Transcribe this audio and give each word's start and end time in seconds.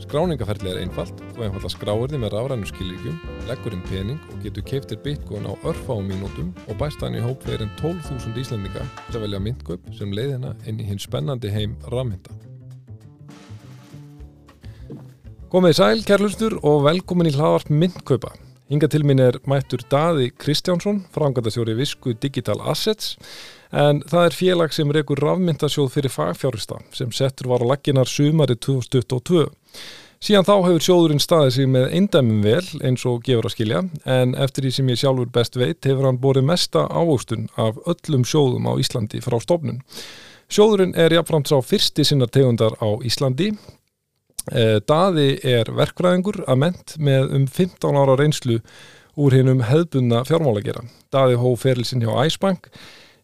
Skráningaferðli 0.00 0.70
er 0.72 0.78
einfalt, 0.80 1.18
þú 1.34 1.44
einfalla 1.44 1.70
skráir 1.70 2.12
þið 2.12 2.22
með 2.22 2.32
rafrænu 2.34 2.68
skilíkjum, 2.70 3.16
leggur 3.50 3.74
inn 3.76 3.82
pening 3.84 4.20
og 4.32 4.42
getur 4.44 4.64
keiftir 4.66 5.00
bitcoin 5.04 5.44
á 5.44 5.52
örfáum 5.68 6.08
mínútum 6.08 6.54
og 6.66 6.78
bæst 6.80 7.04
hann 7.04 7.18
í 7.18 7.24
hóp 7.24 7.44
fyrir 7.44 7.66
en 7.66 7.72
12.000 7.80 8.40
Íslandinga 8.40 8.86
til 9.10 9.18
að 9.18 9.26
velja 9.26 9.42
myndgöp 9.44 9.90
sem 9.98 10.14
leiðina 10.16 10.54
inn 10.64 10.80
í 10.80 10.88
hinn 10.88 11.02
spennandi 11.02 11.52
heim 11.52 11.76
rafmynda. 11.92 12.32
Komið 15.52 15.74
í 15.74 15.78
sæl, 15.80 16.04
kærlustur 16.06 16.56
og 16.62 16.84
velkomin 16.86 17.28
í 17.28 17.34
hlaðvarp 17.36 17.72
myndgöpa. 17.74 18.32
Hinga 18.70 18.86
til 18.86 19.02
mín 19.02 19.18
er 19.18 19.36
mættur 19.50 19.82
Daði 19.90 20.28
Kristjánsson, 20.30 21.04
frangatastjóri 21.10 21.74
Visku 21.74 22.12
Digital 22.14 22.60
Assets, 22.70 23.16
en 23.74 23.98
það 24.06 24.28
er 24.28 24.36
félag 24.38 24.74
sem 24.74 24.92
reykur 24.94 25.18
rafmyndasjóð 25.18 25.88
fyrir 25.90 26.14
fagfjárista 26.14 26.78
sem 26.94 27.10
settur 27.10 27.50
var 27.50 27.66
á 27.66 27.70
laginar 27.74 28.06
sumari 28.06 28.54
2022. 28.54 29.48
Síðan 30.20 30.44
þá 30.44 30.54
hefur 30.66 30.82
sjóðurinn 30.84 31.22
staðið 31.22 31.54
sig 31.54 31.68
með 31.72 31.84
eindæmum 31.96 32.42
vel 32.44 32.66
eins 32.84 33.06
og 33.08 33.22
gefur 33.24 33.46
að 33.48 33.54
skilja 33.54 33.78
en 34.04 34.34
eftir 34.36 34.66
því 34.66 34.72
sem 34.76 34.88
ég 34.92 34.98
sjálfur 35.00 35.30
best 35.32 35.54
veit 35.56 35.86
hefur 35.88 36.04
hann 36.04 36.18
borið 36.20 36.44
mesta 36.50 36.82
ávöxtun 36.92 37.46
af 37.56 37.78
öllum 37.88 38.26
sjóðum 38.28 38.68
á 38.68 38.76
Íslandi 38.76 39.22
frá 39.24 39.38
stofnun. 39.40 39.78
Sjóðurinn 40.52 40.92
er 40.92 41.14
jafnframt 41.16 41.48
sá 41.48 41.56
fyrsti 41.64 42.04
sinnar 42.04 42.28
tegundar 42.28 42.76
á 42.84 43.00
Íslandi. 43.00 43.54
Daði 44.90 45.28
er 45.40 45.70
verkfræðingur 45.72 46.42
að 46.44 46.60
ment 46.66 46.94
með 47.00 47.32
um 47.38 47.46
15 47.48 48.00
ára 48.02 48.16
reynslu 48.20 48.58
úr 49.16 49.36
hennum 49.38 49.62
hefðbunna 49.64 50.26
fjármálagera. 50.28 50.82
Daði 51.08 51.38
hóf 51.40 51.64
ferilsinn 51.64 52.04
hjá 52.04 52.12
Æsbank 52.26 52.68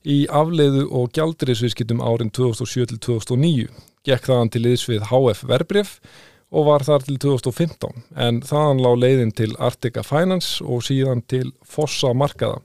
í 0.06 0.22
afleiðu 0.32 0.86
og 0.96 1.12
gjaldriðsviðskiptum 1.12 2.00
árin 2.00 2.32
2007-2009. 2.32 3.68
Gekk 4.06 4.30
þaðan 4.30 4.54
til 4.54 4.64
liðs 4.64 4.86
við 4.88 5.04
HF 5.10 5.44
Verbref 5.50 5.98
og 5.98 6.25
var 6.54 6.84
þar 6.86 7.06
til 7.06 7.18
2015 7.22 8.04
en 8.22 8.38
þaðan 8.46 8.82
lág 8.84 9.00
leiðin 9.02 9.34
til 9.34 9.50
Artica 9.58 10.04
Finance 10.06 10.62
og 10.64 10.84
síðan 10.86 11.24
til 11.26 11.50
Fossa 11.66 12.12
Markaða 12.14 12.62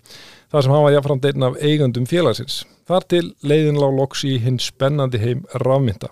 þar 0.52 0.66
sem 0.66 0.74
hann 0.76 0.86
var 0.86 0.96
jáfnframt 0.96 1.28
einn 1.30 1.48
af 1.48 1.58
eigandum 1.64 2.08
félagsins. 2.10 2.62
Þar 2.90 3.08
til 3.14 3.26
leiðin 3.48 3.80
lág 3.80 3.96
loks 3.98 4.24
í 4.28 4.36
hinn 4.44 4.60
spennandi 4.62 5.22
heim 5.22 5.44
rafmynda. 5.64 6.12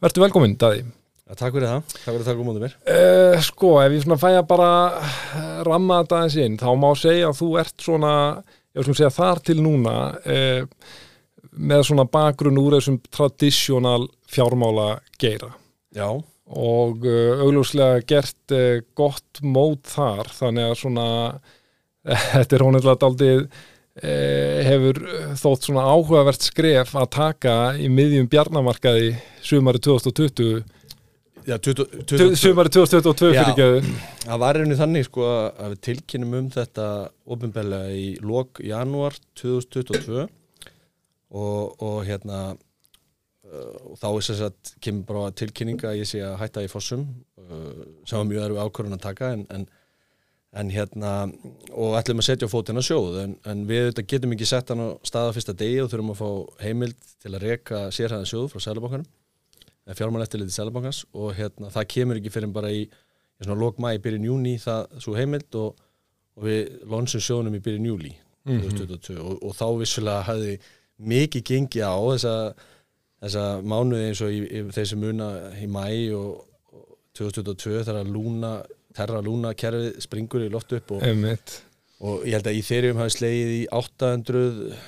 Vertu 0.00 0.22
velkominn, 0.22 0.56
Daði. 0.60 0.84
Ja, 1.30 1.36
takk 1.38 1.54
fyrir 1.54 1.68
það, 1.70 1.82
takk 1.92 2.08
fyrir 2.08 2.24
það 2.26 2.32
að 2.32 2.40
koma 2.40 2.52
út 2.52 2.58
um 2.58 2.64
mér. 2.64 2.72
Uh, 2.90 3.36
sko, 3.46 3.68
ef 3.78 3.92
ég 3.94 4.02
svona 4.02 4.18
fæ 4.18 4.30
að 4.32 4.48
bara 4.50 4.70
ramma 5.68 6.00
þetta 6.02 6.22
eins 6.24 6.36
inn, 6.42 6.56
þá 6.58 6.70
má 6.74 6.88
segja 6.98 7.28
að 7.30 7.38
þú 7.38 7.50
ert 7.62 7.84
svona, 7.84 8.14
ég 8.74 8.88
vil 8.88 8.96
segja 8.98 9.12
þar 9.14 9.42
til 9.46 9.56
núna 9.62 9.94
uh, 10.18 10.90
með 11.70 11.84
svona 11.86 12.06
bakgrunn 12.10 12.58
úr 12.58 12.76
þessum 12.78 12.98
tradísjónal 13.14 14.08
fjármála 14.30 14.88
geira. 15.22 15.52
Já. 15.94 16.08
Og 16.50 17.04
uh, 17.06 17.42
augljóslega 17.44 18.00
gert 18.10 18.54
gott 18.98 19.42
mót 19.42 19.84
þar, 19.92 20.32
þannig 20.34 20.70
að 20.70 20.78
svona, 20.80 21.04
þetta 22.32 22.56
er 22.56 22.66
hónilega 22.66 22.98
daldið 23.04 23.44
hefur 24.00 24.96
þótt 25.36 25.66
svona 25.66 25.82
áhugavert 25.90 26.44
skref 26.46 26.92
að 26.96 27.08
taka 27.12 27.54
í 27.76 27.88
miðjum 27.92 28.28
bjarnamarkaði 28.32 29.10
sumari 29.44 29.82
2020 29.82 30.62
Já, 31.48 31.56
20, 31.58 32.36
Sumari 32.36 32.68
2022 32.68 33.30
fyrir 33.32 33.56
geðu 33.56 33.80
Það 34.22 34.40
var 34.42 34.58
einnig 34.60 34.78
þannig 34.78 35.06
sko 35.08 35.26
að 35.30 35.72
við 35.72 35.78
tilkynum 35.86 36.34
um 36.36 36.48
þetta 36.52 36.86
ofinbeglega 37.32 37.94
í 37.96 38.08
lok 38.24 38.60
janúar 38.64 39.16
2022 39.40 40.26
og, 41.30 41.80
og 41.80 41.96
hérna 42.04 42.42
og 43.50 43.98
þá 43.98 44.08
er 44.08 44.24
þess 44.28 44.46
að 44.46 44.72
kemur 44.86 45.06
bara 45.08 45.36
tilkynninga 45.40 45.90
að 45.90 46.00
ég 46.00 46.10
sé 46.10 46.22
að 46.24 46.38
hætta 46.42 46.64
í 46.64 46.70
fossum 46.70 47.06
sem 48.06 48.16
var 48.18 48.26
mjög 48.28 48.44
erfið 48.46 48.64
ákvörðun 48.64 48.98
að 48.98 49.06
taka 49.06 49.30
en, 49.34 49.46
en, 49.50 49.64
en 50.60 50.70
hérna 50.70 51.14
og 51.74 51.96
ætlum 51.98 52.22
að 52.22 52.28
setja 52.28 52.50
fótina 52.50 52.84
sjóð 52.84 53.22
en, 53.24 53.38
en 53.50 53.64
við 53.66 53.90
þetta 53.90 54.06
getum 54.14 54.36
ekki 54.36 54.50
sett 54.50 54.70
hann 54.70 54.84
á 54.86 54.88
staða 55.06 55.34
fyrsta 55.34 55.56
degi 55.58 55.80
og 55.82 55.90
þurfum 55.90 56.14
að 56.14 56.20
fá 56.20 56.30
heimild 56.66 57.10
til 57.22 57.34
að 57.34 57.42
reka 57.48 57.88
sérhæðan 57.94 58.30
sjóð 58.30 58.52
frá 58.52 58.62
Sælubankanum 58.68 59.08
fjármáleftiliti 59.94 60.54
Sælabankans 60.54 61.04
og 61.14 61.34
hérna, 61.34 61.70
það 61.70 61.88
kemur 61.94 62.18
ekki 62.20 62.32
fyrir 62.32 62.52
bara 62.54 62.70
í, 62.72 62.82
í 62.86 63.46
svona 63.46 63.60
lókma 63.60 63.94
í 63.96 64.02
byrjun 64.02 64.28
júni 64.28 64.56
það 64.60 65.00
svo 65.02 65.14
heimild 65.18 65.56
og, 65.58 65.80
og 66.36 66.46
við 66.46 66.74
lonsum 66.90 67.24
sjónum 67.24 67.56
í 67.56 67.62
byrjun 67.64 67.88
júli 67.90 68.12
mm 68.12 68.60
-hmm. 68.60 68.76
2022 68.78 69.18
og, 69.18 69.42
og 69.42 69.56
þá 69.56 69.66
vissulega 69.80 70.26
hafði 70.28 70.58
mikið 70.98 71.44
gengið 71.50 71.84
á 71.88 71.96
þessa, 71.96 72.34
þessa 73.20 73.46
mánuði 73.62 74.10
eins 74.10 74.22
og 74.24 74.34
í, 74.34 74.44
í 74.44 74.62
þessi 74.74 75.00
muna 75.00 75.30
í 75.60 75.68
mæ 75.70 75.84
og, 76.16 76.44
og 76.72 76.86
2022 77.18 77.82
þar 77.88 78.00
að 78.02 78.14
lúna, 78.14 78.54
terra 78.96 79.20
lúna 79.24 79.52
kerfið 79.58 80.00
springur 80.04 80.46
í 80.46 80.52
loft 80.52 80.72
upp 80.76 80.94
og 82.00 82.24
ég 82.24 82.38
held 82.38 82.48
að 82.48 82.56
í 82.56 82.64
þeirrium 82.64 83.02
hafi 83.02 83.18
slegið 83.18 83.54
í 83.58 83.62
800 83.76 84.80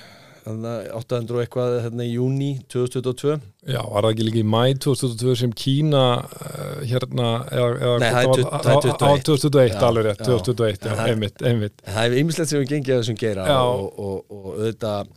800 0.43 1.39
eitthvað 1.39 1.73
hérna 1.85 2.03
í 2.03 2.15
júni 2.17 2.49
2022 2.71 3.37
Já, 3.71 3.79
var 3.79 4.03
það 4.03 4.09
ekki 4.09 4.25
líka 4.27 4.39
í 4.41 4.47
mæ 4.51 4.63
2022 4.83 5.35
sem 5.39 5.53
Kína 5.55 6.01
uh, 6.19 6.81
hérna 6.89 7.27
eða, 7.47 7.93
Nei, 8.01 8.09
það 8.09 8.19
er 8.19 8.33
2021 8.33 9.23
2021, 9.29 9.77
alveg 9.87 10.09
rétt, 10.09 10.23
2021, 10.27 10.89
já, 10.89 11.05
einmitt, 11.13 11.85
Það 11.87 12.09
er 12.09 12.17
ymmislegt 12.19 12.51
sem 12.51 12.63
við 12.63 12.73
gengið 12.73 12.95
að 12.97 13.03
þessum 13.03 13.21
gera 13.23 13.47
og, 13.61 13.85
og, 13.93 14.17
og 14.35 14.49
auðvitað 14.57 15.13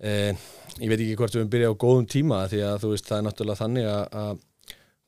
eh, 0.00 0.46
ég 0.80 0.90
veit 0.90 1.00
ekki 1.00 1.18
hvort 1.20 1.36
við 1.36 1.50
byrja 1.52 1.72
á 1.72 1.80
góðum 1.84 2.06
tíma 2.10 2.44
því 2.50 2.62
að 2.68 2.80
þú 2.84 2.92
veist 2.94 3.10
það 3.10 3.18
er 3.18 3.26
náttúrulega 3.26 3.62
þannig 3.62 3.90
að 3.90 4.40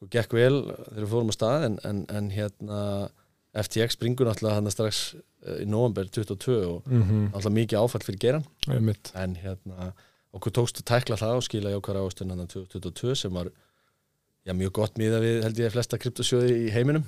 þú 0.00 0.10
gekk 0.16 0.36
vel 0.36 0.54
þegar 0.66 1.03
við 1.04 1.10
fórum 1.14 1.32
á 1.32 1.34
stað 1.36 1.66
en, 1.69 1.81
en, 1.91 2.04
en 2.19 2.31
hérna 2.34 2.78
FTX 3.64 3.98
springur 3.98 4.31
náttúrulega 4.31 4.58
hann 4.60 4.72
strax 4.72 5.00
í 5.60 5.66
november 5.69 6.06
22 6.06 6.56
og 6.66 6.86
mm 6.86 7.03
-hmm. 7.03 7.26
alltaf 7.34 7.53
mikið 7.53 7.81
áfall 7.81 8.04
fyrir 8.04 8.20
geran 8.20 8.44
en 9.14 9.36
hérna 9.36 9.92
okkur 10.36 10.53
tókst 10.53 10.81
að 10.81 10.88
tækla 10.92 11.16
það 11.16 11.36
og 11.36 11.47
skila 11.47 11.72
jákværa 11.75 12.06
ástunna 12.06 12.47
2022 12.47 13.14
sem 13.14 13.34
var 13.34 13.50
já, 14.47 14.52
mjög 14.52 14.72
gott 14.72 14.98
miða 14.98 15.20
við 15.20 15.42
held 15.42 15.58
ég 15.58 15.72
flesta 15.72 15.98
kryptosjóði 15.98 16.66
í 16.66 16.70
heiminum. 16.75 17.04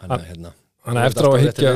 Þannig 0.00 0.16
að 0.16 0.26
hérna 0.30 0.52
Þannig 0.84 1.06
eftir 1.10 1.28
á 1.28 1.30
að 1.30 1.42
higgja 1.44 1.72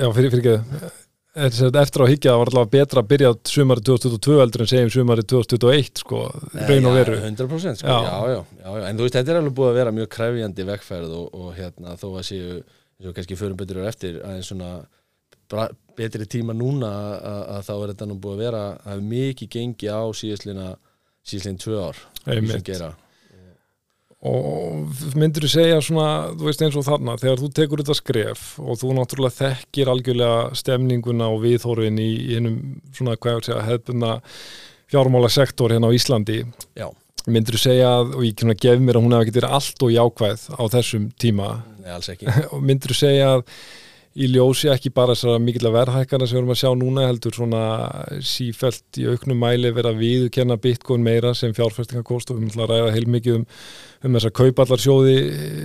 já, 0.00 0.06
fyrir, 0.12 0.30
fyrir 0.30 0.40
ekki 0.40 0.90
eftir 1.30 2.02
á 2.02 2.04
að 2.04 2.10
higgja 2.10 2.32
það 2.32 2.40
var 2.40 2.50
alltaf 2.50 2.70
betra 2.72 3.02
að 3.02 3.10
byrja 3.12 3.32
sumari 3.46 3.84
2022 3.86 4.38
eldur 4.44 4.64
en 4.64 4.70
segjum 4.72 4.92
sumari 4.94 5.24
2021 5.30 6.02
sko, 6.02 6.22
raun 6.56 6.88
og 6.90 6.96
veru. 6.98 7.18
100% 7.22 7.82
sko, 7.82 7.86
já. 7.86 8.14
Já, 8.34 8.40
já, 8.64 8.72
en 8.88 8.98
þú 8.98 9.06
veist 9.06 9.18
þetta 9.18 9.34
er 9.34 9.40
alveg 9.40 9.54
búið 9.60 9.70
að 9.70 9.78
vera 9.78 9.94
mjög 9.94 10.08
kræfjandi 10.16 10.66
vekkferð 10.72 11.12
og, 11.20 11.28
og 11.38 11.52
hérna 11.58 11.94
þó 12.00 12.08
að 12.10 12.24
séu 12.30 12.56
eins 12.56 13.10
og 13.10 13.14
kannski 13.16 13.38
förum 13.38 13.60
betur 13.60 13.84
eftir 13.86 14.18
aðeins 14.26 14.50
svona 14.50 14.72
betri 15.98 16.26
tíma 16.30 16.54
núna 16.56 16.90
að, 16.90 17.44
að 17.54 17.62
þá 17.68 17.72
er 17.76 17.92
þetta 17.92 18.08
nú 18.10 18.18
búið 18.22 18.34
að 18.36 18.42
vera 18.44 18.64
að 18.92 19.06
mikið 19.10 19.52
gengi 19.54 19.90
á 19.90 20.02
síðastlina 20.14 20.66
síðastlina 21.26 21.62
tvö 21.64 21.80
ár 21.86 22.02
og 24.20 25.04
myndur 25.16 25.46
þú 25.46 25.50
segja 25.54 25.76
svona, 25.80 26.08
þú 26.36 26.48
veist 26.50 26.62
eins 26.64 26.74
og 26.76 26.84
þarna 26.84 27.14
þegar 27.20 27.40
þú 27.40 27.48
tekur 27.56 27.80
þetta 27.80 27.96
skref 27.96 28.42
og 28.60 28.76
þú 28.80 28.90
náttúrulega 28.98 29.36
þekkir 29.38 29.90
algjörlega 29.94 30.58
stemninguna 30.60 31.30
og 31.32 31.40
viðhorfin 31.46 32.00
í 32.02 32.10
einum 32.36 32.58
svona 32.92 33.16
hvað 33.16 33.46
segja, 33.48 33.62
hefðbunna 33.64 34.18
fjármála 34.92 35.30
sektor 35.32 35.72
hérna 35.72 35.88
á 35.88 35.96
Íslandi 35.96 36.42
Já. 36.76 36.90
myndur 37.32 37.56
þú 37.56 37.62
segja, 37.64 37.94
og 38.04 38.20
ég 38.26 38.36
kemur 38.36 38.58
að 38.58 38.64
gef 38.66 38.84
mér 38.84 39.00
að 39.00 39.06
hún 39.06 39.16
hefði 39.16 39.30
getið 39.30 39.48
allt 39.48 39.86
og 39.88 39.94
jákvæð 39.96 40.46
á 40.52 40.62
þessum 40.76 41.10
tíma 41.16 41.50
Nei, 41.80 41.92
alls 41.96 42.12
ekki 42.12 42.28
myndur 42.68 42.92
þú 42.92 43.00
segja 43.00 43.32
að 43.38 43.46
í 44.18 44.26
ljósi 44.26 44.66
ekki 44.72 44.90
bara 44.90 45.14
þessara 45.14 45.38
mikilvæg 45.38 45.74
verðhækana 45.76 46.26
sem 46.26 46.34
við 46.34 46.40
erum 46.40 46.52
að 46.54 46.58
sjá 46.58 46.70
núna 46.78 47.04
heldur 47.06 47.36
svona 47.36 47.60
sífælt 48.26 48.98
í 48.98 49.04
auknum 49.06 49.38
mæli 49.38 49.70
vera 49.76 49.92
að 49.92 50.00
viðkenna 50.02 50.56
bitcoin 50.58 51.04
meira 51.06 51.30
sem 51.38 51.54
fjárfæstingakost 51.54 52.32
og 52.32 52.40
við 52.40 52.48
ætlum 52.48 52.64
að 52.64 52.72
ræða 52.72 52.96
heilmikið 52.96 53.38
um, 53.38 53.46
um 54.02 54.18
þessa 54.18 54.32
kaupallarsjóði 54.40 55.14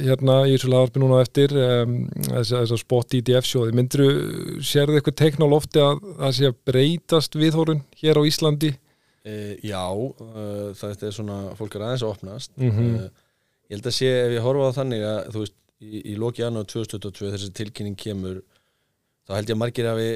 hérna 0.06 0.38
í 0.46 0.54
þessu 0.54 0.72
lagarpi 0.76 1.02
núna 1.02 1.24
eftir 1.26 1.58
um, 1.58 1.98
þessa, 2.30 2.62
þessa 2.62 2.80
spot 2.84 3.18
ETF 3.18 3.50
sjóði 3.50 3.76
myndur 3.82 4.06
þú 4.06 4.62
sérðu 4.70 5.02
eitthvað 5.02 5.20
teikn 5.24 5.50
á 5.50 5.54
lofti 5.56 5.82
að 5.82 6.06
það 6.22 6.38
sé 6.38 6.54
að 6.54 6.64
breytast 6.70 7.42
viðhórun 7.42 7.84
hér 8.04 8.22
á 8.22 8.30
Íslandi? 8.30 8.76
Uh, 9.26 9.54
já, 9.66 9.82
uh, 9.90 10.72
það 10.78 11.10
er 11.10 11.18
svona 11.18 11.42
fólk 11.58 11.80
er 11.80 11.90
aðeins 11.90 12.06
að 12.06 12.14
opnast 12.14 12.54
mm 12.62 12.72
-hmm. 12.72 12.98
uh, 13.02 13.46
ég 13.72 13.80
held 13.80 13.90
að 13.90 13.98
sé 13.98 14.18
ef 14.22 14.38
ég 14.38 14.46
horfa 14.46 14.70
á 14.70 14.78
þannig 14.78 15.02
að 15.02 15.22
þú 15.34 15.48
veist 15.48 15.62
í, 15.82 16.02
í 16.14 16.18
loki 16.20 16.44
janúar 16.44 16.68
2022 16.70 17.32
þessi 17.36 17.54
tilkynning 17.56 17.98
kemur 18.00 18.42
þá 19.26 19.38
held 19.38 19.50
ég 19.50 19.58
að 19.58 19.62
margir 19.62 19.90
hafi 19.90 20.12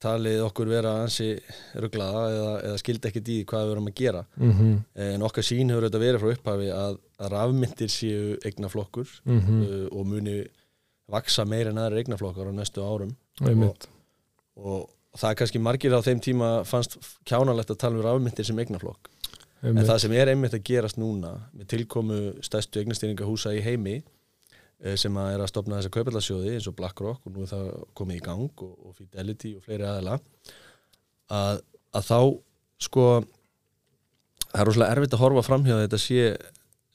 talið 0.00 0.42
okkur 0.46 0.70
vera 0.70 0.94
ansi 1.02 1.34
rugglaða 1.76 2.22
eða, 2.32 2.52
eða 2.70 2.78
skildi 2.80 3.10
ekkert 3.10 3.28
í 3.28 3.36
hvað 3.48 3.66
við 3.66 3.74
erum 3.74 3.90
að 3.90 3.98
gera. 3.98 4.22
Mhm, 4.40 4.70
en 5.06 5.26
okkar 5.28 5.44
sín 5.44 5.72
hefur 5.72 5.86
þetta 5.86 6.00
verið 6.00 6.22
frá 6.22 6.30
upphafi 6.36 6.70
að, 6.72 6.96
að 7.20 7.32
rafmyndir 7.34 7.92
séu 7.92 8.38
eignaflokkur 8.48 9.12
mhm, 9.28 9.60
uh, 9.66 9.84
og 9.92 10.08
muni 10.08 10.38
vaksa 11.10 11.44
meira 11.48 11.74
en 11.74 11.82
aðra 11.82 12.00
eignaflokkar 12.00 12.48
á 12.48 12.52
næstu 12.56 12.84
árum. 12.86 13.12
Einmitt. 13.44 13.88
Og 14.56 14.88
það 15.18 15.34
er 15.34 15.40
kannski 15.42 15.62
margir 15.62 15.96
á 15.96 16.00
þeim 16.06 16.22
tíma 16.24 16.50
fannst 16.68 16.96
kjánalegt 17.28 17.74
að 17.74 17.82
tala 17.82 18.00
um 18.00 18.06
rafmyndir 18.06 18.48
sem 18.48 18.62
eignaflokk. 18.62 19.10
En 19.60 19.74
einmitt, 19.74 19.90
það 19.90 20.00
sem 20.06 20.16
er 20.16 20.32
einmitt 20.32 20.56
að 20.56 20.64
gerast 20.70 21.00
núna 21.00 21.34
með 21.52 21.74
tilkomu 21.74 22.22
stærstu 22.46 22.80
eignastýringahúsa 22.80 23.52
í 23.52 23.60
heimi 23.66 23.98
sem 25.00 25.16
að 25.20 25.34
er 25.34 25.42
að 25.44 25.50
stopna 25.50 25.80
þessa 25.80 25.92
kaupallasjóði 25.96 26.54
eins 26.56 26.68
og 26.70 26.76
BlackRock 26.78 27.26
og 27.26 27.34
nú 27.34 27.44
er 27.44 27.50
það 27.50 27.66
komið 27.98 28.20
í 28.20 28.22
gang 28.24 28.62
og, 28.64 28.72
og 28.86 28.94
Fidelity 28.96 29.52
og 29.58 29.66
fleiri 29.66 29.86
aðila 29.88 30.16
að, 31.30 31.60
að 31.96 32.06
þá 32.06 32.20
sko 32.80 33.04
það 34.50 34.62
er 34.62 34.70
rosalega 34.70 34.96
erfitt 34.96 35.16
að 35.16 35.22
horfa 35.24 35.44
framhjá 35.46 35.76
að 35.76 35.84
þetta 35.84 36.00
sé 36.02 36.24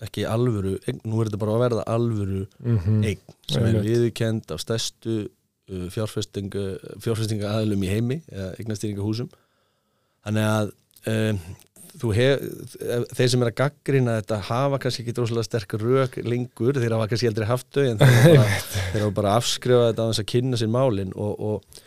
ekki 0.05 0.25
alvöru, 0.27 0.75
eign, 0.89 0.99
nú 1.07 1.21
er 1.21 1.29
þetta 1.29 1.39
bara 1.39 1.55
að 1.55 1.63
verða 1.63 1.85
alvöru 1.93 2.41
mhm, 2.59 3.03
eign 3.07 3.35
sem 3.47 3.67
er 3.69 3.77
viðurkend 3.85 4.51
af 4.51 4.63
stærstu 4.63 5.19
uh, 5.23 5.85
fjárfestinga, 5.93 6.65
fjárfestinga 7.03 7.53
aðlum 7.53 7.85
í 7.85 7.91
heimi 7.93 8.19
eða 8.27 8.49
eignastýringahúsum 8.59 9.29
þannig 10.25 10.49
að 10.49 10.73
um, 11.13 11.39
hef, 12.15 12.45
þeir 13.15 13.29
sem 13.31 13.43
er 13.45 13.49
að 13.51 13.57
gaggrina 13.61 14.17
þetta 14.19 14.39
hafa 14.49 14.79
kannski 14.83 15.03
ekki 15.05 15.15
droslega 15.17 15.47
sterk 15.47 15.75
rök 15.81 16.17
lengur, 16.27 16.77
þeir 16.81 16.95
hafa 16.97 17.09
kannski 17.11 17.29
aldrei 17.31 17.47
haft 17.49 17.67
þau 17.75 17.83
en 17.87 18.01
þeir 18.03 18.37
hafa 18.39 18.53
bara, 18.93 19.11
bara 19.21 19.35
afskrifað 19.39 19.89
þetta 19.91 20.05
á 20.05 20.09
þess 20.11 20.23
að 20.25 20.29
kynna 20.33 20.59
sér 20.61 20.71
málin 20.75 21.13
og, 21.15 21.33
og, 21.39 21.81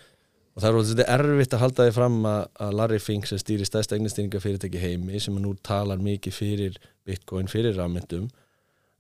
og 0.57 0.65
það 0.65 0.69
er 0.71 0.79
alveg 0.81 1.13
erfitt 1.19 1.57
að 1.59 1.65
halda 1.67 1.89
því 1.89 1.97
fram 1.99 2.19
að, 2.33 2.41
að 2.67 2.77
Larry 2.81 3.01
Fink 3.05 3.29
sem 3.31 3.43
stýri 3.43 3.69
stærsta 3.69 3.99
eignastýringafyrirtæki 3.99 4.83
heimi 4.83 5.21
sem 5.23 5.37
nú 5.43 5.53
talar 5.67 6.01
mikið 6.03 6.39
fyrir 6.39 6.81
Bitcoin, 7.09 7.51
fyrir 7.53 7.77
rafmyndum 7.79 8.31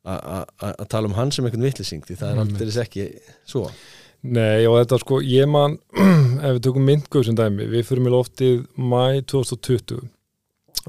að- 0.09 0.85
tala 0.89 1.09
um 1.09 1.17
hann 1.19 1.33
sem 1.35 1.45
einhvern 1.49 1.67
vittlising 1.67 2.05
því 2.07 2.17
það 2.21 2.31
er 2.35 2.43
aldrei 2.45 2.69
ekki 2.85 3.09
svo. 3.49 3.65
Nei 4.29 4.67
og 4.67 4.81
þetta 4.81 4.99
sko, 5.03 5.21
ég 5.23 5.47
man 5.51 5.77
ef 6.45 6.57
við 6.57 6.63
tökum 6.67 6.87
myndgöð 6.89 7.29
sem 7.29 7.37
dæmi 7.39 7.69
við 7.71 7.85
fyrir 7.87 8.03
mig 8.03 8.15
loftið 8.15 8.65
mæ 8.75 9.21
2020 9.31 10.09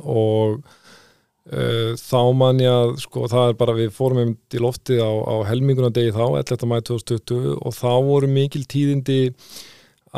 og 0.01 0.59
uh, 0.59 1.91
þá 1.99 2.21
man 2.37 2.61
ég 2.63 2.71
að 2.73 2.93
sko 3.05 3.25
það 3.31 3.51
er 3.51 3.57
bara 3.63 3.77
við 3.77 3.91
fórum 3.95 4.23
um 4.23 4.35
til 4.51 4.63
loftið 4.65 5.03
á, 5.03 5.11
á 5.11 5.35
helminguna 5.49 5.91
degi 5.95 6.15
þá, 6.15 6.25
11. 6.41 6.69
mæ 6.69 6.77
2020 6.91 7.57
og 7.57 7.75
þá 7.75 7.91
voru 8.07 8.31
mikil 8.31 8.65
tíðindi 8.69 9.21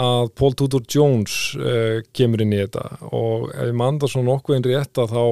að 0.01 0.29
Paul 0.39 0.53
Tudor 0.55 0.83
Jones 0.87 1.55
uh, 1.59 1.99
kemur 2.15 2.43
inn 2.43 2.55
í 2.55 2.61
þetta 2.61 3.11
og 3.11 3.49
ef 3.51 3.71
ég 3.71 3.77
man 3.77 3.99
það 3.99 4.13
svona 4.13 4.31
nokkuð 4.31 4.57
einn 4.57 4.69
rétt 4.69 5.01
að 5.01 5.15
þá 5.15 5.23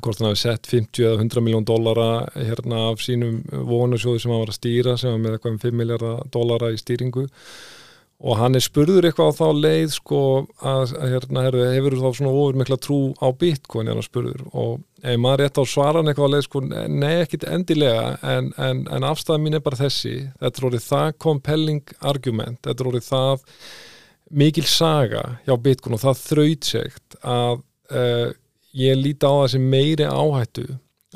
hvort 0.00 0.20
hann 0.20 0.30
hafi 0.30 0.40
sett 0.40 0.68
50 0.70 1.04
eða 1.04 1.18
100 1.20 1.44
miljón 1.44 1.66
dollara 1.68 2.08
hérna 2.34 2.86
af 2.90 3.02
sínum 3.04 3.42
vonusjóði 3.50 4.22
sem 4.22 4.32
hann 4.32 4.42
var 4.42 4.52
að 4.52 4.58
stýra 4.58 4.96
sem 4.98 5.12
var 5.12 5.20
með 5.22 5.36
eitthvað 5.36 5.52
um 5.52 5.60
5 5.64 5.78
miljardar 5.80 6.22
dollara 6.32 6.72
í 6.72 6.80
stýringu 6.80 7.26
og 8.20 8.36
hann 8.36 8.56
er 8.58 8.64
spurður 8.64 9.06
eitthvað 9.08 9.30
á 9.32 9.38
þá 9.38 9.46
leið 9.64 9.92
sko 9.94 10.20
að, 10.60 10.90
að 11.00 11.12
hérna 11.14 11.44
herðu, 11.46 11.62
hefur 11.72 11.94
þá 12.02 12.08
svona 12.18 12.32
ofur 12.32 12.58
mikla 12.60 12.76
trú 12.84 12.98
á 13.16 13.28
bitcoin 13.40 13.88
hann 13.88 14.02
spurður. 14.04 14.42
Og 14.52 14.74
ef 15.00 15.16
maður 15.22 15.44
rétt 15.44 15.60
á 15.60 15.64
svaran 15.64 16.10
eitthvað 16.10 16.28
á 16.28 16.32
leið 16.34 16.44
sko 16.44 16.62
nei 16.68 17.14
ekkit 17.22 17.46
endilega 17.48 18.10
en, 18.34 18.50
en, 18.60 18.82
en 18.92 19.06
afstæða 19.08 19.40
mín 19.40 19.56
er 19.56 19.64
bara 19.64 19.80
þessi. 19.80 20.18
Þetta 20.36 20.60
er 20.60 20.68
orðið 20.68 20.84
það 20.90 21.14
compelling 21.24 21.94
argument. 22.12 22.60
Þetta 22.66 22.84
er 22.84 22.92
orðið 22.92 23.08
það 23.08 23.48
mikil 24.42 24.66
saga 24.68 25.24
hjá 25.46 25.56
bitcoin 25.64 25.96
og 25.96 26.04
það 26.04 26.22
þrautsegt 26.26 27.18
að 27.24 27.56
uh, 27.96 28.28
ég 28.76 29.00
líti 29.00 29.26
á 29.26 29.32
það 29.32 29.50
sem 29.54 29.66
meiri 29.72 30.06
áhættu 30.06 30.68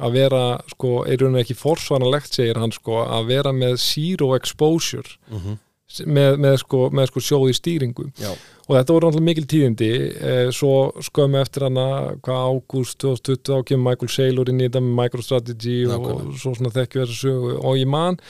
að 0.02 0.16
vera, 0.16 0.42
sko, 0.72 1.04
er 1.06 1.22
og 1.22 1.36
ekki 1.38 1.54
forsvanalegt, 1.54 2.32
segir 2.34 2.58
hann, 2.58 2.72
sko, 2.74 3.04
að 3.04 3.28
vera 3.30 3.52
með 3.54 3.76
zero 3.82 4.32
exposure. 4.34 5.18
Mm 5.30 5.38
-hmm. 5.38 5.60
Með, 6.02 6.36
með, 6.42 6.56
sko, 6.64 6.80
með 6.94 7.08
sko 7.10 7.22
sjóði 7.22 7.54
stýringu. 7.56 8.08
Já, 8.20 8.32
og 8.66 8.72
þetta 8.76 8.96
voru 8.96 9.08
náttúrulega 9.08 9.28
mikil 9.28 9.46
tíðindi. 9.52 9.90
Eh, 10.14 10.48
svo 10.56 10.74
skömmu 11.06 11.40
eftir 11.40 11.66
hana 11.68 11.86
hvað 12.24 12.48
ágúst 12.50 12.98
2020 13.04 13.52
þá 13.52 13.68
kemur 13.70 13.86
Michael 13.90 14.12
Saylor 14.16 14.50
inn 14.52 14.60
í 14.62 14.68
þetta 14.68 14.84
með 14.84 14.98
MicroStrategy 15.00 15.78
og 15.86 15.94
Nákvæmlega. 15.94 16.36
svo 16.42 16.54
svona 16.58 16.74
þekkju 16.74 17.04
þessu 17.04 17.18
sögu. 17.20 17.54
Og 17.62 17.80
ég 17.80 17.90
man 17.94 18.20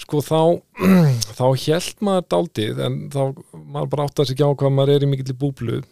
sko 0.00 0.22
þá 0.24 0.42
þá 1.38 1.46
held 1.66 2.04
maður 2.06 2.28
daldið 2.34 2.84
en 2.86 3.00
þá 3.12 3.22
maður 3.54 3.90
bara 3.94 4.06
átt 4.08 4.22
að 4.22 4.30
sig 4.30 4.38
ekki 4.38 4.48
á 4.48 4.58
hvað 4.62 4.76
maður 4.76 4.94
er 4.96 5.06
í 5.06 5.10
mikill 5.10 5.36
búblu. 5.40 5.82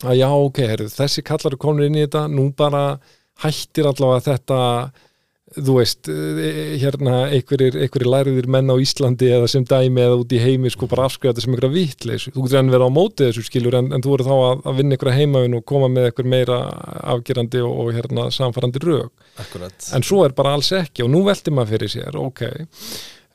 Að 0.00 0.16
já 0.16 0.28
ok, 0.32 0.58
heru, 0.64 0.88
þessi 0.88 1.22
kallar 1.28 1.52
er 1.52 1.60
komin 1.60 1.90
inn 1.90 1.98
í 2.00 2.04
þetta 2.06 2.24
nú 2.32 2.46
bara 2.56 2.84
hættir 3.42 3.88
allavega 3.88 4.26
þetta 4.30 4.60
þú 5.56 5.76
veist, 5.80 6.08
eh, 6.08 6.76
hérna 6.78 7.24
einhverjir, 7.26 7.74
einhverjir 7.74 8.10
læriðir 8.12 8.48
menn 8.54 8.70
á 8.70 8.76
Íslandi 8.78 9.30
eða 9.34 9.48
sem 9.50 9.64
dæmi 9.66 10.04
eða 10.04 10.20
út 10.22 10.34
í 10.34 10.38
heimi 10.38 10.70
sko 10.70 10.86
bara 10.90 11.08
afskrifa 11.08 11.34
þetta 11.34 11.44
sem 11.44 11.54
einhverja 11.54 11.74
vitleysu, 11.74 12.32
þú 12.34 12.44
getur 12.46 12.60
enn 12.60 12.70
verið 12.70 12.86
á 12.86 12.92
móti 12.94 13.26
þessu 13.26 13.46
skilur 13.48 13.78
en, 13.80 13.92
en 13.92 14.04
þú 14.04 14.14
eru 14.14 14.28
þá 14.28 14.34
að, 14.36 14.64
að 14.70 14.80
vinna 14.80 14.96
einhverja 14.96 15.18
heimavinn 15.18 15.58
og 15.58 15.64
koma 15.66 15.88
með 15.90 16.10
einhver 16.10 16.30
meira 16.36 16.60
afgerandi 17.16 17.64
og, 17.66 17.72
og 17.82 17.94
hérna 17.98 18.28
samfærandi 18.34 18.84
rög 18.84 19.08
akkurat. 19.42 19.90
En 19.96 20.06
svo 20.06 20.22
er 20.24 20.36
bara 20.38 20.54
alls 20.54 20.70
ekki 20.76 21.06
og 21.06 21.10
nú 21.10 21.24
velti 21.26 21.50
maður 21.50 21.74
fyrir 21.74 21.94
sér, 21.98 22.20
ok. 22.20 22.46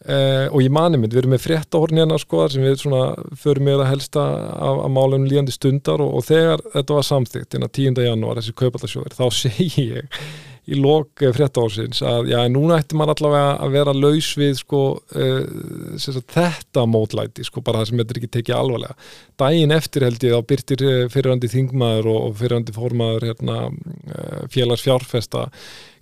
Uh, 0.05 0.45
og 0.53 0.59
ég 0.61 0.69
mani 0.69 0.99
mynd, 1.01 1.15
við 1.15 1.23
erum 1.23 1.31
með 1.33 1.45
fréttahorn 1.47 1.97
hérna 1.97 2.19
sko, 2.21 2.43
sem 2.51 2.61
við 2.61 2.75
svona 2.83 3.15
förum 3.41 3.65
með 3.65 3.81
að 3.81 3.87
helsta 3.89 4.25
af, 4.53 4.81
af 4.85 4.91
málum 4.93 5.23
líðandi 5.25 5.55
stundar 5.55 6.03
og, 6.03 6.19
og 6.19 6.27
þegar 6.27 6.61
þetta 6.75 6.99
var 6.99 7.07
samþygt 7.07 7.57
innan 7.57 7.71
10. 7.73 8.03
janúar 8.05 8.37
þessi 8.37 8.53
kaupallasjóður, 8.59 9.15
þá 9.17 9.25
segi 9.33 9.87
ég 9.95 10.19
í 10.65 10.77
lok 10.79 11.23
fréttahórsins 11.35 12.01
að 12.05 12.31
já, 12.33 12.39
núna 12.51 12.79
ætti 12.81 12.97
maður 12.97 13.15
allavega 13.15 13.55
að 13.65 13.75
vera 13.77 13.95
laus 13.95 14.29
við 14.39 14.53
sko 14.61 14.81
uh, 14.97 15.97
sagt, 16.01 16.35
þetta 16.35 16.85
mótlæti, 16.89 17.45
sko 17.45 17.63
bara 17.65 17.83
það 17.83 17.91
sem 17.91 18.03
þetta 18.03 18.15
er 18.15 18.21
ekki 18.21 18.31
tekið 18.37 18.59
alvarlega. 18.59 19.09
Dæin 19.41 19.75
eftir 19.75 20.07
held 20.07 20.23
ég 20.25 20.35
þá 20.35 20.47
byrtir 20.51 20.85
eh, 20.85 21.01
fyrirhandi 21.11 21.51
þingmaður 21.51 22.11
og, 22.13 22.21
og 22.29 22.37
fyrirhandi 22.39 22.75
formaður 22.75 23.27
hérna, 23.29 23.59
félags 24.53 24.85
fjárfesta 24.85 25.49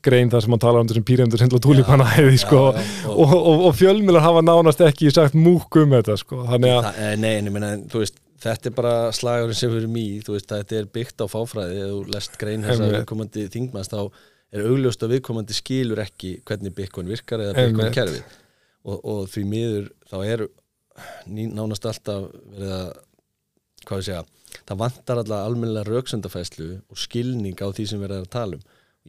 grein 0.04 0.32
þar 0.32 0.44
sem 0.44 0.54
hann 0.54 0.62
talar 0.62 0.84
um 0.84 0.90
þessum 0.90 1.06
pýrjöndur 1.08 1.42
sindla 1.42 1.62
túlípanna 1.64 2.08
hefði 2.18 2.42
sko 2.42 2.60
já, 2.76 2.82
og, 3.08 3.24
og, 3.24 3.38
og, 3.38 3.64
og 3.70 3.78
fjölmiðlar 3.80 4.26
hafa 4.26 4.44
nánast 4.44 4.84
ekki 4.84 5.12
sagt 5.14 5.38
múk 5.38 5.80
um 5.80 5.96
þetta 5.96 6.18
sko 6.20 6.44
þannig 6.50 6.76
að 6.76 6.90
eh, 6.92 7.16
Nei, 7.24 7.32
en 7.40 7.50
ég 7.50 7.56
meina, 7.56 7.74
þú 7.92 8.04
veist 8.04 8.20
Þetta 8.44 8.68
er 8.68 8.74
bara 8.76 8.94
slagurinn 9.16 9.56
sem 9.56 9.72
erum 9.72 9.94
í 9.96 10.08
þú 10.20 10.34
veist, 10.36 10.50
þetta 10.50 10.76
er 10.76 10.88
byggt 10.92 11.22
á 11.24 11.32
fáfræði 11.32 11.78
eða 11.80 11.92
þú 11.94 12.00
lest 12.12 12.34
grein 12.42 12.66
þess 12.66 12.74
að 12.74 12.82
Einmitt. 12.82 12.98
viðkomandi 12.98 13.44
þingmanns 13.54 13.92
þá 13.94 14.00
er 14.54 14.68
augljóst 14.70 15.04
að 15.06 15.16
viðkomandi 15.18 15.56
skilur 15.58 16.02
ekki 16.04 16.36
hvernig 16.46 16.76
Bitcoin 16.78 17.10
virkar 17.10 17.42
eða 17.42 17.56
Bitcoin 17.58 17.96
kerfi 17.96 18.22
og, 18.84 19.00
og 19.00 19.26
því 19.32 19.44
miður 19.50 19.90
þá 20.12 20.18
er 20.28 20.46
ný, 21.26 21.48
nánast 21.50 21.88
alltaf 21.90 22.30
verið 22.54 22.76
að 22.78 22.88
hvað 23.84 24.00
við 24.00 24.08
segja, 24.08 24.22
það 24.70 24.80
vantar 24.84 25.22
alltaf 25.22 25.48
almennilega 25.48 25.90
rauksendafæslu 25.90 26.70
og 26.78 27.02
skilning 27.02 27.60
á 27.60 27.68
því 27.74 27.88
sem 27.90 28.04
verið 28.04 28.22
er 28.22 28.28
að 28.28 28.34
tala 28.36 28.60
um. 28.60 28.64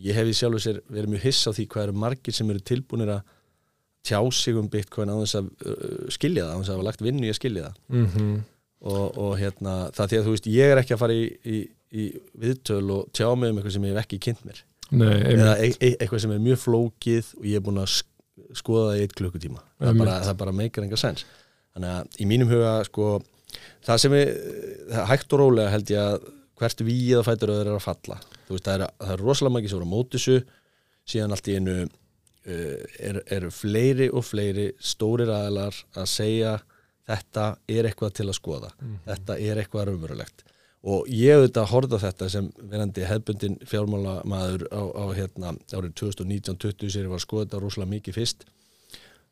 Ég 0.04 0.16
hef 0.18 0.26
í 0.26 0.34
sjálfu 0.34 0.62
sér 0.62 0.80
verið 0.90 1.12
mjög 1.12 1.26
hiss 1.28 1.46
á 1.46 1.50
því 1.54 1.68
hvað 1.70 1.84
eru 1.86 2.00
margir 2.02 2.34
sem 2.34 2.48
eru 2.50 2.64
tilbúinir 2.66 3.12
að 3.14 3.20
tjá 4.04 4.18
sig 4.34 4.58
um 4.58 4.66
Bitcoin 4.70 5.12
á 5.12 5.16
þess 5.20 5.38
að 5.38 5.52
uh, 5.70 6.08
skilja 6.12 6.48
það, 6.48 6.56
á 6.56 6.58
þess 6.58 6.72
að 6.72 6.74
hafa 6.74 6.88
lagt 6.88 7.04
vinnu 7.04 7.28
í 7.28 7.30
að 7.30 7.38
skilja 7.38 7.68
það. 7.68 7.78
Mm 7.94 8.08
-hmm. 8.14 8.34
og, 8.90 9.04
og 9.26 9.36
hérna, 9.38 9.76
það 9.94 10.10
því 10.10 10.18
að 10.18 10.26
þú 10.26 10.34
veist 10.34 10.50
ég 10.50 10.72
er 10.72 10.82
ekki 10.82 10.96
að 10.96 11.02
fara 11.04 11.14
í, 11.20 11.24
í, 11.44 11.60
í 11.94 12.08
viðtöl 12.42 12.84
og 12.96 13.12
tjá 13.14 13.28
mig 13.36 13.52
um 13.52 13.60
eitthvað 13.60 13.76
sem 13.76 13.86
ég 13.86 13.94
hef 13.94 14.02
ekki 14.02 14.22
kynnt 14.26 14.44
mér 14.48 14.64
Nei, 14.92 15.14
eða 15.32 15.54
e 15.62 15.70
e 15.78 15.94
eitthvað 15.94 16.24
sem 16.24 16.34
er 16.34 16.42
mjög 16.44 16.60
flókið 16.64 17.30
og 17.38 17.48
ég 17.48 17.60
er 17.60 17.64
búin 17.64 17.80
að 17.82 17.92
sk 17.94 18.10
skoða 18.54 18.90
það 18.90 18.98
í 18.98 19.02
eitt 19.04 19.14
klukkutíma. 19.18 19.60
Það, 19.78 19.98
bara, 20.00 20.14
það 20.26 20.36
bara 20.40 20.54
meikar 20.54 20.84
enga 20.84 20.98
sens 20.98 21.24
þannig 21.74 21.90
að 21.90 22.18
í 22.22 22.26
mínum 22.30 22.50
huga 22.50 22.74
sko, 22.86 23.08
það 23.86 24.00
sem 24.02 24.16
er 24.18 24.32
það 24.90 25.08
hægt 25.10 25.34
og 25.34 25.42
rólega 25.42 25.72
held 25.74 25.92
ég 25.94 26.02
að 26.02 26.28
hvert 26.60 26.84
við 26.86 27.18
að 27.18 27.26
fætur 27.26 27.52
öður 27.54 27.70
er 27.72 27.78
að 27.78 27.82
falla. 27.82 28.18
Veist, 28.46 28.66
það 28.66 28.74
er, 28.76 28.84
það 29.00 29.14
er 29.14 29.24
rosalega 29.24 29.54
margir 29.56 29.72
sem 29.72 29.80
voru 29.80 29.90
á 29.90 29.94
mótisu 29.94 30.36
síðan 31.10 31.34
allt 31.34 31.50
í 31.50 31.56
einu 31.58 31.76
uh, 31.82 31.88
eru 33.08 33.24
er 33.26 33.48
fleiri 33.54 34.08
og 34.10 34.26
fleiri 34.26 34.68
stórir 34.78 35.32
aðalar 35.34 35.80
að 35.98 36.10
segja 36.12 36.54
þetta 37.08 37.48
er 37.68 37.90
eitthvað 37.90 38.14
til 38.20 38.28
að 38.30 38.38
skoða. 38.38 38.70
Þetta 39.08 39.38
er 39.42 39.60
eitthvað 39.60 39.90
raunverulegt 39.90 40.46
og 40.84 41.08
ég 41.08 41.38
auðvitað 41.38 41.70
á 41.96 42.04
þetta 42.04 42.28
sem 42.32 42.48
verandi 42.70 43.04
hefbundin 43.08 43.56
fjármálamaður 43.68 44.66
á, 44.68 44.82
á 44.84 45.04
hérna, 45.16 45.52
árið 45.72 45.94
2019-20 46.00 46.92
sér 46.92 47.08
var 47.08 47.22
skoða 47.24 47.46
þetta 47.46 47.60
rosalega 47.62 47.92
mikið 47.94 48.18
fyrst. 48.18 48.44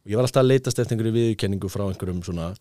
Og 0.02 0.12
ég 0.12 0.18
var 0.18 0.26
alltaf 0.26 0.42
að 0.42 0.48
leitast 0.48 0.80
eftir 0.80 0.96
einhverju 0.96 1.16
viðurkenningu 1.18 1.70
frá 1.70 1.84
einhverjum 1.86 2.22
svona 2.26 2.52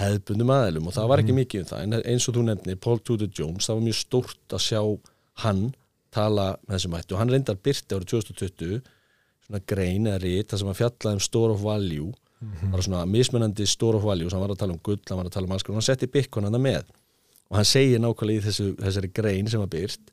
hefbundum 0.00 0.50
aðeilum 0.54 0.88
og 0.90 0.96
það 0.96 1.10
var 1.12 1.22
ekki 1.22 1.36
mikið 1.36 1.62
um 1.62 1.68
það. 1.70 1.84
En 1.84 1.98
eins 2.12 2.26
og 2.28 2.36
þú 2.36 2.46
nefnir, 2.48 2.80
Paul 2.82 2.98
Tudor 3.00 3.30
Jones 3.38 3.68
það 3.68 3.78
var 3.78 3.86
mjög 3.86 4.00
stórt 4.00 4.56
að 4.56 4.64
sjá 4.66 4.82
hann 5.44 5.62
tala 6.10 6.48
með 6.66 6.74
þessum 6.76 6.96
hættu 6.98 7.14
og 7.14 7.22
hann 7.22 7.32
reyndar 7.34 7.60
byrti 7.62 7.96
árið 7.96 8.10
2020 8.16 8.80
svona 9.46 9.62
grein 9.66 10.10
eða 10.10 10.22
rít 10.24 10.50
það 10.50 10.62
sem 10.62 10.72
að 10.72 10.80
fjalla 10.82 11.14
um 11.14 11.22
store 11.22 11.54
of 11.54 11.62
value 11.62 12.10
Mhm. 12.40 12.70
bara 12.72 12.82
svona 12.82 13.04
mismunandi 13.04 13.66
store 13.68 13.98
of 13.98 14.04
value 14.04 14.30
sem 14.30 14.40
var 14.40 14.48
að 14.48 14.58
tala 14.62 14.72
um 14.72 14.80
gull, 14.82 14.98
hann 15.08 15.18
var 15.18 15.26
að 15.28 15.34
tala 15.34 15.44
um 15.46 15.52
alls 15.52 15.62
konar, 15.62 15.76
hann 15.76 15.82
setti 15.82 16.06
með 16.08 16.84
og 17.50 17.58
hann 17.58 17.68
segir 17.68 18.02
nákvæmlega 18.02 18.42
í 18.42 18.44
þessu, 18.46 18.68
þessari 18.78 19.10
grein 19.14 19.50
sem 19.50 19.62
var 19.62 19.72
byrt 19.72 20.12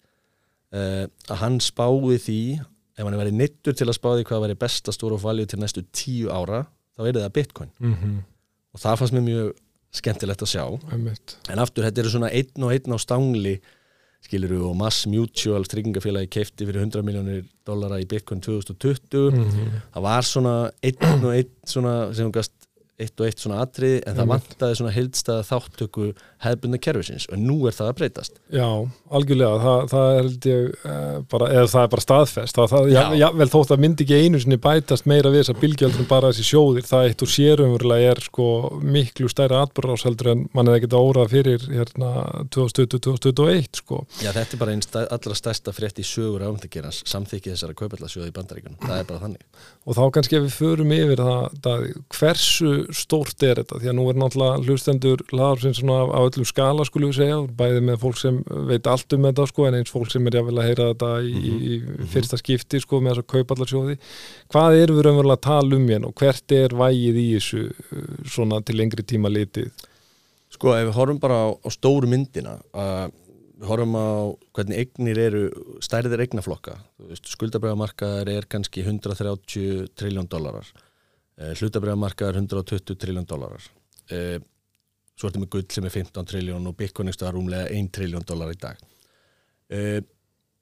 uh, 0.74 1.06
að 1.30 1.40
hann 1.44 1.60
spáði 1.64 2.18
því 2.24 2.42
ef 2.98 3.06
hann 3.06 3.20
verið 3.20 3.38
nittur 3.38 3.78
til 3.78 3.88
að 3.88 4.00
spáði 4.00 4.26
hvað 4.28 4.48
verið 4.48 4.62
besta 4.64 4.94
stóra 4.96 5.20
valju 5.22 5.46
til 5.52 5.62
næstu 5.62 5.86
tíu 5.94 6.34
ára 6.34 6.66
þá 6.98 7.06
er 7.06 7.22
það 7.22 7.38
bitcoin. 7.38 7.72
Mm 7.84 8.18
og 8.78 8.82
það 8.84 9.00
fannst 9.00 9.16
mér 9.16 9.24
mjög 9.26 9.48
skemmtilegt 9.98 10.44
að 10.44 10.50
sjá. 10.52 10.64
Einmitt. 10.94 11.34
En 11.50 11.62
aftur 11.64 11.86
þetta 11.88 12.02
eru 12.04 12.12
svona 12.14 12.28
einn 12.36 12.66
og 12.68 12.74
einn 12.76 12.94
á 12.94 12.98
stangli 13.02 13.54
skiluru 14.28 14.60
og 14.68 14.76
Mass 14.78 15.08
Mutual 15.10 15.66
tryggingafélagi 15.70 16.30
keifti 16.36 16.68
fyrir 16.68 16.84
100 16.84 17.06
miljónir 17.06 17.44
dollara 17.68 18.00
í 18.02 18.08
bitcoin 18.10 18.42
2020 18.44 19.32
mm 19.32 19.76
það 19.96 20.06
var 20.08 20.28
svona 20.28 20.56
einn 20.86 21.26
og 21.26 21.34
einn 21.34 21.52
svona 21.70 21.94
sem 22.18 22.32
gast 22.34 22.54
eitt 22.98 23.14
og 23.22 23.28
eitt 23.28 23.42
svona 23.42 23.62
atriði 23.62 24.00
en 24.02 24.18
það 24.18 24.24
Einmitt. 24.26 24.50
vantaði 24.50 24.80
svona 24.80 24.94
heildstæða 24.96 25.46
þáttöku 25.52 26.08
hefðbundna 26.44 26.80
kerfisins 26.82 27.28
og 27.32 27.42
nú 27.42 27.58
er 27.70 27.76
það 27.76 27.92
að 27.92 27.98
breytast. 28.02 28.40
Já, 28.54 28.68
algjörlega, 29.18 29.60
það, 29.64 29.86
það 29.94 30.10
held 30.18 30.48
ég 30.52 30.68
uh, 30.78 31.18
bara, 31.32 31.50
eða 31.56 31.72
það 31.74 31.86
er 31.86 31.92
bara 31.94 32.06
staðfest. 32.06 32.58
Það, 32.58 32.70
það, 32.74 32.90
já. 32.94 33.00
Já. 33.02 33.18
Já, 33.22 33.28
vel 33.42 33.50
þótt 33.54 33.74
að 33.74 33.84
myndi 33.84 34.06
ekki 34.06 34.20
einu 34.24 34.42
sinni 34.44 34.60
bætast 34.62 35.08
meira 35.10 35.32
við 35.34 35.44
þess 35.44 35.54
að 35.54 35.62
bylgjaldrum 35.64 36.10
bara 36.10 36.32
þessi 36.32 36.48
sjóðir, 36.52 36.88
það 36.88 37.10
eitt 37.10 37.26
og 37.26 37.32
sérumverulega 37.34 38.12
er 38.14 38.24
sko 38.28 38.48
miklu 38.84 39.32
stærra 39.32 39.64
atbyrðás 39.66 40.06
heldur 40.08 40.32
en 40.34 40.46
mann 40.58 40.72
er 40.72 40.80
ekkert 40.80 40.98
órað 40.98 41.34
fyrir 41.34 41.68
hérna 41.72 42.12
2020-2021 42.56 43.82
sko. 43.82 44.02
Já, 44.22 44.32
þetta 44.36 44.58
er 44.58 44.62
bara 44.62 44.76
einn 44.76 44.86
stæ, 44.86 45.00
allra 45.18 45.38
stærsta 45.38 45.74
frétt 45.76 46.02
í 46.02 46.06
sögur 46.08 46.46
ámyndagerans 46.46 47.02
samþykki 47.10 47.54
þessara 47.54 47.78
kaupallarsjóði 47.78 48.32
í 48.32 48.36
bandaríkunum 48.36 48.80
það 48.84 49.02
er 49.02 49.10
bara 49.10 49.24
þannig. 49.26 49.64
Og 49.88 49.98
þá 49.98 50.04
kannski 50.18 50.38
ef 50.38 50.46
við 50.46 50.56
förum 50.58 50.94
yfir 50.96 51.24
það, 51.24 51.88
hversu 52.14 52.72
stórt 52.96 53.44
er 53.46 53.62
þetta? 53.62 53.80
Því 53.82 53.92
að 53.92 53.98
nú 53.98 54.08
er 54.12 54.20
náttúrulega 54.22 54.64
hlustendur 54.66 55.24
laðarsinn 55.32 55.78
svona 55.78 56.08
á 56.12 56.22
öllu 56.28 56.46
skala 56.48 56.86
skulum 56.88 57.12
við 57.12 57.20
segja, 57.20 57.38
bæði 57.60 57.84
með 57.88 58.00
fólk 58.04 58.20
sem 58.22 58.40
veit 58.70 58.88
allt 58.90 59.16
um 59.18 59.28
þetta 59.28 59.46
sko 59.50 59.68
en 59.68 59.78
eins 59.80 59.94
fólk 59.94 60.12
sem 60.14 60.30
er 60.30 60.40
jáfnvel 60.40 60.62
að 60.62 60.68
heyra 60.70 60.88
þetta 60.92 61.12
í, 61.26 61.52
í 61.58 62.08
fyrsta 62.14 62.40
skipti 62.42 62.82
sko 62.84 63.02
með 63.02 63.16
þess 63.16 63.24
að 63.24 63.30
kaupa 63.34 63.58
allar 63.58 63.72
sjóði 63.72 63.98
hvað 64.54 64.80
erum 64.82 65.00
við 65.00 65.08
raunverulega 65.08 65.40
að 65.40 65.46
tala 65.48 65.80
um 65.80 65.86
hérna 65.92 66.10
og 66.12 66.24
hvert 66.24 66.58
er 66.58 66.76
vægið 66.82 67.22
í 67.22 67.28
þessu 67.36 67.62
uh, 67.68 68.10
svona 68.38 68.60
til 68.66 68.78
lengri 68.80 69.06
tíma 69.08 69.32
litið? 69.34 69.88
Sko, 70.54 70.74
ef 70.78 70.90
við 70.90 70.98
horfum 70.98 71.22
bara 71.24 71.40
á, 71.44 71.48
á 71.52 71.70
stóru 71.74 72.10
myndina 72.10 72.58
að 72.72 73.16
við 73.58 73.70
horfum 73.72 73.96
á 74.00 74.10
hvernig 74.56 74.84
eignir 74.84 75.20
eru 75.20 75.46
stærðir 75.84 76.22
eignaflokka. 76.24 76.76
Skuldabriðamarkaðar 77.18 78.30
er 78.30 78.46
kannski 78.48 78.84
130 78.86 79.90
triljón 79.98 80.30
dólarar 80.30 80.70
hlutabriðamarkaðar 81.38 82.40
120 82.42 82.98
triljón 82.98 83.28
dólarar 83.30 83.66
eh, 84.10 84.40
svo 85.18 85.30
ertu 85.30 85.42
með 85.42 85.52
gull 85.56 85.66
sem 85.74 85.88
er 85.88 85.94
15 85.94 86.30
triljón 86.30 86.70
og 86.70 86.78
bitcoin 86.78 87.10
er 87.10 87.34
rúmlega 87.34 87.72
1 87.74 87.90
triljón 87.96 88.26
dólar 88.28 88.54
í 88.54 88.60
dag. 88.62 88.78
Eh, 89.70 90.02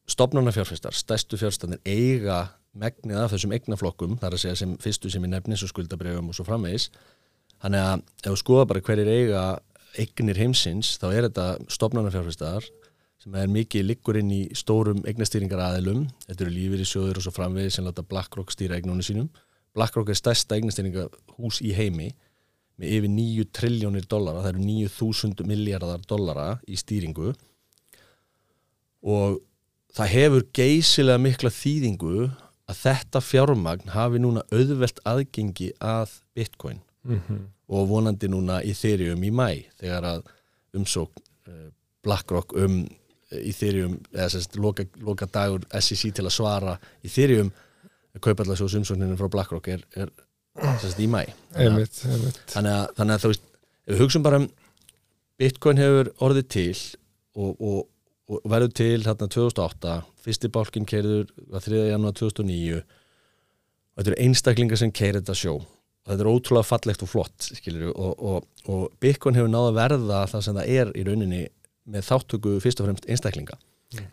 stopnarnafjárfestar, 0.08 0.96
stærstu 0.96 1.38
fjárstanir 1.38 1.82
eiga 1.86 2.46
megnið 2.76 3.20
af 3.20 3.34
þessum 3.34 3.54
eignaflokkum 3.56 4.18
þar 4.22 4.36
að 4.36 4.44
segja 4.44 4.60
sem 4.62 4.76
fyrstu 4.82 5.12
sem 5.12 5.24
ég 5.24 5.32
nefni 5.32 5.58
svo 5.60 5.70
skuldabriðum 5.72 6.32
og 6.32 6.38
svo 6.38 6.46
framvegis. 6.48 6.90
Þannig 7.64 7.84
að 7.84 8.02
ef 8.02 8.32
þú 8.32 8.40
skoða 8.42 8.68
bara 8.72 8.84
hverjir 8.86 9.12
eiga 9.12 9.44
eignir 10.00 10.40
heimsins 10.40 10.96
þá 11.00 11.08
er 11.12 11.28
þetta 11.30 11.46
stopnarnafjárfestar 11.72 12.68
sem 13.24 13.38
er 13.40 13.50
mikið 13.50 13.88
liggur 13.88 14.20
inn 14.20 14.32
í 14.34 14.42
stórum 14.58 15.02
eignastýringar 15.08 15.64
aðilum 15.70 16.04
þetta 16.28 16.46
eru 16.46 16.54
lífið 16.54 16.84
í 16.84 16.90
sjóður 16.90 17.22
og 17.22 17.26
svo 17.26 17.34
framvegis 17.34 17.80
sem 17.80 17.88
láta 17.88 18.04
BlackRock 18.06 18.52
stýra 18.54 18.78
eignunum 18.78 19.06
sínum. 19.06 19.30
BlackRock 19.76 20.12
er 20.12 20.20
stærsta 20.20 20.60
eignastýringahús 20.60 21.62
í 21.64 21.72
heimi 21.76 22.12
með 22.80 22.96
yfir 22.98 23.12
9 23.12 23.50
triljónir 23.56 24.08
dollara, 24.12 24.44
það 24.44 24.54
eru 24.54 24.64
9000 24.68 25.44
miljardar 25.48 26.02
dollara 26.10 26.48
í 26.68 26.78
stýringu 26.80 27.34
og 29.06 29.40
það 29.96 30.12
hefur 30.16 30.48
geysilega 30.56 31.22
mikla 31.22 31.54
þýðingu 31.54 32.28
að 32.66 32.80
þetta 32.82 33.22
fjármagn 33.22 33.94
hafi 33.94 34.22
núna 34.22 34.44
auðvelt 34.52 35.00
aðgengi 35.08 35.72
að 35.80 36.18
bitcoin 36.36 36.82
mm 37.06 37.22
-hmm. 37.22 37.42
og 37.70 37.90
vonandi 37.90 38.28
núna 38.28 38.62
í 38.64 38.74
Ethereum 38.74 39.24
í 39.24 39.32
mæ 39.32 39.66
þegar 39.80 40.04
að 40.04 40.24
umsókn 40.74 41.22
uh, 41.48 41.70
BlackRock 42.04 42.54
um 42.54 42.86
Ethereum, 43.32 44.00
eða 44.14 44.30
sérst 44.30 44.56
loka, 44.56 44.86
loka 45.02 45.26
dagur 45.26 45.64
SEC 45.80 46.14
til 46.14 46.26
að 46.26 46.36
svara 46.36 46.80
Ethereum 47.04 47.52
kaupallarsjós 48.22 48.76
umsókninu 48.80 49.18
frá 49.20 49.30
BlackRock 49.30 49.68
er, 49.68 49.82
er 49.96 50.12
sérst 50.56 51.02
í 51.04 51.08
mæ 51.12 51.24
þannig 51.56 52.72
að, 52.72 52.86
þannig 52.96 53.12
að, 53.12 53.16
að 53.16 53.24
þú 53.24 53.32
veist 53.34 53.50
við 53.86 54.02
hugsun 54.04 54.26
bara 54.26 54.42
um 54.42 54.48
Bitcoin 55.36 55.80
hefur 55.82 56.12
orðið 56.24 56.46
til 56.56 56.76
og, 57.36 57.56
og, 57.60 57.80
og 58.32 58.46
verður 58.48 58.76
til 58.80 59.02
hérna 59.04 59.28
2008 59.28 59.96
fyrsti 60.26 60.52
bálkinn 60.54 60.88
keiriður 60.88 61.28
var 61.52 61.66
3. 61.66 61.82
janúar 61.92 62.16
2009 62.16 62.80
og 62.80 64.00
þetta 64.00 64.12
eru 64.12 64.22
einstaklingar 64.26 64.80
sem 64.80 64.94
keiri 64.96 65.22
þetta 65.22 65.36
sjó. 65.40 65.56
Og 66.06 66.12
þetta 66.12 66.24
er 66.26 66.30
ótrúlega 66.30 66.68
fallegt 66.68 67.04
og 67.04 67.10
flott 67.10 67.48
skilur, 67.48 67.92
og, 67.96 68.20
og, 68.22 68.48
og 68.70 68.98
Bitcoin 69.02 69.38
hefur 69.38 69.52
náða 69.52 69.76
verða 69.76 70.24
það 70.30 70.44
sem 70.46 70.58
það 70.60 70.74
er 70.76 70.92
í 70.94 71.06
rauninni 71.08 71.44
með 71.96 72.08
þáttöku 72.10 72.58
fyrst 72.64 72.82
og 72.82 72.90
fremst 72.90 73.08
einstaklinga. 73.10 73.58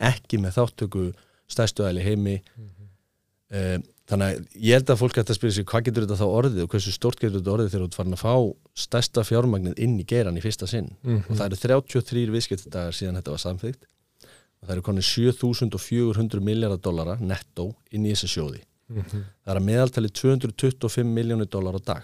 Ekki 0.02 0.40
með 0.40 0.56
þáttöku 0.58 1.08
stærstu 1.50 1.84
aðli 1.87 2.06
heimi. 2.06 2.38
Mm 2.56 3.82
þannig 4.11 4.26
að 4.28 4.56
ég 4.66 4.76
held 4.76 4.90
að 4.92 5.00
fólk 5.00 5.18
ætti 5.23 5.32
að 5.32 5.38
spyrja 5.38 5.56
sig 5.59 5.66
hvað 5.71 5.85
getur 5.87 6.06
þetta 6.06 6.18
þá 6.18 6.26
orðið 6.38 6.64
og 6.64 6.73
hversu 6.75 6.92
stórt 6.94 7.21
getur 7.23 7.38
þetta 7.38 7.52
orðið 7.54 7.71
þegar 7.73 7.85
þú 7.85 7.88
ert 7.88 7.99
farin 7.99 8.16
að 8.16 8.23
fá 8.23 8.35
stærsta 8.82 9.25
fjármagnið 9.28 9.82
inn 9.87 9.94
í 10.02 10.06
geiran 10.09 10.38
í 10.40 10.42
fyrsta 10.44 10.68
sinn? 10.71 10.90
Mhm. 11.02 11.23
og 11.28 11.38
það 11.38 11.47
eru 11.47 11.61
33 11.62 12.35
viðskiptdagar 12.35 12.97
síðan 12.99 13.21
þetta 13.21 13.35
var 13.37 13.42
samþygt 13.44 13.87
og 13.87 14.66
það 14.66 14.75
eru 14.76 14.87
konið 14.88 15.06
7400 15.11 16.42
miljardar 16.42 16.82
dollara 16.82 17.16
nettó 17.21 17.73
inn 17.90 18.06
í 18.06 18.12
þessi 18.14 18.30
sjóði. 18.35 18.62
Mhm. 18.90 19.23
það 19.44 19.54
er 19.54 19.61
að 19.61 19.68
meðaltali 19.71 20.11
225 20.11 21.06
miljónir 21.06 21.49
dollar 21.50 21.78
á 21.78 21.80
dag. 21.82 22.02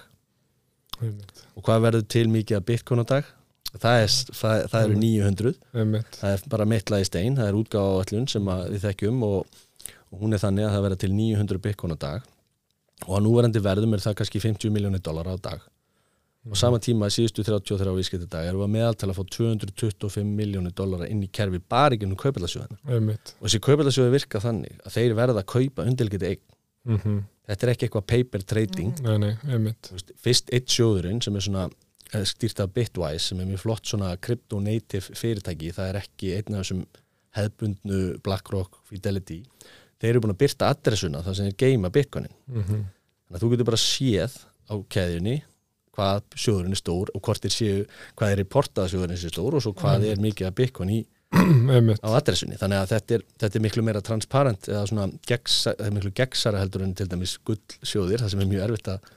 Einmitt, 0.98 1.44
og 1.54 1.62
hvað 1.62 1.82
verður 1.84 2.08
til 2.08 2.26
mikið 2.32 2.56
að 2.58 2.64
bitcoin 2.66 3.02
á 3.02 3.06
dag? 3.06 3.24
Það, 3.68 4.00
er, 4.02 4.12
það, 4.32 4.62
það 4.72 4.84
eru 4.86 4.94
900 4.98 5.54
einmitt. 5.74 6.16
það 6.16 6.32
er 6.32 6.44
bara 6.48 6.64
mittlað 6.64 7.02
í 7.04 7.06
stein, 7.06 7.36
það 7.36 7.50
er 7.50 7.58
öllun 7.58 8.28
sem 8.32 8.46
við 8.72 8.80
þekkjum 8.86 9.22
og, 9.26 9.58
og 10.12 10.22
hún 10.22 10.34
er 10.34 10.42
þannig 10.42 10.66
að 10.66 10.74
það 10.74 10.84
verður 10.86 11.00
til 11.04 11.10
900 11.14 11.64
bitcoin 11.64 11.96
á 11.96 11.98
dag. 12.04 12.28
Og 13.06 13.12
á 13.14 13.18
núverandi 13.22 13.62
verðum 13.62 13.94
er 13.94 14.02
það 14.02 14.18
kannski 14.20 14.42
50 14.42 14.74
miljónir 14.74 15.02
dollar 15.04 15.30
á 15.30 15.36
dag. 15.38 15.64
Og 16.48 16.56
sama 16.56 16.78
tíma 16.80 17.10
síðustu 17.12 17.42
33 17.44 17.92
vískiptadag 17.98 18.46
erum 18.48 18.62
við 18.62 18.68
að 18.68 18.74
meðaltala 18.76 19.12
að 19.12 19.18
fá 19.18 19.32
225 19.36 20.28
miljónir 20.38 20.72
dollara 20.76 21.08
inn 21.10 21.20
í 21.26 21.28
kerfi 21.28 21.60
bara 21.60 21.96
ekki 21.96 22.06
um 22.08 22.14
kaupilasjóðina 22.16 22.78
einmitt. 22.88 23.34
og 23.36 23.48
þessi 23.48 23.60
kaupilasjóði 23.66 24.14
virka 24.14 24.40
þannig 24.40 24.78
að 24.80 24.94
þeir 24.94 25.16
verða 25.18 25.42
að 25.42 25.50
kaupa 25.52 25.84
undirgeti 25.90 26.30
eign. 26.30 26.46
Mm 26.88 27.18
þetta 27.48 27.66
er 27.66 27.72
ekki 27.72 27.88
eitthvað 27.88 28.06
paper 28.12 28.46
trading. 28.52 28.94
Nei, 29.04 29.16
nei, 29.22 29.32
fyrst 30.20 30.52
eitt 30.54 30.72
sjóðurinn 30.72 31.22
sem 31.24 31.36
er 31.38 31.44
svona 31.46 31.66
eh, 32.12 32.24
stýrt 32.28 32.60
af 32.64 32.72
Bitwise 32.76 33.30
sem 33.30 33.40
er 33.40 33.48
mjög 33.48 33.64
flott 33.64 33.88
svona 33.88 34.14
crypto 34.20 34.60
native 34.64 35.16
fyrirtæki 35.16 35.72
það 35.76 35.92
er 35.92 36.00
ekki 36.02 36.34
einn 36.36 36.58
af 36.58 36.64
þessum 36.64 36.84
hefðbundnu 37.38 38.02
BlackRock 38.24 38.80
Fidelity 38.88 39.42
þeir 39.98 40.12
eru 40.12 40.22
búin 40.24 40.34
að 40.34 40.42
byrta 40.44 40.70
adressuna 40.72 41.24
það 41.26 41.40
sem 41.40 41.50
er 41.50 41.58
geima 41.58 41.92
bitcoinin. 41.94 42.34
Mm 42.46 42.86
þannig 43.28 43.36
að 43.36 43.44
þú 43.44 43.52
getur 43.52 43.68
bara 43.68 43.82
séð 43.82 44.34
á 44.68 44.74
keðjunni 44.94 45.36
hvað 45.98 46.22
sjóðurinn 46.38 46.72
er 46.76 46.80
stór 46.80 47.10
og 47.12 47.22
hvort 47.26 47.44
er 47.44 47.52
séu, 47.52 47.84
hvað 48.16 48.32
er 48.32 48.40
reportað 48.42 48.84
að 48.84 48.92
sjóðurinn 48.94 49.20
sé 49.20 49.30
stór 49.32 49.56
og 49.58 49.64
svo 49.64 49.74
hvað 49.76 50.06
er 50.08 50.22
mikið 50.22 50.48
af 50.48 50.56
bitcoin 50.56 50.92
í 50.94 51.00
á 52.06 52.08
adressunni, 52.16 52.56
þannig 52.56 52.78
að 52.78 52.92
þetta 52.94 53.16
er, 53.18 53.24
þetta 53.42 53.58
er 53.58 53.64
miklu 53.66 53.82
meira 53.84 54.00
transparent 54.00 54.68
eða 54.70 54.86
svona 54.88 55.10
gegsa, 55.28 55.74
er 55.76 55.92
miklu 55.92 56.12
gegnsara 56.16 56.62
heldur 56.62 56.86
en 56.86 56.94
til 56.96 57.04
dæmis 57.10 57.34
gullsjóðir, 57.44 58.22
það 58.22 58.32
sem 58.32 58.44
er 58.44 58.48
mjög 58.48 58.64
erfitt 58.64 58.88
að, 58.94 59.10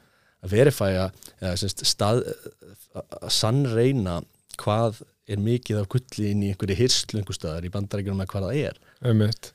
að 0.44 0.56
verifæja 0.58 1.06
eða 1.40 1.54
semst 1.62 1.86
stað 1.88 2.26
að 3.00 3.30
sannreina 3.32 4.18
hvað 4.60 5.00
er 5.32 5.40
mikið 5.40 5.80
af 5.80 5.88
gulli 5.94 6.34
inn 6.34 6.44
í 6.44 6.52
einhverju 6.52 6.80
hirslu 6.82 7.22
einhver 7.22 7.38
staðar 7.38 7.70
í 7.70 7.72
bandarækjunum 7.72 8.26
að 8.26 8.32
hvað 8.34 8.48
það 8.50 8.60
er. 8.66 8.82
Einmitt 9.08 9.54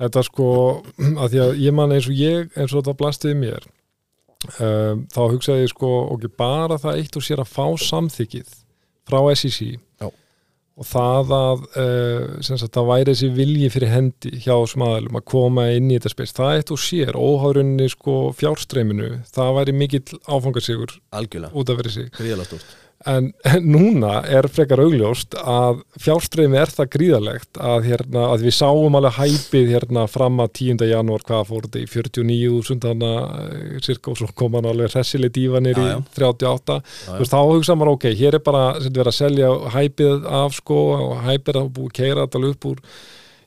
þetta 0.00 0.24
sko, 0.26 0.48
að 1.22 1.28
því 1.34 1.44
að 1.44 1.60
ég 1.66 1.76
man 1.76 1.94
eins 1.96 2.08
og 2.10 2.16
ég 2.18 2.50
eins 2.56 2.72
og 2.72 2.80
þetta 2.80 2.98
blastiði 3.02 3.36
mér 3.40 3.68
um, 4.60 5.04
þá 5.12 5.20
hugsaði 5.26 5.66
ég 5.66 5.74
sko 5.74 5.92
ok, 6.14 6.26
bara 6.40 6.80
það 6.80 7.02
eitt 7.02 7.20
og 7.20 7.26
sér 7.26 7.44
að 7.44 7.52
fá 7.52 7.66
samþykið 7.90 8.56
frá 9.10 9.20
SEC 9.34 9.60
Já. 10.00 10.08
og 10.08 10.88
það 10.88 11.32
að 11.36 11.64
uh, 11.68 12.26
sem 12.46 12.60
sagt, 12.60 12.74
það 12.76 12.90
væri 12.92 13.08
þessi 13.12 13.32
vilji 13.36 13.72
fyrir 13.74 13.94
hendi 13.94 14.34
hjá 14.44 14.54
smaðalum 14.70 15.20
að 15.20 15.26
koma 15.34 15.70
inn 15.76 15.90
í 15.90 15.98
þetta 15.98 16.14
spils 16.14 16.36
það 16.36 16.58
eitt 16.58 16.74
og 16.74 16.84
sér, 16.84 17.18
óháðurinn 17.18 17.88
sko 17.92 18.20
fjárstreiminu, 18.38 19.16
það 19.34 19.56
væri 19.60 19.76
mikill 19.76 20.20
algjörlega, 20.30 21.52
út 21.52 21.72
af 21.72 21.82
verið 21.82 21.98
sig 21.98 22.14
En, 23.08 23.30
en 23.48 23.64
núna 23.74 24.18
er 24.28 24.44
frekar 24.52 24.82
augljóst 24.82 25.32
að 25.40 25.78
fjárstreymi 26.04 26.58
er 26.60 26.68
það 26.74 26.90
gríðalegt 26.92 27.60
að, 27.60 27.86
hérna, 27.88 28.26
að 28.34 28.44
við 28.44 28.54
sáum 28.58 28.98
alveg 28.98 29.16
hæpið 29.16 29.70
hérna 29.72 30.02
fram 30.10 30.42
að 30.44 30.50
10. 30.58 30.84
janúar 30.90 31.24
hvað 31.24 31.46
fór 31.48 31.68
þetta 31.68 31.80
í 31.80 31.86
49.000 31.88 32.82
þannig 32.84 33.14
að 33.20 33.86
cirka 33.86 34.12
og 34.12 34.20
svo 34.20 34.28
kom 34.36 34.58
hann 34.58 34.68
alveg 34.68 34.92
hressileg 34.92 35.32
dífanir 35.32 35.80
í 35.80 35.86
Já, 35.86 35.94
já. 35.94 36.02
38 36.18 36.76
Já, 36.76 36.82
já. 37.06 37.14
veist, 37.22 37.32
þá 37.32 37.40
hugsa 37.54 37.78
maður 37.80 37.94
ok, 37.96 38.06
hér 38.20 38.36
er 38.36 38.44
bara 38.50 38.66
verið 38.82 39.06
að 39.06 39.16
selja 39.22 39.54
hæpið 39.78 40.28
af 40.42 40.58
sko 40.60 40.82
og 40.98 41.16
hæpið 41.24 41.62
að 41.62 41.72
búið 41.80 41.96
keira 42.02 42.26
þetta 42.28 42.44
upp 42.52 42.70
úr 42.74 42.84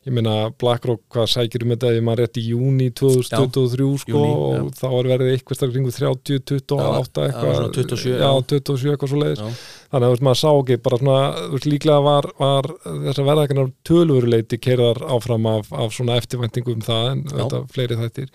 ég 0.04 0.16
meina 0.16 0.34
BlackRock 0.60 1.04
hvað 1.14 1.30
sækir 1.32 1.64
um 1.64 1.72
þetta 1.74 1.92
ef 1.94 2.04
maður 2.04 2.22
rétt 2.24 2.40
í 2.42 2.44
júni 2.50 2.90
2023 3.00 3.88
sko 4.04 4.12
júní, 4.12 4.34
og 4.34 4.74
þá 4.76 4.88
er 4.90 5.10
verið 5.14 5.32
eitthvað 5.32 5.60
starf 5.60 5.74
kringu 5.76 5.94
30, 5.96 6.44
28 6.50 6.84
Já, 6.84 7.30
eitthvað, 7.30 7.48
já, 7.48 7.56
svona 7.58 7.72
27, 7.78 8.12
já, 8.12 8.20
já. 8.20 8.46
27 8.52 8.94
eitthvað 8.94 9.14
svo 9.14 9.22
leiðis 9.22 9.42
Já. 9.44 9.64
þannig 9.94 10.08
að 10.10 10.14
veist, 10.16 10.28
maður 10.28 10.42
sá 10.44 10.52
ekki 10.52 10.80
bara 10.90 11.02
svona, 11.04 11.18
veist, 11.56 11.70
líklega 11.72 12.06
var, 12.10 12.30
var 12.44 12.70
þessar 12.84 13.30
verðæknar 13.32 13.74
tölvuruleiti 13.88 14.62
keirðar 14.68 15.04
áfram 15.16 15.52
af, 15.54 15.72
af 15.72 15.96
svona 15.96 16.20
eftirvæntingu 16.20 16.76
um 16.76 16.88
það 16.88 17.12
en 17.14 17.26
Já. 17.28 17.36
þetta 17.38 17.64
fleiri 17.72 18.00
þættir 18.04 18.34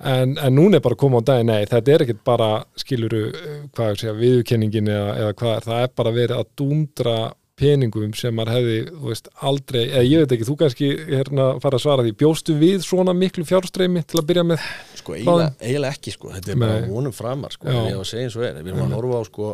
en, 0.00 0.38
en 0.38 0.56
núna 0.56 0.78
er 0.78 0.84
bara 0.84 0.96
að 0.96 1.02
koma 1.02 1.20
á 1.20 1.28
daginn, 1.28 1.50
nei, 1.50 1.66
þetta 1.68 1.92
er 1.92 2.04
ekkit 2.06 2.22
bara 2.24 2.48
skiluru, 2.78 3.26
eh, 3.34 3.58
hvað 3.74 3.90
ég 3.92 4.00
segja, 4.00 4.14
viðurkenningin 4.20 4.88
eða, 4.94 5.10
eða 5.24 5.34
hvað 5.42 5.56
er, 5.56 5.66
það 5.66 5.82
er 5.84 5.92
bara 6.00 6.14
verið 6.16 6.38
að 6.38 6.50
dúndra 6.60 7.16
peningum 7.60 8.12
sem 8.16 8.34
maður 8.36 8.56
hefði, 8.56 8.76
þú 8.90 9.10
veist, 9.10 9.30
aldrei, 9.46 9.80
eða 9.84 10.04
ég 10.08 10.22
veit 10.22 10.34
ekki, 10.36 10.46
þú 10.48 10.56
kannski 10.62 10.90
hérna 11.10 11.48
fara 11.62 11.78
að 11.78 11.84
svara 11.84 12.04
því, 12.06 12.14
bjóstu 12.22 12.56
við 12.60 12.84
svona 12.86 13.14
miklu 13.16 13.44
fjárstreymi 13.48 14.02
til 14.08 14.20
að 14.20 14.28
byrja 14.30 14.44
með? 14.48 14.68
Sko 15.00 15.16
eiginlega, 15.18 15.90
ekki 15.92 16.14
sko, 16.14 16.32
þetta 16.36 16.54
er 16.54 16.62
bara 16.62 16.78
vonum 16.88 17.14
framar 17.16 17.54
sko, 17.54 17.68
en 17.68 17.90
ég 17.90 17.98
var 17.98 18.06
að 18.06 18.10
segja 18.12 18.28
eins 18.28 18.38
og 18.38 18.46
er, 18.48 18.62
við 18.62 18.72
erum 18.72 18.86
að 18.86 18.96
horfa 18.98 19.20
á 19.20 19.24
sko, 19.28 19.50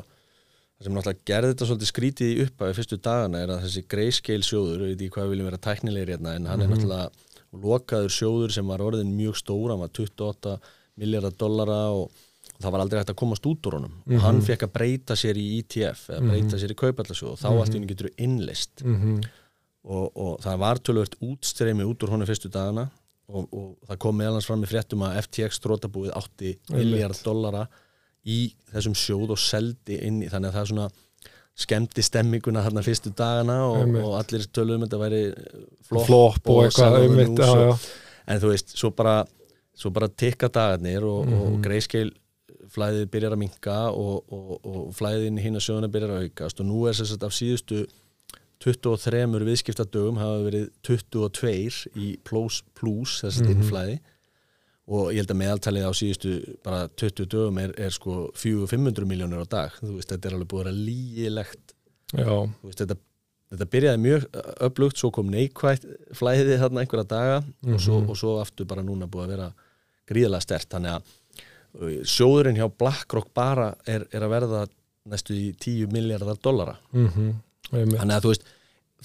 sem 0.82 0.96
náttúrulega 0.96 1.28
gerði 1.32 1.52
þetta 1.52 1.68
svolítið 1.70 1.92
skrítið 1.92 2.32
í 2.32 2.40
upphæfi 2.46 2.78
fyrstu 2.80 3.00
dagana 3.02 3.42
er 3.42 3.54
að 3.54 3.62
þessi 3.66 3.84
grayscale 3.90 4.46
sjóður, 4.46 4.82
við 4.82 4.92
veit 4.92 5.04
ekki 5.06 5.14
hvað 5.14 5.26
við 5.26 5.34
viljum 5.34 5.50
vera 5.50 5.62
tæknilegir 5.66 6.14
hérna, 6.14 6.34
en 6.36 6.50
hann 6.50 6.64
er 6.64 6.72
náttúrulega 6.72 7.62
lokaður 7.66 8.12
sjóður 8.12 8.52
sem 8.52 8.68
var 8.68 8.84
orðin 8.84 9.14
mjög 9.16 9.38
stóra, 9.40 9.72
hann 9.72 9.86
var 9.86 9.94
28 9.96 10.58
miljardar 11.00 11.36
dollara 11.40 11.80
og 11.96 12.25
það 12.62 12.72
var 12.72 12.80
aldrei 12.84 13.00
hægt 13.00 13.10
að 13.12 13.18
komast 13.20 13.46
út 13.46 13.66
úr 13.68 13.74
honum. 13.78 13.94
Og 14.10 14.20
hann 14.24 14.40
fekk 14.42 14.62
að 14.66 14.72
breyta 14.72 15.14
sér 15.18 15.36
í 15.36 15.46
ETF 15.60 16.10
eða 16.10 16.28
breyta 16.30 16.58
sér 16.62 16.72
í 16.72 16.78
kaupallasjóð 16.82 17.32
og 17.32 17.38
þá 17.42 17.48
allt 17.52 17.74
í 17.74 17.78
henni 17.78 17.86
getur 17.92 18.10
innlist 18.16 18.82
Mm 18.84 18.96
-hmm. 19.00 19.24
og, 19.84 20.06
og 20.16 20.40
það 20.42 20.58
var 20.58 20.76
tölvöld 20.78 21.16
útstreymi 21.20 21.84
út 21.84 22.02
úr 22.02 22.10
honum 22.10 22.26
fyrstu 22.26 22.48
dagana. 22.48 22.88
Og, 23.28 23.48
og 23.52 23.76
það 23.88 23.98
kom 23.98 24.16
meðalans 24.16 24.46
fram 24.46 24.62
í 24.62 24.66
fréttum 24.70 25.02
að 25.02 25.16
FTX 25.24 25.58
strótabúið 25.58 26.12
átti 26.14 26.58
miljard 26.70 27.18
dollara 27.24 27.66
í 28.24 28.52
þessum 28.72 28.94
sjóð 28.94 29.30
og 29.34 29.38
seldi 29.38 29.98
inn 30.06 30.22
í 30.22 30.28
þannig 30.30 30.48
að 30.48 30.54
það 30.54 30.60
er 30.62 30.66
svona 30.70 30.88
skemmti 31.56 32.02
stemminguna 32.02 32.62
þarna 32.62 32.82
fyrstu 32.84 33.10
dagana 33.16 33.56
og, 33.66 33.94
og 34.04 34.14
allir 34.20 34.44
töluðum 34.52 34.84
þetta 34.86 34.98
væri 35.00 35.22
flop, 35.88 36.06
Flop 36.06 36.48
og 36.52 36.64
eitthvað, 36.66 36.98
einmitt, 37.02 37.38
já, 37.38 37.50
og- 37.50 37.58
já. 37.66 37.88
en 38.28 38.40
þú 38.40 38.48
veist, 38.52 38.76
svo 38.76 38.90
bara 38.94 39.24
svo 39.76 39.90
bara 39.90 40.08
tikka 40.08 40.48
dagarnir 40.48 41.02
og, 41.04 41.26
Mhm. 41.26 41.40
og 41.42 41.62
greyskeil 41.62 42.12
flæðið 42.74 43.06
byrjar 43.12 43.32
að 43.36 43.38
minka 43.42 43.76
og, 43.92 44.24
og, 44.32 44.66
og 44.66 44.90
í 44.96 45.38
hinn 45.44 45.54
að 45.58 45.64
sjóðuna 45.66 45.90
byrjar 45.92 46.10
að 46.16 46.26
aukast. 46.26 46.60
Og 46.60 46.66
nú 46.66 46.86
er 46.88 46.92
þess 46.98 47.14
að 47.16 47.26
af 47.28 47.32
síðustu 47.36 47.86
23 48.64 49.44
viðskiptadögum 49.46 50.18
hafa 50.20 50.44
verið 50.46 50.68
22 50.88 51.88
í 52.00 52.06
plus, 52.24 52.62
plus 52.74 53.20
þess 53.22 53.40
að 53.42 53.48
Mhm. 53.50 53.56
innflæði. 53.60 53.98
Og 54.88 55.10
ég 55.12 55.16
held 55.18 55.30
að 55.34 55.40
meðaltalið 55.42 55.86
á 55.86 55.92
síðustu 55.98 56.56
bara 56.62 56.88
20 56.88 57.26
dögum 57.26 57.58
er, 57.58 57.72
er 57.76 57.90
sko 57.90 58.30
400-500 58.34 59.04
miljónir 59.04 59.42
á 59.42 59.46
dag, 59.48 59.70
þú 59.82 59.96
veist, 59.96 60.08
þetta 60.12 60.26
er 60.30 60.36
alveg 60.36 60.48
búið 60.48 60.70
að 60.70 60.84
lígilegt 60.86 61.72
þetta, 62.78 62.96
þetta 63.50 63.66
byrjaði 63.72 64.00
mjög 64.00 64.26
öflugt, 64.62 64.96
svo 64.96 65.10
kom 65.10 65.28
neikvætt 65.28 65.84
flæðið 66.14 66.60
þarna 66.62 66.84
einhverja 66.84 67.08
daga 67.08 67.36
og, 67.66 67.80
svo, 67.80 68.00
Mhm. 68.00 68.10
og 68.10 68.16
svo 68.16 68.40
aftur 68.40 68.64
bara 68.66 68.82
núna 68.82 69.08
búið 69.10 69.24
að 69.26 69.28
vera 69.34 69.52
gríðalega 70.08 70.42
stert, 70.42 70.68
þannig 70.70 70.94
að 70.94 71.02
sjóðurinn 72.08 72.58
hjá 72.58 72.66
BlackRock 72.72 73.32
bara 73.36 73.72
er, 73.86 74.06
er 74.12 74.26
að 74.26 74.32
verða 74.32 74.66
næstu 75.06 75.36
í 75.36 75.48
10 75.62 75.92
miljardar 75.94 76.38
dollara, 76.42 76.76
mm 76.92 77.34
einmitt, 77.72 77.98
þannig 77.98 78.14
að 78.16 78.22
þú 78.24 78.30
veist 78.30 78.44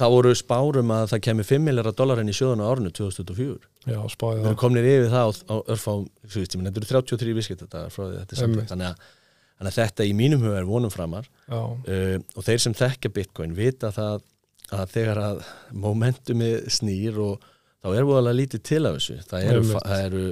þá 0.02 0.04
voru 0.14 0.32
spárum 0.38 0.92
að 0.94 1.08
það 1.12 1.22
kemur 1.28 1.48
5 1.50 1.64
miljardar 1.66 1.96
dollara 1.98 2.24
inn 2.24 2.32
í 2.32 2.36
sjóðuna 2.38 2.68
á 2.68 2.72
árinu 2.72 2.92
2024 2.96 3.56
já, 3.92 4.00
spáði 4.14 4.38
við 4.38 4.44
það. 4.44 4.50
erum 4.52 4.60
komnir 4.62 4.88
yfir 4.92 5.10
það 5.12 5.26
á, 5.26 5.30
á 5.52 5.56
örfá 5.74 5.92
þú 5.92 6.38
veist, 6.38 6.54
ég 6.56 6.62
menn, 6.62 6.70
þetta 6.70 6.82
eru 6.82 6.90
33 6.92 7.36
viskiptadagar 7.38 7.94
frá 7.94 8.04
því 8.06 8.20
þetta 8.20 8.36
er 8.38 8.44
Einmitt. 8.44 8.60
samtitt, 8.62 8.70
þannig 8.72 8.88
að, 8.92 9.10
þannig 9.58 9.72
að 9.72 9.80
þetta 9.80 10.08
í 10.08 10.14
mínum 10.22 10.46
huga 10.46 10.62
er 10.62 10.70
vonum 10.70 10.94
framar. 10.94 11.28
Uh, 11.52 12.18
og 12.38 12.46
þeir 12.48 12.64
sem 12.64 12.78
þekkja 12.78 13.14
Bitcoin 13.18 13.58
vita 13.58 13.92
það 13.94 14.24
að 14.72 14.94
þegar 14.96 15.22
að 15.26 15.42
momentumi 15.84 16.52
snýr 16.72 17.20
og 17.22 17.44
þá 17.82 17.92
er 17.92 18.08
voðalega 18.08 18.40
lítið 18.40 18.64
til 18.70 18.82
af 18.88 18.98
þessu. 18.98 19.18
Það 19.28 19.50
eru, 20.06 20.26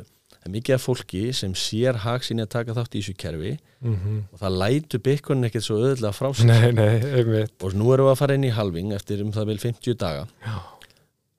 Er 0.49 0.55
mikið 0.55 0.75
af 0.79 0.81
fólki 0.87 1.19
sem 1.35 1.51
sér 1.53 1.99
hag 2.01 2.23
sín 2.25 2.41
að 2.41 2.49
taka 2.55 2.73
þátt 2.73 2.95
í 2.97 3.03
þessu 3.03 3.13
kerfi 3.21 3.51
mm 3.85 4.17
og 4.33 4.41
það 4.41 4.55
lætur 4.61 5.01
Bitcoin 5.05 5.45
ekkert 5.45 5.65
svo 5.67 5.77
öðlega 5.77 6.11
frá 6.15 6.31
sig 6.33 6.49
nei, 6.49 6.71
nei, 6.73 7.45
og 7.61 7.75
nú 7.77 7.91
erum 7.93 8.09
við 8.09 8.13
að 8.15 8.19
fara 8.23 8.37
inn 8.39 8.47
í 8.47 8.51
halving 8.55 8.93
eftir 8.97 9.21
um 9.23 9.31
það 9.35 9.51
vil 9.51 9.59
50 9.61 9.99
daga. 10.01 10.25
Já. 10.41 10.55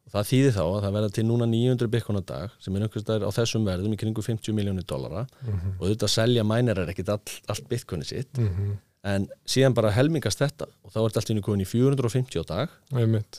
og 0.07 0.15
það 0.15 0.29
þýðir 0.31 0.55
þá 0.55 0.63
að 0.63 0.79
það 0.85 0.97
verða 0.99 1.11
til 1.17 1.27
núna 1.27 1.51
900 1.51 1.93
Bitcoin 1.97 2.23
á 2.23 2.25
dag 2.31 2.57
sem 2.63 2.77
er 2.77 2.87
einhvers 2.87 3.05
staðar 3.05 3.27
á 3.27 3.37
þessum 3.41 3.67
verðum 3.67 3.97
í 3.97 4.01
kringu 4.01 4.25
50 4.29 4.57
miljónir 4.57 4.87
dollara. 4.87 5.27
Mm 5.43 5.77
og 5.77 5.85
þetta 5.91 6.15
selja 6.15 6.47
mænerar 6.47 6.95
ekkert 6.95 7.15
all, 7.17 7.37
allt 7.51 7.69
Bitcoini 7.69 8.07
sitt. 8.07 8.33
-hmm. 8.39 8.75
en 9.03 9.29
síðan 9.47 9.75
bara 9.75 9.91
helmingast 9.91 10.39
þetta 10.39 10.71
og 10.85 10.93
þá 10.93 10.99
er 11.03 11.09
þetta 11.09 11.21
allt 11.21 11.31
í 11.31 11.35
einu 11.35 11.43
komin 11.43 11.67
í 11.67 11.71
450 11.71 12.43
á 12.43 12.45
dag. 12.47 12.69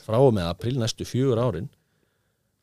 Frá 0.04 0.18
og 0.20 0.34
með 0.34 0.48
april 0.52 0.78
næstu 0.78 1.08
fjögur 1.08 1.40
árin. 1.40 1.70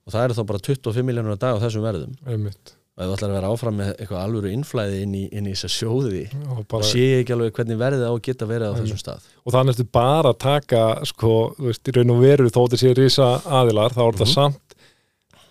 Og 0.06 0.14
það 0.14 0.24
eru 0.24 0.34
þá 0.34 0.46
bara 0.46 0.60
25 0.60 1.06
miljónur 1.06 1.38
á 1.38 1.40
dag 1.40 1.58
á 1.58 1.64
þessum 1.64 1.86
verðum. 1.86 2.14
Einmitt 2.26 2.79
og 3.00 3.04
ef 3.06 3.10
þú 3.10 3.16
ætlar 3.16 3.30
að 3.32 3.36
vera 3.40 3.50
áfram 3.56 3.78
með 3.80 3.90
eitthvað 3.96 4.24
alvöru 4.26 4.50
innflæði 4.52 4.98
inn 5.06 5.14
í, 5.16 5.22
inn 5.32 5.46
í 5.48 5.54
þessa 5.56 5.70
sjóði 5.72 6.24
og, 6.36 6.58
og 6.60 6.66
bara, 6.68 6.84
sé 6.84 7.00
ég 7.00 7.22
ekki 7.24 7.32
alveg 7.38 7.54
hvernig 7.56 7.78
verðið 7.80 8.04
á 8.04 8.12
að 8.12 8.22
geta 8.28 8.46
verið 8.50 8.74
á 8.76 8.78
þessum 8.80 9.00
stað 9.00 9.28
og 9.46 9.54
það 9.54 9.60
er 9.62 9.70
næstu 9.70 9.86
bara 9.96 10.34
að 10.34 10.40
taka 10.44 10.82
sko, 11.08 11.36
þú 11.58 11.70
veist, 11.70 11.88
í 11.88 11.96
raun 11.96 12.12
og 12.12 12.20
veru 12.26 12.50
þó 12.52 12.60
þetta 12.66 12.82
sé 12.84 12.92
risa 13.00 13.30
aðilar, 13.62 13.96
þá 13.96 14.02
er 14.04 14.12
þetta 14.20 14.28
Mhm. 14.28 14.34
samt 14.36 14.66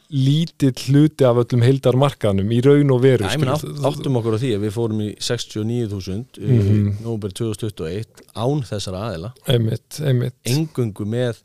lítill 0.09 0.73
hluti 0.89 1.25
af 1.29 1.37
öllum 1.43 1.61
heildarmarkaðnum 1.67 2.53
í 2.57 2.61
raun 2.65 2.93
og 2.95 3.03
veru 3.05 3.27
Já, 3.27 3.35
ég 3.35 3.43
menn 3.43 3.51
átt, 3.53 3.65
áttum 3.91 4.17
okkur 4.17 4.37
á 4.37 4.41
því 4.41 4.53
að 4.57 4.63
við 4.65 4.73
fórum 4.73 5.01
í 5.05 5.09
69.000 5.21 6.39
mm 6.39 6.49
Mhm. 6.49 6.69
-hmm. 6.69 7.03
nóber 7.05 7.33
2021 7.33 8.07
án 8.35 8.63
þessara 8.65 9.03
aðila 9.09 9.33
einmitt, 9.47 10.01
einmitt 10.01 10.35
engungu 10.49 11.05
með 11.05 11.43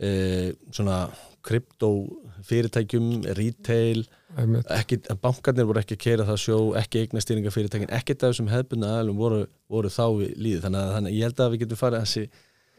e, 0.00 0.52
svona 0.72 1.08
krypto 1.42 1.90
fyrirtækjum, 2.42 3.22
retail 3.36 4.06
ekki, 4.76 5.00
bankarnir 5.22 5.66
voru 5.68 5.82
ekki 5.82 5.96
að 5.98 6.04
keira 6.04 6.28
það 6.28 6.38
sjó 6.44 6.60
ekki 6.80 7.04
eignastýringa 7.04 7.54
fyrirtækin, 7.54 7.90
ekkert 7.96 8.22
af 8.22 8.34
þessum 8.34 8.52
hefbunna 8.52 8.92
aðlum 9.00 9.18
voru, 9.20 9.40
voru 9.70 9.90
þá 9.92 10.04
við 10.20 10.30
líði. 10.36 10.62
Þannig 10.66 10.80
að 10.80 10.94
þannig, 10.96 11.18
ég 11.18 11.28
held 11.28 11.42
að 11.44 11.52
við 11.54 11.64
getum 11.64 11.80
farið 11.80 12.06
þessi 12.06 12.24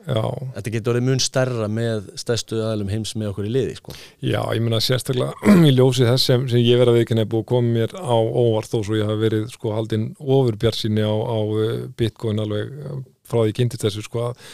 já, 0.07 0.23
þetta 0.55 0.73
getur 0.75 0.93
orðið 0.93 1.07
mun 1.07 1.21
stærra 1.21 1.67
með 1.71 2.09
stærstu 2.19 2.59
aðlum 2.65 2.91
heims 2.91 3.13
með 3.19 3.31
okkur 3.31 3.47
í 3.47 3.53
liði 3.53 3.77
sko. 3.77 3.95
já, 4.23 4.39
ég 4.55 4.63
meina 4.63 4.81
sérstaklega 4.83 5.55
í 5.69 5.73
ljósi 5.75 6.07
þess 6.07 6.27
sem, 6.31 6.45
sem 6.51 6.63
ég 6.63 6.81
verið 6.81 6.93
að 6.93 6.99
viðkynna 7.01 7.27
búið 7.29 7.43
að 7.43 7.49
koma 7.53 7.75
mér 7.77 7.95
á 7.97 8.17
óvart 8.17 8.71
þó 8.71 8.79
svo 8.79 8.99
ég 8.99 9.09
hafi 9.09 9.23
verið 9.25 9.47
sko 9.53 9.75
haldinn 9.75 10.07
ofurbjarsinni 10.19 11.05
á, 11.05 11.13
á 11.13 11.39
eh, 11.65 11.73
bitcoin 11.97 12.41
alveg 12.41 12.73
frá 13.31 13.41
því 13.47 13.57
kynntist 13.57 13.85
þessu 13.87 14.03
sko 14.05 14.23
að 14.29 14.45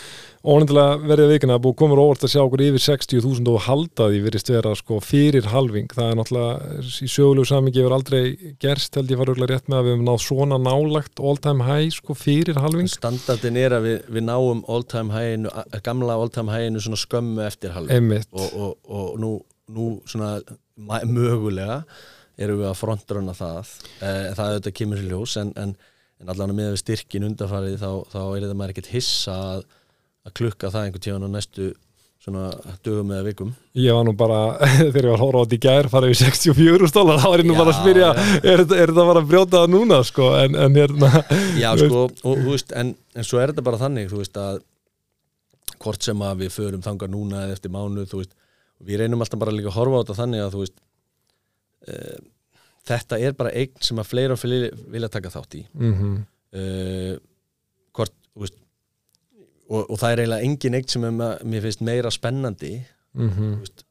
ónendilega 0.47 0.99
verið 1.01 1.25
að 1.25 1.31
vikina 1.33 1.55
búið 1.59 1.75
komur 1.81 1.99
óvart 1.99 2.23
að 2.23 2.31
sjá 2.31 2.39
okkur 2.43 2.61
yfir 2.63 2.83
60.000 2.85 3.49
og 3.51 3.63
halda 3.65 4.05
því 4.13 4.19
virðist 4.23 4.51
vera 4.53 4.71
sko 4.79 4.99
fyrir 5.03 5.49
halving. 5.51 5.89
Það 5.91 6.11
er 6.13 6.19
náttúrulega 6.21 6.83
í 7.03 7.09
sögulegu 7.11 7.49
samingi 7.49 7.81
hefur 7.81 7.95
aldrei 7.97 8.21
gerst 8.63 8.95
held 8.95 9.11
ég 9.11 9.19
fara 9.19 9.33
auðvitað 9.33 9.51
rétt 9.51 9.67
með 9.73 9.79
að 9.81 9.87
við 9.89 9.95
hefum 9.97 10.05
náð 10.07 10.21
svona 10.27 10.59
nálagt 10.61 11.23
all 11.31 11.41
time 11.43 11.67
high 11.67 11.89
sko 11.97 12.15
fyrir 12.15 12.61
halving. 12.63 12.87
Standardin 12.93 13.59
er 13.59 13.75
að 13.79 13.89
við, 13.89 13.97
við 14.19 14.27
náum 14.29 14.63
all 14.71 14.85
time 14.87 15.11
high-inu, 15.17 15.51
a- 15.51 15.81
gamla 15.83 16.15
all 16.21 16.31
time 16.31 16.53
high-inu 16.53 16.85
svona 16.85 17.01
skömmu 17.01 17.43
eftir 17.49 17.75
halv 17.75 17.91
Einmitt, 17.97 18.29
og, 18.31 18.47
og, 18.55 18.77
og 18.87 19.19
nú, 19.19 19.33
nú 19.73 19.89
svona 20.07 20.37
mögulega 21.03 21.81
erum 22.37 22.59
við 22.61 22.69
að 22.69 22.77
frontrunna 22.79 23.33
það. 23.35 23.69
Eh, 23.99 24.25
það 24.37 24.51
auðvitað 24.51 24.75
kemur 24.79 25.01
í 25.01 25.07
ljós 25.09 25.37
en, 25.41 25.51
en, 25.57 25.71
en 26.21 26.31
allan 26.33 26.55
við 26.57 26.77
styrkin 26.81 27.27
undarfarið 27.29 27.81
þá, 27.81 27.89
þá 28.13 28.21
er 28.21 28.45
þetta 28.45 28.55
maður 28.57 28.73
ekkert 28.75 28.93
hissa 28.93 29.35
að, 29.55 29.67
að 30.27 30.37
klukka 30.39 30.71
það 30.73 30.87
einhvern 30.87 31.05
tíðan 31.05 31.27
á 31.27 31.35
næstu 31.35 31.73
svona 32.27 32.47
dögum 32.83 33.11
eða 33.15 33.25
vikum. 33.29 33.51
Ég 33.77 33.95
var 33.95 34.03
nú 34.03 34.13
bara 34.17 34.39
þegar 34.93 35.05
ég 35.05 35.11
var 35.13 35.19
að 35.19 35.21
horfa 35.23 35.39
á 35.39 35.43
þetta 35.45 35.57
í 35.57 35.61
gær 35.63 35.89
farið 35.93 36.11
við 36.11 36.21
64 36.23 36.89
stólar 36.91 37.21
þá 37.23 37.27
var 37.31 37.43
ég 37.43 37.47
nú 37.47 37.55
Já, 37.55 37.59
bara 37.61 37.73
að 37.73 37.77
spyrja 37.81 38.09
er, 38.17 38.63
er 38.63 38.65
þetta 38.65 39.05
bara 39.11 39.21
að 39.21 39.29
brjóta 39.29 39.61
það 39.61 39.75
núna 39.75 39.99
sko? 40.07 40.31
En, 40.41 40.57
en 40.65 40.79
hérna 40.81 41.11
Já 41.63 41.69
sko, 41.79 42.01
og 42.09 42.41
þú 42.41 42.49
veist, 42.49 42.73
en, 42.81 42.91
en 43.15 43.27
svo 43.27 43.39
er 43.39 43.53
þetta 43.53 43.67
bara 43.69 43.79
þannig, 43.79 44.09
þú 44.11 44.23
veist 44.23 44.41
að 44.41 44.59
hvort 45.77 46.09
sem 46.09 46.25
að 46.25 46.43
við 46.43 46.55
förum 46.57 46.83
þangar 46.83 47.13
núna 47.13 47.45
eða 47.45 47.55
eftir 47.55 47.73
mánuð, 47.73 48.09
þú 48.11 48.23
veist 48.23 48.35
við 48.87 49.01
reynum 49.01 49.23
alltaf 49.23 49.41
bara 49.41 49.53
líka 49.53 49.71
að 49.71 49.77
horfa 49.79 50.01
á 50.01 50.03
þetta 50.03 50.17
þannig 50.19 50.43
að 50.43 50.55
þú 50.55 50.63
veist 50.65 50.75
uh, 51.93 52.17
þetta 52.87 53.19
er 53.27 53.35
bara 53.37 53.51
eign 53.55 53.75
sem 53.83 53.99
að 54.01 54.09
fleira 54.11 54.35
og 54.37 54.41
fleiri 54.41 54.71
vilja 54.93 55.09
taka 55.13 55.31
þátt 55.33 55.59
í. 55.59 55.65
Mm 55.77 56.23
uh, 56.57 57.17
hvort, 57.97 58.13
veist 58.37 58.55
og, 59.67 59.83
og 59.91 59.97
það 59.99 60.13
er 60.13 60.21
eiginlega 60.23 60.45
engin 60.47 60.77
eitt 60.79 60.93
sem 60.93 61.03
ma- 61.17 61.35
mér 61.43 61.65
finnst 61.65 61.81
meira 61.83 62.11
spennandi 62.13 62.75
mm 63.17 63.31
þú 63.35 63.47
veist, 63.65 63.83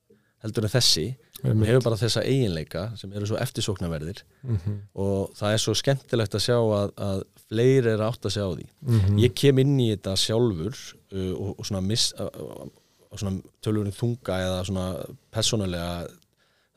heldur 0.44 0.66
en 0.68 0.72
þessi. 0.72 1.06
Hún 1.44 1.66
hefur 1.68 1.82
bara 1.84 1.98
þessa 2.00 2.22
eiginleika 2.24 2.86
sem 2.96 3.12
eru 3.12 3.26
svo 3.28 3.36
eftirsóknarverðir. 3.42 4.22
Mhm. 4.46 4.76
og 4.94 5.34
það 5.36 5.52
er 5.52 5.60
svo 5.60 5.74
skemmtilegt 5.76 6.34
að 6.38 6.44
sjá 6.46 6.56
að, 6.56 6.92
að 6.96 7.20
fleiri 7.50 7.92
er 7.92 8.02
átt 8.06 8.24
að 8.24 8.34
sjá 8.38 8.44
því. 8.56 8.66
Mhm. 8.88 9.18
ég 9.20 9.34
kem 9.36 9.58
inn 9.62 9.74
í 9.80 9.90
þetta 9.92 10.14
sjálfur 10.16 10.74
uh, 11.12 11.34
og, 11.36 11.50
og 11.60 11.66
svona, 11.68 11.82
miss, 11.84 12.12
uh, 12.16 12.70
svona 13.16 13.36
tölvurinn 13.64 13.94
þunga 13.96 14.38
eða 14.46 14.64
svona 14.70 14.86
persónulega 15.32 15.90
það 16.06 16.14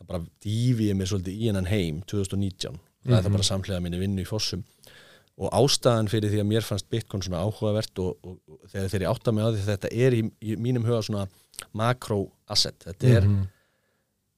bara 0.09 0.23
dýfi 0.43 0.89
ég 0.89 0.97
mér 0.97 1.09
svolítið 1.11 1.37
í 1.37 1.47
hennan 1.51 1.69
heim 1.69 2.01
2019, 2.09 2.79
það 3.05 3.15
er 3.19 3.23
það 3.27 3.35
bara 3.37 3.47
samhlega 3.51 3.83
minni 3.85 4.01
vinnu 4.01 4.25
í 4.25 4.27
fossum. 4.29 4.63
Og 5.39 5.53
ástæðan 5.55 6.09
fyrir 6.11 6.33
því 6.33 6.41
að 6.41 6.49
mér 6.49 6.65
fannst 6.67 6.89
Bitcoin 6.91 7.21
svona 7.23 7.45
áhugavert 7.45 8.01
og, 8.03 8.17
og, 8.27 8.39
og 8.51 8.65
þegar 8.73 8.89
þeir 8.91 9.05
átta 9.13 9.31
mig 9.31 9.45
á 9.45 9.49
því 9.55 9.61
þetta 9.69 9.91
er 9.95 10.17
í, 10.17 10.21
í 10.43 10.57
mínum 10.59 10.83
huga 10.89 10.99
svona 11.05 11.27
makro 11.79 12.25
asset, 12.51 12.75
þetta 12.89 13.13
er 13.15 13.27
Mhm. 13.29 13.45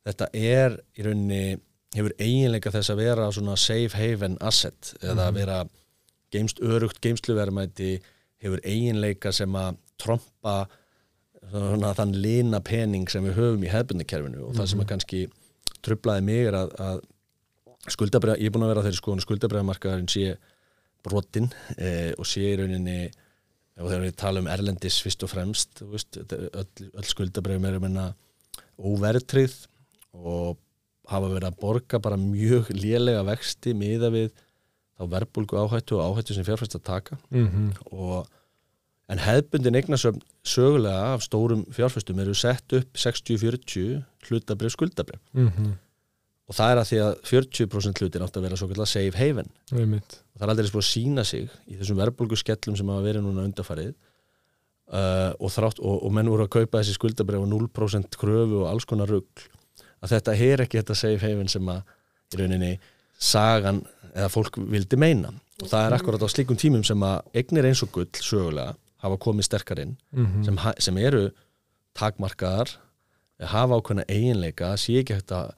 þetta 0.05 0.27
er 0.37 0.75
í 0.97 1.03
rauninni 1.07 1.41
hefur 1.95 2.13
eiginleika 2.21 2.71
þess 2.73 2.89
að 2.93 3.01
vera 3.01 3.31
svona 3.33 3.55
safe 3.59 3.97
haven 3.97 4.37
asset 4.41 4.93
eða 5.01 5.27
að 5.29 5.33
vera 5.41 5.57
geimst, 6.31 6.61
örugt 6.63 7.01
geimsluverðmæti 7.03 7.89
hefur 8.41 8.61
eiginleika 8.63 9.33
sem 9.35 9.51
að 9.59 9.75
trompa 10.01 10.55
svona, 11.51 11.91
þann 11.97 12.13
lina 12.21 12.59
pening 12.63 13.09
sem 13.11 13.25
við 13.25 13.35
höfum 13.37 13.65
í 13.65 13.69
hefbundikerfinu 13.73 14.45
og 14.47 14.55
það 14.57 14.69
sem 14.71 14.83
að 14.85 14.89
kannski 14.93 15.21
trublaði 15.85 16.25
mig 16.27 16.45
er 16.49 16.57
að, 16.61 16.73
að 16.79 17.01
skuldabræða, 17.95 18.39
ég 18.41 18.49
er 18.49 18.53
búin 18.55 18.65
að 18.67 18.71
vera 18.73 18.81
á 18.81 18.85
þeirri 18.85 18.99
skoðun 19.01 19.23
skuldabræðamarkaðurinn 19.25 20.11
sé 20.13 20.35
brotin 21.01 21.47
eh, 21.77 22.11
og 22.17 22.27
sé 22.29 22.43
í 22.51 22.57
rauninni 22.59 22.97
og 23.81 23.87
þegar 23.87 24.03
við 24.05 24.17
tala 24.21 24.41
um 24.43 24.49
erlendis 24.51 24.99
fyrst 25.01 25.23
og 25.25 25.31
fremst 25.31 25.81
veist, 25.89 26.19
öll, 26.21 26.89
öll 26.91 27.07
skuldabræðum 27.09 27.65
er 27.69 27.79
um 27.79 27.87
enna 27.89 28.05
óvertrið 28.81 29.55
og 30.13 30.59
hafa 31.09 31.31
verið 31.31 31.47
að 31.49 31.57
borga 31.61 31.99
bara 32.03 32.19
mjög 32.19 32.69
lélega 32.75 33.23
vexti 33.27 33.73
miða 33.77 34.11
við 34.13 34.29
þá 34.99 35.07
verðbólgu 35.15 35.57
áhættu 35.63 35.97
og 35.97 36.05
áhættu 36.19 36.35
sem 36.37 36.45
fjárfæst 36.45 36.77
að 36.77 36.85
taka 36.91 37.17
Mhm. 37.31 37.71
og 37.91 38.27
en 39.09 39.19
hefbundin 39.19 39.75
eignasöfn 39.75 40.21
sögulega 40.45 41.15
af 41.15 41.25
stórum 41.25 41.65
fjárfæstum 41.73 42.19
eru 42.21 42.33
sett 42.37 42.73
upp 42.77 42.93
60-40 42.93 44.03
hlutabrif 44.29 44.71
skuldabrif 44.75 45.19
Mhm. 45.33 45.71
og 46.51 46.55
það 46.55 46.71
er 46.71 46.77
að 46.81 46.87
því 46.91 46.97
að 47.05 47.13
40% 47.31 47.99
hlutin 48.01 48.21
átt 48.25 48.37
að 48.37 48.41
vera 48.47 48.55
svo 48.59 48.67
kallar 48.67 48.87
safe 48.87 49.15
haven 49.17 49.49
Einmitt. 49.71 50.19
og 50.35 50.41
það 50.41 50.45
er 50.47 50.49
aldrei 50.53 50.71
búið 50.71 50.83
að 50.83 50.91
sína 50.93 51.23
sig 51.25 51.49
í 51.69 51.77
þessum 51.79 51.97
verðbólgu 52.01 52.37
skellum 52.37 52.77
sem 52.77 52.87
hafa 52.87 53.05
verið 53.07 53.23
núna 53.23 53.45
undarfarið 53.47 53.93
uh, 54.91 55.31
og, 55.39 55.49
þrátt, 55.53 55.79
og, 55.79 56.03
og 56.03 56.11
menn 56.13 56.27
voru 56.31 56.43
að 56.47 56.53
kaupa 56.57 56.81
þessi 56.81 56.97
skuldabref 56.97 57.41
og 57.45 57.49
0% 57.53 58.17
kröfu 58.19 58.61
og 58.63 58.69
alls 58.71 58.85
konar 58.89 59.07
rugl 59.07 59.47
að 60.01 60.15
þetta 60.15 60.35
er 60.35 60.63
ekki 60.65 60.81
þetta 60.81 60.95
safe 60.97 61.21
haven 61.23 61.47
sem 61.51 61.65
að 61.71 61.81
í 62.33 62.39
rauninni 62.41 62.73
sagan 63.21 63.83
eða 64.15 64.29
fólk 64.33 64.57
vildi 64.71 64.97
meina 64.99 65.29
og 65.61 65.67
það 65.69 65.85
er 65.87 65.95
akkurat 65.99 66.23
á 66.25 66.27
slíkum 66.33 66.57
tímum 66.59 66.83
sem 66.83 66.99
að 67.05 67.21
eignir 67.37 67.67
eins 67.69 67.83
og 67.85 67.91
gull 67.93 68.09
sögulega 68.17 68.73
hafa 69.03 69.17
komið 69.17 69.45
sterkar 69.47 69.79
inn 69.79 69.95
Mhm. 70.11 70.43
sem, 70.45 70.57
ha- 70.57 70.73
sem 70.79 70.97
eru 70.97 71.29
takmarkaðar 71.97 72.75
hafa 73.47 73.77
ákveðna 73.81 74.05
eiginleika 74.09 74.77
sé 74.77 74.99
ekki 75.01 75.13
hægt 75.17 75.31
að 75.35 75.51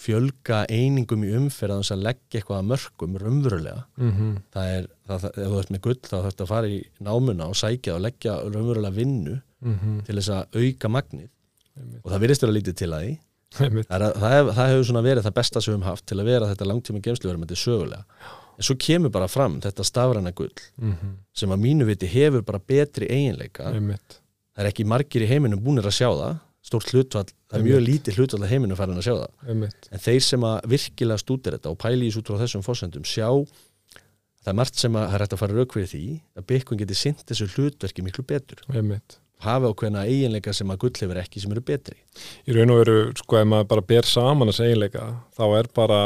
fjölga 0.00 0.62
einingum 0.72 1.24
í 1.26 1.32
umferð 1.36 1.74
að 1.74 1.82
þess 1.82 1.92
að 1.94 2.04
leggja 2.06 2.40
eitthvað 2.40 2.58
að 2.60 2.68
mörgum 2.70 3.16
raunverulega. 3.20 3.82
Mhm. 4.00 4.28
það 4.54 4.70
er, 4.76 4.86
það, 5.06 5.18
það, 5.20 5.30
ef 5.44 5.50
þú 5.50 5.58
ert 5.60 5.70
með 5.74 5.80
gull 5.86 5.98
þá 6.00 6.14
þarf 6.14 6.28
þetta 6.30 6.44
að 6.46 6.52
fara 6.54 6.70
í 6.70 6.78
námuna 7.08 7.48
og 7.50 7.58
sækja 7.60 7.94
og 7.96 8.00
leggja 8.06 8.36
raunverulega 8.46 8.94
vinnu 8.96 9.40
Mhm. 9.60 10.04
til 10.06 10.16
þess 10.16 10.30
að 10.32 10.56
auka 10.56 10.88
magnið. 10.88 11.28
Og 12.04 12.10
það 12.12 12.20
virðist 12.24 12.40
vera 12.46 12.52
lítið 12.56 12.76
til 12.76 12.88
að 12.90 13.02
því. 13.04 13.18
Það, 13.50 13.66
er, 13.66 14.12
það, 14.14 14.30
hef, 14.30 14.46
það 14.56 14.68
hefur 14.70 14.84
svona 14.88 15.02
verið 15.02 15.22
það 15.26 15.34
besta 15.34 15.60
sem 15.60 15.72
við 15.74 15.76
höfum 15.76 15.84
haft 15.90 16.06
til 16.06 16.18
að 16.20 16.24
vera 16.30 16.46
þetta 16.54 16.66
langtíma 16.70 17.00
gemsluverðmætti 17.02 17.56
sögulega. 17.58 18.04
En 18.60 18.62
svo 18.64 18.74
kemur 18.78 19.10
bara 19.10 19.26
fram 19.28 19.60
þetta 19.60 19.84
stafræna 19.84 20.32
gull 20.34 20.52
Mhm. 20.80 21.16
sem 21.34 21.50
að 21.50 21.60
mínu 21.60 21.84
viti 21.84 22.06
hefur 22.06 22.42
bara 22.44 22.58
betri 22.58 23.06
eiginleika. 23.08 23.72
Það 24.56 24.64
er 24.64 24.70
ekki 24.72 24.84
margir 24.86 25.22
í 25.22 25.28
heiminum 25.28 25.60
búinir 25.60 25.84
að 25.84 25.98
sjá 25.98 26.08
það 26.14 26.40
stórt 26.70 26.92
hlutvall, 26.94 27.26
það 27.50 27.58
er 27.58 27.66
mjög 27.66 27.82
lítið 27.88 28.20
hlutvall 28.20 28.44
að 28.46 28.52
heiminum 28.54 28.78
farin 28.78 29.00
að 29.00 29.08
sjá 29.08 29.14
það 29.18 29.50
Einmitt. 29.52 29.88
en 29.90 30.04
þeir 30.06 30.22
sem 30.26 30.46
að 30.46 30.68
virkilega 30.74 31.22
stútir 31.24 31.56
þetta 31.58 31.72
og 31.74 31.82
svo 31.82 32.22
út 32.22 32.30
frá 32.30 32.38
þessum 32.44 32.64
fórsendum 32.66 33.06
sjá 33.08 33.26
það 34.40 34.52
er 34.52 34.58
margt 34.60 34.78
sem 34.80 34.96
að 34.96 35.08
það 35.08 35.16
er 35.16 35.24
hægt 35.24 35.34
að 35.36 35.42
fara 35.42 35.56
rauk 35.58 35.74
fyrir 35.76 35.90
því 35.90 36.04
að 36.38 36.46
Bitcoin 36.52 36.80
geti 36.80 36.96
sint 36.96 37.24
þessu 37.28 37.48
hlutverki 37.54 38.04
miklu 38.06 38.24
betur 38.24 38.62
Einmitt. 38.72 39.18
hafa 39.44 39.72
ákveðna 39.72 40.06
eiginleika 40.08 40.54
sem 40.56 40.70
að 40.72 40.80
gull 40.84 40.96
hefur 41.02 41.20
ekki 41.20 41.42
sem 41.42 41.52
eru 41.52 41.64
betri 41.64 41.98
Í 42.48 42.56
raun 42.56 42.72
og 42.72 42.80
veru, 42.84 42.98
sko, 43.20 43.40
ef 43.40 43.50
maður 43.50 43.68
bara 43.74 43.86
ber 43.92 44.08
saman 44.08 44.48
þessi 44.52 44.70
eiginleika, 44.70 45.08
þá 45.36 45.44
er 45.58 45.70
bara 45.76 46.00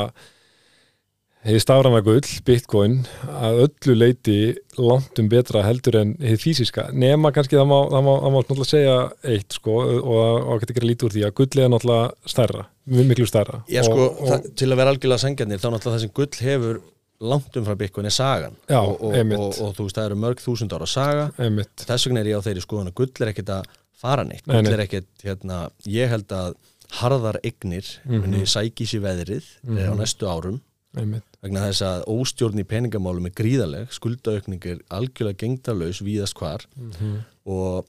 hefði 1.45 1.61
stafrana 1.61 2.01
gull, 2.07 2.25
bitcoin, 2.47 2.95
að 3.29 3.59
öllu 3.67 3.95
leiti 4.01 4.37
langt 4.81 5.19
um 5.21 5.29
betra 5.29 5.63
heldur 5.67 5.99
en 6.01 6.15
hefði 6.23 6.41
fysiska. 6.41 6.87
Nema 6.97 7.31
kannski 7.37 7.59
það 7.59 7.69
má, 7.71 7.77
það 7.93 8.07
má, 8.07 8.13
það 8.23 8.33
má 8.33 8.39
náttúrulega 8.41 8.71
segja 8.71 8.97
eitt, 9.35 9.59
sko, 9.59 9.77
og 10.01 10.25
það 10.49 10.63
getur 10.65 10.75
ekki 10.77 10.89
lítið 10.89 11.07
úr 11.09 11.15
því 11.19 11.27
að 11.29 11.35
gull 11.43 11.63
er 11.67 11.71
náttúrulega 11.75 12.33
stærra, 12.35 12.65
mjög 12.97 13.07
miklu 13.13 13.29
stærra. 13.29 13.61
Já 13.69 13.83
sko, 13.87 14.01
og, 14.09 14.19
og, 14.25 14.33
það, 14.33 14.51
til 14.63 14.71
að 14.73 14.81
vera 14.83 14.95
algjörlega 14.95 15.25
sengjarnir 15.27 15.61
þá 15.63 15.69
náttúrulega 15.71 15.95
það 15.99 16.05
sem 16.07 16.15
gull 16.21 16.43
hefur 16.49 16.83
langt 17.25 17.57
um 17.57 17.65
frá 17.65 17.77
Bitcoin 17.79 18.09
er 18.09 18.13
sagan 18.13 18.57
Já, 18.69 18.81
og, 18.83 18.99
og, 19.01 19.15
og, 19.15 19.59
og 19.63 19.77
þú 19.77 19.85
veist 19.87 19.97
það 20.01 20.09
eru 20.11 20.17
mörg 20.25 20.41
þúsund 20.43 20.73
ára 20.75 20.89
saga 20.91 21.29
einmitt, 21.41 21.85
þess 21.87 22.09
vegna 22.09 22.21
er 22.25 22.31
ég 22.33 22.41
á 22.43 22.45
þeirri 22.45 22.65
skoðun 22.65 22.91
að 22.91 22.97
gull 22.99 23.23
er 23.23 23.31
ekkit 23.31 23.53
að 23.55 23.69
fara 24.03 24.25
neitt 24.27 24.43
Nei, 24.51 24.57
gull 24.59 24.75
er 24.75 24.83
ekkit, 24.83 25.07
hérna, 25.23 25.61
ég 25.89 26.11
held 26.11 26.35
að 26.35 26.57
harðar 26.99 27.39
eignir 27.47 27.87
Mhm. 28.05 28.21
muni 28.27 28.43
sæki 28.51 28.85
sér 28.91 29.05
veðrið 29.07 29.47
mm 29.63 29.79
á 29.79 29.93
Mhm. 29.95 30.01
næstu 30.03 30.27
árum 30.29 30.59
vegna 30.95 31.67
þess 31.67 31.85
að 31.85 32.05
óstjórn 32.15 32.63
í 32.63 32.67
peningamálum 32.69 33.27
er 33.29 33.35
gríðaleg, 33.37 33.93
skuldaaukning 33.93 34.65
er 34.71 34.83
algjörlega 34.95 35.43
gengdarlaus 35.43 36.03
víðast 36.05 36.39
hvar. 36.39 36.67
Mm 36.79 37.23
og 37.45 37.85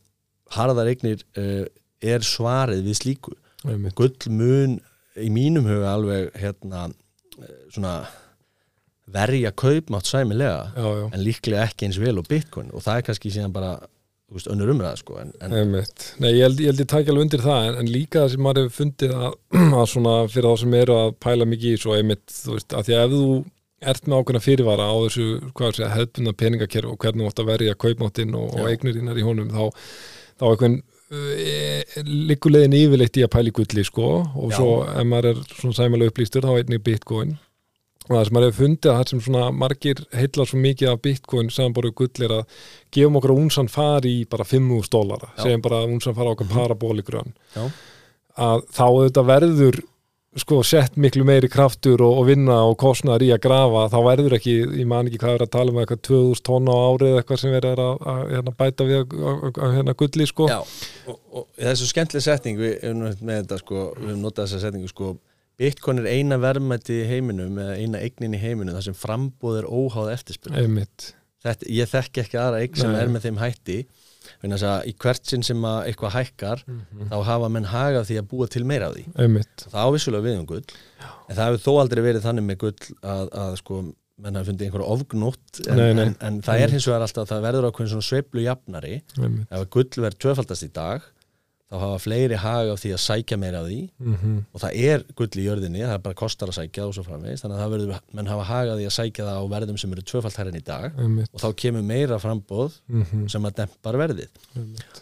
harðar 0.56 0.90
eignir 0.92 1.24
uh, 1.40 1.64
er 2.04 2.26
svarið 2.26 2.84
við 2.86 3.00
slíku. 3.00 3.34
Einmitt, 3.66 3.96
gull 3.98 4.36
mun 4.36 4.78
í 5.16 5.30
mínum 5.34 5.66
huga 5.66 5.96
alveg 5.96 6.36
hérna 6.38 6.84
eh, 7.40 7.54
svona 7.72 7.94
verja 9.10 9.50
kaupmátt 9.56 10.10
sæmilega 10.10 10.74
já, 10.76 10.86
já. 11.00 11.06
en 11.08 11.24
líklega 11.24 11.64
ekki 11.66 11.88
eins 11.88 11.98
vel 12.02 12.20
og 12.20 12.28
bitcoin. 12.30 12.70
Og 12.76 12.84
það 12.86 13.00
er 13.00 13.06
kannski 13.08 13.32
síðan 13.34 13.56
bara 13.56 13.72
veist, 14.34 14.48
önnur 14.52 14.72
umræða 14.74 15.00
sko 15.02 15.20
en, 15.22 15.34
en. 15.46 15.76
Nei, 16.22 16.32
ég 16.34 16.46
held 16.46 16.62
ég, 16.62 16.72
held 16.72 16.82
ég 16.82 16.90
takja 16.92 17.14
alveg 17.14 17.28
undir 17.28 17.44
það 17.46 17.68
en, 17.70 17.82
en 17.82 17.92
líka 17.92 18.24
það 18.24 18.32
sem 18.34 18.46
maður 18.46 18.64
hefur 18.64 18.78
fundið 18.80 19.14
að, 19.20 19.36
að 19.82 19.86
svona 19.92 20.16
fyrir 20.32 20.50
þá 20.50 20.64
sem 20.64 20.80
eru 20.82 20.98
að 21.02 21.14
pæla 21.26 21.50
mikið 21.52 21.76
í 21.76 21.84
svo 21.84 21.98
einmitt, 21.98 22.26
þú 22.32 22.58
veist, 22.58 22.74
að 22.74 22.90
því 22.90 22.98
að 22.98 23.06
ef 23.06 23.16
þú 23.16 23.30
ert 23.86 24.10
með 24.10 24.20
ákveðna 24.20 24.42
fyrirvara 24.42 24.90
á 24.90 24.96
þessu 25.06 25.30
hvað 25.54 25.78
sé, 25.78 25.88
hefðbundna 25.94 26.36
peningakerfi 26.42 26.92
og 26.92 27.00
hvernig 27.04 27.26
þú 27.26 27.32
átt 27.32 27.42
að 27.44 27.50
verja 27.52 27.80
kaupmáttinn 27.86 28.38
og, 28.40 28.56
og 28.56 28.86
þínar 28.86 29.20
í 29.22 29.26
honum 29.26 29.52
þá, 29.54 29.88
þá 30.40 30.46
einhvern 30.50 30.78
uh, 31.14 32.04
liggulegin 32.32 32.78
yfirleitt 32.80 33.20
í 33.20 33.26
að 33.26 33.34
pæla 33.36 33.52
í 33.52 33.56
gulli 33.60 33.86
sko 33.86 34.08
og 34.24 34.54
Já. 34.54 34.58
svo 34.58 34.70
ef 34.90 35.10
maður 35.12 35.34
er 35.34 35.44
svona 35.52 35.78
sæmalega 35.78 36.14
upplýstur 36.14 36.48
þá 36.48 36.54
einnig 36.56 36.86
bitcoin 36.88 37.36
og 38.06 38.14
það 38.14 38.28
sem 38.28 38.38
maður 38.38 38.52
hefur 38.52 38.66
fundið 38.66 38.92
að 38.92 39.00
það 39.00 39.12
sem 39.12 39.24
svona 39.26 39.48
margir 39.64 40.04
heillar 40.14 40.52
svo 40.52 40.62
mikið 40.62 40.92
af 40.92 41.02
bitcoin 41.06 41.52
samanborðu 41.54 41.96
gull 42.02 42.28
er 42.28 42.36
að 42.38 42.62
gefum 42.94 43.20
okkur 43.20 43.34
að 43.34 43.42
unsan 43.46 43.72
fari 43.72 44.14
í 44.22 44.30
bara 44.30 44.46
5.000 44.48 44.94
dólara, 44.94 45.34
segjum 45.42 45.66
bara 45.66 45.84
unsan 45.90 46.18
fara 46.18 46.36
okkar 46.36 46.52
parabóligrön 46.54 47.34
Já. 47.56 47.66
að 48.36 48.66
þá 48.70 48.86
auðvitað 48.86 49.30
verður 49.34 49.84
sko 50.36 50.60
sett 50.68 50.98
miklu 51.00 51.24
meiri 51.28 51.48
kraftur 51.52 52.02
og, 52.04 52.18
og 52.20 52.26
vinna 52.28 52.58
og 52.68 52.76
kostnar 52.80 53.24
í 53.24 53.30
að 53.32 53.42
grafa 53.46 53.86
þá 53.94 53.98
verður 54.04 54.36
ekki, 54.38 54.56
ég 54.82 54.90
man 54.90 55.08
ekki 55.08 55.20
hvað 55.22 55.38
er 55.38 55.46
að 55.46 55.54
tala 55.54 55.72
um 55.72 55.80
eitthvað 55.80 56.02
2000 56.10 56.44
tonna 56.50 56.76
á 56.76 56.80
árið 56.92 57.20
eitthvað 57.20 57.40
sem 57.42 57.56
verður 57.56 57.84
að, 57.86 57.94
að, 57.96 58.20
að 58.26 58.34
hérna, 58.36 58.56
bæta 58.60 58.88
við 58.90 58.98
að, 59.00 59.46
að, 59.54 59.76
hérna 59.78 59.96
gulli 60.02 60.28
sko. 60.28 60.50
Já, 60.52 60.58
og, 61.08 61.22
og 61.32 61.48
það 61.62 61.80
svo 61.80 61.88
skemmtileg 61.94 62.26
setning 62.28 62.60
við 62.60 62.76
þetta 63.22 63.62
sko, 63.64 63.86
við 63.96 64.12
höfum 64.12 64.26
notað 64.28 64.50
þessa 64.50 64.62
setningu 64.66 64.92
sko, 64.92 65.14
Bitcoin 65.60 66.02
er 66.04 66.10
eina 66.12 66.38
verðmætti 66.42 66.98
í 67.04 67.06
heiminum 67.10 67.60
eða 67.62 67.78
eina 67.80 68.02
eignin 68.04 68.36
í 68.36 68.42
heiminum 68.42 68.76
þar 68.76 68.88
sem 68.90 68.98
frambúð 69.00 69.62
er 69.62 69.70
óháð 69.70 70.10
Þetta, 71.46 71.68
ég 71.70 71.90
þekki 71.92 72.22
ekki 72.24 72.38
aðra 72.42 72.60
eign 72.66 72.76
sem 72.80 72.90
Nei. 72.92 73.00
er 73.04 73.12
með 73.14 73.26
þeim 73.28 73.36
hætti. 73.38 73.76
Í 74.90 74.94
hvert 74.98 75.28
sinn 75.30 75.44
sem 75.46 75.62
að 75.62 75.92
eitthvað 75.92 76.16
hækkar 76.16 76.64
Mhm. 76.66 77.10
þá 77.12 77.18
hafa 77.28 77.50
menn 77.54 77.68
hagað 77.70 78.08
því 78.10 78.16
að 78.22 78.28
búa 78.32 78.48
til 78.50 78.64
meira 78.66 78.88
af 78.90 78.96
því. 78.96 79.04
Einmitt. 79.22 79.68
Það 79.70 79.86
á 79.86 79.90
vissulega 79.94 80.26
við 80.26 80.40
um 80.40 80.46
gull 80.50 80.64
en 81.30 81.36
það 81.36 81.46
hefur 81.46 81.62
þó 81.68 81.82
aldrei 81.84 82.02
verið 82.04 82.26
þannig 82.26 82.46
með 82.50 82.58
gull 82.58 82.96
að, 83.04 83.30
að 83.32 83.56
sko, 83.62 83.94
menn 84.18 84.36
hafi 84.40 84.50
fundið 84.50 84.66
einhverja 84.66 84.90
ofgnótt 84.96 85.62
en, 85.68 85.78
Nei, 85.78 85.94
nei. 85.94 86.04
en, 86.08 86.16
en 86.22 86.42
það 86.42 86.62
er 86.66 86.70
hins 86.74 86.86
vegar 86.90 87.02
alltaf 87.06 87.30
það 87.30 87.42
verður 87.46 87.68
ákveðin 87.70 87.92
svona 87.94 88.10
sveiflu 88.10 88.42
jafnari. 88.48 88.96
Ef 89.52 89.70
gull 89.70 89.90
verður 90.02 90.20
tvöfaldast 90.26 90.64
í 90.66 90.72
dag 90.74 91.02
þá 91.66 91.78
hafa 91.82 92.02
fleiri 92.04 92.38
hag 92.40 92.72
af 92.72 92.82
því 92.82 92.92
að 92.94 93.02
sækja 93.02 93.38
meira 93.42 93.62
af 93.64 93.70
því. 93.70 93.80
Mhm, 93.98 94.36
og 94.54 94.62
það 94.62 94.76
er 94.90 95.06
gull 95.18 95.40
í 95.42 95.46
jörðinni, 95.48 95.82
það 95.82 95.96
er 95.96 96.04
bara 96.06 96.20
kostar 96.20 96.52
að 96.52 96.60
sækja 96.60 96.86
og 96.86 96.94
svo 96.98 97.06
framvegis, 97.08 97.42
þannig 97.42 97.58
að 97.58 97.64
það 97.64 97.74
verður, 97.76 98.04
menn 98.20 98.30
hafa 98.30 98.46
hag 98.52 98.74
af 98.74 98.78
því 98.80 98.86
að 98.90 98.96
sækja 99.00 99.26
það 99.30 99.40
á 99.42 99.46
verðum 99.56 99.80
sem 99.82 99.96
eru 99.96 100.06
tvöfalt 100.12 100.38
hærri 100.42 100.54
en 100.54 100.60
í 100.60 100.66
dag. 100.66 101.00
Einmitt, 101.02 101.34
og 101.34 101.42
þá 101.42 101.50
kemur 101.64 101.88
meira 101.90 102.22
frambóð 102.22 102.78
mhm, 102.86 103.26
sem 103.34 103.50
að 103.50 103.58
dempar 103.64 104.00
verðið. 104.04 104.46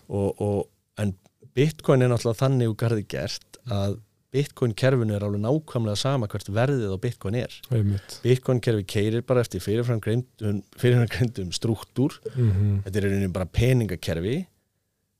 Og, 0.07 0.29
og, 0.39 0.63
en 1.03 1.13
bitcoin 1.53 2.05
er 2.05 2.11
náttúrulega 2.13 2.45
þannig 2.45 2.71
úr 2.71 2.79
garði 2.79 3.05
gert 3.11 3.59
að 3.71 3.99
bitcoin 4.33 4.71
kerfinu 4.73 5.13
er 5.13 5.23
alveg 5.27 5.43
nákvæmlega 5.43 5.99
sama 5.99 6.27
hvert 6.31 6.47
verðið 6.49 6.95
á 6.95 6.97
bitcoin 7.01 7.37
er. 7.37 7.53
Einmitt, 7.69 8.15
bitcoin 8.23 8.61
kerfi 8.63 8.85
keirir 8.89 9.25
bara 9.27 9.43
eftir 9.45 9.61
fyrirfram 9.61 10.01
greindum, 10.01 10.63
fyrirfram 10.79 11.11
greindum 11.11 11.51
struktúr. 11.53 12.17
Mhm, 12.33 12.79
þetta 12.87 12.97
er 12.97 13.07
rauninni 13.09 13.33
bara 13.35 13.49
peningakerfi 13.49 14.39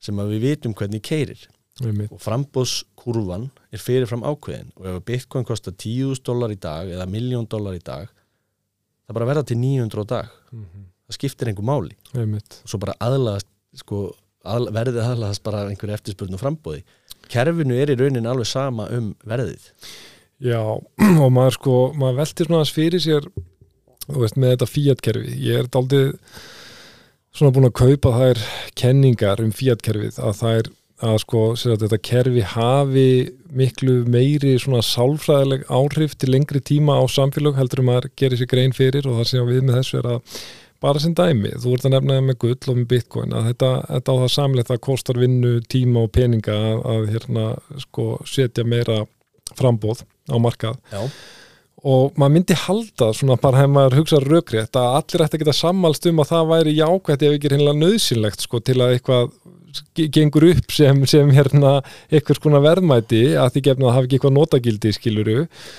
sem 0.04 0.20
að 0.20 0.34
við 0.36 0.48
vitum 0.50 0.76
hvernig 0.78 1.04
keirir 1.06 1.46
og 1.84 2.20
frambóðskurvan 2.22 3.48
er 3.74 3.82
fyrirfram 3.82 4.22
ákveðin. 4.22 4.70
Og 4.78 4.90
ef 4.92 5.00
bitcoin 5.08 5.48
kostar 5.48 5.74
10.000 5.74 6.22
dólar 6.28 6.54
í 6.54 6.60
dag 6.62 6.92
eða 6.92 7.08
miljón 7.10 7.48
dólar 7.50 7.80
í 7.80 7.82
dag 7.82 8.12
það 9.08 9.18
bara 9.18 9.30
verða 9.32 9.46
til 9.50 9.58
900 9.58 10.04
á 10.04 10.06
dag. 10.12 10.36
Mhm, 10.54 10.84
það 11.08 11.18
skiptir 11.18 11.50
einhver 11.50 11.66
máli. 11.66 11.98
Einmitt, 12.14 12.60
og 12.62 12.70
svo 12.70 12.80
bara 12.84 12.94
aðlaðast 13.02 13.50
sko, 13.82 14.04
að, 14.46 14.70
verðið 14.76 15.02
aðlaðast 15.08 15.44
bara 15.44 15.66
einhverju 15.72 15.98
eftirspurn 15.98 16.38
og 16.38 16.44
frambóði 16.44 16.84
kerfinu 17.32 17.78
er 17.80 17.94
í 17.94 17.98
rauninni 18.00 18.30
alveg 18.30 18.50
sama 18.50 18.88
um 18.94 19.14
verðið. 19.28 19.70
Já, 20.44 20.60
og 21.24 21.30
maður 21.34 21.58
sko, 21.58 21.78
maður 21.98 22.20
veltir 22.22 22.50
svona 22.50 22.62
aðeins 22.62 22.76
fyrir 22.76 23.04
sér, 23.04 23.30
veist, 24.10 24.38
með 24.40 24.56
þetta 24.56 24.70
Fiat-kerfi. 24.74 25.38
Ég 25.46 25.64
er 25.64 25.72
daldið 25.72 26.14
svona 27.34 27.54
búin 27.54 27.70
að 27.70 27.78
kaupa 27.82 28.14
þær 28.16 28.42
kenningar 28.80 29.44
um 29.44 29.54
Fiat-kerfið 29.56 30.20
að 30.22 30.40
þær, 30.40 30.72
að 31.04 31.16
sko, 31.26 31.44
að 31.54 31.86
þetta 31.86 32.02
kerfi 32.10 32.44
hafi 32.54 33.08
miklu 33.54 34.00
meiri 34.10 34.56
svona 34.62 34.84
sálfræðileg 34.86 35.66
áhrif 35.74 36.18
til 36.18 36.34
lengri 36.34 36.62
tíma 36.64 36.98
á 36.98 37.04
samfélag 37.10 37.58
heldur 37.60 37.84
um 37.84 37.94
að 37.94 38.12
gera 38.20 38.40
sér 38.40 38.50
grein 38.52 38.76
fyrir 38.76 39.08
og 39.10 39.20
það 39.20 39.32
sem 39.32 39.50
við 39.50 39.66
með 39.66 39.82
þessu 39.82 40.00
er 40.02 40.12
að 40.16 40.38
bara 40.84 41.00
sem 41.00 41.14
dæmi, 41.16 41.54
þú 41.64 41.78
ert 41.78 41.86
að 41.88 41.94
nefna 41.96 42.18
það 42.18 42.26
með 42.28 42.40
gull 42.44 42.72
og 42.74 42.78
með 42.78 42.88
bitcoin, 42.92 43.36
að 43.38 43.46
þetta, 43.50 43.70
þetta 43.88 44.16
á 44.16 44.20
það 44.22 44.34
samleitt 44.34 44.72
að 44.74 44.82
kostar 44.84 45.20
vinnu, 45.22 45.54
tíma 45.72 46.04
og 46.04 46.12
peninga 46.16 46.58
að, 46.60 46.82
að 46.94 47.06
hérna, 47.14 47.46
sko, 47.86 48.08
setja 48.28 48.66
meira 48.68 48.98
frambóð 49.56 50.04
á 50.28 50.36
markað. 50.44 50.82
Já, 50.92 51.06
og 51.84 52.14
maður 52.16 52.34
myndi 52.38 52.56
halda 52.56 53.10
svona 53.16 53.36
bara 53.44 53.64
hefur 53.64 53.74
maður 53.76 53.98
hugsað 54.00 54.28
rökrétt 54.32 54.80
að 54.80 54.98
allir 55.00 55.24
ætti 55.26 55.38
að 55.38 55.42
geta 55.44 55.56
sammálst 55.58 56.08
um 56.08 56.22
að 56.24 56.30
það 56.32 56.52
væri 56.54 56.76
jákvætt 56.78 57.26
ef 57.28 57.36
ekki 57.38 57.52
hinlega 57.52 57.80
nöðsynlegt 57.82 58.46
sko 58.46 58.62
til 58.64 58.78
að 58.80 58.96
eitthvað 58.96 59.34
gengur 60.14 60.46
upp 60.50 60.74
sem, 60.74 61.04
sem 61.10 61.32
hérna 61.36 61.74
eitthvað 62.12 62.40
skona 62.40 62.62
verðmæti 62.64 63.22
að 63.40 63.56
því 63.56 63.64
gefna 63.68 63.88
að 63.90 63.96
hafa 63.98 64.08
ekki 64.08 64.18
eitthvað 64.20 64.36
notagildi 64.38 64.94
skiluru 64.96 65.38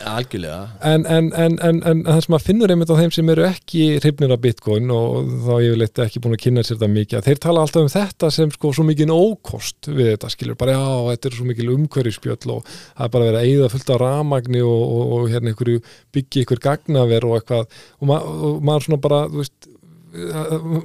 algjörlega. 0.08 0.60
En, 0.90 1.06
en, 1.06 1.30
en, 1.38 1.58
en, 1.68 1.80
en 1.90 2.02
það 2.08 2.20
sem 2.24 2.34
maður 2.34 2.46
finnur 2.48 2.74
einmitt 2.74 2.92
á 2.92 3.00
þeim 3.00 3.14
sem 3.14 3.32
eru 3.34 3.46
ekki 3.48 3.84
hrifnir 4.00 4.34
af 4.34 4.42
bitcoin 4.44 4.94
og 4.94 5.30
þá 5.46 5.52
ég 5.64 5.76
vil 5.76 5.88
ekki 6.06 6.24
búin 6.24 6.36
að 6.38 6.42
kynna 6.46 6.64
sér 6.64 6.78
þetta 6.78 6.90
mikið 6.94 7.20
að 7.20 7.28
þeir 7.30 7.42
tala 7.46 7.64
alltaf 7.64 7.84
um 7.84 7.92
þetta 7.94 8.32
sem 8.38 8.54
sko 8.54 8.72
svo 8.74 8.86
mikið 8.88 9.14
ókost 9.14 9.90
við 9.90 10.14
þetta 10.14 10.32
skilur, 10.32 10.58
bara 10.60 10.78
já 10.78 10.86
þetta 11.10 11.30
er 11.30 11.38
svo 11.38 11.48
mikið 11.50 11.72
umhverjuspjöll 11.74 12.56
og 12.56 12.64
það 12.70 13.06
er 13.06 13.14
bara 13.14 13.28
verið 13.30 13.40
að 13.40 13.50
eyða 13.52 13.70
fullt 13.74 13.94
af 13.94 14.02
ramagni 14.02 14.64
og, 14.64 14.82
og, 14.84 15.14
og 15.18 15.30
hérna 15.32 15.52
einhverju 15.52 15.84
byggja 16.14 16.44
einhver 16.44 16.62
gagnaver 16.64 17.28
og 17.28 17.38
eitthvað. 17.38 17.78
Og, 18.00 18.08
ma 18.10 18.18
og 18.24 18.60
maður 18.64 18.88
svona 18.88 19.02
bara 19.04 19.24
þú 19.30 19.42
veist, 19.42 19.68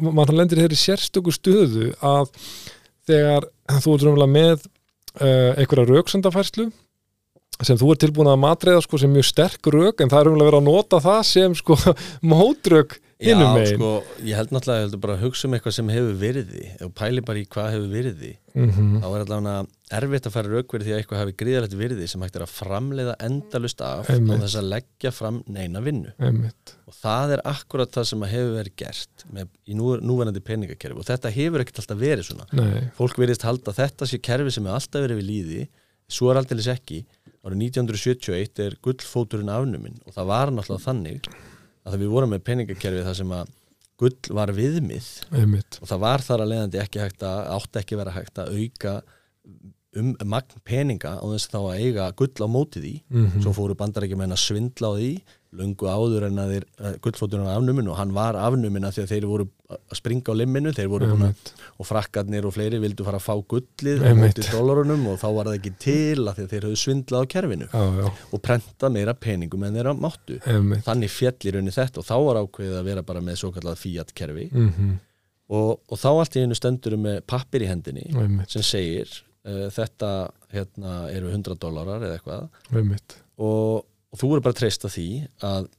maður 0.10 0.38
lendir 0.39 0.63
þeirri 0.63 0.80
sérstöku 0.80 1.34
stöðu 1.34 1.91
að 2.02 2.32
þegar 3.10 3.50
þú 3.80 3.95
ert 3.95 4.06
raunverulega 4.06 4.34
með 4.36 4.63
uh, 5.19 5.52
einhverja 5.58 5.89
rauksandafærslu 5.89 6.69
sem 7.60 7.76
þú 7.80 7.91
er 7.91 8.00
tilbúin 8.00 8.30
að 8.32 8.39
matreiða 8.39 8.84
sko, 8.86 9.00
sem 9.02 9.12
mjög 9.12 9.28
sterk 9.28 9.69
rauk 9.74 10.00
en 10.00 10.12
það 10.12 10.19
er 10.22 10.30
raunverulega 10.30 10.52
verið 10.52 10.62
að 10.62 10.69
nota 10.69 11.02
það 11.04 11.22
sem 11.28 11.56
sko 11.60 11.78
mótrauk 12.32 13.00
hinum 13.27 13.55
megin. 13.58 13.75
sko, 13.75 13.89
ég 14.23 14.38
held 14.39 14.53
náttúrulega 14.55 14.79
ég 14.79 14.86
held 14.88 15.01
bara 15.03 15.15
að 15.17 15.23
hugsa 15.25 15.47
um 15.47 15.55
eitthvað 15.58 15.75
sem 15.75 15.89
hefur 15.91 16.13
verið 16.21 16.53
því 16.53 16.67
og 16.86 16.93
pæli 16.95 17.23
bara 17.27 17.41
í 17.41 17.47
hvað 17.51 17.73
hefur 17.75 17.89
verið 17.91 18.21
því 18.21 18.32
mm 18.55 18.69
þá 18.99 19.08
er 19.10 19.23
allavega 19.25 19.55
erfitt 19.99 20.27
að 20.29 20.34
fara 20.36 20.51
raukverið 20.53 20.88
því 20.88 20.93
að 20.93 20.99
eitthvað 21.01 21.21
hafi 21.23 21.36
gríðalegt 21.39 21.75
virði 21.79 22.08
sem 22.12 22.23
hægt 22.23 22.38
er 22.38 22.45
að 22.45 22.53
framleiða 22.53 23.15
endalust 23.25 23.82
af 23.86 24.10
Einmitt. 24.13 24.34
og 24.36 24.43
þess 24.43 24.60
að 24.60 24.67
leggja 24.73 25.12
fram 25.15 25.39
neina 25.49 25.82
vinnu. 25.82 26.13
Einmitt, 26.21 26.73
og 26.86 26.97
það 26.99 27.34
er 27.36 27.43
akkurat 27.49 27.93
það 27.95 28.08
sem 28.12 28.25
hefur 28.34 28.55
verið 28.60 28.75
gert 28.84 29.25
með, 29.34 29.51
í 29.65 29.77
nú, 29.79 29.91
núverandi 30.05 30.43
peningakerfi. 30.45 30.99
Og 30.99 31.08
þetta 31.10 31.34
hefur 31.34 31.63
ekkert 31.63 31.82
alltaf 31.82 32.01
verið 32.03 32.27
svona. 32.29 32.47
Nei, 32.53 32.89
fólk 32.99 33.17
verðist 33.21 33.47
halda 33.47 33.73
þetta 33.79 34.10
sé 34.10 34.21
kerfi 34.29 34.53
sem 34.53 34.67
er 34.69 34.77
alltaf 34.77 35.05
verið 35.08 35.21
við 35.23 35.29
líði 35.32 35.67
svo 36.10 36.29
er 36.29 36.41
aldrei 36.41 36.62
ekki. 36.73 37.03
Árið 37.39 37.62
1971 37.69 38.65
er 38.65 38.75
gullfóturinn 38.84 39.51
afnuminn. 39.53 40.01
Og 40.05 40.13
það 40.13 40.29
var 40.29 40.51
náttúrulega 40.53 40.86
þannig 40.86 41.29
að 41.95 42.04
við 42.04 42.13
vorum 42.13 42.34
með 42.36 42.43
peningakerfi 42.49 43.06
þar 43.08 43.17
sem 43.19 43.34
að 43.39 43.56
gull 43.99 44.36
var 44.38 44.54
viðmið. 44.56 45.08
Einmitt. 45.36 45.80
Og 45.82 45.89
það 45.89 46.04
var 46.06 46.23
þar 46.23 46.43
að 46.43 46.52
leiðandi 46.54 46.84
ekki 46.84 47.02
hægt 47.04 47.25
að 47.28 47.39
átti 47.58 47.82
ekki 47.82 47.99
vera 47.99 48.15
hægt 48.15 48.39
að 48.39 48.54
auka 48.56 48.93
um 49.99 50.13
magn 50.30 50.62
peninga 50.69 51.15
á 51.17 51.25
þess 51.25 51.49
að 51.49 51.56
þá 51.56 51.60
að 51.60 51.80
eiga 51.82 52.08
gull 52.21 52.45
á 52.45 52.47
móti 52.47 52.82
því. 52.84 52.93
Mhm. 53.10 53.41
svo 53.41 53.54
fóru 53.58 53.75
bandarækjumenn 53.75 54.36
að 54.36 54.43
svindla 54.43 54.91
á 54.93 54.93
því 54.95 55.12
löngu 55.56 55.88
áður 55.90 56.28
en 56.28 56.42
að 56.44 56.52
þeir 56.54 56.66
gullfóturinn 57.02 57.48
var 57.48 57.58
afnumin 57.58 57.90
og 57.90 57.98
hann 57.98 58.12
var 58.14 58.38
afnumin 58.38 58.86
að 58.86 58.98
því 58.98 59.04
að 59.04 59.14
þeir 59.14 59.28
voru 59.30 59.48
að 59.70 59.98
springa 59.98 60.34
á 60.34 60.40
limminu 60.40 60.74
þeir 60.78 60.92
voru 60.92 61.10
búin 61.10 61.26
að 61.30 61.52
og 61.80 61.88
frakkarnir 61.90 62.46
og 62.46 62.54
fleiri 62.54 62.82
vildu 62.84 63.08
fara 63.08 63.18
að 63.18 63.26
fá 63.26 63.34
gullið 63.54 64.06
Einmitt. 64.06 64.38
móti 64.38 64.54
dólarunum 64.54 65.08
og 65.10 65.20
þá 65.22 65.28
var 65.40 65.50
það 65.50 65.58
ekki 65.60 65.74
til 65.82 66.24
að 66.30 66.44
að 66.46 66.54
þeir 66.54 66.70
höfðu 66.70 66.82
svindlað 66.84 67.26
á 67.26 67.32
kerfinu 67.34 67.70
já, 67.72 67.84
já, 67.98 68.08
og 68.30 68.44
prenta 68.46 68.94
meira 68.94 69.18
peningum 69.18 69.66
en 69.66 69.78
þeirra 69.80 69.96
máttu. 69.98 70.40
Einmitt. 70.46 70.86
Þannig 70.86 71.14
rauninni 71.58 71.76
þetta 71.76 72.02
og 72.02 72.10
þá 72.10 72.16
var 72.28 72.42
ákveðið 72.44 72.80
að 72.80 72.90
vera 72.92 73.06
bara 73.10 73.24
með 73.26 73.42
svo 73.42 73.54
kallað 73.56 73.82
fiat 73.82 74.14
kerfi. 74.18 74.50
Mm 74.54 74.98
og, 75.50 75.80
og 75.90 76.00
þá 76.00 76.10
allt 76.12 76.38
í 76.38 76.44
einu 76.46 76.58
stendur 76.58 76.96
með 77.02 77.22
pappir 77.30 77.66
í 77.66 77.70
hendinni 77.70 78.06
einmitt, 78.14 78.52
sem 78.54 78.66
segir 78.66 79.10
uh, 79.48 79.68
þetta 79.74 80.12
hérna, 80.54 81.00
eru 81.14 81.32
100 81.34 81.58
dólarar 81.62 82.06
eða 82.06 82.20
eitthvað. 82.20 82.44
Og, 83.40 83.88
og 84.10 84.22
þú 84.22 84.32
eru 84.34 84.45
bara 84.45 84.56
að 84.56 84.62
treysta 84.63 84.91
því 84.91 85.10
að 85.45 85.69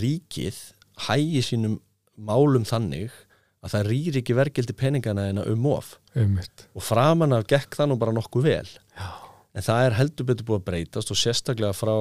ríkið 0.00 0.60
hægi 1.08 1.42
sínum 1.44 1.80
málum 2.20 2.66
þannig 2.68 3.14
að 3.60 3.74
það 3.74 3.88
rýr 3.90 4.20
ekki 4.20 4.36
vergildi 4.36 4.76
peningana 4.76 5.26
en 5.30 5.42
um 5.42 5.66
of. 5.72 5.96
Einmitt, 6.16 6.68
og 6.74 6.84
framan 6.84 7.36
af 7.36 7.48
gekk 7.50 7.76
það 7.76 7.90
nú 7.90 7.98
bara 8.00 8.14
nokkuð 8.16 8.46
vel. 8.46 8.70
Já, 8.96 9.10
en 9.56 9.66
það 9.66 9.84
er 9.84 9.96
heldur 9.98 10.28
betur 10.30 10.46
búið 10.48 10.60
að 10.60 10.66
breytast 10.68 11.12
og 11.12 11.18
sérstaklega 11.20 11.76
frá 11.76 11.92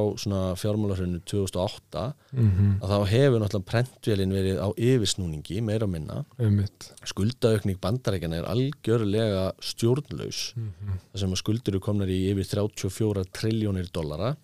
fjármálarhrauninu 0.62 1.20
2008 1.28 2.06
mhm, 2.32 2.72
að 2.80 2.94
þá 2.94 3.12
hefur 3.12 3.44
náttúrulega 3.44 3.70
prentvélin 3.74 4.36
verið 4.36 4.62
á 4.64 4.68
yfirsnúningi 4.72 5.60
meira 5.66 5.88
og 5.88 5.94
minna. 5.96 6.20
Einmitt. 6.40 6.92
Skuldaukning 7.12 7.80
bandarækjana 7.84 8.40
er 8.40 8.52
algjörlega 8.54 9.50
stjórnlaus. 9.72 10.44
Mhm, 10.60 11.02
þar 11.12 11.26
sem 11.26 11.36
að 11.36 11.44
skuldur 11.44 11.76
eru 11.76 11.84
komnar 11.84 12.12
í 12.12 12.22
yfir 12.32 12.54
34 12.56 13.28
triljónir 13.36 13.92
dollara 13.92 14.36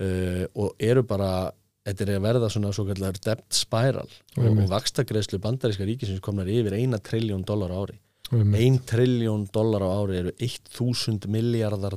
uh, 0.00 0.44
og 0.58 0.74
eru 0.80 1.04
bara 1.06 1.50
þetta 1.86 2.06
er 2.06 2.12
að 2.16 2.24
verða 2.26 2.50
svona 2.52 2.72
svo 2.76 2.86
kallar 2.88 3.18
debt 3.24 3.56
spiral. 3.56 4.08
Og, 4.36 4.46
og 4.50 4.62
vakstagreðslu 4.70 5.40
bandaríska 5.42 5.86
ríkisins 5.88 6.22
komnar 6.24 6.50
yfir 6.50 6.76
1 6.76 6.98
triljón 7.06 7.44
dollar 7.48 7.72
á 7.72 7.78
ári. 7.80 7.98
Einmitt, 8.30 8.60
1 8.62 8.82
triljón 8.86 9.46
dollar 9.52 9.82
á 9.82 9.90
ári 9.90 10.20
eru 10.20 10.34
1000 10.38 11.26
miljardar 11.30 11.96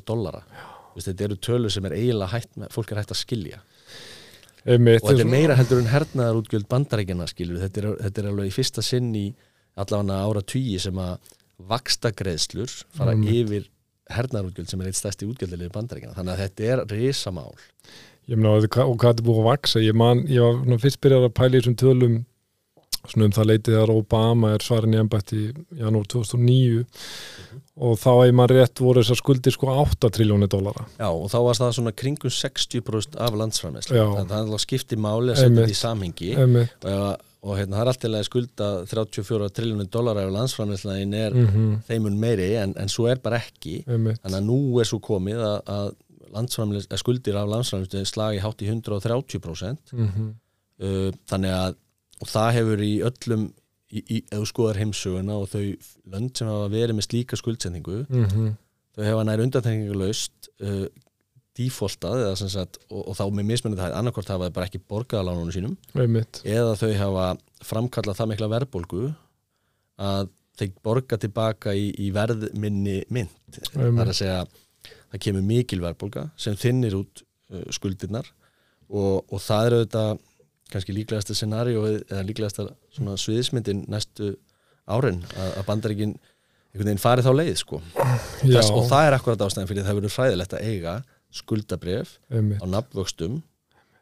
Vist, 0.94 1.10
þetta 1.10 1.26
eru 1.26 1.38
tölur 1.42 1.74
sem 1.74 1.86
er 1.90 1.96
eiginlega 1.98 2.30
hægt 2.36 2.52
með, 2.58 2.70
fólk 2.74 2.92
er 2.94 3.00
hægt 3.02 3.14
að 3.14 3.22
skilja. 3.24 3.62
Einmitt. 4.64 5.02
Og 5.02 5.10
þetta 5.10 5.26
er 5.26 5.32
meira 5.32 5.56
heldur 5.58 5.82
en 5.82 5.90
hernaðar 5.92 6.40
útgjöld 6.40 6.68
bandaríkjana 6.70 7.28
skilur, 7.28 7.60
þetta 7.64 7.82
þetta 8.06 8.22
er 8.22 8.28
alveg 8.30 8.52
í 8.52 8.54
fyrsta 8.54 8.84
sinn 8.86 9.10
í 9.18 9.26
allavega 9.74 10.20
ára 10.22 10.44
tugi 10.46 10.78
sem 10.82 11.00
að 11.02 11.32
vakstagreðslur 11.70 12.76
fara 12.94 13.16
Einmitt. 13.16 13.42
yfir 13.42 13.68
hernaðarútgjöld 14.12 14.70
sem 14.74 14.82
er 14.84 14.90
eitt 14.92 15.00
stærsti 15.00 15.30
útgjöldalið 15.30 15.72
bandaríkjana 15.74 16.18
þannig 16.18 16.34
að 16.34 16.44
þetta 16.44 16.70
er 16.74 16.84
risamál. 16.92 17.54
Ég 18.28 18.40
meina 18.40 18.56
og 18.56 18.68
hvað 18.72 19.00
þetta 19.00 19.26
búið 19.28 19.42
að 19.44 19.50
vaksa 19.52 19.82
ég 19.84 19.96
man, 20.00 20.24
ég 20.32 20.44
var 20.44 20.62
nú 20.68 20.78
fyrst 20.80 21.02
byrjað 21.04 21.28
að 21.30 21.36
pæla 21.40 21.58
í 21.58 21.60
þessum 21.62 21.80
tölum 21.80 22.22
svona 23.04 23.28
um 23.28 23.34
það 23.36 23.50
leitið 23.50 23.74
þegar 23.76 23.92
Obama 23.92 24.54
er 24.56 24.64
svarin 24.64 24.94
í 24.96 25.00
embætti 25.02 25.40
í 25.42 25.48
janúar 25.82 26.06
2009 26.08 26.86
og 27.84 27.98
þá 28.00 28.10
ef 28.30 28.36
maður 28.38 28.54
rétt 28.62 28.80
voru 28.80 29.04
þessar 29.04 29.20
skuldir 29.20 29.56
sko 29.56 29.68
8 29.74 30.12
triljóni 30.16 30.48
dólara 30.48 30.86
Já, 30.96 31.10
og 31.10 31.28
þá 31.34 31.38
var 31.50 31.60
það 31.60 31.74
svona 31.80 31.94
kringum 32.00 32.32
60% 32.32 33.20
af 33.20 33.36
landsframæslu 33.42 33.98
Já. 33.98 34.06
þannig 34.22 34.34
að 34.38 34.54
það 34.54 34.64
skipti 34.64 35.00
máli 35.04 35.34
að 35.34 35.42
setja 35.42 35.58
þetta 35.58 35.76
í 35.76 35.80
samhengi. 35.82 36.32
Einmitt, 36.46 36.78
og, 36.88 36.94
ef- 36.94 37.33
og 37.44 37.58
hérna, 37.60 37.76
það 37.76 37.84
er 37.84 37.92
alltaf 37.92 38.16
að 38.18 38.26
skulda 38.30 38.68
34 38.88 39.50
triljónir 39.58 39.90
dólar 39.92 40.22
ef 40.22 40.32
landsframæslan 40.32 41.16
er 41.20 41.36
mhm, 41.36 41.74
þeimun 41.90 42.20
meiri 42.22 42.54
en, 42.62 42.76
en 42.80 42.92
svo 42.92 43.10
er 43.12 43.20
bara 43.24 43.42
ekki. 43.44 43.82
Einmitt. 43.84 44.22
Þannig 44.24 44.40
að 44.40 44.48
nú 44.48 44.60
er 44.80 44.88
svo 44.88 45.02
komið 45.04 45.44
að, 45.44 45.58
að, 45.74 45.90
að 46.40 47.02
skuldir 47.02 47.40
af 47.42 47.52
landsframleyslu 47.52 48.06
slagi 48.08 48.40
hátt 48.44 48.64
í 48.64 48.72
130% 48.72 49.96
mhm, 49.98 50.30
uh, 50.84 51.10
þannig 51.30 51.58
að 51.58 51.80
og 52.24 52.30
það 52.32 52.50
hefur 52.58 52.84
í 52.84 52.94
öllum 53.04 53.48
í, 53.94 54.02
í, 54.02 54.20
ef 54.24 54.38
þú 54.40 54.50
skoðar 54.50 54.80
heimsöguna 54.82 55.38
og 55.42 55.50
þau 55.52 55.64
lönd 56.14 56.38
sem 56.38 56.50
hafa 56.50 56.70
verið 56.72 56.98
með 56.98 57.08
slíka 57.10 57.40
skuldsendingu 57.40 58.04
mhm, 58.08 58.54
þau 58.96 59.04
hefa 59.10 59.26
nær 59.28 59.44
undantekningulegst 59.44 60.52
uh, 60.64 60.86
sagt, 62.54 62.80
og, 62.90 63.02
og 63.12 63.18
þá 63.18 63.24
með 63.30 63.50
mismunandi 63.52 63.84
það 63.84 63.98
annarkort 64.00 64.32
hafa 64.34 64.50
þau 64.50 64.56
bara 64.56 64.70
ekki 64.70 64.82
borgað 64.90 65.22
á 65.22 65.28
lánunum 65.30 65.54
sínum 65.54 65.76
einmitt, 65.94 66.42
eða 66.46 66.74
þau 66.80 66.94
hafa 66.98 67.28
framkallað 67.64 68.20
það 68.20 68.32
mikla 68.32 68.50
verðbólgu 68.56 69.04
að 70.04 70.32
þeir 70.60 70.74
borga 70.86 71.18
tilbaka 71.22 71.74
í, 71.78 71.88
í 71.98 72.12
verðminni 72.14 73.00
mynd. 73.14 73.62
Það 73.72 74.02
er 74.04 74.12
að 74.12 74.18
segja 74.18 74.42
það 75.14 75.24
kemur 75.26 75.46
mikil 75.48 75.82
verðbólga 75.82 76.28
sem 76.42 76.58
þinnir 76.60 76.98
út 76.98 77.24
uh, 77.24 77.64
skuldirnar 77.74 78.30
og, 78.90 79.24
og 79.30 79.42
það 79.42 79.68
er 79.68 79.78
auðvitað 79.78 80.12
kannski 80.74 80.96
líklegasta 80.96 81.38
scenaríu 81.38 81.86
eða 82.02 82.26
líklegasta 82.26 82.68
svona 82.94 83.16
sviðismyndin 83.22 83.86
næstu 83.92 84.34
árin 84.90 85.22
að, 85.38 85.50
að 85.60 85.68
bandaríkin 85.70 86.14
einhvern 86.74 86.90
veginn 86.90 87.02
farið 87.02 87.28
þá 87.28 87.34
leið 87.38 87.58
sko. 87.62 87.80
Þess, 88.42 88.72
og 88.74 88.88
það 88.90 89.08
er 89.08 89.16
akkurat 89.18 89.44
ástæðan 89.46 89.70
fyrir 89.70 89.86
það 89.86 90.00
verður 90.00 90.16
fræðilegt 90.16 90.56
að 90.58 90.70
eiga 90.72 90.96
skuldabref 91.34 92.18
á 92.30 92.66
nafnvöxtum 92.66 93.42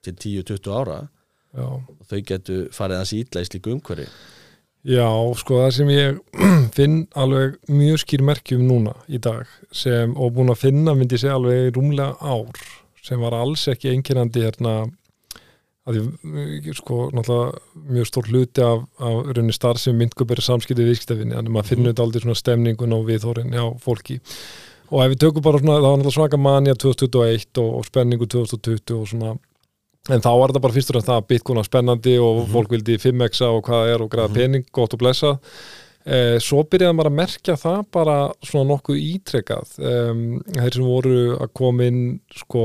til 0.04 0.14
10-20 0.44 0.70
ára 0.74 1.00
já. 1.54 1.66
og 1.66 2.06
þau 2.10 2.22
getur 2.28 2.70
farið 2.76 3.02
hans 3.02 3.14
ítla 3.16 3.44
í 3.44 3.50
slíku 3.50 3.76
umhverfi. 3.76 4.08
Já, 4.82 5.06
sko 5.38 5.60
það 5.62 5.76
sem 5.78 5.92
ég 5.94 6.22
finn 6.78 7.04
alveg 7.14 7.60
mjög 7.70 8.02
skýr 8.02 8.24
merkjum 8.26 8.64
núna 8.66 8.96
í 9.08 9.20
dag 9.22 9.50
sem, 9.70 10.16
og 10.18 10.34
búin 10.38 10.54
að 10.54 10.64
finna 10.64 10.96
myndi 10.98 11.20
ég 11.20 11.26
segja 11.26 11.38
alveg 11.38 11.76
rúmlega 11.76 12.18
ár 12.18 12.66
sem 13.02 13.22
var 13.22 13.36
alls 13.38 13.68
ekki 13.70 13.92
einkennandi 13.94 14.44
hérna 14.46 14.74
að 15.90 15.98
því 15.98 16.74
sko 16.78 17.08
náttúrulega 17.14 17.86
mjög 17.94 18.10
stór 18.10 18.28
hluti 18.30 18.66
af, 18.66 18.84
af 19.02 19.16
rauninni 19.32 19.56
starf 19.56 19.82
sem 19.82 19.98
myndgöperi 19.98 20.44
samskipti 20.46 20.86
viðskiptafinni, 20.86 21.34
þannig 21.34 21.50
að 21.50 21.56
maður 21.56 21.70
finnur 21.72 21.92
þetta 21.92 22.06
aldrei 22.06 22.26
svona 22.26 22.42
stemningun 22.42 22.98
og 22.98 23.08
viðþórin 23.10 23.56
hjá 23.56 23.64
fólki 23.82 24.20
og 24.92 25.04
ef 25.04 25.14
við 25.14 25.22
tökum 25.24 25.46
bara 25.46 25.62
svona, 25.62 25.78
það 25.80 25.88
var 25.88 26.02
náttúrulega 26.02 26.18
svaka 26.18 26.40
manja 26.42 26.76
2021 26.76 27.62
og, 27.64 27.70
og 27.80 27.88
spenningu 27.88 28.28
2020 28.28 28.98
og 28.98 29.08
svona. 29.12 29.36
En 30.10 30.24
þá 30.24 30.32
var 30.34 30.52
þetta 30.52 30.64
bara 30.64 30.76
fyrstur 30.76 30.98
en 30.98 31.06
það 31.06 31.20
að 31.20 31.30
Bitcoin 31.30 31.62
var 31.62 31.68
spennandi 31.68 32.18
og 32.20 32.42
fólk 32.52 32.74
vildi 32.74 32.98
5x 33.00 33.44
og 33.46 33.62
hvað 33.68 33.84
það 33.86 33.94
er 33.94 34.04
og 34.04 34.12
græða 34.12 34.36
pening, 34.36 34.68
gott 34.74 34.96
og 34.98 35.02
blessa 35.04 35.36
eh, 36.06 36.38
svo 36.42 36.64
byrjaði 36.66 36.98
maður 36.98 37.12
að 37.12 37.18
merkja 37.20 37.58
það 37.62 37.82
bara 37.94 38.18
svona 38.42 38.72
nokkuð 38.74 39.02
ítrekað. 39.06 39.76
Þeir 39.78 40.78
sem 40.78 40.88
voru 40.88 41.18
að 41.38 41.52
koma 41.62 41.90
inn 41.92 42.04
sko, 42.42 42.64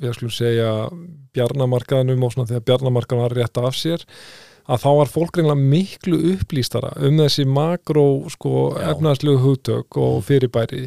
við 0.00 0.18
skulum 0.18 0.34
segja 0.36 0.72
bjarnamarkaðanum 1.34 2.26
og 2.26 2.34
svona 2.34 2.52
þegar 2.52 2.66
bjarnamarkaðan 2.70 3.24
var 3.24 3.38
rétt 3.40 3.62
af 3.64 3.78
sér 3.78 4.04
að 4.64 4.80
þá 4.80 4.90
var 4.96 5.10
fólk 5.12 5.38
reynilega 5.38 5.70
miklu 5.74 6.18
upplýstara 6.32 6.94
um 7.04 7.18
þessi 7.20 7.44
makró 7.48 8.06
sko, 8.32 8.70
efnæðslegu 8.80 9.42
hugtök 9.42 9.98
og 10.00 10.22
fyrirbæri 10.24 10.86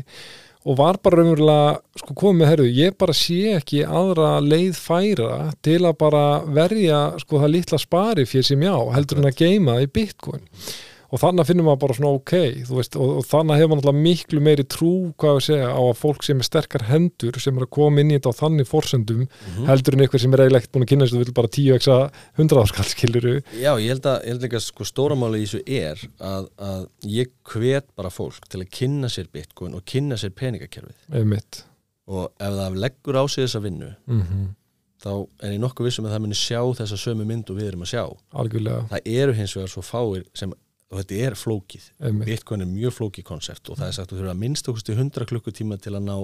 og 0.68 0.76
var 0.80 1.00
bara 1.04 1.22
raunverulega 1.22 2.02
sko 2.02 2.16
komið 2.18 2.50
herru, 2.52 2.68
ég 2.68 2.98
bara 3.00 3.16
sé 3.16 3.56
ekki 3.56 3.86
aðra 3.88 4.38
leið 4.44 4.76
færa 4.76 5.32
til 5.64 5.80
að 5.88 5.96
bara 6.02 6.26
verja 6.44 7.00
sko 7.24 7.40
það 7.44 7.54
litla 7.56 7.80
spari 7.82 8.28
fyrir 8.28 8.50
sem 8.50 8.68
já, 8.68 8.76
heldur 8.98 9.22
en 9.22 9.30
að 9.32 9.40
geima 9.46 9.80
í 9.84 9.88
bitcoin 9.88 10.44
og 11.08 11.22
þannig 11.22 11.48
finnum 11.48 11.68
maður 11.70 11.82
bara 11.84 11.96
svona 11.98 12.12
ok 12.18 12.34
þú 12.68 12.78
veist, 12.80 12.98
og, 13.00 13.14
og 13.22 13.28
þannig 13.28 13.62
hefur 13.62 13.78
náttúrulega 13.78 14.06
miklu 14.08 14.42
meiri 14.44 14.66
trú 14.68 14.92
hvað 15.22 15.38
við 15.38 15.46
segja 15.48 15.70
á 15.72 15.82
að 15.82 16.00
fólk 16.02 16.26
sem 16.28 16.42
er 16.44 16.48
sterkar 16.48 16.86
hendur 16.90 17.40
sem 17.42 17.60
er 17.60 17.68
að 17.68 17.72
koma 17.78 18.04
inn 18.04 18.12
í 18.12 18.18
þetta 18.18 18.34
á 18.36 18.40
þannig 18.42 18.70
forsendum 18.70 19.24
heldur 19.70 19.98
en 19.98 20.06
eitthvað 20.06 20.24
sem 20.26 20.36
er 20.36 20.44
eiginlega 20.46 20.64
ekkert 20.64 20.76
búin 20.76 20.88
að 20.88 20.92
kynna 20.94 21.08
þess 21.08 21.16
að 21.16 21.22
þú 21.22 21.24
vil 21.24 21.38
bara 21.40 21.54
10x 21.58 21.90
að 21.96 22.04
100 22.44 22.62
áskall 22.64 22.88
skiluru 22.92 23.36
Já, 23.56 23.72
ég 23.80 23.90
held 23.94 24.12
að, 24.12 24.20
ég 24.20 24.36
held 24.36 24.46
líka 24.48 24.64
sko 24.64 24.88
stóramáli 24.88 25.42
í 25.42 25.48
þessu 25.48 25.64
er 25.80 26.06
að, 26.20 26.52
að 26.70 26.86
ég 27.18 27.34
hvet 27.54 27.90
bara 27.98 28.14
fólk 28.14 28.48
til 28.52 28.64
að 28.64 28.72
kynna 28.80 29.12
sér 29.12 29.32
bitcoin 29.34 29.78
og 29.78 29.86
kynna 29.88 30.18
sér 30.20 30.34
peningakerfið. 30.36 30.98
Einmitt. 31.16 31.64
Og 32.08 32.30
ef 32.40 32.56
það 32.60 32.80
leggur 32.84 33.20
á 33.20 33.24
sig 33.28 33.48
þessa 33.48 33.64
vinnu 33.64 33.92
mm 34.08 34.48
þá 35.04 35.12
er 35.46 35.54
ég 35.54 35.62
nokkuð 35.62 35.88
vissum 35.88 36.08
að 36.08 36.16
það 36.16 36.24
muni 36.26 36.38
sjá 36.38 36.62
þessa 36.80 36.98
sömu 36.98 37.26
mynd 37.28 37.52
og 37.52 37.60
við 37.60 37.68
erum 37.72 37.84
að 37.86 37.92
sjá. 37.92 38.04
Algjörlega, 38.42 38.88
það 38.92 39.12
eru 39.22 39.36
hins 39.38 39.54
vegar 39.58 39.70
svo 39.70 39.84
fáir 39.86 40.24
sem 40.38 40.54
og 40.88 41.02
þetta 41.02 41.22
er 41.28 41.36
flókið, 41.36 41.88
bitcoin 42.24 42.64
er 42.64 42.70
mjög 42.72 42.98
flókið 42.98 43.28
konsept 43.28 43.72
og 43.72 43.80
það 43.80 43.90
er 43.90 43.96
sagt 43.98 44.12
að 44.12 44.16
þú 44.16 44.22
þurfa 44.22 44.36
að 44.36 44.44
minnst 44.44 44.70
okkur 44.72 44.94
100 44.96 45.30
klukkutíma 45.32 45.80
til 45.84 45.96
að 45.98 46.06
ná 46.08 46.18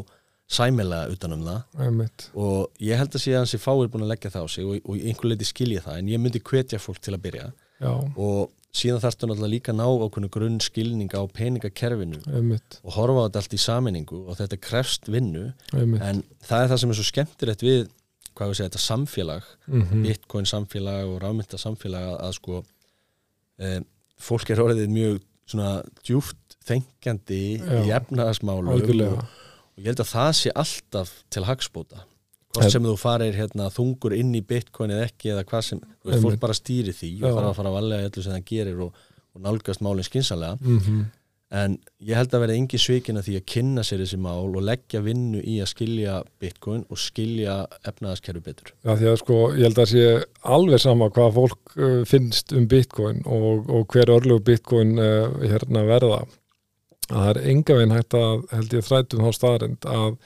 sæmilega 0.54 1.12
utanum 1.13 1.45
það. 1.47 1.62
Einmitt. 1.86 2.26
Og 2.36 2.84
ég 2.84 2.99
held 2.99 3.15
að 3.15 3.23
sé 3.23 3.34
að 3.34 3.41
hans 3.43 3.56
er 3.56 3.63
fáir 3.63 3.91
búin 3.91 4.06
að 4.06 4.12
leggja 4.13 4.34
það 4.34 4.45
á 4.45 4.47
sig 4.54 4.67
og, 4.67 4.82
og 4.84 4.99
í 4.99 5.06
einhver 5.10 5.32
leiti 5.32 5.47
skilja 5.47 5.86
það 5.86 6.02
en 6.02 6.12
ég 6.12 6.21
myndi 6.21 6.43
hvetja 6.43 6.82
fólk 6.84 6.99
til 7.04 7.15
að 7.15 7.23
byrja. 7.23 7.47
Já, 7.84 7.93
og 7.93 8.52
síðan 8.73 9.02
þarfstu 9.04 9.30
náttúrulega 9.30 9.54
líka 9.54 9.73
að 9.73 9.80
ná 9.80 9.86
ákveðnu 9.88 10.30
grunn 10.34 10.62
skilning 10.63 11.13
á 11.13 11.21
peningakerfinu 11.30 12.21
einmitt, 12.26 12.80
og 12.82 12.95
horfa 12.95 13.26
á 13.26 13.26
þetta 13.28 13.41
allt 13.43 13.56
í 13.56 13.62
saminningu 13.62 14.21
og 14.23 14.39
þetta 14.39 14.60
krefst 14.67 15.10
vinnu. 15.13 15.49
Einmitt. 15.73 16.06
En 16.06 16.23
það 16.45 16.63
er 16.63 16.71
það 16.71 16.82
sem 16.82 16.93
er 16.93 16.99
svo 16.99 17.08
skemmtilegt 17.10 17.65
við 17.65 17.84
hvað 18.34 18.49
við 18.49 18.60
segja 18.60 18.71
þetta 18.71 18.84
samfélag 18.88 19.49
mm 19.69 20.06
bitcoin 20.08 20.49
samfélag 20.49 21.10
og 21.10 21.19
rafmynda 21.21 21.60
samfélag 21.62 22.08
að, 22.10 22.15
að 22.26 22.38
sko 22.39 22.62
e, 23.62 23.76
fólk 24.23 24.53
er 24.53 24.63
orðið 24.63 24.93
mjög 24.93 25.19
svona 25.53 25.73
djúft 26.03 26.57
þengjandi 26.63 27.39
í 27.43 27.53
Já. 27.89 27.99
efnaðasmálum 27.99 28.71
og, 28.71 28.79
algjörlega, 28.79 29.23
og 29.23 29.81
ég 29.81 29.91
held 29.91 30.03
að 30.03 30.12
það 30.13 30.31
sé 30.39 30.53
alltaf 30.63 31.13
til 31.33 31.45
hagspóta 31.47 32.05
hvort 32.53 32.69
sem 32.69 32.86
þú 32.86 32.93
farir 33.01 33.33
hérna, 33.33 33.71
þungur 33.73 34.13
inn 34.15 34.29
í 34.38 34.43
bitcoin 34.45 34.93
eða 34.93 35.07
ekki 35.09 35.33
eða 35.33 35.43
hvað 35.49 35.65
sem, 35.67 35.81
þú 35.81 36.12
veist, 36.12 36.23
fólk 36.27 36.39
bara 36.43 36.55
stýri 36.57 36.93
því 36.93 37.12
Já. 37.17 37.25
og 37.25 37.39
þarf 37.39 37.49
að 37.49 37.57
fara 37.59 37.71
að 37.71 37.77
valega 37.79 38.09
öllu 38.12 38.23
sem 38.25 38.36
það 38.36 38.47
gerir 38.51 38.86
og, 38.86 39.03
og 39.33 39.43
nálgast 39.47 39.83
málinn 39.86 40.07
skinsanlega 40.07 40.59
mm 40.62 41.03
en 41.54 41.76
ég 42.02 42.18
held 42.18 42.34
að 42.34 42.44
vera 42.44 42.56
engi 42.58 42.80
svikin 42.82 43.20
að 43.20 43.28
því 43.28 43.36
að 43.38 43.46
kynna 43.54 43.84
sér 43.86 44.02
þessi 44.02 44.18
mál 44.22 44.50
og 44.50 44.63
leggja 44.66 45.04
vinnu 45.06 45.42
í 45.46 45.60
að 45.62 45.70
skilja 45.74 46.16
bitcoin 46.42 46.84
og 46.89 47.02
skilja 47.02 47.58
efnaðaskerfi 47.86 48.44
betur. 48.46 48.74
Já, 48.82 48.96
því 48.98 49.10
að 49.12 49.18
sko, 49.22 49.39
ég 49.54 49.68
held 49.68 49.82
að 49.84 49.92
sé 49.92 50.06
alveg 50.56 50.82
sama 50.82 51.10
hvað 51.13 51.36
fólk 51.38 51.76
uh, 51.78 52.00
finnst 52.10 52.56
um 52.58 52.66
bitcoin 52.70 53.22
og, 53.26 53.70
og 53.70 53.94
hver 53.94 54.13
örlug 54.16 54.42
bitcoin 54.48 54.96
uh, 54.98 55.30
hérna 55.44 55.86
verða. 55.89 56.24
Að 57.12 57.20
það 57.20 57.30
er 57.34 57.42
enga 57.54 57.78
veginn 57.78 57.98
hægt 57.98 58.18
að 58.18 58.48
held 58.56 58.78
ég 58.80 58.88
þrætum 58.88 59.28
þá 59.28 59.38
staðarind 59.38 59.89
að 59.94 60.18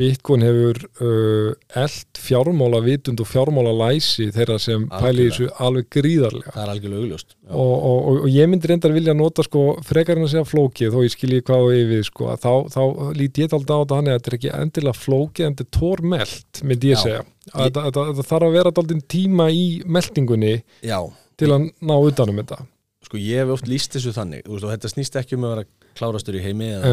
bitcoin 0.00 0.44
hefur 0.44 0.80
uh, 1.04 1.52
eld 1.82 2.20
fjármála 2.20 2.80
vitund 2.84 3.20
og 3.22 3.28
fjármála 3.28 3.74
læsi 3.76 4.30
þeirra 4.34 4.56
sem 4.62 4.86
pæli 4.90 5.28
þessu 5.28 5.50
alveg 5.60 5.90
gríðarlega. 5.96 6.54
Það 6.54 6.64
er 6.64 6.72
algjörlega 6.74 7.04
augljóst 7.04 7.36
og, 7.50 7.74
og, 7.74 7.98
og, 8.08 8.18
og 8.24 8.28
ég 8.30 8.50
myndi 8.50 8.70
reyndar 8.70 8.94
vilja 8.94 9.14
nota 9.16 9.44
sko 9.46 9.64
frekar 9.86 10.18
en 10.18 10.26
að 10.26 10.34
segja 10.34 10.48
flókið 10.48 10.94
þó 10.94 11.04
ég 11.04 11.14
skilji 11.14 11.44
hvað 11.46 11.66
og 11.66 11.76
yfir 11.76 12.06
sko 12.06 12.30
að 12.32 12.44
þá, 12.44 12.52
þá 12.76 12.82
lít 13.18 13.40
ég 13.42 13.56
alltaf 13.56 13.76
á 13.76 13.80
þetta 13.82 14.00
hann 14.00 14.10
þetta 14.10 14.30
er 14.30 14.38
ekki 14.38 14.52
endilega 14.56 15.00
flókið 15.00 15.46
en 15.46 15.58
þetta 15.58 15.66
er 15.66 15.80
tórmelt 15.80 16.62
myndi 16.64 16.92
ég 16.92 16.98
Já. 16.98 17.04
segja. 17.04 17.24
Þetta, 17.50 17.86
þetta 17.90 18.28
þarf 18.30 18.48
að 18.48 18.58
vera 18.58 18.72
alltaf 18.72 19.06
tíma 19.10 19.48
í 19.50 19.64
meltingunni 19.86 20.54
Já, 20.86 21.00
til 21.40 21.50
að 21.54 21.70
ná 21.80 21.96
utanum 21.98 22.42
þetta. 22.42 22.62
Sko 23.06 23.18
ég 23.18 23.42
hef 23.42 23.54
oft 23.56 23.68
líst 23.70 23.96
þessu 23.96 24.12
þannig 24.14 24.46
og 24.46 24.62
þetta 24.62 24.90
snýst 24.92 25.16
ekki 25.18 25.38
um 25.38 25.48
að 25.48 25.54
vera 25.56 25.68
klárastur 26.00 26.38
í 26.40 26.42
heimi 26.42 26.70
eða, 26.78 26.90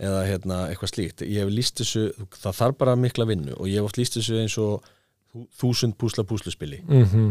eða 0.00 0.22
hérna, 0.26 0.58
eitthvað 0.72 0.92
slíkt. 0.94 1.22
Ég 1.28 1.44
hef 1.44 1.52
líst 1.52 1.82
þessu, 1.82 2.06
það 2.40 2.56
þarf 2.62 2.78
bara 2.80 2.96
mikla 2.96 3.28
vinnu 3.28 3.54
og 3.58 3.66
ég 3.68 3.78
hef 3.82 3.90
oft 3.90 4.00
líst 4.00 4.16
þessu 4.18 4.40
eins 4.42 4.56
og 4.64 4.82
þú- 5.34 5.46
þúsund 5.60 5.96
púsla 6.00 6.24
púsluspili. 6.24 6.80
Mhm, 6.88 7.28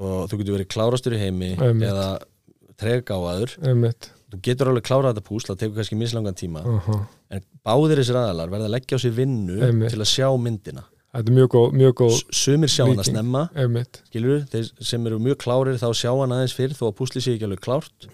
og 0.00 0.30
þú 0.32 0.40
getur 0.40 0.56
verið 0.58 0.72
klárastur 0.74 1.14
í 1.14 1.20
heimi 1.20 1.52
Einmitt. 1.58 1.86
eða 1.92 2.08
tregáaður 2.80 3.52
þú 4.34 4.40
getur 4.42 4.70
alveg 4.72 4.82
klárað 4.88 5.12
þetta 5.14 5.28
púsla, 5.28 5.54
það 5.54 5.60
tekur 5.62 5.76
kannski 5.78 5.98
mislangan 6.00 6.34
tíma. 6.34 6.64
Aha. 6.66 7.06
en 7.34 7.42
báðir 7.66 7.98
þessir 7.98 8.14
aðalar 8.20 8.50
verða 8.52 8.66
að 8.68 8.74
leggja 8.76 8.94
á 8.96 9.00
sig 9.02 9.12
vinnu 9.16 9.56
Einmitt. 9.62 9.90
til 9.90 9.98
að 9.98 10.10
sjá 10.10 10.28
myndina 10.38 10.84
Þetta 11.14 11.30
er 11.30 11.36
mjög 11.36 11.50
góð, 11.54 11.66
mjög 11.78 11.92
góð 12.00 12.14
sumir 12.34 12.70
sjá 12.72 12.84
hana 12.88 13.04
snemma. 13.06 13.42
Skilur, 14.08 14.40
þeir 14.50 14.70
sem 14.90 15.04
eru 15.06 15.20
mjög 15.22 15.38
klárir 15.44 15.76
þá 15.78 15.86
sjá 15.94 16.10
hana 16.10 16.40
aðeins 16.40 16.56
fyrr 16.58 16.74
þó 16.74 16.88
að 16.88 16.96
púsli 16.98 17.22
sé 17.22 17.36
ekki 17.36 17.46
alveg 17.46 17.62
klárt. 17.62 18.08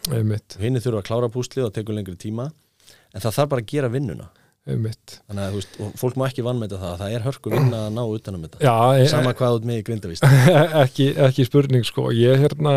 Hinn 0.61 0.77
þurfa 0.77 1.01
að 1.01 1.07
klára 1.09 1.31
púslið 1.33 1.69
og 1.71 1.73
tekur 1.79 1.97
lengri 1.97 2.19
tíma. 2.21 2.51
En 3.15 3.25
það 3.25 3.39
þarf 3.39 3.53
bara 3.55 3.65
að 3.65 3.73
gera 3.73 3.89
vinnuna. 3.91 4.29
Þannig 5.31 5.47
að 5.47 5.55
veist, 5.57 5.79
fólk 5.99 6.19
má 6.21 6.27
ekki 6.29 6.45
vannmeta 6.45 6.77
það. 6.79 6.99
Það 7.01 7.15
er 7.17 7.25
hörku 7.25 7.51
vinna 7.55 7.79
að 7.87 7.95
ná 7.97 8.03
utanum 8.05 8.45
þetta. 8.45 8.61
Já, 8.61 8.77
e- 9.01 9.09
sama 9.09 9.33
hvað 9.39 9.57
út 9.57 9.71
með 9.71 9.81
í 9.81 9.87
grindavist 9.89 10.27
ekki, 10.85 11.07
ekki 11.17 11.47
spurning 11.49 11.89
sko. 11.89 12.11
Ég 12.13 12.45
hérna 12.45 12.75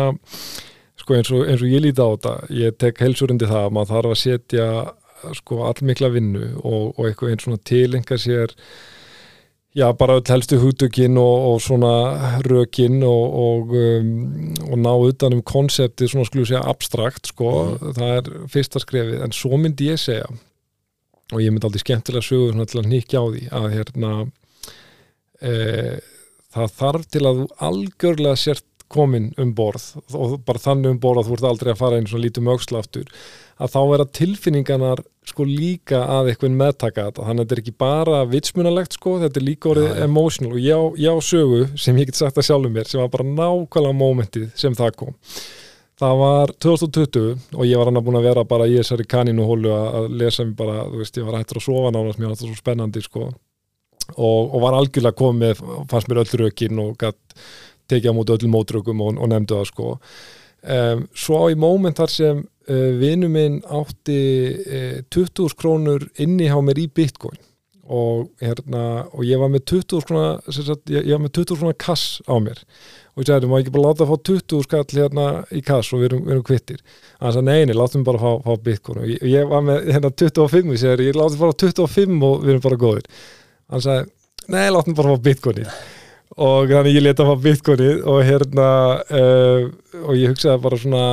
sko 1.04 1.18
eins 1.18 1.30
og, 1.34 1.44
eins 1.44 1.60
og 1.60 1.68
ég 1.68 1.84
líti 1.84 2.00
á 2.00 2.08
þetta 2.08 2.34
ég 2.56 2.76
tek 2.80 3.04
heilsurundi 3.04 3.48
það 3.50 3.66
að 3.68 3.76
maður 3.76 3.92
þarf 3.92 4.14
að 4.14 4.20
setja 4.22 4.68
sko 5.36 5.60
allmikla 5.68 6.10
vinnu 6.14 6.48
og, 6.62 6.94
og 6.96 7.06
eitthvað 7.08 7.34
eins 7.34 7.46
svona 7.46 7.60
tilenga 7.68 8.18
sér 8.20 8.54
já 9.74 9.92
bara 9.92 10.14
öll 10.20 10.30
helstu 10.30 10.58
hugtökin 10.62 11.18
og, 11.18 11.36
og 11.50 11.60
svona 11.62 11.92
rökin 12.46 13.02
og, 13.02 13.24
og, 13.34 13.74
um, 13.74 14.54
og 14.70 14.78
ná 14.78 14.92
utan 15.08 15.34
um 15.34 15.42
konseptið 15.42 16.12
svona 16.12 16.28
skulle 16.28 16.44
við 16.44 16.52
segja 16.52 16.64
abstrakt 16.70 17.32
sko, 17.32 17.52
það 17.82 18.12
er 18.18 18.30
fyrsta 18.52 18.82
skrefið. 18.82 19.22
En 19.26 19.34
svo 19.34 19.58
myndi 19.58 19.90
ég 19.90 20.00
segja 20.00 20.28
og 21.32 21.40
ég 21.42 21.50
myndi 21.50 21.66
aldrei 21.66 21.82
skemmtilega 21.82 22.26
sögur 22.26 22.52
svona 22.54 22.68
til 22.70 22.82
að 22.82 22.90
nýkja 22.92 23.22
á 23.22 23.26
því 23.26 23.44
að 23.58 23.66
hérna 23.74 24.12
e, 25.40 25.52
það 26.54 26.78
þarf 26.78 27.10
til 27.10 27.24
að 27.24 27.40
þú 27.40 27.48
algjörlega 27.68 28.42
sért 28.44 28.66
komin 28.94 29.32
um 29.40 29.54
borð 29.56 29.94
og 30.14 30.36
bara 30.46 30.60
þannig 30.60 30.94
um 30.94 31.00
borð 31.02 31.24
að 31.24 31.30
þú 31.30 31.38
ert 31.38 31.48
aldrei 31.50 31.72
að 31.72 31.80
fara 31.80 31.98
einu 31.98 32.12
svona 32.12 32.26
lítum 32.26 32.50
aukslaftur 32.52 33.08
að 33.62 33.74
þá 33.74 33.80
vera 33.90 34.06
tilfinningarnar 34.18 35.02
sko 35.24 35.46
líka 35.48 36.02
að 36.10 36.30
eitthvað 36.32 36.56
meðtaka 36.58 37.06
þetta, 37.08 37.26
þannig 37.26 37.42
að 37.42 37.44
þetta 37.44 37.56
er 37.56 37.62
ekki 37.62 37.74
bara 37.80 38.22
vitsmunalegt 38.28 38.96
sko, 38.96 39.16
þetta 39.22 39.40
er 39.40 39.46
líka 39.46 39.70
orðið 39.70 39.90
já. 39.90 40.00
emotional. 40.04 40.52
Og 40.52 40.64
já, 40.64 40.78
já 41.00 41.12
sögu 41.28 41.60
sem 41.80 42.00
ég 42.00 42.10
get 42.10 42.20
sagt 42.20 42.40
að 42.40 42.48
sjálfum 42.50 42.74
mér, 42.74 42.90
sem 42.90 43.00
var 43.00 43.12
bara 43.14 43.28
nákvæmlega 43.28 43.98
mómentið 44.00 44.48
sem 44.60 44.76
það 44.76 44.98
kom. 45.00 45.16
Það 46.02 46.20
var 46.20 46.52
2020 46.64 47.26
og 47.54 47.66
ég 47.68 47.78
var 47.78 47.88
hann 47.88 48.00
að 48.00 48.06
búin 48.08 48.18
að 48.18 48.28
vera 48.28 48.46
bara 48.50 48.66
í 48.66 48.76
þessari 48.80 49.06
kanínuhólu 49.08 49.74
að 49.74 50.08
lesa 50.18 50.44
mér 50.44 50.56
bara, 50.58 50.78
þú 50.90 51.02
veist, 51.04 51.20
ég 51.20 51.28
var 51.28 51.38
hættur 51.38 51.60
að 51.60 51.66
sofa 51.68 51.92
nánast 51.94 52.18
mér 52.18 52.32
var 52.32 52.38
þetta 52.38 52.48
svo 52.50 52.58
spennandi 52.58 53.04
sko. 53.04 53.28
Og, 54.18 54.40
og 54.50 54.58
var 54.60 54.74
algjörlega 54.76 55.16
komið 55.16 55.62
fannst 55.88 56.10
mér 56.10 56.24
öll 56.24 56.40
rökin 56.42 56.80
og 56.82 56.98
gætt 57.00 57.38
tekið 57.88 58.10
á 58.10 58.16
móti 58.16 58.34
öllum 58.34 58.52
mótrökum 58.52 59.00
og, 59.06 59.16
og 59.16 59.30
nefndu 59.30 59.56
það 59.56 59.70
sko 59.70 59.92
um, 60.64 61.06
svo 61.14 61.44
á 61.44 61.52
í 61.52 61.58
moment 61.58 61.98
þar 62.00 62.12
sem 62.12 62.44
uh, 62.44 62.92
vinu 63.00 63.30
minn 63.32 63.60
átti 63.64 64.20
uh, 64.64 65.00
20 65.14 65.58
krónur 65.58 66.06
inni 66.20 66.48
hjá 66.50 66.60
mér 66.64 66.84
í 66.84 66.88
bitcoin 66.92 67.40
og, 67.84 68.30
hérna, 68.40 69.04
og 69.12 69.24
ég 69.28 69.40
var 69.40 69.50
með 69.52 69.66
20 69.74 70.04
krónar 70.08 70.38
ég, 70.48 71.04
ég 71.04 71.10
var 71.12 71.24
með 71.26 71.34
20 71.36 71.58
krónar 71.60 71.76
kass 71.80 72.20
á 72.24 72.34
mér. 72.40 72.62
Og 73.14 73.22
ég 73.22 73.28
sagði, 73.28 73.50
ég 73.50 73.58
ekki 73.60 73.74
bara 73.74 73.90
láta 73.90 74.06
að 74.06 74.12
fá 74.14 74.30
20 74.30 74.64
skall 74.64 74.84
hérna 74.96 75.26
í 75.52 75.60
kass 75.64 75.92
og 75.92 76.00
við 76.00 76.08
erum, 76.08 76.22
við 76.24 76.34
erum 76.34 76.46
kvittir. 76.48 76.80
Hann 77.20 77.34
sagði, 77.36 77.46
nei, 77.50 77.68
nei, 77.68 77.76
látum 77.76 78.06
bara 78.06 78.22
fá, 78.22 78.30
fá 78.46 78.64
bitcoin. 78.64 79.02
Og 79.04 79.12
ég, 79.12 79.26
ég 79.34 79.50
var 79.50 79.66
með 79.68 79.90
hérna 79.92 80.12
25 80.24 80.72
ég 80.78 81.04
ég 81.10 81.18
látum 81.18 81.44
bara 81.44 81.58
25 81.60 82.24
og 82.30 82.46
við 82.46 82.54
erum 82.54 82.64
bara 82.64 82.80
góðir. 82.86 83.12
Hann 83.74 83.84
sagði, 83.84 84.08
nei, 84.48 84.64
látum 84.72 84.96
bara 84.96 85.12
fá 85.12 85.28
bitcoinið 85.28 85.76
og 86.34 86.72
þannig 86.72 86.98
ég 86.98 87.04
leta 87.04 87.26
fá 87.28 87.34
bitcoinið 87.44 88.04
og 88.10 88.20
hérna 88.26 88.68
uh, 89.06 89.66
og 90.04 90.14
ég 90.18 90.32
hugsaði 90.34 90.62
bara 90.64 90.78
svona 90.80 91.06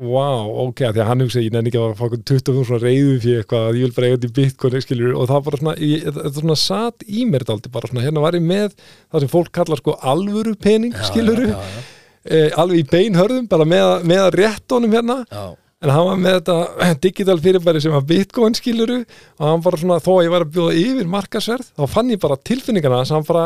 wow, 0.00 0.48
ok, 0.64 0.80
því 0.94 1.02
að 1.02 1.08
hann 1.10 1.22
hugsaði 1.26 1.48
ég 1.48 1.54
nenni 1.54 1.68
ekki 1.68 1.80
að 1.80 1.94
fá 1.98 2.04
okkur 2.06 2.20
25 2.30 2.66
svona 2.68 2.82
reyðu 2.86 3.16
fyrir 3.20 3.42
eitthvað 3.42 3.66
að 3.68 3.78
ég 3.80 3.84
vil 3.84 3.96
bara 3.96 4.08
eiga 4.08 4.16
þetta 4.16 4.30
í 4.30 4.36
bitcoin, 4.38 4.84
skiljur 4.86 5.16
og 5.16 5.26
það 5.28 5.42
bara 5.48 5.60
svona, 5.60 5.74
ég, 5.84 6.04
þetta 6.06 6.34
svona 6.38 6.58
satt 6.62 7.04
í 7.04 7.24
mér 7.28 7.44
daldi 7.50 7.72
bara 7.74 7.90
svona, 7.90 8.04
hérna 8.06 8.24
var 8.24 8.38
ég 8.38 8.46
með 8.46 8.76
það 8.78 9.24
sem 9.24 9.32
fólk 9.34 9.50
kallar 9.58 9.82
sko 9.82 9.96
alvöru 10.12 10.54
pening, 10.56 10.96
skiljur 11.10 11.42
já, 11.50 11.52
já, 11.52 11.82
eh, 12.24 12.48
alveg 12.62 12.80
í 12.80 12.88
beinhörðum, 12.94 13.50
bara 13.50 13.68
með, 13.68 13.90
með 14.08 14.22
að 14.24 14.38
rétt 14.40 14.76
honum 14.76 14.96
hérna. 14.96 15.18
Já, 15.28 15.44
en 15.80 15.92
hann 15.94 16.08
var 16.08 16.20
með 16.20 16.38
þetta 16.38 16.94
digital 17.06 17.38
fyrirbæri 17.40 17.82
sem 17.84 17.94
var 17.94 18.06
bitcoin 18.08 18.56
skiluru 18.56 19.00
og 19.02 19.44
hann 19.46 19.64
bara 19.64 19.80
svona 19.80 20.00
þó 20.00 20.12
að 20.16 20.24
ég 20.26 20.34
var 20.34 20.44
að 20.44 20.54
bjóða 20.56 20.78
yfir 20.80 21.12
markasverð 21.12 21.70
þá 21.76 21.84
fann 21.92 22.12
ég 22.12 22.20
bara 22.24 22.40
tilfinningana 22.50 23.02
þess 23.02 23.14
að 23.14 23.18
hann 23.20 23.28
bara, 23.30 23.44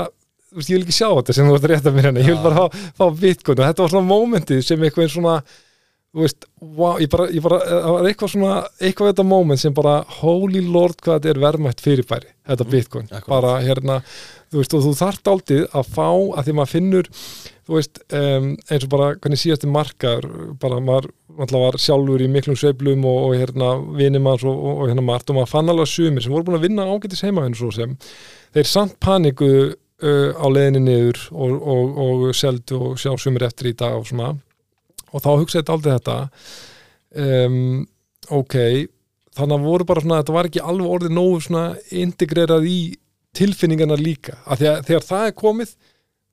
ég 0.62 0.78
vil 0.78 0.84
ekki 0.84 0.96
sjá 0.96 1.08
þetta 1.10 1.36
sem 1.36 1.48
þú 1.48 1.58
ert 1.58 1.68
að 1.68 1.72
rétta 1.74 1.94
mér 1.94 2.08
hérna, 2.08 2.24
ég 2.24 2.34
vil 2.34 2.42
bara 2.44 2.64
fá, 2.64 2.82
fá 2.98 3.06
bitcoin 3.20 3.60
og 3.60 3.68
þetta 3.68 3.84
var 3.84 3.94
svona 3.94 4.10
momentið 4.10 4.66
sem 4.66 4.84
eitthvað 4.86 5.14
svona 5.14 5.38
þú 6.14 6.22
veist, 6.22 6.46
wow, 6.62 7.00
ég 7.02 7.10
bara, 7.10 7.26
ég 7.34 7.42
bara 7.42 7.58
það 7.66 7.88
var 7.96 8.08
eitthvað 8.08 8.30
svona, 8.30 8.58
eitthvað 8.78 9.10
þetta 9.10 9.26
moment 9.26 9.60
sem 9.60 9.74
bara 9.74 9.94
holy 10.20 10.62
lord 10.62 11.00
hvað 11.02 11.18
þetta 11.18 11.32
er 11.32 11.40
verðmætt 11.42 11.82
fyrirbæri 11.82 12.30
þetta 12.46 12.66
bitcoin, 12.70 13.08
akkurat. 13.10 13.32
bara 13.32 13.56
hérna 13.64 13.96
þú 14.04 14.60
veist, 14.60 14.76
og 14.78 14.84
þú 14.84 14.92
þarft 15.00 15.32
aldrei 15.32 15.64
að 15.64 15.90
fá 15.96 16.06
að 16.06 16.46
því 16.46 16.54
maður 16.54 16.72
finnur, 16.76 17.10
þú 17.66 17.76
veist 17.80 18.00
um, 18.20 18.48
eins 18.68 18.86
og 18.86 18.92
bara 18.94 19.10
hvernig 19.16 19.42
síðasti 19.42 19.74
markar 19.74 20.28
bara 20.62 20.78
maður 20.78 21.10
náttúrulega 21.34 21.66
var 21.66 21.82
sjálfur 21.82 22.22
í 22.22 22.30
miklum 22.30 22.58
sveiflum 22.62 23.06
og, 23.10 23.20
og 23.26 23.38
hérna 23.40 23.72
vinum 23.98 24.30
hans 24.30 24.46
og, 24.46 24.54
og, 24.54 24.84
og 24.84 24.92
hérna 24.92 25.06
margt 25.08 25.32
og 25.32 25.40
maður 25.40 25.54
fann 25.56 25.72
alveg 25.72 25.90
sumir 25.90 26.22
sem 26.22 26.34
voru 26.34 26.46
búin 26.46 26.60
að 26.60 26.68
vinna 26.68 26.86
ágætis 26.86 27.24
heima 27.26 27.42
henni 27.42 27.58
svo 27.58 27.72
sem 27.74 27.96
þeir 28.54 28.70
samt 28.70 29.00
paniku 29.02 29.48
uh, 30.04 30.30
á 30.36 30.46
leiðinni 30.52 30.84
niður 30.84 31.22
og, 31.32 31.54
og, 31.74 32.02
og 32.04 32.26
seldu 32.36 32.80
og 32.90 33.00
sjá 33.00 33.12
sumir 33.18 33.46
eftir 33.48 33.72
í 33.72 33.76
dag 33.78 33.96
og 33.98 34.06
svona. 34.10 34.34
Og 35.14 35.22
þá 35.22 35.30
hugsaði 35.32 35.62
þetta 35.62 35.78
aldrei 35.78 35.96
þetta. 35.96 36.18
Um, 37.14 37.86
ok 38.34 38.56
þannig 39.34 39.56
að 39.56 39.66
voru 39.68 39.88
bara 39.88 40.04
svona, 40.04 40.20
þetta 40.22 40.36
var 40.36 40.48
ekki 40.48 40.62
alveg 40.62 40.92
orðið 40.96 41.16
nógu 41.16 41.40
svona 41.42 41.64
integrerað 42.04 42.68
í 42.70 42.78
tilfinningana 43.34 43.98
líka, 43.98 44.38
að 44.46 44.68
þegar 44.86 45.06
það 45.08 45.26
er 45.26 45.36
komið 45.38 45.74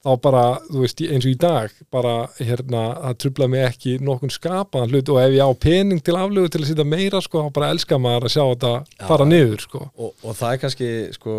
þá 0.01 0.11
bara, 0.22 0.43
þú 0.65 0.82
veist, 0.82 1.01
eins 1.05 1.26
og 1.28 1.32
í 1.32 1.38
dag 1.41 1.74
bara, 1.93 2.13
hérna, 2.41 2.84
það 3.03 3.17
trublaði 3.22 3.53
mig 3.53 3.65
ekki 3.67 3.91
nokkun 4.01 4.34
skapaðan 4.34 4.89
hlut. 4.89 5.11
Og 5.13 5.19
ef 5.22 5.36
ég 5.36 5.45
á 5.45 5.61
pening 5.61 6.01
til 6.01 6.15
aflögu 6.17 6.49
til 6.49 6.61
að 6.63 6.72
sýta 6.72 6.86
meira, 6.89 7.22
sko, 7.22 7.43
þá 7.45 7.53
bara 7.53 7.69
elska 7.76 7.99
maður 8.01 8.26
að 8.26 8.34
sjá 8.34 8.41
þetta 8.47 8.72
fara 9.11 9.28
niður, 9.30 9.65
sko. 9.67 9.84
Og, 9.93 10.15
og 10.26 10.39
það 10.39 10.55
er 10.55 10.63
kannski 10.63 10.89
sko, 11.19 11.36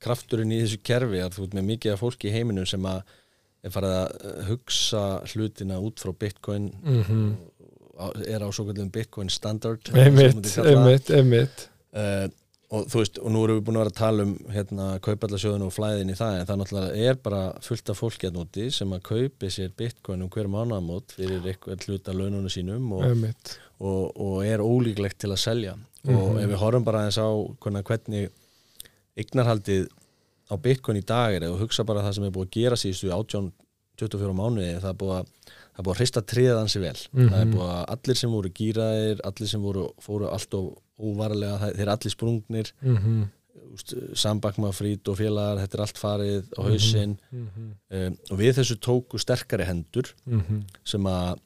krafturinn 0.00 0.52
í 0.56 0.60
þessu 0.64 0.80
kerfi 0.86 1.20
að 1.24 1.34
þú 1.36 1.46
ert 1.46 1.56
með 1.58 1.68
mikið 1.74 1.92
af 1.94 2.00
fólki 2.04 2.28
í 2.30 2.34
heiminum 2.34 2.66
sem 2.66 2.86
að 2.88 3.02
er 3.64 3.72
farið 3.74 3.94
að 4.00 4.12
eh, 4.24 4.42
hugsa 4.48 5.04
hlutina 5.34 5.80
út 5.84 6.00
frá 6.00 6.12
bitcoin 6.24 6.70
mm 6.80 7.32
á- 8.00 8.16
er 8.24 8.40
á 8.40 8.48
svo 8.48 8.64
kallum 8.64 8.88
bitcoin 8.94 9.28
standard 9.28 9.90
einmitt, 9.92 11.10
einmitt 11.12 11.66
Eh, 11.92 12.28
og 12.70 12.84
þú 12.86 13.00
veist, 13.00 13.16
og 13.18 13.32
nú 13.34 13.40
erum 13.42 13.56
við 13.58 13.64
búin 13.66 13.76
að 13.76 13.82
vera 13.82 13.90
að 13.90 13.96
tala 13.98 14.22
um 14.22 14.32
hérna, 14.54 14.84
kaupallasjóðinu 15.02 15.66
og 15.66 15.72
flæðin 15.74 16.12
í 16.12 16.14
það 16.14 16.36
en 16.38 16.46
það 16.46 16.60
náttúrulega 16.60 17.08
er 17.10 17.16
bara 17.24 17.40
fullt 17.66 17.90
af 17.90 17.98
fólki 17.98 18.28
að 18.28 18.36
núti 18.38 18.68
sem 18.72 18.92
að 18.94 19.02
kaupi 19.08 19.50
sér 19.50 19.72
bitcoin 19.76 20.22
um 20.22 20.30
hver 20.30 20.46
mánaðamót 20.52 21.16
fyrir 21.16 21.42
eitthvað 21.50 21.82
hluta 21.88 22.14
laununum 22.14 22.46
sínum 22.54 22.92
og, 22.94 23.02
og, 23.80 24.04
og 24.22 24.36
er 24.46 24.62
ólíklegt 24.62 25.18
til 25.18 25.32
að 25.34 25.42
selja. 25.42 25.74
Og 26.06 26.14
Mhm. 26.14 26.38
ef 26.44 26.48
við 26.54 26.60
horfum 26.62 26.84
bara 26.86 27.02
aðeins 27.02 27.18
á 27.20 27.28
hvernig 27.60 28.30
eignarhaldið 29.22 29.88
á 30.50 30.54
bitcoin 30.58 30.98
í 31.00 31.04
dag 31.06 31.36
er 31.36 31.48
og 31.50 31.60
hugsa 31.62 31.84
bara 31.86 32.02
það 32.06 32.16
sem 32.18 32.24
er 32.28 32.34
búið 32.34 32.48
að 32.48 32.54
gera 32.58 32.78
síðustu 32.80 33.10
18, 33.14 33.50
24 34.00 34.34
mánuði 34.34 34.70
það 34.80 34.92
er 34.92 35.00
búið 35.02 35.16
að 35.18 35.26
það 35.70 35.80
er 35.80 35.84
búið 35.86 35.94
að 35.94 36.00
hrista 36.00 36.22
triðað 36.32 36.58
hansi 36.60 36.80
vel. 36.82 36.96
Það 37.14 37.40
er 37.40 37.44
Mhm. 37.46 37.52
búið 37.54 37.68
að 37.74 37.84
allir 37.94 38.16
sem 38.20 38.30
voru 38.30 38.50
gýraðir 38.58 39.20
allir 39.24 39.48
sem 39.48 39.62
voru, 39.62 39.84
fóru 40.00 40.30
allt 40.32 40.54
og 40.54 40.80
óvarlega 41.00 41.70
þeir 41.76 41.92
allir 41.96 42.16
sprungnir. 42.16 42.72
Mm 42.82 43.28
sambakma 44.18 44.72
frít 44.74 45.06
og 45.10 45.18
félagar 45.18 45.60
þetta 45.62 45.76
er 45.76 45.82
allt 45.84 45.98
farið 46.00 46.48
á 46.58 46.60
hausinn. 46.66 47.12
-hmm. 47.30 47.68
um, 47.90 48.16
og 48.30 48.38
við 48.38 48.56
þessu 48.58 48.76
tóku 48.82 49.18
sterkari 49.18 49.64
hendur 49.64 50.10
Mm 50.26 50.64
sem 50.84 51.02
að 51.06 51.38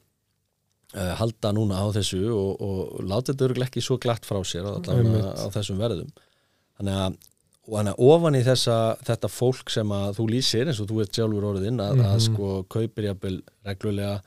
uh, 0.95 1.13
halda 1.19 1.51
núna 1.53 1.75
á 1.81 1.85
þessu 1.93 2.23
og, 2.31 2.61
og 2.61 3.03
láta 3.03 3.33
þetta 3.33 3.45
örgulega 3.49 3.67
ekki 3.69 3.81
svo 3.81 3.97
glatt 3.97 4.25
frá 4.25 4.39
sér 4.43 4.65
á, 4.65 4.73
á 4.79 5.45
þessum 5.53 5.77
verðum. 5.77 6.09
Þannig 6.79 6.95
að, 7.03 7.17
og 7.67 7.73
þannig 7.79 7.95
að 7.95 8.07
ofan 8.13 8.35
í 8.37 8.43
þessa, 8.45 8.77
þetta 9.07 9.29
fólk 9.33 9.69
sem 9.73 9.89
að 9.89 10.15
þú 10.19 10.25
lýsir 10.29 10.67
eins 10.69 10.79
og 10.83 10.87
þú 10.91 11.01
ert 11.01 11.13
sjálfur 11.17 11.47
orðinn 11.51 11.79
að, 11.81 11.99
að 12.05 12.15
Mhm. 12.15 12.23
sko 12.27 12.49
kaupir 12.69 13.07
jafnvel 13.09 13.41
reglulega 13.65 14.21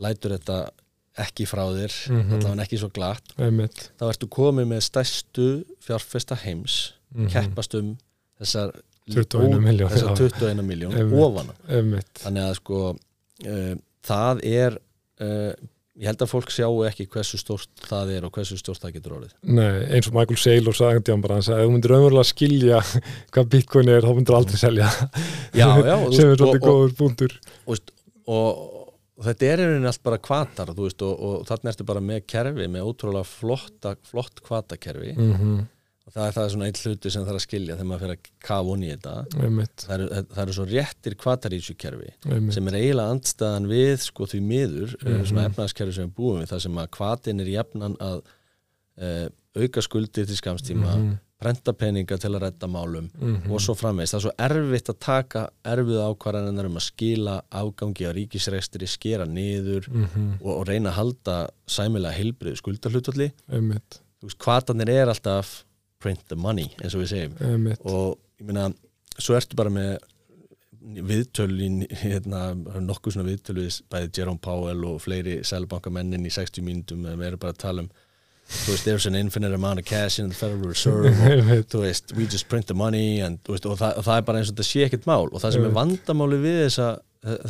lætur 0.00 0.38
þetta 0.38 0.70
ekki 1.18 1.46
frá 1.50 1.64
þér 1.74 1.94
Mhm. 2.10 2.32
allavega 2.38 2.62
ekki 2.64 2.78
svo 2.78 2.90
glatt 2.94 3.32
einmitt 3.38 3.90
þá 3.98 4.04
ertu 4.12 4.28
komið 4.28 4.66
með 4.72 4.82
stærstu 4.86 5.64
fjárfesta 5.84 6.36
heims 6.44 6.92
Mhm. 7.14 7.28
keppast 7.32 7.74
um 7.74 7.96
þessar 8.40 8.72
21 9.08 9.58
milljón, 9.64 9.88
þessar 9.90 10.14
já. 10.14 10.16
21 10.16 10.62
miljón 10.62 11.12
ofan 11.12 11.50
þannig 12.14 12.44
að 12.50 12.54
sko 12.54 12.96
uh, 13.46 13.74
það 14.04 14.44
er 14.44 14.78
uh, 15.20 15.52
ég 15.98 16.06
held 16.06 16.22
að 16.22 16.30
fólk 16.30 16.52
sjáu 16.54 16.82
ekki 16.86 17.08
hversu 17.10 17.38
stórt 17.40 17.84
það 17.88 18.12
er 18.16 18.26
og 18.28 18.34
hversu 18.36 18.58
stórt 18.60 18.82
það 18.84 18.96
getur 18.96 19.14
orðið. 19.18 19.34
Nei, 19.50 19.84
eins 19.96 20.08
og 20.10 20.16
Michael 20.16 20.40
Saylor 20.40 20.76
sagði 20.78 21.14
hann 21.14 21.24
bara, 21.24 21.38
hann 21.38 21.46
sagði, 21.46 21.64
ef 21.64 21.68
þú 21.68 21.74
myndir 21.74 21.94
raunverulega 21.94 22.30
skilja 22.30 22.82
hvað 23.34 23.48
bitcoin 23.54 23.92
er, 23.94 24.06
þá 24.06 24.18
myndir 24.18 24.38
aldrei 24.38 24.60
selja. 24.60 24.90
Já, 25.58 25.68
já, 25.82 25.94
sem 26.14 26.32
er 26.32 26.36
svolítið 26.38 26.66
góður 26.66 26.94
búndur 27.00 27.34
og, 27.66 27.90
og, 28.30 28.60
og 29.18 29.26
þetta 29.26 29.48
er 29.48 29.64
einhvern 29.64 29.74
veginn 29.74 29.90
allt 29.90 30.04
bara 30.06 30.20
kvatar 30.28 30.70
þú 30.76 30.86
veist, 30.86 31.06
og, 31.08 31.24
og 31.30 31.48
þarna 31.50 31.74
ertu 31.74 31.88
bara 31.88 32.04
með 32.12 32.22
kerfi 32.30 32.70
með 32.70 32.92
ótrúlega 32.92 33.30
flotta, 33.32 33.96
flott 34.06 34.44
kvatakerfi 34.46 35.16
mm 35.16 35.34
-hmm. 35.34 35.66
Og 36.08 36.14
það 36.16 36.24
er 36.30 36.34
það 36.38 36.48
svona 36.54 36.68
einn 36.70 36.78
hluti 36.82 37.10
sem 37.12 37.26
þarf 37.28 37.38
að 37.38 37.44
skilja 37.44 37.76
þegar 37.76 37.88
maður 37.90 38.02
fyrir 38.06 38.16
að 38.16 38.30
kafa 38.48 38.72
onni 38.74 38.88
í 38.88 38.94
þetta 38.96 39.44
einmitt, 39.44 39.84
það 39.84 39.94
eru, 39.98 40.08
það 40.32 40.42
eru 40.46 40.56
svo 40.58 40.66
réttir 40.72 41.16
kvatar 41.20 41.52
í 41.52 41.60
þessu 41.60 41.76
kerfi 41.84 42.10
einmitt 42.32 42.56
sem 42.56 42.68
er 42.72 42.78
eiginlega 42.80 43.14
andstæðan 43.18 43.68
við 43.68 43.96
sko 44.08 44.26
því 44.32 44.40
miður, 44.48 44.96
mm 45.02 45.14
Mhm. 45.14 45.24
svona 45.28 45.46
efnaðaskerfi 45.52 45.94
sem 45.98 46.08
við 46.08 46.14
búum 46.16 46.40
við, 46.42 46.48
það 46.54 46.60
sem 46.66 46.82
að 46.82 46.90
kvatin 46.98 47.40
er 47.44 47.52
jafnan 47.54 47.96
að 48.00 48.20
uh, 48.98 49.28
auka 49.58 49.80
skuldir 49.84 50.26
til 50.26 50.36
skamstíma, 50.36 50.96
Mhm. 50.96 51.16
prenta 51.38 51.70
peninga 51.72 52.16
til 52.18 52.30
að 52.34 52.40
redda 52.42 52.66
málum 52.66 53.10
Mhm. 53.14 53.50
og 53.52 53.60
svo 53.60 53.74
framvegist, 53.78 54.14
það 54.14 54.18
er 54.18 54.24
svo 54.24 54.32
erfitt 54.48 54.88
að 54.90 54.98
taka 54.98 55.42
erfið 55.64 56.00
ákvarðaninnar 56.08 56.66
um 56.66 56.74
að 56.80 56.86
skila 56.90 57.42
afgangi 57.52 58.08
á 58.08 58.12
ríkisrekstri, 58.16 58.88
skera 58.88 59.24
niður 59.26 59.86
Mhm. 59.88 60.40
og, 60.42 60.50
og 60.60 60.66
reyna 60.66 60.90
að 60.90 60.94
halda 60.98 61.48
sæmilega 61.68 62.16
heilbrið 62.18 62.56
skuldarhlutalli 62.58 63.30
kvatanir 64.38 64.88
er 64.90 65.06
alltaf 65.12 65.64
print 66.02 66.22
the 66.30 66.38
money, 66.38 66.68
eins 66.82 66.94
og 66.94 67.04
við 67.04 67.12
segjum. 67.14 67.38
Einmitt. 67.44 67.82
Og 67.88 68.18
ég 68.40 68.48
meina, 68.50 68.68
svo 69.18 69.36
ertu 69.38 69.58
bara 69.58 69.72
með 69.72 69.96
viðtölin 71.08 71.82
hérna, 72.00 72.52
nokkuð 72.80 73.16
svona 73.16 73.28
viðtöl 73.28 73.58
við 73.58 73.80
bæði 73.92 74.12
Jerome 74.20 74.40
Powell 74.40 74.84
og 74.88 75.00
fleiri 75.04 75.40
sælbankamennin 75.44 76.26
í 76.26 76.32
60 76.32 76.64
mínútum 76.64 77.02
við 77.04 77.26
erum 77.26 77.42
bara 77.42 77.52
að 77.56 77.64
tala 77.64 77.84
um 77.84 77.90
þú 78.48 78.72
veist, 78.72 78.86
there's 78.86 79.06
an 79.06 79.14
infinite 79.18 79.52
amount 79.52 79.78
of 79.80 79.84
cash 79.84 80.18
in 80.18 80.30
the 80.30 80.34
Federal 80.34 80.70
Reserve 80.70 81.10
og 81.10 81.66
þú 81.72 81.82
veist, 81.82 82.14
we 82.16 82.24
just 82.24 82.48
print 82.48 82.66
the 82.66 82.76
money 82.76 83.20
and, 83.20 83.40
veist, 83.48 83.66
og, 83.68 83.76
það, 83.80 83.98
og 84.00 84.06
það 84.06 84.20
er 84.20 84.28
bara 84.30 84.40
eins 84.40 84.52
og 84.52 84.56
þetta 84.56 84.68
sé 84.70 84.86
ekkert 84.86 85.08
mál. 85.08 85.26
Og 85.28 85.42
það 85.42 85.56
sem 85.56 85.66
er 85.68 85.74
vandamáli 85.76 86.38
við 86.42 86.62
þessa, 86.66 86.88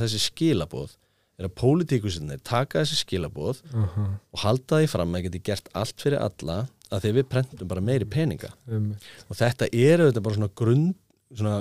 þessi 0.03 0.22
skilabóð 0.24 0.96
er 1.38 1.46
að 1.46 1.55
pólitíkusinni 1.61 2.40
taka 2.42 2.82
þessi 2.82 2.99
skilabóð 3.05 3.61
Aha, 3.70 4.09
og 4.34 4.42
halda 4.42 4.80
því 4.80 4.90
fram 4.90 5.14
að 5.14 5.28
geti 5.28 5.42
gert 5.46 5.68
allt 5.78 6.03
fyrir 6.03 6.18
alla 6.24 6.64
að 6.89 7.05
því 7.05 7.12
við 7.18 7.28
prentum 7.32 7.70
bara 7.70 7.84
meiri 7.84 8.09
peninga 8.09 8.51
einmitt. 8.68 9.05
og 9.28 9.39
þetta 9.39 9.68
er 9.72 10.03
auðvitað 10.05 10.26
bara 10.26 10.39
svona 10.39 10.51
grund 10.62 10.97
svona 11.28 11.55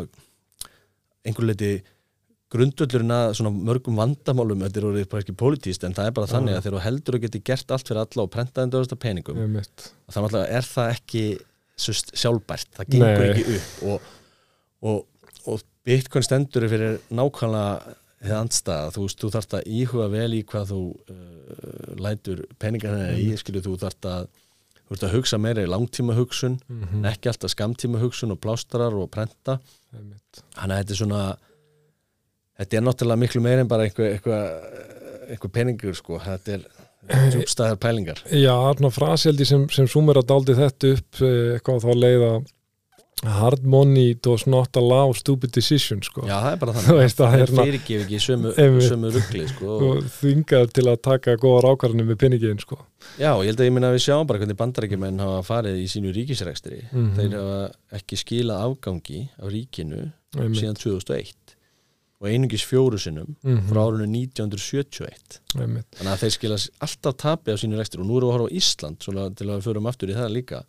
einhver 1.28 1.50
leiti 1.50 1.72
grundullurinn 2.54 3.12
að 3.12 3.34
svona 3.42 3.52
mörgum 3.52 3.98
vandamálum 4.00 4.64
þetta 4.64 4.80
er 4.80 4.88
orðið 4.88 5.10
bara 5.12 5.26
ekki 5.26 5.36
pólitíst 5.36 5.84
en 5.84 5.96
það 5.98 6.10
er 6.10 6.16
bara 6.16 6.32
þannig 6.32 6.56
að 6.56 6.62
þegar 6.64 6.78
þú 6.78 6.84
heldur 6.86 7.18
að 7.18 7.26
geti 7.26 7.42
gert 7.50 7.74
allt 7.76 7.90
fyrir 7.90 8.02
alla 8.06 8.24
og 8.24 8.32
prentað 8.32 8.68
endurasta 8.68 9.00
peningum 9.04 9.42
einmitt. 9.44 9.90
þannig 10.16 10.38
að 10.40 10.56
er 10.56 10.70
það 10.70 10.92
ekki 10.94 11.24
sust, 11.78 12.14
sjálfbært, 12.18 12.72
það 12.78 12.94
gengur 12.94 13.20
Nei. 13.20 13.30
ekki 13.34 13.58
upp 13.58 13.84
og, 13.92 14.12
og, 14.88 15.32
og 15.52 15.66
Bitcoin 15.88 16.26
stendur 16.26 16.68
fyrir 16.72 16.98
nákvæmlega 17.12 17.96
þið 18.18 18.36
andstæða, 18.40 18.94
þú 18.96 19.06
þú 19.14 19.30
þarft 19.36 19.56
að 19.60 19.68
íhuga 19.78 20.08
vel 20.16 20.32
í 20.34 20.42
hvað 20.50 20.72
þú 20.72 20.82
uh, 21.14 21.92
lætur 22.02 22.42
peningarna 22.60 23.12
í, 23.20 23.28
skilju, 23.40 23.66
þú 23.68 23.76
þarft 23.84 24.08
að 24.10 24.30
þú 24.88 24.96
þarft 24.96 25.08
að 25.10 25.16
hugsa 25.18 25.40
meira 25.42 25.66
í 25.66 25.70
langtíma 25.70 26.16
hugsun 26.18 26.60
Mm 26.68 26.88
en 26.98 27.06
ekki 27.12 27.30
alltaf 27.30 27.52
skamtíma 27.52 28.00
hugsun 28.00 28.32
og 28.32 28.40
plástarar 28.40 28.96
og 28.96 29.10
prenta. 29.12 29.60
Þannig 29.92 30.18
að 30.56 30.78
þetta 30.78 30.94
er 30.94 31.02
svona 31.02 31.22
þetta 32.58 32.78
er 32.78 32.86
náttúrulega 32.86 33.22
miklu 33.22 33.42
meira 33.42 33.62
en 33.62 33.68
bara 33.68 33.84
einhver, 33.88 34.18
einhver, 34.18 34.52
einhver 35.30 35.54
peningur 35.54 35.96
sko, 35.98 36.20
þetta 36.24 36.58
er 36.58 36.68
djúpstæðar 37.34 37.80
pælingar. 37.80 38.22
Já, 38.32 38.52
þarna 38.52 38.92
fraseldi 38.92 39.46
sem, 39.48 39.68
sem 39.70 39.88
sumir 39.88 40.20
að 40.20 40.30
daldi 40.32 40.58
þetta 40.58 40.94
upp 40.96 41.22
eh, 41.22 41.54
eitthvað 41.56 41.80
á 41.80 41.84
þá 41.86 41.92
leið 41.96 42.26
að 42.28 42.40
hard 43.26 43.64
money 43.66 44.14
does 44.14 44.46
not 44.48 44.76
allow 44.78 45.12
stupid 45.14 45.50
decisions 45.52 46.06
sko. 46.06 46.22
já, 46.28 46.36
það 46.38 46.52
er 46.52 46.60
bara 46.62 46.74
þannig 46.78 47.00
veist, 47.02 47.18
það 47.18 47.40
er 47.42 47.54
fyrirgef 47.58 48.04
ekki 48.06 48.20
sömu, 48.22 48.52
sömu 48.86 49.10
ruggli 49.16 49.48
sko. 49.50 49.78
og 49.88 50.04
þvingað 50.20 50.70
til 50.78 50.86
að 50.92 51.00
taka 51.08 51.36
góðar 51.42 51.70
ákvarðanir 51.72 52.06
með 52.12 52.20
peningin 52.22 52.62
sko. 52.62 52.78
já, 53.18 53.32
ég 53.42 53.50
held 53.50 53.64
að 53.64 53.70
ég 53.70 53.74
minna 53.74 53.90
að 53.90 53.98
við 53.98 54.06
sjáum 54.06 54.28
bara 54.30 54.40
hvernig 54.44 54.60
bandarækjumenn 54.62 55.20
hafa 55.26 55.42
farið 55.50 55.82
í 55.82 55.88
sínu 55.96 56.14
ríkisrekstri 56.14 56.80
Mhm. 56.92 57.10
þeir 57.18 57.36
hafa 57.40 57.60
ekki 57.98 58.20
skilað 58.22 58.64
afgangi 58.70 59.24
af 59.42 59.50
ríkinu 59.52 60.04
Einmitt. 60.38 60.62
síðan 60.62 60.78
2001 60.78 61.56
og 62.22 62.28
einungis 62.30 62.64
fjóru 62.66 62.98
sinnum 63.02 63.34
Mhm. 63.44 63.66
frá 63.70 63.82
árunni 63.90 64.28
1971 64.30 65.42
Einmitt. 65.58 65.90
þannig 65.98 66.14
að 66.14 66.22
þeir 66.22 66.36
skila 66.38 66.58
alltaf 66.86 67.18
tapi 67.18 67.50
á 67.54 67.58
sínu 67.58 67.78
rekstri 67.82 68.00
og 68.02 68.06
nú 68.06 68.18
erum 68.18 68.30
við 68.30 68.34
að 68.34 68.38
horfa 68.38 68.50
á 68.54 68.58
Ísland 68.62 69.00
til 69.02 69.48
að 69.50 69.58
við 69.58 69.66
förum 69.68 69.90
aftur 69.90 70.10
í 70.14 70.16
það 70.18 70.32
líka 70.38 70.62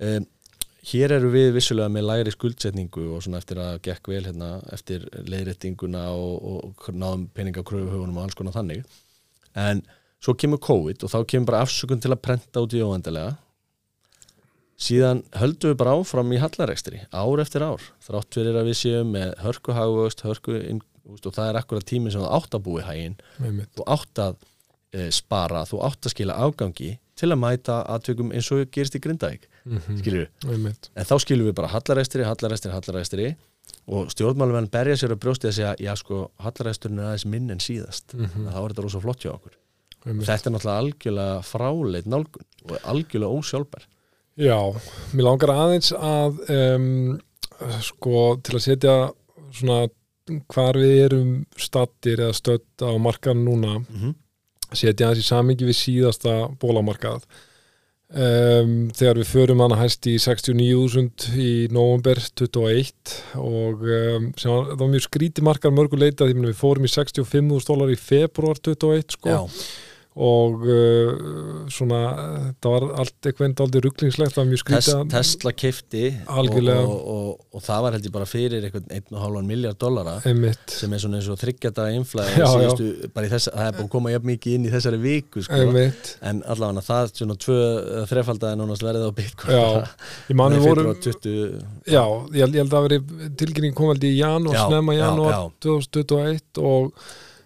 um, 0.00 0.26
hér 0.84 1.16
eru 1.16 1.30
við 1.32 1.52
vissulega 1.56 1.92
með 1.92 2.06
læri 2.08 2.34
skuldsetningu 2.34 3.06
og 3.16 3.24
svona 3.24 3.40
eftir 3.40 3.60
að 3.62 3.78
gekk 3.86 4.10
vel 4.12 4.22
hérna, 4.26 4.50
eftir 4.74 5.06
leiðréttinguna 5.24 6.06
og, 6.12 6.74
og 6.74 6.90
náðum 6.92 7.28
peningakröfuhugunum 7.36 8.18
og 8.20 8.26
alls 8.26 8.38
konar 8.38 8.56
þannig. 8.56 8.84
En 9.56 9.84
svo 10.24 10.34
kemur 10.38 10.62
COVID 10.64 11.04
og 11.04 11.12
þá 11.12 11.18
kemur 11.30 11.50
bara 11.52 11.64
afsökun 11.64 12.02
til 12.02 12.12
að 12.12 12.22
prenta 12.24 12.64
út 12.64 12.76
í 12.76 12.82
óendalega 12.84 13.36
síðan 14.80 15.22
höldum 15.38 15.72
við 15.72 15.78
bara 15.80 15.94
áfram 15.98 16.32
í 16.34 16.40
hallarekstri 16.42 17.04
ár 17.14 17.42
eftir 17.42 17.64
ár, 17.64 17.84
þrátt 18.02 18.34
fyrir 18.36 18.58
að 18.58 18.70
við 18.70 18.80
séum 18.80 19.12
með 19.14 19.36
hörku 19.44 19.76
hagvöxt, 19.76 20.24
hörku 20.26 20.58
og 21.14 21.30
það 21.30 21.46
er 21.46 21.60
akkurat 21.60 21.86
tími 21.86 22.12
sem 22.12 22.24
þú 22.24 22.32
átt 22.34 22.56
að 22.56 22.64
búi 22.66 22.82
hægin 22.84 23.16
þú 23.76 23.86
átt 23.94 24.22
að 24.24 24.36
e, 24.90 25.08
spara, 25.14 25.64
þú 25.68 25.82
átt 25.86 26.08
að 26.08 26.14
skila 26.16 26.38
afgangi 26.46 26.94
til 27.16 27.30
að 27.30 27.38
mæta 27.38 27.80
aðtökum 27.94 28.32
eins 28.34 28.50
og 28.52 28.70
gerist 28.74 28.94
í 28.98 29.00
Grindavík, 29.04 29.48
skilur 30.00 30.26
við 30.44 30.52
Einmitt. 30.56 30.90
en 30.96 31.04
þá 31.04 31.14
skilum 31.22 31.46
við 31.46 31.54
bara 31.54 31.68
hallaræstri, 31.68 32.24
hallaræstri, 32.24 32.70
hallaræstri 32.74 33.28
og 33.88 34.08
stjórnmálum 34.10 34.70
berja 34.70 34.96
sér 34.96 35.12
að 35.14 35.20
brjósti 35.22 35.48
að 35.48 35.52
segja, 35.58 35.74
já 35.78 35.94
sko, 35.96 36.30
hallaræsturinn 36.40 36.98
er 36.98 37.04
aðeins 37.12 37.26
minn 37.26 37.50
en 37.50 37.58
síðast, 37.58 38.14
Mhm. 38.14 38.48
þá 38.52 38.58
er 38.64 38.68
þetta 38.72 38.82
rosa 38.82 39.00
flott 39.00 39.20
hjá 39.24 39.32
okkur 39.34 39.52
þetta 40.04 40.46
er 40.46 40.52
náttúrulega 40.52 40.80
algjörlega 40.82 41.42
fráleit 41.48 42.06
nálgun 42.06 42.44
og 42.70 42.78
algjörlega 42.82 43.38
ósjálfbær 43.40 43.84
Já, 44.36 44.58
mér 45.14 45.22
langar 45.22 45.48
aðeins 45.54 45.92
að 45.94 46.40
um, 46.50 47.20
sko 47.80 48.36
til 48.42 48.56
að 48.58 48.64
setja 48.66 48.94
svona 49.54 49.88
hvar 50.50 50.74
við 50.80 51.04
erum 51.04 51.32
stattir 51.56 52.18
eða 52.24 52.34
stödd 52.34 52.82
á 52.82 52.90
markan 52.98 53.44
núna 53.44 53.78
mm 53.78 53.86
-hmm. 53.94 54.14
Setja 54.78 55.08
aðeins 55.08 55.24
í 55.24 55.28
samingi 55.28 55.68
við 55.68 55.80
síðasta 55.80 56.36
bólamarkað. 56.62 57.26
Um, 58.14 58.92
þegar 58.94 59.18
við 59.18 59.30
förum 59.32 59.62
hana 59.64 59.78
hæst 59.80 60.06
í 60.06 60.12
69.000 60.22 61.32
í 61.40 61.52
november 61.74 62.20
21 62.38 63.14
og 63.40 63.80
um, 63.88 64.28
það 64.38 64.68
var 64.78 64.92
mjög 64.92 65.06
skríti 65.08 65.42
markar 65.42 65.74
mörguleita 65.74 66.28
því 66.28 66.36
að 66.36 66.46
við 66.52 66.60
fórum 66.60 66.86
í 66.86 66.92
65.000 66.92 67.66
dólar 67.66 67.90
í 67.90 67.98
februar 67.98 68.60
21 68.60 69.16
sko. 69.16 69.32
Já, 69.32 69.40
og 70.14 70.60
uh, 70.62 71.64
svona 71.74 72.00
það 72.62 72.68
var 72.70 72.84
allt 73.02 73.26
eitthvað 73.26 73.48
aldrei 73.64 73.80
rugglingslegt 73.82 74.34
það 74.36 74.40
var 74.40 74.50
mjög 74.52 74.60
skrítið 74.62 74.94
að- 74.94 75.08
Tesla 75.10 75.52
kefti 75.58 76.02
og, 76.30 76.50
og, 76.54 77.00
og, 77.14 77.40
og 77.58 77.64
það 77.64 77.80
var 77.82 77.96
held 77.96 78.06
ég 78.06 78.14
bara 78.14 78.28
fyrir 78.30 78.66
einhvern 78.68 78.86
1,5 78.94 79.48
miljard 79.48 79.80
dollara 79.82 80.14
einmitt, 80.30 80.70
sem 80.70 80.94
er 80.94 81.02
svona 81.02 81.18
eins 81.18 81.30
og 81.34 81.40
þryggjata 81.42 81.88
þess, 83.34 83.50
það 83.50 83.66
er 83.66 83.76
búin 83.80 83.88
að 83.88 83.92
koma 83.96 84.14
jafn 84.14 84.30
mikið 84.30 84.56
inn 84.60 84.68
í 84.68 84.72
þessari 84.76 85.02
viku 85.02 85.42
sko. 85.48 85.60
en 86.30 86.44
allavega 86.54 86.86
það 86.92 87.12
svona 87.18 87.38
tvö 87.48 87.58
þrefaldaði 88.14 88.60
nánast 88.62 88.86
verið 88.86 89.08
á 89.08 89.12
Bitcoin. 89.18 89.58
Já, 89.58 89.66
ég 90.30 90.38
man 90.38 90.54
Nei, 90.54 90.60
við 90.60 90.68
vorum 90.70 90.94
februar 90.94 91.02
20 91.10 91.90
Já, 91.90 92.04
ég 92.38 92.40
held, 92.46 92.60
að 92.78 92.88
veri 92.88 93.02
tilkynning 93.42 93.74
kom 93.74 93.90
held 93.90 94.06
í 94.06 94.14
janúar, 94.14 94.60
Já, 94.62 94.66
snemma 94.70 94.94
janúar 94.94 95.34
já. 95.34 95.42
2021 95.66 96.62
og 96.62 96.92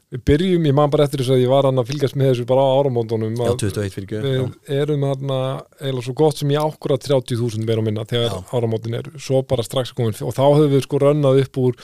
við 0.08 0.22
byrjum, 0.24 0.66
ég 0.70 0.74
man 0.76 0.88
bara 0.92 1.04
eftir 1.04 1.20
þess 1.20 1.34
að 1.34 1.42
ég 1.42 1.50
var 1.52 1.66
hann 1.68 1.80
að 1.82 1.88
fylgjast 1.90 2.16
með 2.16 2.30
þessu 2.32 2.46
bara 2.48 2.62
á 2.64 2.70
áramóndunum 2.80 3.34
Já, 3.36 3.44
að 3.50 3.58
21 3.60 3.92
fyrir 3.92 4.08
göð 4.08 4.28
við 4.28 4.76
erum 4.78 5.02
hann 5.04 5.32
eða 5.34 6.04
svo 6.06 6.14
gott 6.16 6.40
sem 6.40 6.52
ég 6.54 6.64
ákvara 6.64 6.96
30.000 7.04 7.66
meira 7.68 7.84
minna 7.84 8.06
þegar 8.08 8.38
Já. 8.38 8.44
áramótin 8.56 8.96
eru, 9.02 9.12
svo 9.20 9.42
bara 9.44 9.66
strax 9.66 9.92
komin 9.92 10.16
og 10.24 10.32
þá 10.32 10.44
höfum 10.48 10.72
við 10.72 10.84
sko 10.86 11.02
rönnað 11.04 11.42
upp 11.44 11.60
úr 11.60 11.76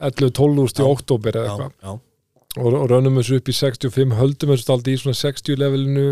11-12 0.00 0.64
í 0.64 0.84
Já. 0.84 0.86
oktober 0.88 1.36
eða 1.42 1.44
já, 1.44 1.52
eitthvað 1.52 1.72
já, 1.84 1.96
og, 2.62 2.68
og 2.80 2.86
rönnum 2.94 3.20
þessu 3.20 3.40
upp 3.42 3.52
í 3.52 3.56
65 3.60 4.16
höldum 4.22 4.54
þessu 4.54 4.72
aldrei 4.76 4.94
í 4.96 5.02
svona 5.02 5.20
60 5.20 5.60
levelinu 5.60 6.06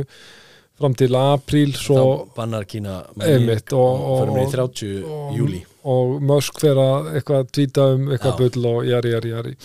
fram 0.76 0.92
til 0.92 1.08
apríl 1.16 1.72
svo 1.72 2.02
bannar 2.36 2.66
Kína 2.68 2.98
Einmitt, 3.24 3.72
og- 3.72 4.04
og- 4.12 4.28
fyrir 4.28 4.44
og- 4.44 4.52
30 4.52 5.04
og- 5.08 5.32
júli 5.38 5.62
og 5.88 6.20
Musk 6.20 6.58
fer 6.60 6.74
að 6.76 7.14
eitthvað 7.16 7.48
tvíta 7.54 7.94
um 7.94 8.08
eitthvað 8.12 8.34
Já. 8.34 8.38
bull 8.42 8.66
og 8.74 8.84
jari, 8.84 9.12
jari, 9.16 9.30
jari 9.30 9.56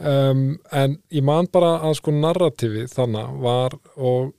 um, 0.00 0.44
en 0.72 0.98
ég 1.12 1.24
man 1.24 1.48
bara 1.52 1.76
að 1.86 1.96
sko 2.00 2.14
narrativi 2.16 2.86
þannig 2.90 3.40
var 3.44 3.76
og 3.96 4.34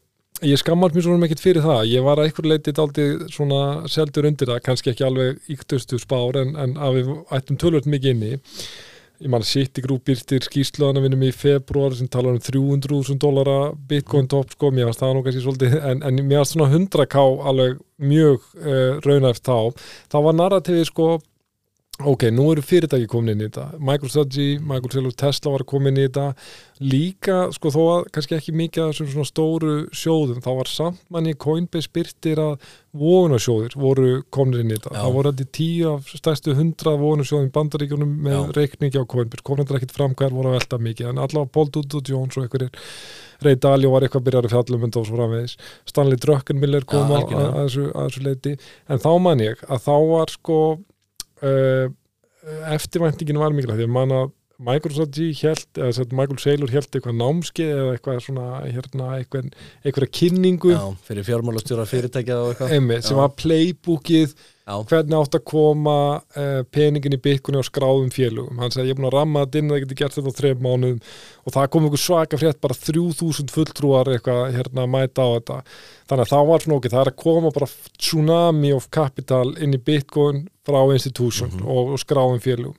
ég 0.46 0.58
skammast 0.58 0.96
mér 0.96 1.06
svona 1.06 1.28
ekkert 1.28 1.44
fyrir 1.44 1.66
það. 1.66 1.82
Ég 1.92 2.06
var 2.06 2.20
að 2.20 2.30
einhver 2.30 2.48
leitið 2.50 2.80
aldrei 2.82 3.10
svona 3.34 3.90
seldur 3.92 4.28
undir 4.30 4.50
það, 4.50 4.64
kannski 4.66 4.94
ekki 4.94 5.06
alveg 5.06 5.52
yktustu 5.54 6.00
spár 6.02 6.40
en, 6.42 6.56
en 6.60 6.80
að 6.82 6.98
við 6.98 7.12
ættum 7.38 7.60
tölvöld 7.62 7.90
mikið 7.92 8.16
inni. 8.16 8.40
Ég 9.22 9.30
man 9.30 9.44
að 9.44 9.52
City 9.52 9.84
Group 9.86 10.08
byrtir 10.10 10.42
skýrslaðana 10.48 11.04
vinnum 11.04 11.28
í 11.28 11.30
februar 11.36 11.94
sem 11.94 12.08
talar 12.10 12.34
um 12.34 12.42
300.000 12.42 13.20
dólara 13.22 13.58
bitcoin 13.90 14.26
top 14.32 14.56
sko, 14.56 14.72
mér 14.74 14.90
varst 14.90 15.04
það 15.04 15.14
nú 15.14 15.22
kannski 15.28 15.44
svolítið 15.44 15.76
en, 15.78 16.02
en 16.08 16.22
mér 16.24 16.42
varst 16.42 16.56
svona 16.56 16.72
100k 16.74 17.26
alveg 17.52 17.76
mjög 18.02 18.48
uh, 18.64 18.98
raunæft 19.06 19.46
þá. 19.46 19.86
Þá 20.10 20.18
var 20.26 20.40
narrativið 20.40 20.90
sko 20.90 21.12
ok, 22.08 22.28
nú 22.34 22.48
eru 22.52 22.64
fyrirtæki 22.66 23.08
komin 23.10 23.36
inn 23.36 23.44
í 23.44 23.48
þetta. 23.48 23.80
MicroStrategy, 23.80 24.60
Microsoft 24.64 25.18
Tesla 25.20 25.54
var 25.54 25.64
komin 25.68 25.94
inn 25.94 26.04
í 26.04 26.08
þetta. 26.08 26.26
Líka, 26.82 27.38
sko 27.54 27.70
þó 27.74 27.82
að 27.94 28.06
kannski 28.16 28.38
ekki 28.38 28.54
mikið 28.58 28.84
af 28.84 28.94
þessum 28.94 29.10
svona 29.12 29.30
stóru 29.30 29.74
sjóðum 29.94 30.42
þá 30.42 30.50
var 30.58 30.72
samt 30.72 31.02
manni 31.14 31.36
Coinbase 31.38 31.92
byrtir 31.94 32.42
að 32.42 32.70
vogunarsjóðir 32.98 33.76
voru 33.80 34.14
komin 34.34 34.64
inn 34.64 34.74
í 34.74 34.78
þetta, 34.80 34.96
Já. 34.96 35.02
það 35.04 35.18
voru 35.18 35.34
þetta 35.34 35.58
tíu 35.60 35.92
af 35.92 36.10
stærstu 36.10 36.56
hundra 36.58 36.96
vogunarsjóðum 37.00 37.52
í 37.52 37.56
bandaríkjunum 37.58 38.16
með 38.26 38.38
Já. 38.38 38.42
reikningi 38.58 39.04
á 39.04 39.06
Coinbase, 39.14 39.46
komin 39.46 39.68
þetta 39.68 39.82
ekkit 39.82 39.98
fram 40.00 40.16
hvað 40.18 40.38
voru 40.40 40.52
að 40.52 40.58
velta 40.58 40.82
mikið, 40.90 41.12
en 41.12 41.22
allavega 41.22 41.54
Paul 41.54 41.70
Dudu 41.70 42.02
Jones 42.10 42.40
og 42.40 42.48
einhverjir. 42.48 42.90
Ray 43.42 43.58
Dalio 43.58 43.90
var 43.94 44.06
eitthvað 44.06 44.22
að 44.22 44.26
byrja 44.28 44.42
að 44.42 44.52
fjallum 44.54 44.84
og 44.86 45.06
svo 45.08 45.18
framvegis. 45.18 45.56
Stanley 45.90 46.20
Druckenmiller 46.22 46.86
kom 46.86 47.10
Já, 47.10 47.18
að, 47.18 47.32
að, 47.34 47.46
að, 47.48 47.56
þessu, 47.62 47.86
þessu 47.96 48.26
leiti 48.28 48.54
en 48.86 49.02
þá 49.02 49.12
man 49.26 49.42
ég 49.42 49.64
að 49.66 49.86
þá 49.88 49.96
var 50.12 50.34
sko 50.34 50.58
eftirvæntingin 51.42 53.42
var 53.42 53.56
mikilvægt 53.56 53.82
því 53.82 53.90
að 53.90 53.98
man 53.98 54.16
að 54.18 54.38
Microsoft 54.62 55.18
held, 55.18 55.64
eða 55.80 55.94
sett 55.98 56.12
Michael 56.14 56.38
Saylor 56.42 56.70
held 56.70 56.94
eitthvað 56.94 57.16
námskeið 57.18 57.72
eða 57.74 57.94
eitthvað 57.96 58.20
svona 58.28 58.48
hérna, 58.68 59.08
eitthvað, 59.18 59.48
eitthvað 59.82 60.12
kynningu. 60.20 60.74
Já, 60.76 60.84
fyrir 61.08 61.26
fjármálastjóra 61.26 61.88
fyrirtækja 61.90 62.38
og 62.38 62.52
eitthvað. 62.52 62.76
Einmitt, 62.78 63.08
sem 63.08 63.18
var 63.18 63.32
playbookið 63.42 64.36
já, 64.72 64.76
hvernig 64.92 65.18
átt 65.20 65.36
að 65.38 65.44
koma 65.52 65.96
uh, 66.22 66.62
peningin 66.72 67.18
í 67.18 67.20
byggunni 67.22 67.60
á 67.60 67.66
skráðum 67.68 68.10
félugum 68.16 68.62
hann 68.64 68.72
sagði 68.72 68.88
ég 68.90 68.96
er 68.96 69.00
búin 69.02 69.10
að 69.12 69.16
ramma 69.18 69.44
þetta 69.46 69.60
inn 69.62 69.72
það 69.74 69.82
geti 69.84 69.98
gert 70.02 70.16
þetta 70.18 70.32
á 70.32 70.40
þreif 70.40 70.64
mánuðum. 70.66 71.02
Og 71.46 71.56
það 71.56 71.70
kom 71.74 71.86
einhver 71.90 72.04
svaka 72.06 72.40
frétt 72.42 72.62
bara 72.64 72.78
3000 72.80 73.52
fulltrúar 73.56 74.12
eitthvað 74.16 74.42
hérna 74.56 74.86
að 74.88 74.92
mæta 74.96 75.26
á 75.26 75.30
þetta. 75.36 75.60
Þannig 76.12 76.26
að 76.26 76.34
það 76.34 76.50
var 76.52 76.66
svona 76.66 76.78
okkur, 76.80 76.94
það 76.96 77.04
er 77.06 77.12
að 77.12 77.20
koma 77.26 77.54
bara 77.56 77.70
tsunami 78.00 78.74
of 78.76 78.90
capital 78.92 79.48
inn 79.62 79.74
í 79.76 79.82
bitcoin 79.92 80.46
frá 80.68 80.82
institution 80.94 81.50
Mhm. 81.52 81.66
og, 81.68 81.94
og 81.96 82.00
skráum 82.00 82.40
félugum 82.40 82.78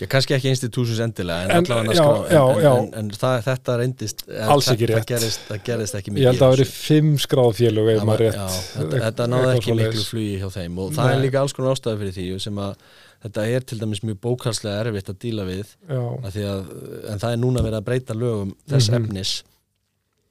Já, 0.00 0.06
kannski 0.10 0.34
ekki 0.34 0.48
institutions 0.50 0.98
endilega 1.04 1.44
en, 1.44 1.50
En, 1.52 1.64
já, 1.92 1.92
skrá, 1.94 2.32
já, 2.32 2.72
en, 2.78 2.88
en, 2.98 3.10
það, 3.14 3.36
þetta 3.46 3.76
reyndist 3.78 4.24
eh, 4.28 4.48
Alls 4.50 4.68
ekki 4.72 4.86
rétt. 4.88 4.96
það 4.98 5.06
gerist, 5.12 5.40
það 5.50 5.60
gerist 5.68 5.94
ekki 6.00 6.10
mikið 6.14 6.22
ég 6.24 6.30
held 6.32 6.40
að 6.40 6.42
það 6.42 6.52
í 6.52 6.56
veri 6.56 6.66
þessu. 6.66 6.82
fimm 6.88 7.12
skráð 7.22 7.52
félug 7.60 7.90
ef 7.92 7.98
Það 8.00 8.08
maður 8.08 8.24
var- 8.24 8.26
rétt 8.26 8.40
já, 8.40 8.64
þetta, 8.78 9.00
þetta 9.06 9.26
náði 9.34 9.52
ekki 9.58 9.76
miklu 9.78 10.04
flugi 10.08 10.34
hjá 10.42 10.48
þeim 10.56 10.78
og 10.82 10.92
það 10.96 11.12
er 11.12 11.16
Nei. 11.18 11.24
líka 11.26 11.40
alls 11.44 11.52
konar 11.58 11.76
ástæði 11.76 12.00
fyrir 12.02 12.16
því 12.18 12.40
sem 12.46 12.58
að 12.64 12.74
þetta 13.22 13.46
er 13.54 13.60
til 13.70 13.78
dæmis 13.78 14.02
mjög 14.02 14.18
bókarslega 14.26 14.80
erfitt 14.86 15.12
að 15.12 15.18
díla 15.22 15.44
við 15.46 15.68
að 15.92 16.40
að, 16.42 16.74
en 17.12 17.22
það 17.22 17.30
er 17.36 17.40
núna 17.44 17.62
verið 17.62 17.78
að 17.78 17.86
breyta 17.92 18.14
lögum 18.18 18.54
þess 18.72 18.90
Mhm. 18.90 19.04
efnis 19.04 19.34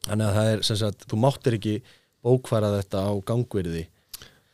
þannig 0.10 0.28
að 0.28 0.36
það 0.42 0.52
er 0.58 0.62
sem 0.68 0.76
sagt, 0.82 1.08
þú 1.08 1.22
máttir 1.24 1.56
ekki 1.62 1.76
bókfæra 2.26 2.74
þetta 2.82 2.98
á 3.08 3.12
gangverði 3.24 3.86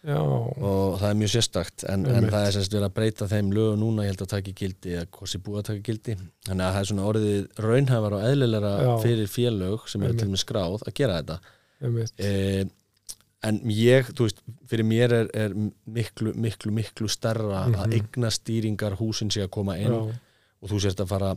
já, 0.05 0.17
og 0.21 0.99
það 1.01 1.09
er 1.09 1.17
mjög 1.21 1.31
sérstakt 1.33 1.83
en, 1.89 2.05
en 2.05 2.29
það 2.29 2.45
er 2.47 2.51
sagt 2.57 2.73
verið 2.73 2.85
að 2.89 2.93
breyta 2.99 3.27
þeim 3.27 3.51
lögum 3.55 3.79
núna 3.81 4.03
ég 4.05 4.13
held 4.13 4.21
að 4.21 4.31
taka 4.35 4.51
gildi 4.61 4.93
eða 4.95 5.05
hvort 5.17 5.29
sé 5.31 5.39
búið 5.39 5.59
að 5.59 5.67
taka 5.71 5.85
gildi. 5.89 6.15
Þannig 6.47 6.65
að 6.67 6.73
það 6.73 6.81
er 6.81 6.89
svona 6.91 7.07
orðið 7.11 7.47
raunhæfar 7.67 8.13
og 8.19 8.25
eðlilega 8.29 8.73
Já. 8.83 8.91
fyrir 9.03 9.27
félög 9.33 9.87
sem 9.89 10.03
eru 10.03 10.13
til 10.21 10.29
með 10.29 10.43
skráð 10.45 10.77
að 10.87 10.93
gera 11.01 11.21
þetta. 11.21 11.39
Eh, 12.17 12.63
en 13.47 13.59
ég, 13.69 14.07
þú 14.17 14.25
veist, 14.27 14.39
fyrir 14.67 14.85
mér 14.89 15.13
er, 15.13 15.27
er 15.33 15.53
miklu, 15.85 16.33
miklu, 16.35 16.71
miklu 16.73 17.07
stærra 17.11 17.65
að 17.67 17.75
Mhm. 17.75 17.93
eigna 17.93 18.31
stýringar 18.33 18.95
húsin 18.97 19.29
sé 19.31 19.43
að 19.45 19.51
koma 19.51 19.77
inn 19.77 19.91
já, 19.93 20.15
og 20.61 20.69
þú 20.71 20.79
sérst 20.81 20.99
að 21.03 21.07
fara 21.07 21.35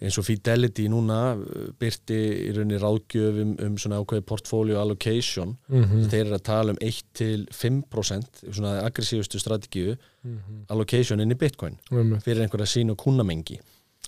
eins 0.00 0.18
og 0.20 0.24
Fidelity 0.26 0.88
núna 0.92 1.18
uh, 1.36 1.68
byrti 1.80 2.16
í 2.46 2.50
rauninni 2.56 2.78
ráðgjöf 2.82 3.38
um, 3.42 3.54
um 3.66 3.76
svona 3.80 4.00
ákveði 4.02 4.24
portfolio 4.28 4.80
allocation. 4.82 5.56
Mhm, 5.68 6.08
þeir 6.12 6.24
eru 6.26 6.36
að 6.38 6.44
tala 6.50 6.74
um 6.74 6.80
1-5% 6.82 8.42
svona 8.52 8.74
aggressífustu 8.86 9.40
strategíu 9.40 9.94
mhm, 10.26 10.64
allocation 10.72 11.20
inn 11.22 11.32
í 11.34 11.38
bitcoin 11.38 11.78
einmitt. 11.90 12.22
fyrir 12.26 12.44
einhverja 12.44 12.68
sín 12.70 12.90
og 12.92 12.98
kunnamengi 13.02 13.58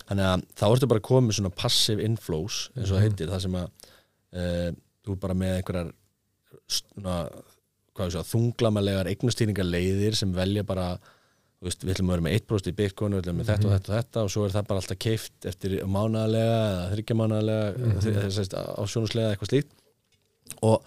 þannig 0.09 0.25
að 0.25 0.43
þá 0.57 0.65
ertu 0.73 0.87
bara 0.89 1.03
komið 1.05 1.37
svona 1.39 1.53
passive 1.55 2.03
inflows 2.05 2.69
eins 2.75 2.89
og 2.91 2.97
það 2.97 2.99
Mhm. 2.99 3.07
heitir 3.09 3.31
það 3.33 3.41
sem 3.45 3.57
að 3.59 3.69
uh, 4.33 4.71
þú 5.05 5.19
bara 5.19 5.33
með 5.37 5.55
einhverjar 5.59 5.91
svona, 6.67 7.15
svo, 7.99 8.23
þunglamalega 8.33 9.05
eignastýringar 9.11 9.65
leiðir 9.67 10.15
sem 10.15 10.31
velja 10.33 10.63
bara 10.63 10.97
veist, 11.67 11.81
við 11.83 11.91
ætlum 11.95 12.09
að 12.09 12.13
vera 12.15 12.25
með 12.27 12.35
1% 12.39 12.69
í 12.71 12.75
bitcoin 12.77 13.13
við 13.13 13.21
ætlum 13.23 13.39
með 13.41 13.49
þetta 13.49 13.65
og 13.65 13.71
Mhm. 13.71 13.79
þetta 13.79 13.89
og 13.91 13.97
þetta 13.99 14.23
og 14.23 14.29
svo 14.31 14.45
er 14.45 14.53
það 14.55 14.67
bara 14.69 14.79
alltaf 14.79 14.99
keift 14.99 15.45
eftir 15.45 15.71
mánaðarlega 15.83 16.59
eða 16.69 16.85
þryggjamánaðarlega 16.93 17.65
mm. 17.77 17.91
-hmm. 17.99 18.79
á 18.79 18.83
sjónuslega 18.87 19.31
eitthvað 19.33 19.51
slíkt 19.51 19.71
og, 20.61 20.77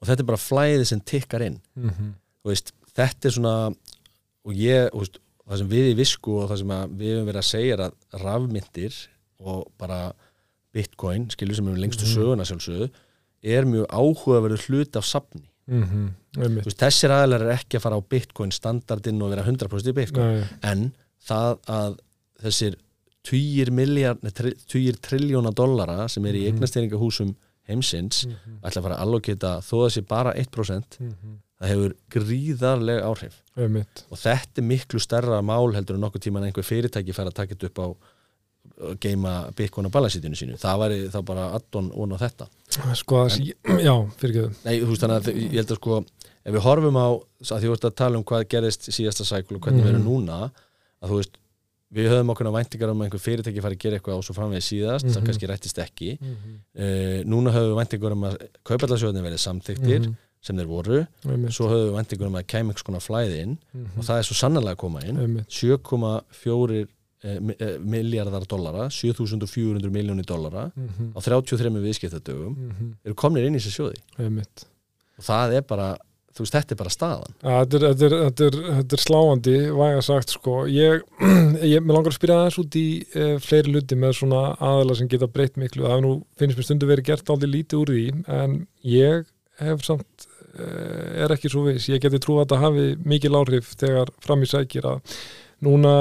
og 0.00 0.08
þetta 0.08 0.20
er 0.24 0.30
bara 0.32 0.40
flæði 0.48 0.86
sem 0.86 1.00
tikkar 1.00 1.42
inn 1.42 1.60
mhm, 1.76 2.14
þú 2.44 2.48
veist, 2.54 2.72
þetta 2.96 3.28
er 3.28 3.32
svona 3.36 3.54
og 4.44 4.52
ég, 4.52 4.88
veist, 4.94 5.18
það 5.48 5.58
sem 5.58 5.68
við 5.68 5.90
í 5.92 5.96
visku 5.96 6.38
og 6.40 6.50
það 6.50 6.58
sem 6.62 6.72
við 6.98 7.10
hefum 7.14 7.26
verið 7.28 7.42
að 7.42 7.50
segja 7.52 7.74
er 7.74 7.82
að 7.84 8.22
rafmyndir 8.24 8.94
og 9.44 9.66
bara 9.78 10.12
bitcoin, 10.74 11.28
skilur 11.30 11.54
sem 11.54 11.68
er 11.68 11.76
lengstu 11.78 12.04
Mhm. 12.04 12.14
söguna 12.16 12.44
sjálfsögðu, 12.48 12.88
er 13.44 13.64
mjög 13.68 13.86
áhugaverður 13.92 14.62
hlut 14.66 14.96
af 14.96 15.04
safni. 15.04 15.44
Einmitt. 15.68 16.64
Þú 16.64 16.70
veist, 16.70 16.80
þessir 16.82 17.14
aðlar 17.14 17.44
er 17.46 17.52
ekki 17.56 17.78
að 17.78 17.84
fara 17.86 17.96
á 17.98 18.02
bitcoin 18.14 18.52
standardinn 18.52 19.22
og 19.24 19.30
vera 19.32 19.44
100% 19.46 19.88
í 19.88 19.94
bitcoin. 19.96 20.40
Nei, 20.40 20.48
en 20.62 20.84
það 21.24 21.58
að 21.78 21.96
þessir 22.44 22.76
tugir 23.24 23.70
miljard, 23.72 24.20
nei, 24.22 24.30
tri- 24.36 24.56
tugir 24.68 24.98
triljóna 25.00 25.54
dollara 25.56 26.08
sem 26.08 26.24
er 26.26 26.34
í 26.36 26.42
Mhm. 26.44 26.58
eignastýringahúsum 26.58 27.34
heimsins 27.68 28.26
mhm, 28.26 28.58
ætla 28.62 28.80
að 28.80 28.82
fara 28.82 28.96
að 28.98 29.04
allokita 29.06 29.52
þó 29.64 29.76
að 29.86 29.92
sé 29.94 30.02
bara 30.06 30.34
1% 30.36 30.98
mhm, 31.00 31.38
það 31.60 31.68
hefur 31.70 31.94
gríðarleg 32.12 33.00
áhrif. 33.02 33.38
Einmitt. 33.56 34.02
Og 34.10 34.18
þetta 34.20 34.58
er 34.60 34.66
miklu 34.68 35.00
stærra 35.00 35.40
mál 35.42 35.72
heldur 35.72 35.94
en 35.96 36.02
nokkuð 36.04 36.20
tíma 36.26 36.42
en 36.42 36.50
einhver 36.50 36.66
fyrirtæki 36.66 37.14
fær 37.16 37.30
að 37.30 37.34
taka 37.38 37.54
þetta 37.54 37.70
upp 37.70 37.78
á 37.80 37.86
að 38.80 38.96
geima 39.00 39.32
bitcoin 39.56 39.86
á 39.86 39.94
balansítinu 39.94 40.34
sínu. 40.38 40.56
Það 40.58 40.78
væri 40.82 40.98
þá 41.14 41.18
bara 41.24 41.44
addon 41.54 41.92
on 41.94 42.12
á 42.12 42.18
þetta. 42.18 42.48
Sko 42.98 43.20
það 43.24 43.30
sé, 43.36 43.54
já, 43.84 43.94
fyrir 44.18 44.34
ekki 44.44 44.64
Nei, 44.64 44.80
þú 44.80 44.90
veist 44.90 45.02
þannig 45.04 45.16
að 45.20 45.38
ég 45.44 45.56
held 45.60 45.70
að 45.70 45.80
sko 45.80 45.98
ef 46.44 46.52
við 46.52 46.60
horfum 46.66 46.96
á, 46.98 47.06
að 47.14 47.60
því 47.60 47.64
þú 47.68 47.72
veist 47.74 47.84
að 47.88 47.94
tala 48.02 48.18
um 48.18 48.24
hvað 48.24 48.48
gerist 48.50 48.88
síðasta 48.90 49.24
sækul 49.24 49.56
og 49.56 49.62
hvernig 49.62 49.80
Mhm. 49.80 49.86
við 49.86 49.94
erum 49.94 50.04
núna 50.08 50.50
að 51.02 51.08
þú 51.12 51.16
veist, 51.20 51.38
við 51.94 52.08
höfum 52.10 52.30
okkur 52.34 52.50
væntingar 52.50 52.90
um 52.90 52.98
að 53.00 53.06
einhver 53.06 53.22
fyrirtæki 53.22 53.62
fari 53.62 53.76
að 53.76 53.82
gera 53.84 53.96
eitthvað 54.00 54.18
og 54.18 54.24
svo 54.26 54.34
framvegið 54.34 54.66
síðast, 54.66 55.06
það 55.06 55.20
Mhm. 55.20 55.26
kannski 55.28 55.46
rættist 55.48 55.78
ekki. 55.78 56.18
Mhm, 56.20 56.54
uh, 56.74 57.18
núna 57.30 57.52
höfum 57.54 57.70
við 57.70 57.78
væntingar 57.80 58.12
um 58.12 58.24
að 58.26 58.36
kaupallarsjóðin 58.64 59.22
verið 59.22 59.40
samþyktir 59.46 60.00
mhm, 60.08 60.16
sem 60.42 60.56
þeir 60.58 60.66
voru, 60.66 61.06
svo 61.54 61.68
höfum 61.70 61.86
við 61.88 61.94
væntingar 62.00 62.26
um 62.26 62.34
að 62.34 62.46
kæmi 62.50 62.68
einhvers 62.74 62.82
konar 62.84 63.00
flæði 63.00 63.38
inn 63.44 63.58
mhm, 63.72 63.98
og 63.98 64.04
það 64.04 64.18
er 64.18 64.22
svo 64.26 64.34
sannarlega 64.34 64.74
að 64.74 64.82
koma 64.82 65.00
inn. 65.06 65.16
Einmitt. 65.16 65.48
7,4 65.48 66.70
eh, 66.70 66.72
mi- 66.74 66.80
eh, 66.82 66.86
miljardar 67.24 68.44
dollara 68.48 68.88
7400 68.92 69.92
miljónir 69.92 70.26
dollara 70.28 70.68
mhm, 70.74 71.12
á 71.16 71.18
33 71.24 71.72
viðskiptadögum 71.86 72.56
mhm, 72.56 72.90
eru 73.04 73.16
komnir 73.18 73.46
inn 73.48 73.56
í 73.56 73.62
þessi 73.62 73.78
sjóði 73.78 74.02
einmitt 74.20 74.66
og 75.18 75.26
það 75.26 75.54
er 75.58 75.64
bara, 75.68 75.86
þú 76.34 76.44
veist, 76.44 76.56
þetta 76.56 76.74
er 76.74 76.80
bara 76.80 76.92
staðan 76.92 77.34
Ja, 77.38 77.56
Þetta 77.62 77.78
er, 77.78 77.86
þetta, 77.86 78.06
er, 78.06 78.16
þetta, 78.24 78.48
er, 78.48 78.58
þetta 78.80 78.98
er 78.98 79.02
sláandi, 79.04 79.56
væga 79.78 80.04
sagt 80.04 80.34
sko. 80.34 80.56
Ég, 80.70 81.04
ég 81.74 81.88
langar 81.90 82.10
að 82.10 82.18
spyrja 82.18 82.38
aðeins 82.42 82.60
út 82.64 82.78
í 82.80 82.86
e, 83.14 83.28
fleiri 83.44 83.74
luti 83.76 83.98
með 84.00 84.16
svona 84.20 84.42
aðala 84.58 84.98
sem 84.98 85.10
geta 85.12 85.30
breytt 85.30 85.60
miklu. 85.60 85.86
Það 85.86 86.04
nú 86.04 86.14
finnst 86.40 86.58
mér 86.58 86.68
stundu 86.68 86.90
verið 86.90 87.10
gert 87.12 87.34
aldrei 87.34 87.52
lítið 87.52 87.82
úr 87.84 87.94
því, 87.94 88.06
en 88.40 88.58
ég 88.90 89.30
hef 89.62 89.86
samt, 89.86 90.26
e, 90.50 90.68
er 91.24 91.36
ekki 91.36 91.52
svo 91.52 91.64
viss. 91.68 91.88
Ég 91.92 92.02
geti 92.02 92.22
trú 92.24 92.40
að 92.40 92.48
þetta 92.48 92.62
hafi 92.66 92.90
mikil 93.06 93.34
áhrif 93.38 93.70
þegar 93.78 94.10
fram 94.26 94.42
í 94.42 94.50
sækir 94.50 94.90
að 94.90 95.14
núna, 95.64 95.94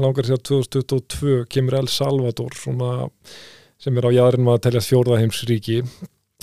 langar 0.00 0.24
að 0.24 0.32
segja 0.32 0.42
2022 0.50 1.38
kemur 1.52 1.76
El 1.82 1.88
Salvador 1.92 2.56
svona, 2.58 2.90
sem 3.80 3.96
er 4.00 4.08
á 4.08 4.16
jæðurinn 4.16 4.50
að 4.54 4.60
telja 4.66 4.82
fjórða 4.86 5.20
heimsríki, 5.22 5.78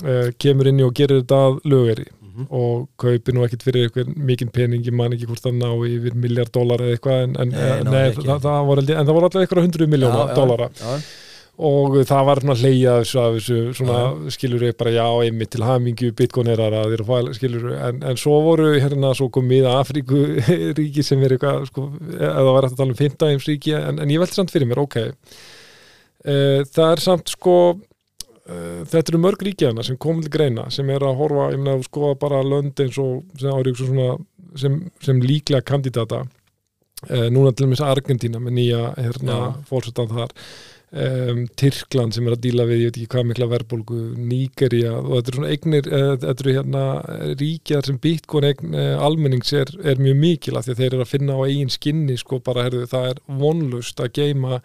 e, 0.02 0.16
kemur 0.42 0.70
inn 0.70 0.80
í 0.82 0.86
og 0.86 0.94
gerir 0.98 1.22
þetta 1.22 1.44
að 1.50 1.62
lögeri 1.74 2.08
mm 2.10 2.18
og 2.48 2.86
kaupi 2.96 3.32
nú 3.36 3.42
ekkit 3.44 3.60
fyrir 3.66 3.82
eitthvað 3.90 4.12
mikinn 4.16 4.48
pening, 4.48 4.80
ég 4.88 4.94
man 4.96 5.12
ekki 5.12 5.26
hvort 5.28 5.42
það 5.44 5.58
ná 5.58 5.66
yfir 5.84 6.14
miljard 6.16 6.48
dólar 6.54 6.80
eða 6.80 6.94
eitthvað 6.96 7.24
en, 7.26 7.34
en, 7.42 7.50
Nei, 7.52 7.58
nei, 7.60 7.82
náði 7.90 8.06
ekki. 8.14 8.24
það, 8.30 8.38
það 8.46 8.62
var, 8.70 8.80
held 8.80 8.92
ég- 8.94 9.00
en 9.02 9.06
það 9.10 9.16
voru 9.18 9.28
alltaf 9.28 9.42
eitthvað 9.44 9.66
hundruð 9.66 9.90
miljóna 9.92 10.22
dólara 10.38 10.68
já, 10.80 10.94
og 11.60 11.98
það 12.08 12.24
var 12.26 12.40
svona 12.40 12.54
hleyja 12.56 12.94
þessu, 13.02 13.18
af 13.20 13.34
þessu 13.36 13.56
svona 13.76 14.30
skilur 14.32 14.64
ég 14.64 14.76
bara 14.78 14.94
já, 14.94 15.04
einmitt 15.26 15.52
til 15.52 15.64
hamingju 15.66 16.14
bitcoinerar 16.16 16.72
að 16.78 16.94
þeir 16.94 17.04
fæl, 17.10 17.28
skilur 17.36 17.66
en, 17.76 18.00
en 18.08 18.20
svo 18.20 18.38
voru 18.46 18.70
hérna 18.72 19.12
svo 19.18 19.28
komið 19.32 19.68
Afríku 19.68 20.22
ríki 20.78 21.04
sem 21.04 21.20
er 21.22 21.36
eitthvað 21.36 21.68
sko, 21.68 21.86
eða 22.16 22.56
var 22.56 22.68
eftir 22.68 22.78
að 22.78 22.80
tala 22.80 22.96
um 22.96 23.00
15 23.02 23.34
heims 23.34 23.50
ríki 23.50 23.76
en, 23.76 24.00
en 24.00 24.14
ég 24.14 24.22
velti 24.22 24.40
samt 24.40 24.54
fyrir 24.54 24.70
mér, 24.70 24.80
ok. 24.80 24.98
E, 26.24 26.34
það 26.72 26.88
er 26.88 27.04
samt 27.04 27.34
sko 27.34 27.56
uh, 27.76 28.82
þetta 28.88 29.12
eru 29.12 29.22
mörg 29.22 29.44
ríkjana 29.44 29.84
sem 29.84 30.00
komið 30.00 30.30
til 30.30 30.36
greina 30.38 30.68
sem 30.72 30.88
er 30.94 31.04
að 31.04 31.20
horfa, 31.20 31.50
ég 31.52 31.60
meina, 31.60 31.78
skoða 31.84 32.16
bara 32.24 32.40
lönd 32.46 32.80
eins 32.80 32.96
og 33.02 33.26
sem, 33.36 33.52
ári, 33.52 33.76
svona, 33.76 34.14
sem, 34.56 34.80
sem 35.04 35.20
líklega 35.20 35.66
kandidata. 35.68 36.24
Uh, 37.10 37.26
núna 37.34 37.50
til 37.50 37.66
dæmis 37.66 37.82
Argentína 37.84 38.40
með 38.40 38.60
nýja 38.60 38.84
hérna, 38.96 39.42
fórsetan 39.68 40.08
þar 40.08 40.32
um, 40.92 41.42
Tyrkland 41.58 42.16
sem 42.16 42.26
er 42.28 42.36
að 42.36 42.42
díla 42.46 42.66
við, 42.68 42.82
ég 42.82 42.90
veit 42.90 42.98
ekki 43.00 43.10
hvað 43.14 43.28
mikla 43.30 43.48
verðbólgu, 43.50 44.00
Nígeria 44.18 44.94
og 45.00 45.10
þetta 45.14 45.32
er 45.32 45.38
svona 45.38 45.52
eignir, 45.54 45.88
uh, 45.88 46.08
þetta 46.22 46.44
eru 46.44 46.56
hérna 46.56 46.84
ríkjar 47.40 47.88
sem 47.88 48.00
bitcoin 48.02 48.48
eign 48.48 48.76
uh, 48.76 49.04
almennings 49.06 49.52
er, 49.56 49.72
er 49.82 50.02
mjög 50.02 50.18
mikil 50.22 50.58
af 50.58 50.66
því 50.66 50.74
að 50.74 50.82
þeir 50.82 50.90
eru 50.90 51.06
að 51.06 51.12
finna 51.12 51.38
á 51.38 51.40
eigin 51.46 51.72
skinni 51.72 52.18
sko 52.20 52.40
bara, 52.44 52.66
herðu, 52.68 52.88
það 52.90 53.08
er 53.12 53.22
vonlust 53.42 54.02
að 54.02 54.12
geima 54.20 54.60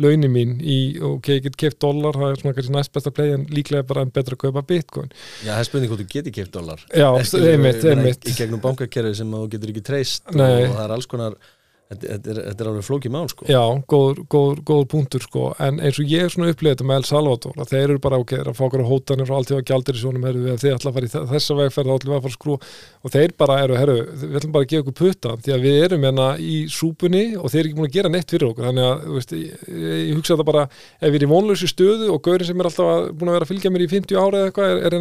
launin 0.00 0.32
mín 0.32 0.56
í, 0.60 0.80
ok, 1.04 1.32
ég 1.36 1.46
get 1.48 1.60
keft 1.60 1.80
dólar, 1.84 2.16
það 2.16 2.34
er 2.34 2.42
svona 2.42 2.56
kannski 2.56 2.76
næst 2.76 2.94
besta 2.96 3.14
play 3.14 3.34
en 3.36 3.46
líklega 3.52 3.86
bara 3.88 4.04
en 4.06 4.12
betra 4.14 4.36
að 4.36 4.44
kaupa 4.46 4.64
bitcoin. 4.66 5.10
Já, 5.44 5.52
það 5.52 5.62
er 5.62 5.70
spurning 5.70 5.92
hvort 5.92 6.04
þú 6.04 6.10
getur 6.14 6.36
keft 6.36 6.54
dólar 6.56 6.84
Já, 6.88 7.08
einmitt, 7.40 7.84
einmitt 7.84 8.28
í 8.28 8.36
gegnum 8.36 8.62
bankakerfi 8.64 9.16
sem 9.20 9.32
að 9.32 9.46
þú 9.46 9.54
getur 9.54 9.74
ekki 9.74 9.86
treyst 9.86 10.30
Nei. 10.32 10.46
og 10.68 10.76
það 10.76 10.84
er 10.84 10.94
alls 10.96 11.10
konar 11.10 11.36
þetta, 11.90 12.30
er, 12.30 12.38
þetta 12.50 12.64
er 12.64 12.68
alveg 12.70 12.84
flókið 12.86 13.12
mál 13.14 13.26
sko. 13.32 13.46
Já, 13.50 13.60
góður, 13.90 14.20
góður, 14.30 14.60
góður 14.70 14.88
punktur 14.92 15.24
sko. 15.24 15.42
En 15.66 15.80
eins 15.82 15.98
og 15.98 16.06
ég 16.10 16.24
er 16.26 16.32
svona 16.32 16.50
upplegið 16.54 16.76
þetta 16.76 16.86
með 16.90 17.00
El 17.00 17.06
Salvador 17.10 17.54
að 17.64 17.70
þeir 17.74 17.82
eru 17.88 17.98
bara 18.04 18.20
ok, 18.22 18.34
þeir 18.36 18.50
að 18.52 18.58
fá 18.60 18.64
okkur 18.68 18.84
á 18.84 18.90
hótanir 18.90 19.30
og 19.32 19.36
allt 19.40 19.50
í 19.50 19.58
gjaldir 19.70 19.98
í 19.98 20.02
sjónum, 20.04 20.26
herru, 20.28 20.56
þeir 20.62 20.76
ætla 20.76 20.90
að 20.92 20.96
fara 20.98 21.06
í 21.08 21.12
þe- 21.14 21.24
þessa 21.34 21.56
vegferð 21.60 21.90
þá 21.90 21.94
við 22.00 22.14
að 22.14 22.20
fara 22.20 22.30
að 22.30 22.36
skrú 22.36 22.54
og 22.60 23.14
þeir 23.14 23.30
bara 23.42 23.58
eru, 23.64 23.74
herru, 23.80 23.96
við 24.22 24.38
ætlum 24.40 24.54
bara 24.54 24.64
að 24.66 24.70
gefa 24.74 24.82
okkur 24.86 24.98
putta 25.00 25.30
því 25.40 25.50
að 25.56 25.64
við 25.66 25.76
erum 25.88 26.06
hérna 26.06 26.28
í 26.38 26.54
súpunni 26.70 27.24
og 27.40 27.46
þeir 27.50 27.60
eru 27.60 27.68
ekki 27.70 27.78
búin 27.80 27.88
að 27.90 27.96
gera 27.98 28.12
neitt 28.14 28.30
fyrir 28.30 28.48
okkur. 28.50 28.64
Þannig 28.70 28.84
að, 28.86 28.96
þú 29.06 29.12
veist, 29.18 29.32
ég, 29.40 29.50
ég 30.10 30.14
hugsa 30.18 30.34
þetta 30.36 30.48
bara 30.50 30.64
ef 30.70 31.08
við 31.10 31.18
erum 31.20 31.30
í 31.30 31.34
vonlausi 31.34 31.68
stöðu 31.70 32.06
og 32.14 32.22
gaurin 32.26 32.46
sem 32.50 32.60
er 32.62 32.68
alltaf 32.70 32.86
að, 32.94 33.10
búin 33.18 33.30
að 33.32 33.36
vera 33.38 33.46
að 33.48 33.52
fylgja 33.54 33.72
mér 33.74 33.84
í 33.86 33.90
50 33.90 34.20
ára 34.20 34.36
eða 34.40 34.48
eitthvað 34.50 34.68
er, 34.70 34.78
er 34.86 34.94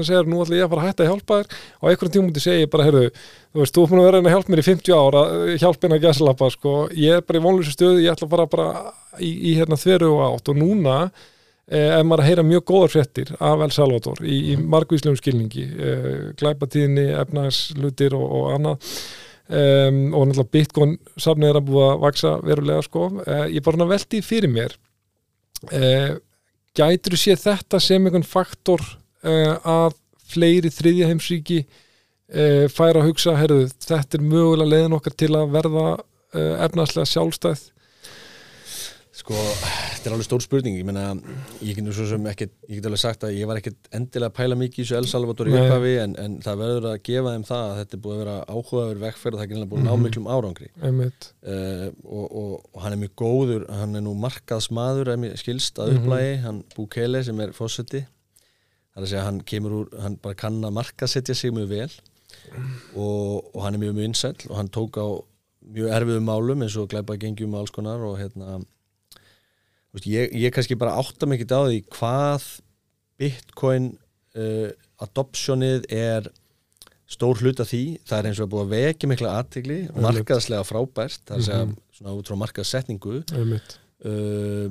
að 6.79 6.93
ætla 6.93 7.03
ég 7.03 7.13
að 7.13 7.19
að 7.19 7.19
að 7.19 7.19
bara, 7.19 7.19
herru, 7.19 7.19
er 7.19 7.19
búin 7.19 7.19
að 7.19 7.19
vera 7.19 7.19
að 7.19 7.19
hjálpa 7.19 7.19
mér 7.19 7.19
í 7.19 7.19
50 7.19 7.19
ára 7.19 7.19
hjálpa 7.19 7.19
henni 7.19 7.19
að 7.19 7.19
gæslappa, 7.19 7.19
ég 7.19 7.19
er 7.19 7.27
bara 7.27 7.39
í 7.39 7.45
vonlausi 7.45 7.75
stöðu, 7.75 8.03
ég 8.03 8.13
ætla 8.13 8.27
að 8.27 8.33
fara 8.33 8.47
bara 8.53 8.67
í, 9.19 9.29
í 9.29 9.55
hérna 9.57 9.77
þveru 9.79 10.11
og 10.15 10.21
átt. 10.25 10.51
Og 10.51 10.59
núna 10.59 10.97
eh, 11.69 11.97
ef 11.99 12.05
maður 12.05 12.23
að 12.23 12.29
heyra 12.29 12.45
mjög 12.47 12.65
góðar 12.69 12.93
fréttir 12.93 13.33
af 13.39 13.63
El 13.65 13.71
Salvador 13.75 14.21
í, 14.23 14.37
í 14.53 14.57
margvíslegum 14.59 15.19
skilningi 15.19 15.65
eh, 15.65 16.21
glæpatíðinni, 16.39 17.07
efnagslutir 17.19 18.15
og, 18.17 18.27
og 18.39 18.53
annað 18.55 18.93
um, 19.49 20.13
og 20.13 20.29
náttúrulega 20.29 20.53
Bitcoin 20.53 20.95
safnið 21.17 21.51
er 21.51 21.59
að 21.59 21.69
búa 21.69 21.91
að 21.93 22.01
vaksa 22.05 22.33
verulega 22.45 22.85
sko 22.85 23.05
uh, 23.17 23.45
ég 23.49 23.63
bara 23.65 23.77
svona 23.77 23.89
velti 23.89 24.19
því 24.19 24.25
fyrir 24.27 24.53
mér 24.53 24.75
uh, 25.73 26.17
gætur 26.77 27.15
þú 27.15 27.21
séð 27.23 27.45
þetta 27.47 27.81
sem 27.83 28.05
einhvern 28.05 28.27
faktor 28.27 28.83
uh, 29.25 29.55
að 29.57 29.97
fleiri 30.29 30.71
þriðja 30.73 31.09
heimsríki 31.09 31.63
uh, 31.63 32.67
færa 32.71 33.01
að 33.01 33.09
hugsa, 33.09 33.37
herðu, 33.39 33.67
þetta 33.85 34.19
er 34.19 34.27
mögulega 34.27 34.69
leiðin 34.75 34.97
okkar 34.99 35.17
til 35.17 35.33
að 35.37 35.55
verða 35.57 35.87
uh, 36.35 36.55
efnaðslega 36.65 37.05
sjálfstæð? 37.13 37.67
Sko, 39.19 39.35
þetta 39.35 40.07
er 40.07 40.13
alveg 40.15 40.25
stór 40.29 40.43
spurning. 40.45 40.77
Ég 40.79 40.85
meina, 40.87 41.09
ég 41.59 41.75
get 41.75 41.83
nú 41.83 41.91
svo 41.91 42.05
sem 42.07 42.23
ekkert 42.31 42.53
ég 42.69 42.77
get 42.77 42.85
alveg 42.87 43.01
sagt 43.01 43.25
að 43.27 43.33
ég 43.35 43.49
var 43.49 43.57
ekkert 43.59 43.89
endilega 43.97 44.29
að 44.31 44.35
pæla 44.37 44.55
mikið 44.61 44.79
í 44.79 44.85
þessu 44.85 44.95
El 44.95 45.09
Salvador 45.11 45.49
í 45.51 45.55
upphafi 45.59 45.91
en, 46.05 46.13
en 46.23 46.37
það 46.45 46.61
verður 46.61 46.87
að 46.93 47.01
gefa 47.09 47.33
þeim 47.33 47.43
það 47.49 47.63
að 47.65 47.79
þetta 47.81 47.97
er 47.97 48.01
búið 48.05 48.15
að 48.15 48.21
vera 48.21 48.35
áhugaður 48.53 49.01
vekkferð 49.03 49.35
og 49.35 49.41
það 49.41 49.43
er 49.43 49.49
ekki 49.57 49.67
búið 49.73 49.81
að 49.81 49.89
ná 49.89 49.91
Mhm. 49.91 50.05
miklum 50.07 50.29
árangri. 50.31 50.69
Uh, 50.79 51.83
og, 52.05 52.25
og, 52.29 52.53
og 52.71 52.81
hann 52.85 52.95
er 52.95 53.01
mjög 53.03 53.15
góður 53.19 53.65
hann 53.81 53.95
er 53.99 54.05
nú 54.07 54.13
markaðsmaður 54.23 55.11
skilst 55.43 55.81
að 55.83 55.91
Mhm. 55.91 55.99
upplægi, 55.99 56.37
hann 56.45 56.63
Bukele 56.77 57.23
sem 57.27 57.39
er 57.43 57.51
fósetti 57.51 58.05
það 58.05 58.95
er 58.95 59.03
að 59.03 59.09
segja 59.11 59.25
hann 59.27 59.41
kemur 59.43 59.71
úr, 59.81 59.99
hann 60.01 60.15
bara 60.15 60.33
kann 60.35 60.61
að 60.63 60.77
markaðsetja 60.79 61.35
sig 61.35 61.51
mjög 61.51 61.67
vel 61.75 61.91
og, 62.95 63.51
og 63.53 63.61
hann 63.65 63.75
er 63.75 63.83
mjög 63.83 63.95
vinsæll 63.99 64.47
og 64.49 64.55
hann 64.55 64.69
tók 64.71 64.95
á 64.95 65.07
mjög 65.75 65.93
erfiðum 65.99 66.25
málum 66.29 66.63
eins 66.65 66.75
og 66.81 66.89
glæpa 66.91 67.17
gengjum 67.21 67.53
og 67.55 67.63
alls 67.63 67.73
konar 67.75 68.01
og 68.07 68.17
hérna 68.21 68.59
ég, 70.09 70.33
ég 70.37 70.53
kannski 70.53 70.77
bara 70.79 70.95
átta 71.01 71.27
ekki 71.33 71.47
á 71.49 71.61
því 71.65 71.79
hvað 71.95 72.45
bitcoin 73.19 73.91
uh, 74.37 74.69
adoptionið 75.03 75.87
er 75.95 76.29
stór 77.09 77.39
hluta 77.41 77.65
því, 77.65 77.81
það 78.05 78.19
er 78.19 78.27
eins 78.29 78.39
og 78.39 78.45
að 78.45 78.51
búið 78.53 78.65
að 78.67 78.73
vekja 78.75 79.09
mikla 79.09 79.31
aðtigli, 79.39 79.77
markaðslega 79.97 80.65
frábært, 80.69 81.23
það 81.25 81.33
er 81.35 81.39
að 81.41 81.47
segja 81.47 81.63
Mhm. 81.65 81.75
svona 81.97 82.13
út 82.19 82.29
frá 82.29 82.35
markaðssetningu. 82.43 83.15
Einmitt. 83.33 83.73
Uh, 84.05 84.69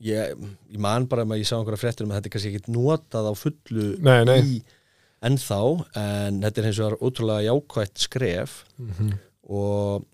ég, 0.00 0.32
ég 0.72 0.80
man 0.80 1.04
bara 1.06 1.22
að 1.28 1.36
ég 1.42 1.46
sá 1.50 1.58
einhverja 1.58 1.82
fréttur 1.82 2.06
um 2.08 2.14
að 2.14 2.22
þetta 2.22 2.30
er 2.30 2.34
kannski 2.34 2.54
ekki 2.54 2.72
notað 2.74 3.28
á 3.28 3.32
fullu 3.36 3.84
Nei, 4.00 4.24
nei. 4.24 4.40
í 4.40 4.56
ennþá, 5.24 5.60
en 6.00 6.40
þetta 6.42 6.60
er 6.64 6.66
eins 6.70 6.80
og 6.80 7.04
ótrúlega 7.04 7.44
jákvætt 7.50 8.02
skref. 8.08 8.56
Mm 8.80 8.88
og 9.50 10.04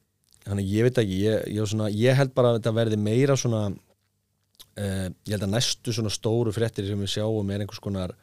þannig 0.46 0.72
ég 0.72 0.88
veit 0.88 0.98
ekki 1.02 1.20
ég, 1.24 1.46
ég, 1.54 1.68
svona, 1.68 1.90
ég 1.92 2.16
held 2.18 2.34
bara 2.34 2.54
að 2.54 2.60
þetta 2.60 2.76
verði 2.78 2.98
meira 3.00 3.36
svona 3.38 3.68
uh, 3.70 5.08
ég 5.08 5.34
held 5.34 5.46
að 5.46 5.54
næstu 5.54 5.94
svona 5.94 6.12
stóru 6.12 6.54
fréttir 6.54 6.88
sem 6.88 7.00
við 7.00 7.14
sjáum 7.18 7.52
er 7.52 7.64
einhvers 7.64 7.82
konar 7.82 8.16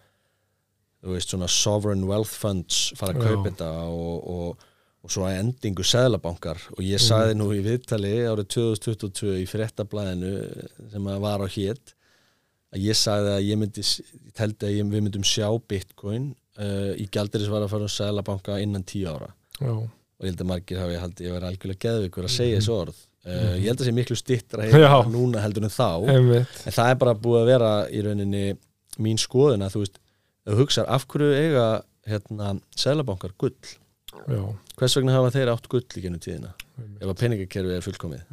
þú 1.04 1.14
veist 1.14 1.34
svona 1.34 1.50
sovereign 1.52 2.08
wealth 2.10 2.34
funds 2.34 2.88
fara 2.98 3.16
að 3.16 3.28
kaupa 3.28 3.52
þetta 3.52 3.70
og, 3.92 4.16
og, 4.34 4.66
og 5.06 5.14
svo 5.14 5.28
að 5.28 5.42
endingu 5.44 5.86
seðlabankar. 5.86 6.60
Og 6.76 6.82
ég 6.86 7.02
saði 7.02 7.38
nú 7.38 7.52
í 7.56 7.62
viðtali 7.66 8.16
árið 8.28 8.50
2022 8.58 9.38
í 9.44 9.46
fréttablaðinu 9.50 10.34
sem 10.92 11.12
að 11.14 11.22
var 11.24 11.46
á 11.46 11.48
hétt 11.54 11.94
að 12.74 12.84
ég 12.90 13.00
sagði 13.00 13.36
að 13.36 13.46
ég 13.48 13.62
myndi 13.62 13.86
ég 13.86 14.34
teldi 14.36 14.68
að 14.68 14.76
ég, 14.76 14.90
við 14.92 15.06
myndum 15.06 15.28
sjá 15.28 15.48
bitcoin 15.70 16.32
uh, 16.60 16.92
í 17.00 17.08
gjaldirisvara 17.14 17.70
að 17.70 17.76
fara 17.76 17.88
um 17.88 17.94
seðlabanka 17.94 18.60
innan 18.64 18.88
tíu 18.88 19.08
ára. 19.14 19.32
Já, 19.62 19.74
og 20.18 20.26
ég 20.26 20.32
held 20.34 20.42
að 20.44 20.50
margir 20.52 20.80
hafi 20.82 21.00
haldið 21.02 21.28
ég 21.28 21.36
verið 21.38 21.50
algjörlega 21.52 21.84
geðvikur 21.88 22.28
að 22.28 22.34
segja 22.36 22.60
þessu 22.60 22.74
orð. 22.78 23.02
Uh, 23.28 23.56
ég 23.60 23.68
held 23.68 23.82
að 23.84 23.88
sé 23.90 23.94
miklu 23.98 24.16
stittra 24.18 24.66
Já. 24.68 24.72
hérna 24.78 25.12
núna 25.14 25.42
heldur 25.44 25.66
en 25.68 25.74
þá. 25.74 25.88
Einmitt. 26.14 26.62
En 26.70 26.76
það 26.78 26.92
er 26.94 27.00
bara 27.04 27.14
búið 27.26 27.42
að 27.42 27.50
vera 27.52 27.72
í 27.92 28.04
rauninni 28.06 28.46
mín 29.04 29.20
skoðun 29.22 29.66
að 29.68 29.76
þú 29.76 29.82
veist 29.84 30.00
ef 30.00 30.54
þú 30.54 30.60
hugsar 30.62 30.88
af 30.96 31.06
hverju 31.12 31.34
eiga 31.42 31.66
hérna 32.08 32.54
seðlabankar 32.80 33.34
gull? 33.38 33.54
Já, 34.32 34.40
hvers 34.80 34.96
vegna 34.98 35.14
hafa 35.18 35.34
þeir 35.36 35.52
átt 35.52 35.68
gull 35.70 35.84
í 35.84 36.02
gennum 36.06 36.22
tíðina? 36.24 36.54
Einmitt, 36.78 37.02
ef 37.04 37.12
að 37.12 37.20
peningakerfið 37.20 37.76
er 37.76 37.84
fullkomið. 37.86 38.24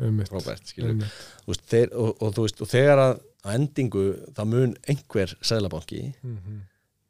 Þú 1.42 1.50
veist, 1.50 1.64
þeir, 1.74 1.90
og, 1.98 2.10
og, 2.22 2.38
veist, 2.38 2.62
og 2.64 2.70
þegar 2.70 3.02
að 3.08 3.18
endingu 3.56 4.04
það 4.38 4.48
mun 4.54 4.76
einhver 4.88 5.34
seðlabanki 5.44 6.00
Mhm, 6.22 6.62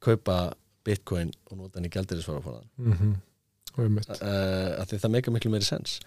kaupa 0.03 0.39
bitcoin 0.85 1.31
og 1.51 1.61
nota 1.61 1.79
hann 1.79 1.87
í 1.87 1.93
gældirisvaraforðan 1.95 2.67
einmitt, 2.81 2.91
uh, 2.91 3.15
að 3.15 3.34
því 4.91 5.01
það 5.03 5.15
meika 5.17 5.35
miklu 5.35 5.51
meiri 5.55 5.67
sens 5.69 6.01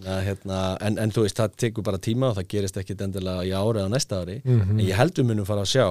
að, 0.00 0.20
hérna, 0.26 0.58
en, 0.80 0.98
en 1.02 1.12
þú 1.12 1.26
veist, 1.26 1.38
það 1.38 1.56
tekur 1.60 1.86
bara 1.86 2.00
tíma 2.02 2.30
og 2.30 2.38
það 2.38 2.48
gerist 2.54 2.78
ekki 2.80 2.96
endilega 2.96 3.44
í 3.44 3.52
ári 3.52 3.82
eða 3.82 3.92
næsta 3.92 4.22
ári. 4.22 4.38
Mhm, 4.44 4.78
en 4.78 4.86
ég 4.86 4.96
held 4.98 5.18
við 5.18 5.28
munum 5.28 5.48
fara 5.48 5.66
að 5.66 5.72
sjá 5.74 5.86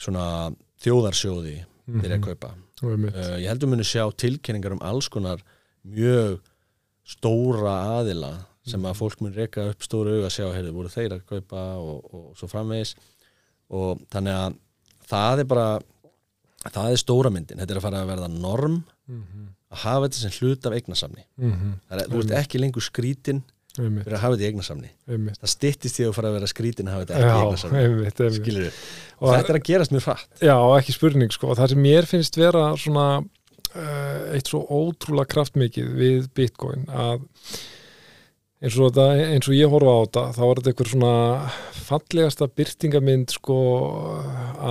svona 0.00 0.26
þjóðarsjóði 0.80 1.56
byrja 1.90 2.16
að 2.16 2.20
mhm, 2.20 2.28
kaupa. 2.28 2.54
Einmitt, 2.80 3.16
uh, 3.16 3.36
ég 3.36 3.50
held 3.50 3.64
við 3.64 3.72
munum 3.74 3.88
sjá 3.88 4.04
tilkynningar 4.16 4.76
um 4.76 4.84
alls 4.88 5.10
konar 5.12 5.42
mjög 5.84 6.40
stóra 7.10 7.76
aðila 7.98 8.32
sem 8.70 8.84
að 8.86 8.98
fólk 9.00 9.20
mun 9.24 9.34
reka 9.34 9.70
upp 9.72 9.84
stóru 9.84 10.18
auga 10.18 10.28
að 10.28 10.34
sjá, 10.36 10.46
heyrðu, 10.54 10.74
voru 10.76 10.92
þeir 10.92 11.14
að 11.16 11.24
kaupa 11.28 11.62
og, 11.80 12.10
og 12.14 12.26
svo 12.38 12.48
framvegis. 12.48 12.94
Og 13.76 14.00
þannig 14.12 14.36
að 14.36 14.58
það 15.10 15.42
er 15.42 15.48
bara 15.50 15.68
það 16.68 16.92
er 16.92 17.00
stóra 17.00 17.32
myndin, 17.32 17.60
þetta 17.60 17.74
er 17.74 17.80
að 17.80 17.86
fara 17.88 18.02
að 18.04 18.12
verða 18.14 18.28
norm. 18.32 18.82
Mhm, 19.10 19.48
að 19.70 19.82
hafa 19.84 20.04
þetta 20.08 20.20
sem 20.24 20.36
hlut 20.40 20.66
af 20.68 20.76
eignasamni 20.76 21.24
mhm, 21.38 21.72
það 21.88 22.02
er, 22.04 22.12
þú 22.12 22.22
ert 22.24 22.36
ekki 22.40 22.60
lengur 22.62 22.84
skrítin 22.86 23.42
einmitt, 23.78 24.04
fyrir 24.06 24.16
að 24.18 24.22
hafa 24.24 24.34
þetta 24.36 24.46
í 24.46 24.50
eignasamni 24.50 24.88
einmitt. 25.06 25.40
Það 25.40 25.52
styttist 25.54 25.98
því 25.98 26.06
að 26.08 26.14
fara 26.16 26.30
að 26.30 26.38
vera 26.40 26.48
skrítin 26.50 26.88
að 26.90 26.96
hafa 26.96 27.04
þetta 27.06 27.18
ekki 27.20 27.30
í 27.30 27.44
eignasamni 27.44 27.82
einmitt, 27.84 28.22
Og- 29.20 29.34
þetta 29.36 29.52
er 29.54 29.58
að 29.60 29.66
gerast 29.68 29.94
mjög 29.94 30.06
hratt. 30.08 30.30
Já, 30.42 30.56
ekki 30.80 30.96
spurning 30.96 31.34
sko. 31.36 31.52
Það 31.54 31.74
sem 31.74 31.82
mér 31.84 32.08
finnst 32.10 32.38
vera 32.40 32.64
svona 32.80 33.04
uh, 33.20 34.34
eitt 34.34 34.50
svo 34.50 34.62
ótrúlega 34.66 35.30
kraftmikið 35.36 35.92
við 36.00 36.30
Bitcoin 36.34 36.88
að 36.90 37.22
eins 38.60 38.76
og, 38.76 38.90
þetta, 38.90 39.06
eins 39.30 39.48
og 39.48 39.56
ég 39.56 39.70
horfa 39.72 39.94
á 39.94 40.00
þetta 40.02 40.24
þá 40.36 40.42
er 40.46 40.58
þetta 40.60 40.72
einhver 40.74 40.90
svona 40.90 41.12
fallegasta 41.86 42.48
byrtingamind 42.60 43.32
sko 43.32 43.56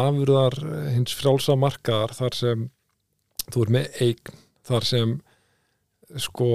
afurðar 0.04 0.60
hins 0.93 1.16
frjálsa 1.18 1.56
markaðar 1.60 2.14
þar 2.20 2.38
sem 2.38 2.68
þú 3.50 3.66
er 3.66 3.74
með 3.80 4.04
eign 4.06 4.38
þar 4.70 4.88
sem 4.88 5.15
sko 6.17 6.49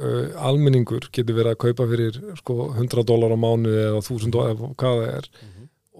uh, 0.00 0.44
almenningur 0.44 1.08
getur 1.08 1.38
verið 1.38 1.54
að 1.54 1.60
kaupa 1.64 1.88
fyrir 1.88 2.20
sko 2.40 2.70
100 2.74 3.06
dólar 3.08 3.32
á 3.32 3.38
mánuði 3.40 3.82
eða 3.86 4.02
1000 4.02 4.34
dólar 4.34 4.54
eða 4.54 4.72
hvað 4.82 5.02
það 5.02 5.12
er. 5.16 5.28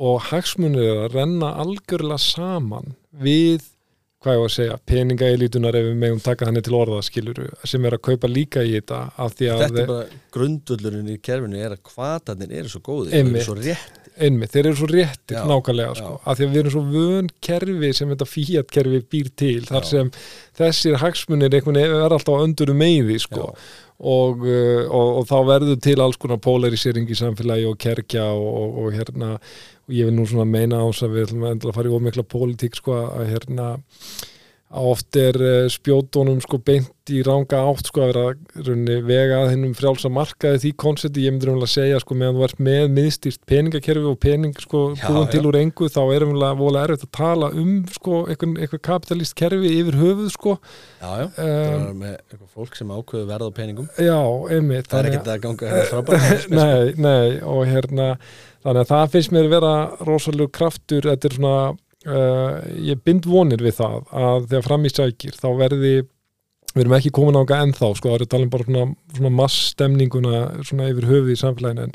Og 0.01 0.23
hagsmunir 0.31 0.87
er 0.87 1.03
að 1.05 1.19
renna 1.19 1.55
algjörlega 1.61 2.21
saman 2.25 2.95
við 3.25 3.69
hvað 4.21 4.37
ég 4.37 4.43
var 4.43 4.51
að 4.51 4.55
segja, 4.55 4.77
peningaelítunar 4.91 5.77
ef 5.79 5.87
við 5.87 5.95
megum 6.03 6.19
taka 6.21 6.49
þannig 6.49 6.65
til 6.67 6.75
orða 6.77 7.01
skiluru 7.05 7.47
sem 7.65 7.87
er 7.89 7.97
að 7.97 8.03
kaupa 8.11 8.29
líka 8.29 8.65
í 8.67 8.75
þetta 8.75 8.99
þetta 9.17 9.69
er 9.69 9.89
bara 9.89 10.19
grundvöldurinn 10.35 11.09
í 11.09 11.17
kerfinu 11.25 11.61
er 11.61 11.77
að 11.77 11.81
kvatarnir 11.89 12.53
eru 12.61 12.73
svo 12.73 12.83
Einmitt. 13.09 13.41
eru 13.41 13.47
svo 13.47 13.57
rétt 13.57 14.10
einmitt, 14.27 14.53
þeir 14.55 14.71
eru 14.71 14.79
svo 14.79 14.89
réttir 14.91 15.39
Já, 15.39 15.43
nákvæmlega 15.49 15.99
sko, 15.99 16.15
af 16.25 16.39
því 16.39 16.47
að 16.47 16.55
við 16.55 16.63
erum 16.63 16.75
svo 16.75 16.83
vön 16.93 17.31
kerfi 17.47 17.93
sem 17.97 18.11
þetta 18.13 18.29
fíat 18.29 18.73
kerfi 18.77 19.03
býr 19.13 19.31
til 19.43 19.61
þar 19.69 19.87
Já. 19.87 19.91
sem 19.91 20.11
þessir 20.61 20.99
hagsmunir 21.03 21.57
er 21.57 22.01
alltaf 22.11 22.35
á 22.37 22.45
öndurum 22.45 22.81
meiði 22.81 23.19
sko. 23.23 23.51
Já. 23.51 23.69
og, 24.01 24.47
uh, 24.47 24.85
og, 24.89 25.09
og 25.21 25.29
þá 25.29 25.37
verður 25.51 25.81
til 25.85 25.99
alls 26.01 26.21
konar 26.21 26.41
polarisering 26.41 27.11
í 27.11 27.19
samfélagi 27.19 27.69
og 27.69 27.79
kerkja 27.81 28.31
og, 28.33 28.51
og, 28.63 28.83
og 28.85 28.99
hérna 28.99 29.35
og 29.37 29.97
ég 29.97 30.07
vil 30.07 30.15
nú 30.15 30.27
svona 30.29 30.47
meina 30.49 30.85
ás 30.87 31.03
að 31.03 31.17
við 31.17 31.27
ætlum 31.29 31.47
að 31.49 31.57
endla 31.57 31.73
að 31.73 31.81
fara 31.81 31.91
í 31.91 31.97
ómikla 31.97 32.29
pólitík 32.31 32.79
sko 32.79 33.01
að 33.11 33.33
hérna 33.35 33.73
að 33.75 34.05
oft 34.71 35.17
er 35.19 35.35
uh, 35.43 35.67
spjótonum 35.71 36.39
sko 36.45 36.61
beint 36.63 37.11
í 37.11 37.25
ranga 37.27 37.59
átt 37.67 37.89
sko 37.89 38.05
að 38.05 38.11
vera 38.13 38.67
runni, 38.69 38.99
vega 39.03 39.41
að 39.41 39.49
hennum 39.57 39.73
frjálsa 39.75 40.07
markaði 40.15 40.61
því 40.63 40.71
konsepti, 40.79 41.25
ég 41.27 41.35
myndir 41.35 41.51
um 41.51 41.65
að 41.65 41.73
segja 41.73 41.99
sko 41.99 42.15
meðan 42.15 42.39
þú 42.39 42.45
ert 42.47 42.63
með 42.63 42.85
miðstýrt 42.95 43.41
peningakerfi 43.51 44.07
og 44.13 44.21
pening 44.23 44.55
sko 44.63 44.85
búin 45.01 45.33
til 45.33 45.43
úr 45.51 45.59
engu 45.59 45.91
þá 45.91 46.01
er 46.05 46.27
umlega 46.29 46.61
vola 46.61 46.85
erfitt 46.87 47.09
að 47.09 47.13
tala 47.19 47.51
um 47.51 47.73
sko 47.91 48.23
eitthvað, 48.31 48.55
eitthvað 48.63 48.85
kapitalist 48.87 49.37
kerfi 49.43 49.75
yfir 49.81 49.99
höfuð 50.05 50.31
sko. 50.37 50.57
Já, 51.03 51.11
já, 51.11 51.27
það 51.35 51.75
um, 51.75 51.91
er 51.91 51.99
með 52.05 52.15
eitthvað 52.15 52.55
fólk 52.55 52.79
sem 52.79 52.95
ákveðu 52.95 53.29
verð 53.33 53.51
á 53.51 53.53
peningum. 53.59 53.93
Já, 53.99 54.21
einmitt 54.55 54.91
það 54.93 55.03
er 55.03 55.11
ekkert 55.11 55.35
að 55.35 55.45
ganga 55.49 55.75
hérna 55.75 55.91
frábært 55.91 56.51
nei, 56.61 56.95
nei, 56.95 57.29
og 57.43 57.67
hérna 57.67 58.11
þannig 58.63 58.83
að 58.85 58.91
það 58.95 59.15
finnst 59.17 59.35
mér 59.35 59.51
vera 59.51 59.77
rosalega 60.07 60.59
kraftur, 60.61 61.11
þetta 61.11 61.27
er 61.27 61.41
svona 61.41 61.57
uh, 62.09 62.61
ég 62.81 63.03
bind 63.05 63.29
vonir 63.29 63.63
við 63.65 63.79
það 63.81 64.01
að 64.11 64.49
þegar 64.53 64.67
fram 64.69 64.89
í 64.89 64.95
sækir 64.95 65.37
þá 65.37 65.49
verði 65.59 65.95
við 66.71 66.85
erum 66.85 66.97
ekki 67.01 67.11
komin 67.15 67.39
ánga 67.41 67.61
ennþá 67.65 67.89
sko, 67.99 68.13
það 68.13 68.17
er 68.17 68.25
að 68.25 68.33
tala 68.33 68.47
um 68.47 68.53
bara 68.53 68.67
svona, 68.69 68.85
svona 69.17 69.31
massstemninguna 69.41 70.41
svona 70.63 70.91
yfir 70.93 71.09
höfuð 71.11 71.33
í 71.35 71.39
samfélaginu 71.41 71.87
en, 71.89 71.95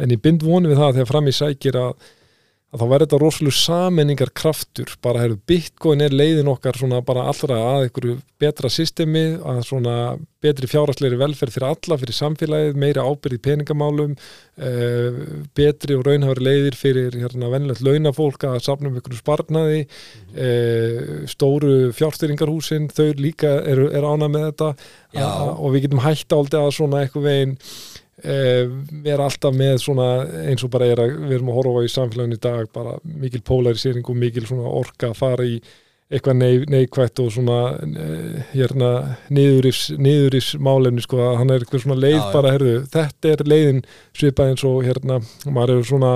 en 0.00 0.14
ég 0.14 0.22
bind 0.24 0.44
vonir 0.46 0.72
við 0.72 0.80
það 0.80 0.88
að 0.88 0.98
þegar 0.98 1.10
fram 1.10 1.28
í 1.28 1.34
sækir 1.36 1.80
að, 1.80 2.06
að 2.74 2.82
þá 2.82 2.86
verður 2.90 3.06
þetta 3.06 3.18
rosalega 3.22 3.60
sammenningar 3.60 4.30
kraftur, 4.34 4.94
bara 5.04 5.22
heyrðu 5.22 5.38
bitcoin 5.46 6.02
er 6.02 6.14
leiðin 6.14 6.50
okkar 6.50 6.78
svona 6.80 6.98
bara 7.06 7.28
allra 7.30 7.58
að 7.70 7.84
einhverju 7.86 8.16
betra 8.42 8.70
systemi, 8.72 9.22
að 9.38 9.60
svona 9.68 9.94
betri 10.44 10.68
fjárhastleiri 10.68 11.16
velferð 11.20 11.54
fyrir 11.54 11.68
alla, 11.70 11.98
fyrir 12.00 12.16
samfélagið, 12.18 12.80
meira 12.82 13.06
ábyrð 13.06 13.38
í 13.38 13.42
peningamálum 13.46 14.16
uh, 14.18 15.22
betri 15.56 15.96
og 15.96 16.04
raunhafari 16.08 16.46
leiðir 16.48 16.76
fyrir 16.78 17.16
hérna 17.22 17.52
vennilegt 17.54 17.84
launafólk 17.86 18.48
að 18.50 18.60
safna 18.66 18.90
um 18.90 18.98
einhverju 18.98 19.22
sparnaði 19.22 19.80
uh, 19.86 21.24
stóru 21.30 21.94
fjárstyringarhúsin 21.96 22.90
þau 22.92 23.06
líka 23.22 23.56
eru 23.62 23.88
er 23.94 24.04
ánað 24.04 24.34
með 24.34 24.48
þetta 24.50 24.72
Já. 25.14 25.28
að, 25.30 25.52
og 25.54 25.76
við 25.76 25.86
getum 25.86 26.04
hægt 26.04 26.34
áldi 26.34 26.58
að 26.58 26.72
svona 26.74 27.04
eitthvað 27.04 27.28
veginn 27.30 27.54
eh, 27.54 27.93
vera 28.22 29.24
alltaf 29.26 29.54
með 29.56 29.80
svona 29.82 30.08
eins 30.46 30.62
og 30.62 30.70
bara 30.70 30.86
er 30.86 31.00
að 31.02 31.16
við 31.24 31.38
erum 31.38 31.48
að 31.50 31.56
horfa 31.58 31.80
í 31.82 31.90
samfélaginu 31.90 32.38
í 32.38 32.42
dag 32.44 32.68
bara 32.72 32.98
mikil 33.02 33.42
polarisering 33.42 34.06
og 34.06 34.20
mikil 34.20 34.44
svona 34.46 34.70
orka 34.70 35.10
að 35.10 35.18
fara 35.18 35.48
í 35.48 35.56
eitthvað 36.12 36.36
nei, 36.36 36.64
neikvætt 36.70 37.20
og 37.24 37.30
svona 37.32 37.58
eh, 37.80 38.42
hérna 38.52 38.90
niðuris 39.32 40.50
málefni 40.62 41.02
sko 41.02 41.22
að 41.24 41.38
hann 41.40 41.54
er 41.54 41.64
eitthvað 41.64 41.86
svona 41.86 42.00
leið 42.02 42.18
Já, 42.18 42.26
bara 42.34 42.52
herðu, 42.54 42.74
þetta 42.92 43.32
er 43.32 43.44
leiðin 43.50 43.80
svipað 44.12 44.52
eins 44.52 44.66
og 44.68 44.84
hérna 44.84 45.18
maður 45.48 45.80
er 45.80 45.88
svona 45.88 46.12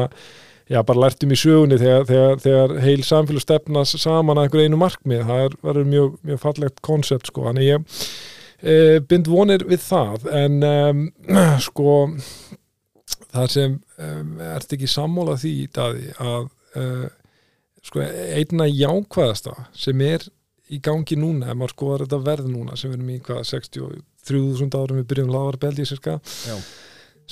já 0.68 0.82
bara 0.84 1.06
lært 1.06 1.24
um 1.24 1.32
í 1.32 1.40
sögunni 1.40 1.80
þegar, 1.80 2.04
þegar, 2.10 2.40
þegar 2.44 2.74
heil 2.84 3.04
samfélag 3.08 3.46
stefnas 3.46 3.94
saman 4.02 4.36
að 4.36 4.48
einhver 4.48 4.66
einu 4.66 4.80
markmið, 4.82 5.24
það 5.30 5.46
er, 5.46 5.56
verður 5.64 5.88
mjög, 5.94 6.10
mjög 6.28 6.42
fallegt 6.44 6.82
konsept 6.84 7.32
sko, 7.32 7.46
þannig 7.48 7.70
ég 7.72 8.02
e, 8.62 8.98
bind 9.08 9.28
vonir 9.30 9.64
við 9.68 9.84
það 9.84 10.26
en 10.34 10.58
um, 10.68 11.04
sko 11.68 11.94
það 13.28 13.52
sem 13.54 13.76
um, 14.00 14.34
ert 14.54 14.74
ekki 14.74 14.90
sammála 14.90 15.36
því 15.40 15.54
Daði 15.74 16.12
að 16.22 16.50
uh, 16.80 17.06
sko 17.84 18.02
einna 18.02 18.66
jákvæðasta 18.68 19.54
sem 19.76 20.00
er 20.04 20.26
í 20.68 20.80
gangi 20.84 21.16
núna, 21.16 21.48
ef 21.48 21.56
maður 21.56 21.74
skoðar 21.74 22.04
þetta 22.04 22.24
verð 22.26 22.48
núna 22.52 22.76
sem 22.76 22.90
við 22.90 22.98
erum 22.98 23.12
í 23.14 23.20
hvað 23.24 23.44
63.000 23.48 24.80
árum 24.82 24.98
við 25.00 25.06
byrjum 25.12 25.30
laðarbeldi 25.32 25.86
cirka 25.88 26.18
Já. 26.44 26.56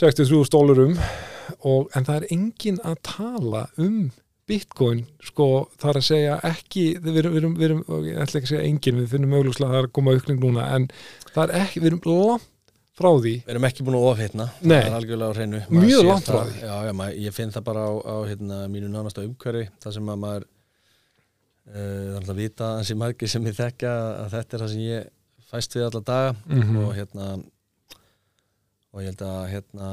63.000 0.01 0.53
dólarum 0.55 0.95
en 0.97 2.07
það 2.07 2.15
er 2.17 2.29
engin 2.33 2.81
að 2.85 3.03
tala 3.11 3.67
um 3.81 4.07
bitcoin 4.47 5.05
sko 5.27 5.47
þar 5.83 5.99
að 6.01 6.05
segja 6.07 6.35
ekki 6.47 6.85
við 7.03 7.17
erum, 7.23 7.55
við 7.59 7.65
erum, 7.71 7.81
ég 8.07 8.19
ætla 8.23 8.39
ekki 8.41 8.47
að 8.47 8.53
segja 8.55 8.67
engin 8.69 9.01
við 9.01 9.09
finnum 9.15 9.33
mögulega 9.35 9.67
að 9.67 9.73
það 9.73 9.81
er 9.81 9.89
að 9.89 9.95
koma 9.99 10.15
aukning 10.17 10.39
núna 10.45 10.67
en 10.77 10.87
það 11.33 11.43
er 11.49 11.55
ekki, 11.65 11.81
við 11.83 11.91
erum 11.93 12.03
langt 12.07 12.53
frá 12.97 13.11
því 13.21 13.33
Við 13.45 13.51
erum 13.53 13.67
ekki 13.69 13.85
búin 13.85 13.97
að 13.99 14.05
ofhitna, 14.11 14.45
Nei. 14.63 14.77
það 14.79 14.87
er 14.89 14.95
algjörlega 15.01 15.29
á 15.29 15.37
hreinu 15.37 15.59
Mjög 15.69 16.07
langt 16.09 16.29
frá 16.31 16.39
því. 16.47 16.55
Já, 16.63 16.77
já, 16.87 16.93
maður, 16.97 17.19
ég 17.27 17.35
finn 17.37 17.51
það 17.53 17.65
bara 17.67 17.83
á, 17.85 17.93
á 18.07 18.17
hérna, 18.31 18.61
mínu 18.73 18.89
nánasta 18.95 19.25
umhverfi 19.27 19.67
það 19.85 19.97
sem 19.99 20.09
að 20.15 20.23
maður 20.23 20.47
uh, 20.47 21.83
er 21.83 22.15
alltaf 22.21 22.33
að 22.37 22.41
vita 22.41 22.71
ansi 22.79 22.97
margir 23.03 23.29
sem 23.35 23.51
ég 23.51 23.59
þekka 23.59 23.93
að 24.23 24.31
þetta 24.39 24.57
er 24.57 24.65
það 24.65 24.73
sem 24.73 24.87
ég 24.87 25.11
fæst 25.51 25.77
við 25.77 25.85
alla 25.91 26.03
daga 26.09 26.33
Mhm. 26.47 26.79
og 26.87 26.95
hérna 26.97 27.29
og 28.97 29.03
ég 29.05 29.11
held 29.13 29.23
að 29.27 29.43
hérna 29.53 29.89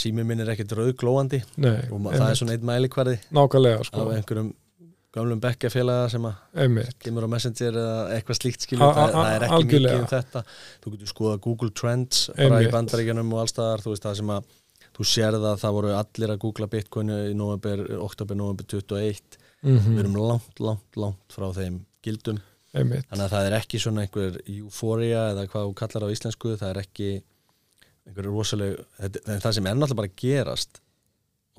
símið 0.00 0.26
minn 0.30 0.40
er 0.40 0.50
ekkert 0.54 0.72
rauðglóandi. 0.78 1.42
Nei, 1.60 1.76
og 1.92 2.00
ma- 2.00 2.14
það 2.16 2.30
er 2.32 2.38
svona 2.40 2.54
eitt 2.56 2.64
mælikvarði 2.64 3.18
nákvæmlega 3.36 3.84
sko, 3.84 4.06
af 4.06 4.14
einhverjum 4.16 4.48
gamlum 5.12 5.40
bekkjafélaga 5.42 6.06
sem 6.12 6.22
að 6.28 6.36
einmitt. 6.64 6.94
kemur 7.02 7.26
á 7.26 7.32
Messenger 7.34 7.76
eða 7.82 7.94
eitthvað 8.14 8.38
slíkt 8.40 8.64
skilur, 8.64 8.94
það, 8.94 9.12
það 9.16 9.30
er 9.34 9.44
ekki 9.46 9.56
algjörlega. 9.58 9.92
mikið 9.92 10.00
um 10.00 10.10
þetta. 10.14 10.42
Þú 10.84 10.92
getur 10.94 11.10
skoða 11.12 11.40
Google 11.46 11.70
Trends 11.74 12.20
bara 12.36 12.46
Einmitt. 12.46 12.68
í 12.68 12.74
bandaríkjanum 12.76 13.32
og 13.34 13.40
allstaðar 13.44 13.82
þú 13.84 13.90
veist 13.94 14.06
það 14.06 14.16
sem 14.20 14.30
að 14.36 14.44
þú 15.00 15.06
sérð 15.10 15.46
að 15.50 15.58
það 15.64 15.74
voru 15.76 15.90
allir 15.98 16.30
að 16.34 16.38
googla 16.44 16.68
Bitcoin 16.70 17.10
í 17.10 17.34
november, 17.34 17.82
oktober, 18.06 18.38
november 18.38 18.64
21 18.64 19.38
mm 19.64 19.78
við 19.90 19.98
erum 20.04 20.14
langt, 20.16 20.60
langt, 20.62 20.96
langt 20.96 21.34
frá 21.34 21.50
þeim 21.58 21.80
gildum. 22.06 22.38
Einmitt. 22.72 23.04
Þannig 23.10 23.24
að 23.26 23.32
það 23.34 23.46
er 23.50 23.58
ekki 23.58 23.80
svona 23.82 24.04
einhver 24.06 24.38
euphoria 24.46 25.24
eða 25.34 25.48
hvað 25.50 25.66
þú 25.66 25.74
kallar 25.82 26.06
á 26.06 26.12
íslensku. 26.14 26.54
Það 26.56 26.70
er 26.70 26.80
ekki 26.84 27.08
einhver 28.10 28.28
rosaleg 28.28 28.76
þetta, 28.98 29.22
en 29.26 29.40
það 29.46 29.56
sem 29.56 29.66
er 29.70 29.78
náttúrulega 29.78 30.00
bara 30.02 30.14
gerast. 30.24 30.80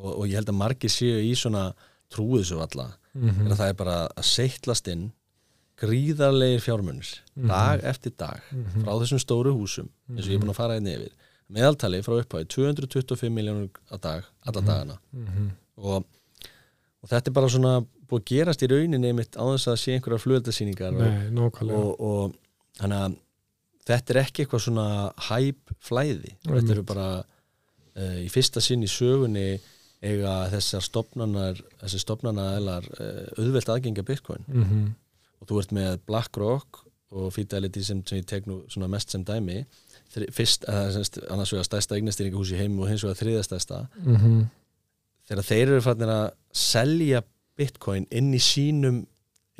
Og, 0.02 0.12
og 0.20 0.28
ég 0.28 0.38
held 0.40 0.50
að 0.52 0.60
margir 0.62 0.90
séu 0.94 1.18
í 1.24 1.32
svona 1.38 1.72
trúið 2.12 2.46
svo 2.52 2.62
alla 2.64 2.90
mm 3.14 3.28
er 3.46 3.52
að 3.52 3.58
það 3.60 3.70
er 3.70 3.80
bara 3.82 3.96
að 4.16 4.24
seitlast 4.24 4.88
inn 4.88 5.12
gríðarlegir 5.82 6.62
fjármunir 6.62 7.10
Mhm. 7.36 7.48
dag 7.48 7.84
eftir 7.84 8.12
dag 8.18 8.40
frá 8.84 8.92
þessum 9.02 9.20
stóru 9.20 9.52
húsum 9.56 9.90
eins 10.10 10.26
og 10.28 10.32
ég 10.32 10.36
er 10.38 10.40
búin 10.44 10.52
að 10.54 10.56
fara 10.60 10.74
einni 10.78 10.94
yfir. 10.96 11.12
Meðaltali 11.52 12.02
frá 12.06 12.20
upphæði 12.22 12.48
225 12.48 13.30
miljónur 13.34 13.70
að 13.92 14.02
dag, 14.02 14.24
alla 14.48 14.62
dagana. 14.62 14.98
Og, 15.78 16.06
og 17.02 17.10
þetta 17.10 17.28
er 17.28 17.34
bara 17.34 17.50
svona 17.50 17.74
búið 18.08 18.22
að 18.22 18.30
gerast 18.32 18.62
í 18.64 18.68
rauninni 18.72 19.08
einmitt 19.12 19.36
á 19.36 19.44
þess 19.44 19.68
að 19.68 19.80
sé 19.82 19.98
Nei, 21.10 21.30
nákvæmlega. 21.36 21.78
og, 21.78 22.00
og 22.00 22.36
þannig 22.80 22.98
að 23.04 23.18
þetta 23.88 24.14
er 24.14 24.22
ekki 24.24 24.44
eitthvað 24.44 24.66
svona 24.66 24.88
hæp 25.30 25.76
flæði. 25.82 26.36
Þetta 26.46 26.76
eru 26.76 26.86
bara 26.88 27.08
uh, 27.22 28.18
í 28.22 28.30
fyrsta 28.32 28.64
sinn 28.64 28.86
í 28.86 28.90
sögunni 28.92 29.60
eiga 30.02 30.48
þessar 30.50 30.86
stopnanar 30.86 31.60
þessar 31.82 32.06
stopnanaðelar 32.06 32.88
uh, 32.98 33.26
auðvelt 33.38 33.74
aðgengja 33.74 34.06
Bitcoin. 34.08 34.46
Mm 34.48 34.64
-hmm. 34.64 34.88
og 35.42 35.50
þú 35.50 35.60
ert 35.62 35.76
með 35.78 36.00
BlackRock 36.08 36.84
og 37.12 37.34
Fidelity 37.36 37.84
sem, 37.84 38.02
sem 38.08 38.22
ég 38.22 38.28
tek 38.28 38.48
nú 38.48 38.62
svona 38.72 38.88
mest 38.88 39.12
sem 39.12 39.24
dæmi. 39.24 39.66
Þri, 40.12 40.28
fyrst, 40.36 40.66
semst, 40.68 41.20
annars 41.32 41.52
vegar 41.54 41.68
stærsta 41.68 41.96
eignastýringahús 41.96 42.52
í 42.52 42.60
heim 42.60 42.80
og 42.80 42.90
hins 42.90 43.04
vegar 43.04 43.20
þriða 43.20 43.44
stærsta. 43.48 43.86
Mhm. 44.04 44.50
þegar 45.30 45.46
þeir 45.48 45.68
eru 45.68 45.82
fannir 45.82 46.10
að 46.10 46.32
selja 46.52 47.22
bitcoin 47.56 48.08
inn 48.12 48.34
í 48.34 48.40
sínum 48.40 49.06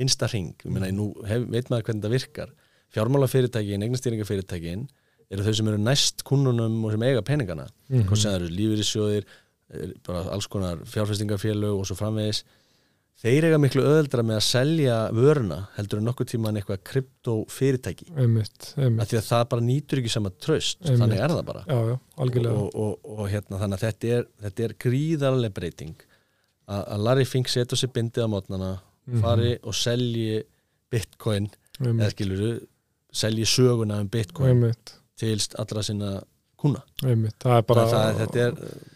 innsta 0.02 0.28
ring, 0.28 0.56
ég 0.66 0.72
meina 0.74 0.90
nú 0.92 1.14
hef, 1.28 1.46
veit 1.48 1.70
maður 1.70 1.86
hvernig 1.86 2.04
það 2.04 2.16
virkar 2.16 2.50
fjármálafyrirtækin, 2.96 3.84
eignastýringafyrirtækin 3.86 4.88
eru 5.32 5.44
þau 5.46 5.54
sem 5.56 5.68
eru 5.72 5.78
næst 5.80 6.24
kunnunum 6.28 6.82
og 6.86 6.92
sem 6.92 7.04
eiga 7.08 7.22
peningana, 7.22 7.68
Mhm. 7.90 8.08
hvort 8.08 8.18
sem 8.20 8.32
það 8.32 8.42
eru 8.42 8.50
lífyrirsjóðir 8.58 9.24
eh, 9.74 9.94
bara 10.06 10.26
alls 10.34 10.48
konar 10.48 10.78
fjárfestingafélög 10.84 11.80
og 11.80 11.86
svo 11.88 11.96
framvegis. 11.96 12.44
Þeir 13.22 13.44
eiga 13.48 13.58
miklu 13.62 13.84
öðeldra 13.86 14.24
með 14.26 14.36
að 14.40 14.44
selja 14.44 14.96
vöruna 15.14 15.68
heldur 15.78 16.00
en 16.00 16.06
nokkuð 16.10 16.28
tíman 16.32 16.58
eitthvað 16.58 16.80
kryptofyrirtæki. 16.84 18.08
Því 18.12 19.18
að 19.20 19.28
það 19.28 19.44
bara 19.52 19.62
nýtur 19.62 20.02
ekki 20.02 20.10
sama 20.12 20.32
tröst 20.42 20.82
Einmitt. 20.82 21.00
þannig 21.00 21.20
er 21.22 21.30
það 21.30 21.46
bara. 21.46 21.64
Já, 21.68 21.78
já, 21.92 22.00
algjörlega. 22.18 22.56
Og, 22.58 22.76
og, 22.76 23.00
og 23.20 23.30
hérna 23.30 23.60
þannig 23.62 23.78
að 23.78 23.86
þetta 23.86 24.12
er, 24.18 24.26
þetta 24.42 24.64
er 24.66 24.74
gríðarlega 24.86 25.54
breyting. 25.54 25.96
Að, 26.68 26.82
að 26.96 27.04
Larry 27.08 27.26
Fink 27.26 27.48
setja 27.48 27.78
sér 27.78 27.94
bindið 27.94 28.26
á 28.26 28.30
mótnana 28.34 28.72
Mhm. 29.08 29.22
fari 29.22 29.58
og 29.64 29.74
selji 29.74 30.44
bitcoin 30.92 31.50
eða 31.82 32.12
skiluru 32.14 32.52
selji 33.12 33.48
söguna 33.50 34.00
um 34.02 34.10
bitcoin 34.12 34.54
einmitt, 34.54 34.96
til 35.20 35.38
allra 35.60 35.84
sinna 35.84 36.14
kuna 36.60 36.82
einmitt 37.04 37.38
það 37.44 37.58
er 37.58 37.68
bara 37.68 37.86
það, 37.92 38.22
það, 38.22 38.40
er, 38.46 38.88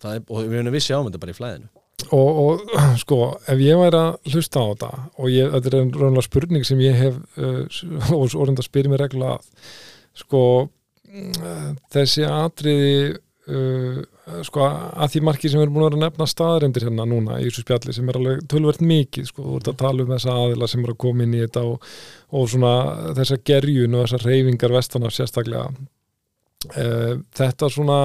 það 0.00 0.16
er 0.16 0.24
og 0.26 0.42
við 0.48 0.58
erum 0.62 0.74
vissi 0.76 0.96
ámynda 0.96 1.20
bara 1.20 1.34
í 1.34 1.38
flæðinu. 1.38 1.70
Og, 2.16 2.38
og 2.42 2.74
sko, 3.02 3.20
ef 3.50 3.60
ég 3.60 3.80
væri 3.80 4.00
að 4.00 4.32
hlusta 4.32 4.62
á 4.62 4.68
þetta 4.70 4.90
og 5.20 5.32
ég, 5.32 5.50
þetta 5.54 5.70
er 5.70 5.80
raunlega 6.00 6.26
spurning 6.26 6.66
sem 6.66 6.84
ég 6.84 6.96
hef 6.96 7.18
uh, 7.36 7.64
og 8.16 8.30
svo 8.32 8.44
orðin 8.44 8.60
að 8.60 8.70
spyrja 8.70 8.92
mig 8.92 9.02
regla 9.02 9.34
að 9.36 9.50
sko 10.20 10.44
mm, 11.10 11.76
þessi 11.92 12.24
atriði 12.26 12.94
uh, 13.50 14.00
sko 14.46 14.64
að 14.64 15.12
því 15.12 15.22
marki 15.26 15.50
sem 15.50 15.60
erum 15.62 15.76
búin 15.76 15.86
að 15.86 15.92
vera 15.92 16.02
nefna 16.06 16.28
staðarendir 16.30 16.86
hérna 16.86 17.06
núna 17.08 17.40
í 17.40 17.48
þessu 17.48 17.64
spjalli 17.64 17.94
sem 17.96 18.10
er 18.10 18.18
alveg 18.20 18.42
tölvert 18.50 18.82
mikið 18.84 19.28
sko, 19.30 19.44
þú 19.44 19.60
ert 19.60 19.70
að 19.72 19.78
tala 19.82 20.04
um 20.04 20.12
þessa 20.14 20.36
aðila 20.44 20.70
sem 20.70 20.84
eru 20.84 20.96
að 20.96 21.02
koma 21.04 21.26
inn 21.26 21.36
í 21.36 21.42
þetta 21.44 21.64
og, 21.68 21.88
og 22.30 22.50
svona 22.52 22.74
þessa 23.18 23.40
gerjun 23.46 23.96
og 23.96 24.06
þessar 24.06 24.26
reyfingar 24.28 24.74
vestana 24.74 25.10
sérstaklega. 25.14 25.70
Uh, 26.76 27.20
þetta 27.36 27.70
svona 27.72 28.00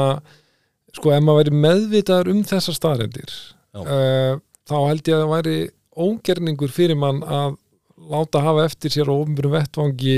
sko 0.95 1.11
ef 1.11 1.23
maður 1.23 1.41
væri 1.41 1.61
meðvitaður 1.65 2.31
um 2.31 2.43
þessar 2.47 2.77
staðarendir 2.77 3.33
Já. 3.75 3.81
uh, 3.81 4.37
þá 4.63 4.77
held 4.79 5.09
ég 5.09 5.17
að 5.17 5.23
það 5.25 5.33
væri 5.33 5.57
ógerningur 6.05 6.71
fyrir 6.71 6.99
mann 6.99 7.19
að 7.23 7.57
láta 8.11 8.43
hafa 8.45 8.63
eftir 8.69 8.93
sér 8.93 9.11
á 9.11 9.15
ofnbjörnum 9.15 9.57
vettvangi 9.57 10.15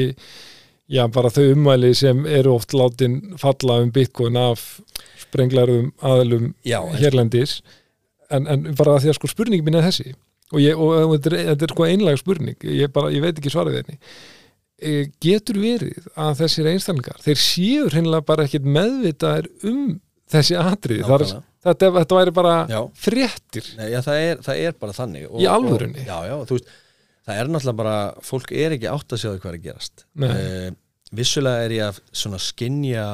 já, 0.88 1.04
bara 1.14 1.32
þau 1.34 1.54
umvæli 1.56 1.92
sem 1.98 2.26
eru 2.30 2.54
oft 2.58 2.76
látin 2.78 3.20
falla 3.42 3.82
um 3.84 3.92
bitcoin 3.94 4.38
af 4.40 4.80
sprenglarum 5.22 5.92
aðlum 6.06 6.54
hérlendis. 6.98 7.62
En, 8.30 8.48
en 8.48 8.70
bara 8.78 8.98
því 9.02 9.12
að 9.12 9.20
sko 9.20 9.30
spurningi 9.32 9.66
mín 9.66 9.80
er 9.80 9.88
þessi 9.88 10.14
og, 10.54 10.60
ég, 10.64 10.80
og, 10.80 11.14
þetta, 11.18 11.32
er, 11.36 11.46
þetta 11.52 11.68
er 11.68 11.74
sko 11.76 11.88
einlega 11.88 12.22
spurning 12.22 12.68
ég, 12.72 12.92
bara, 12.96 13.12
ég 13.14 13.24
veit 13.26 13.38
ekki 13.42 13.52
svarið 13.54 13.80
henni 13.82 13.98
e, 14.80 14.94
getur 15.24 15.60
verið 15.62 16.08
að 16.16 16.36
þessir 16.44 16.70
einstaklingar 16.74 17.22
þeir 17.26 17.42
séu 17.44 17.88
hreinlega 17.92 18.26
bara 18.30 18.46
ekkit 18.48 18.68
meðvitaðir 18.78 19.50
um 19.68 19.98
þessi 20.32 20.58
atriði 20.60 21.06
Þar, 21.08 21.24
nákvæmlega. 21.26 21.44
þetta, 21.68 21.92
þetta 22.00 22.20
væri 22.22 22.36
bara 22.40 22.56
Já. 22.72 22.80
fréttir 23.08 23.70
Nei, 23.78 23.88
já, 23.94 24.02
það, 24.06 24.24
er, 24.32 24.42
það 24.48 24.64
er 24.68 24.78
bara 24.84 24.98
þannig 24.98 25.28
og, 25.30 25.38
Í 25.44 25.48
alvörunni? 25.52 26.04
og, 26.08 26.28
já, 26.28 26.66
það 27.28 27.40
er 27.42 27.50
náttúrulega 27.52 27.80
bara, 27.84 27.96
fólk 28.24 28.52
er 28.56 28.76
ekki 28.78 28.88
átt 28.92 29.16
að 29.16 29.20
sjá 29.24 29.30
hvað 29.34 29.50
er 29.52 29.56
að 29.58 29.64
gerast. 29.68 30.04
Eh, 30.24 30.70
vissulega 31.18 31.64
er 31.68 31.74
ég 31.76 31.90
að 31.90 32.38
skinja 32.40 33.06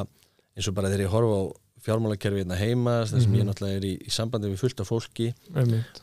eins 0.54 0.68
og 0.70 0.74
bara 0.76 0.90
þegar 0.92 1.02
ég 1.06 1.14
horfa 1.14 1.38
á 1.38 1.44
fjármálakerfi 1.84 2.40
hérna 2.44 2.56
heima 2.60 2.94
þess 3.02 3.24
sem 3.24 3.32
Mhm. 3.32 3.38
ég 3.40 3.48
náttúrulega 3.48 3.76
er 3.80 3.86
í, 3.90 3.94
í 4.06 4.10
sambandi 4.14 4.50
við 4.52 4.62
fullt 4.62 4.80
af 4.84 4.88
fólki 4.90 5.26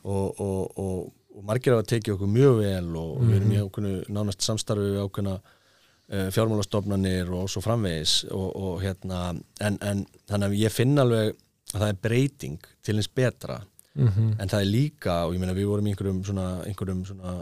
og, 0.04 0.40
og, 0.40 1.08
og, 1.36 1.44
margir 1.48 1.74
hafa 1.76 1.88
tekið 1.92 2.14
okkur 2.18 2.32
mjög 2.36 2.60
vel 2.62 2.96
og 3.02 3.18
við 3.24 3.36
erum 3.40 3.52
í 3.52 3.58
Mhm. 3.58 3.66
ákveðnu 3.68 3.94
nánast 4.18 4.42
samstarfi 4.46 4.88
við 4.92 5.02
ákveðna 5.06 5.36
uh, 5.40 6.28
fjármálastofnanir 6.36 7.30
og 7.34 7.50
svo 7.50 7.62
framvegis 7.64 8.26
og, 8.32 8.50
og 8.56 8.82
hérna 8.84 9.22
en, 9.62 9.78
en 9.82 10.06
þannig 10.28 10.48
að 10.50 10.58
ég 10.60 10.72
finn 10.76 10.98
alveg 11.00 11.34
að 11.74 11.80
það 11.80 11.88
er 11.94 12.00
breyting 12.04 12.58
til 12.84 12.96
eins 13.00 13.08
betra. 13.16 13.62
Mhm, 13.96 14.36
en 14.40 14.48
það 14.48 14.62
er 14.62 14.70
líka 14.72 15.16
og 15.28 15.34
ég 15.36 15.40
meina 15.40 15.54
við 15.56 15.68
vorum 15.68 15.88
í 15.88 15.92
einhverjum 15.92 16.22
svona, 16.24 16.46
einhverjum 16.68 17.02
svona 17.06 17.34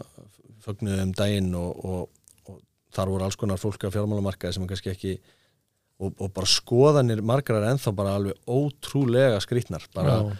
fögnuðum 0.65 1.11
daginn 1.17 1.51
og, 1.55 1.83
og, 1.85 2.09
og 2.49 2.61
þar 2.93 3.11
voru 3.13 3.23
alls 3.27 3.37
konar 3.37 3.57
fólk 3.61 3.85
á 3.85 3.93
fjármálamarkaði 3.93 4.53
sem 4.57 4.65
kannski 4.69 4.89
ekki 4.93 5.13
og, 5.99 6.13
og 6.17 6.31
bara 6.33 6.49
skoðanir 6.49 7.21
margar 7.21 7.59
er 7.61 7.69
ennþá 7.73 7.93
bara 7.95 8.15
alveg 8.17 8.37
ótrúlega 8.49 9.37
skrýtnar 9.45 9.85
bara, 9.93 10.15
já, 10.23 10.37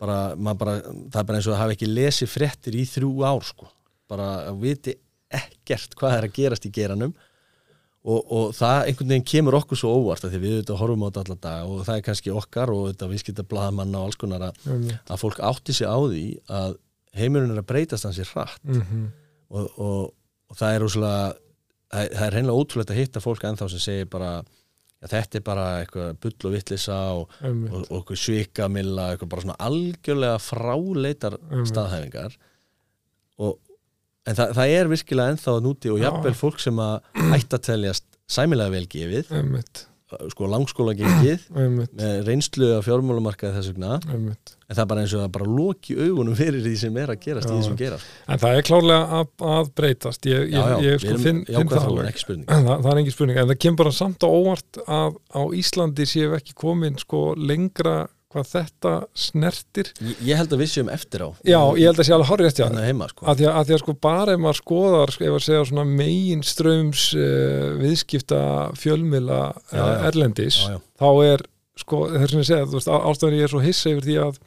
bara, 0.00 0.18
bara, 0.54 0.74
það 0.82 1.20
er 1.20 1.28
bara 1.30 1.38
eins 1.38 1.46
og 1.48 1.54
það 1.54 1.62
hafi 1.64 1.76
ekki 1.78 1.88
lesið 1.92 2.32
fréttir 2.32 2.76
í 2.76 2.84
þrjú 2.90 3.12
ár 3.26 3.44
sko. 3.48 3.68
bara 4.08 4.26
að 4.50 4.60
viti 4.62 4.94
ekkert 5.34 5.96
hvað 5.98 6.16
er 6.20 6.26
að 6.28 6.34
gerast 6.36 6.66
í 6.68 6.70
geranum 6.70 7.14
og, 8.06 8.20
og 8.30 8.52
það 8.54 8.84
einhvern 8.86 9.08
veginn 9.10 9.24
kemur 9.26 9.56
okkur 9.58 9.80
svo 9.80 9.90
óvart 9.98 10.22
því 10.28 10.38
við 10.38 10.52
auðvitað 10.56 10.78
horfum 10.82 11.02
á 11.02 11.08
þetta 11.08 11.22
allar 11.24 11.40
dag 11.46 11.70
og 11.72 11.80
það 11.88 11.96
er 11.98 12.04
kannski 12.06 12.34
okkar 12.38 12.70
og 12.74 12.84
þetta 12.92 13.08
viðskipta 13.10 13.46
blaðamanna 13.50 13.98
og 13.98 14.06
alls 14.10 14.20
konar 14.20 14.44
að, 14.50 14.60
einmitt, 14.70 15.10
að 15.10 15.22
fólk 15.24 15.40
átti 15.48 15.74
sig 15.74 15.90
á 15.90 15.98
því 15.98 16.22
að 16.60 16.76
heimurinn 17.18 17.54
er 17.56 17.62
að 17.64 17.66
breytast 17.72 18.06
hans 18.06 18.20
í 18.22 18.26
hratt. 18.30 18.60
Mhm, 18.68 19.02
og, 19.50 19.66
og, 19.80 20.00
og 20.52 20.58
það 20.60 20.76
er 20.76 20.84
úslega 20.86 21.18
það 21.90 22.02
er- 22.04 22.14
það 22.14 22.26
er 22.28 22.34
reynilega 22.36 22.60
ótrúlegt 22.62 22.90
að 22.94 23.00
hitta 23.00 23.22
fólk 23.24 23.44
ennþá 23.50 23.68
sem 23.74 23.82
segir 23.82 24.08
bara 24.12 24.30
að 25.04 25.12
þetta 25.12 25.38
er 25.38 25.44
bara 25.46 25.64
eitthvað 25.82 26.14
bull 26.24 26.48
og 26.48 26.54
vittlisa 26.56 26.96
og, 27.18 27.34
og, 27.44 27.86
og 27.98 28.12
svikamilla 28.16 29.10
eitthvað 29.12 29.32
bara 29.34 29.44
svona 29.44 29.58
algjörlega 29.68 30.38
fráleitar 30.42 31.36
Einmitt. 31.40 31.70
staðhæfingar 31.72 32.36
og 33.44 33.58
en 34.26 34.38
það, 34.38 34.54
það 34.58 34.72
er 34.78 34.90
virkilega 34.90 35.34
ennþá 35.34 35.56
núti 35.66 35.92
og 35.92 36.00
Já. 36.00 36.08
jafnvel 36.08 36.34
fólk 36.38 36.62
sem 36.64 36.80
að 36.82 36.96
ætta 37.36 37.60
að 37.60 37.66
teljast 37.68 38.06
sæmilega 38.26 38.72
vel 38.72 38.86
gefið, 38.90 39.28
einmitt, 39.38 39.84
sko 40.30 40.46
langskóla 40.50 40.92
gengið 40.94 41.46
með 41.98 42.20
reynslu 42.28 42.68
af 42.76 42.86
fjármálumarkaði 42.86 43.56
þess 43.58 43.72
vegna. 43.72 43.96
En 44.66 44.74
það 44.74 44.82
er 44.82 44.88
bara 44.90 45.02
eins 45.04 45.14
og 45.14 45.22
það 45.22 45.32
bara 45.36 45.48
loki 45.50 45.96
augunum 45.98 46.36
fyrir 46.38 46.62
því 46.64 46.74
sem 46.80 46.96
er 47.02 47.12
að 47.14 47.20
gerast 47.22 47.50
Já. 47.50 47.58
sem 47.62 47.76
gerast 47.78 48.08
En 48.26 48.40
það 48.42 48.56
er 48.58 48.66
klárlega 48.66 49.20
að, 49.20 49.28
að 49.56 49.70
breytast. 49.78 50.26
Ég, 50.30 50.48
ég, 50.54 50.72
ég 50.86 51.02
sko 51.02 51.18
finn, 51.22 51.44
finn 51.46 51.70
það 51.70 51.88
alveg. 51.90 52.20
það, 52.46 52.72
það 52.72 52.90
er 52.92 53.00
engin 53.02 53.14
spurning, 53.14 53.40
en 53.42 53.50
það 53.52 53.60
kemur 53.66 53.80
bara 53.84 53.94
samt 53.98 54.26
á 54.26 54.28
óvart 54.30 54.80
að 54.86 55.18
á 55.34 55.42
Íslandi 55.62 56.08
séu 56.10 56.34
ekki 56.38 56.56
komin 56.58 56.98
sko 57.02 57.22
lengra 57.38 57.96
hvað 58.32 58.48
þetta 58.50 58.92
snertir 59.16 59.90
ég, 60.02 60.20
ég 60.26 60.40
held 60.40 60.54
að 60.54 60.62
við 60.64 60.70
séum 60.72 60.90
eftir 60.92 61.24
á 61.24 61.28
Já, 61.46 61.60
ég 61.78 61.86
held 61.86 62.00
að 62.02 62.08
sé 62.08 62.14
alveg 62.16 62.30
horrið 62.32 62.50
eftir 62.50 62.78
heima 62.82 63.08
sko 63.12 63.28
að 63.30 63.40
því 63.40 63.48
að, 63.52 63.60
því 63.68 63.76
að 63.76 63.82
sko 63.82 63.94
bara 64.06 64.34
ef 64.34 64.42
maður 64.42 64.60
skoðar 64.60 65.14
sko, 65.14 65.28
ef 65.28 65.36
að 65.38 65.44
segja 65.46 65.66
svona 65.70 65.86
megin 66.02 66.44
ströms 66.46 67.06
uh, 67.14 67.68
viðskipta 67.80 68.40
fjölmila 68.80 69.40
uh, 69.54 69.78
já. 69.78 69.84
erlendis 70.10 70.60
já, 70.64 70.74
já. 70.74 70.80
þá 71.00 71.08
er 71.30 71.46
sko 71.76 72.02
þess 72.10 72.32
að 72.34 72.40
ég 72.40 72.48
segja, 72.50 72.66
þú 72.66 72.78
veist, 72.80 72.90
á- 72.90 73.04
ástæðan 73.10 73.38
ég 73.38 73.46
er 73.46 73.52
svo 73.52 73.62
hissa 73.64 73.92
yfir 73.92 74.06
því 74.08 74.18
að 74.26 74.42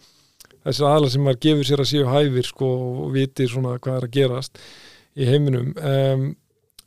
þessir 0.59 0.89
aðla 0.89 1.09
sem 1.13 1.25
maður 1.25 1.41
gefur 1.45 1.69
sér 1.69 1.83
að 1.83 1.89
séu 1.93 2.07
hæfir 2.09 2.49
sko 2.49 2.69
og 2.99 3.09
viti 3.15 3.47
svona 3.49 3.77
hvað 3.79 3.99
er 3.99 4.07
að 4.09 4.15
gerast 4.17 4.61
í 5.19 5.27
heiminum 5.29 5.71
um, 5.77 6.25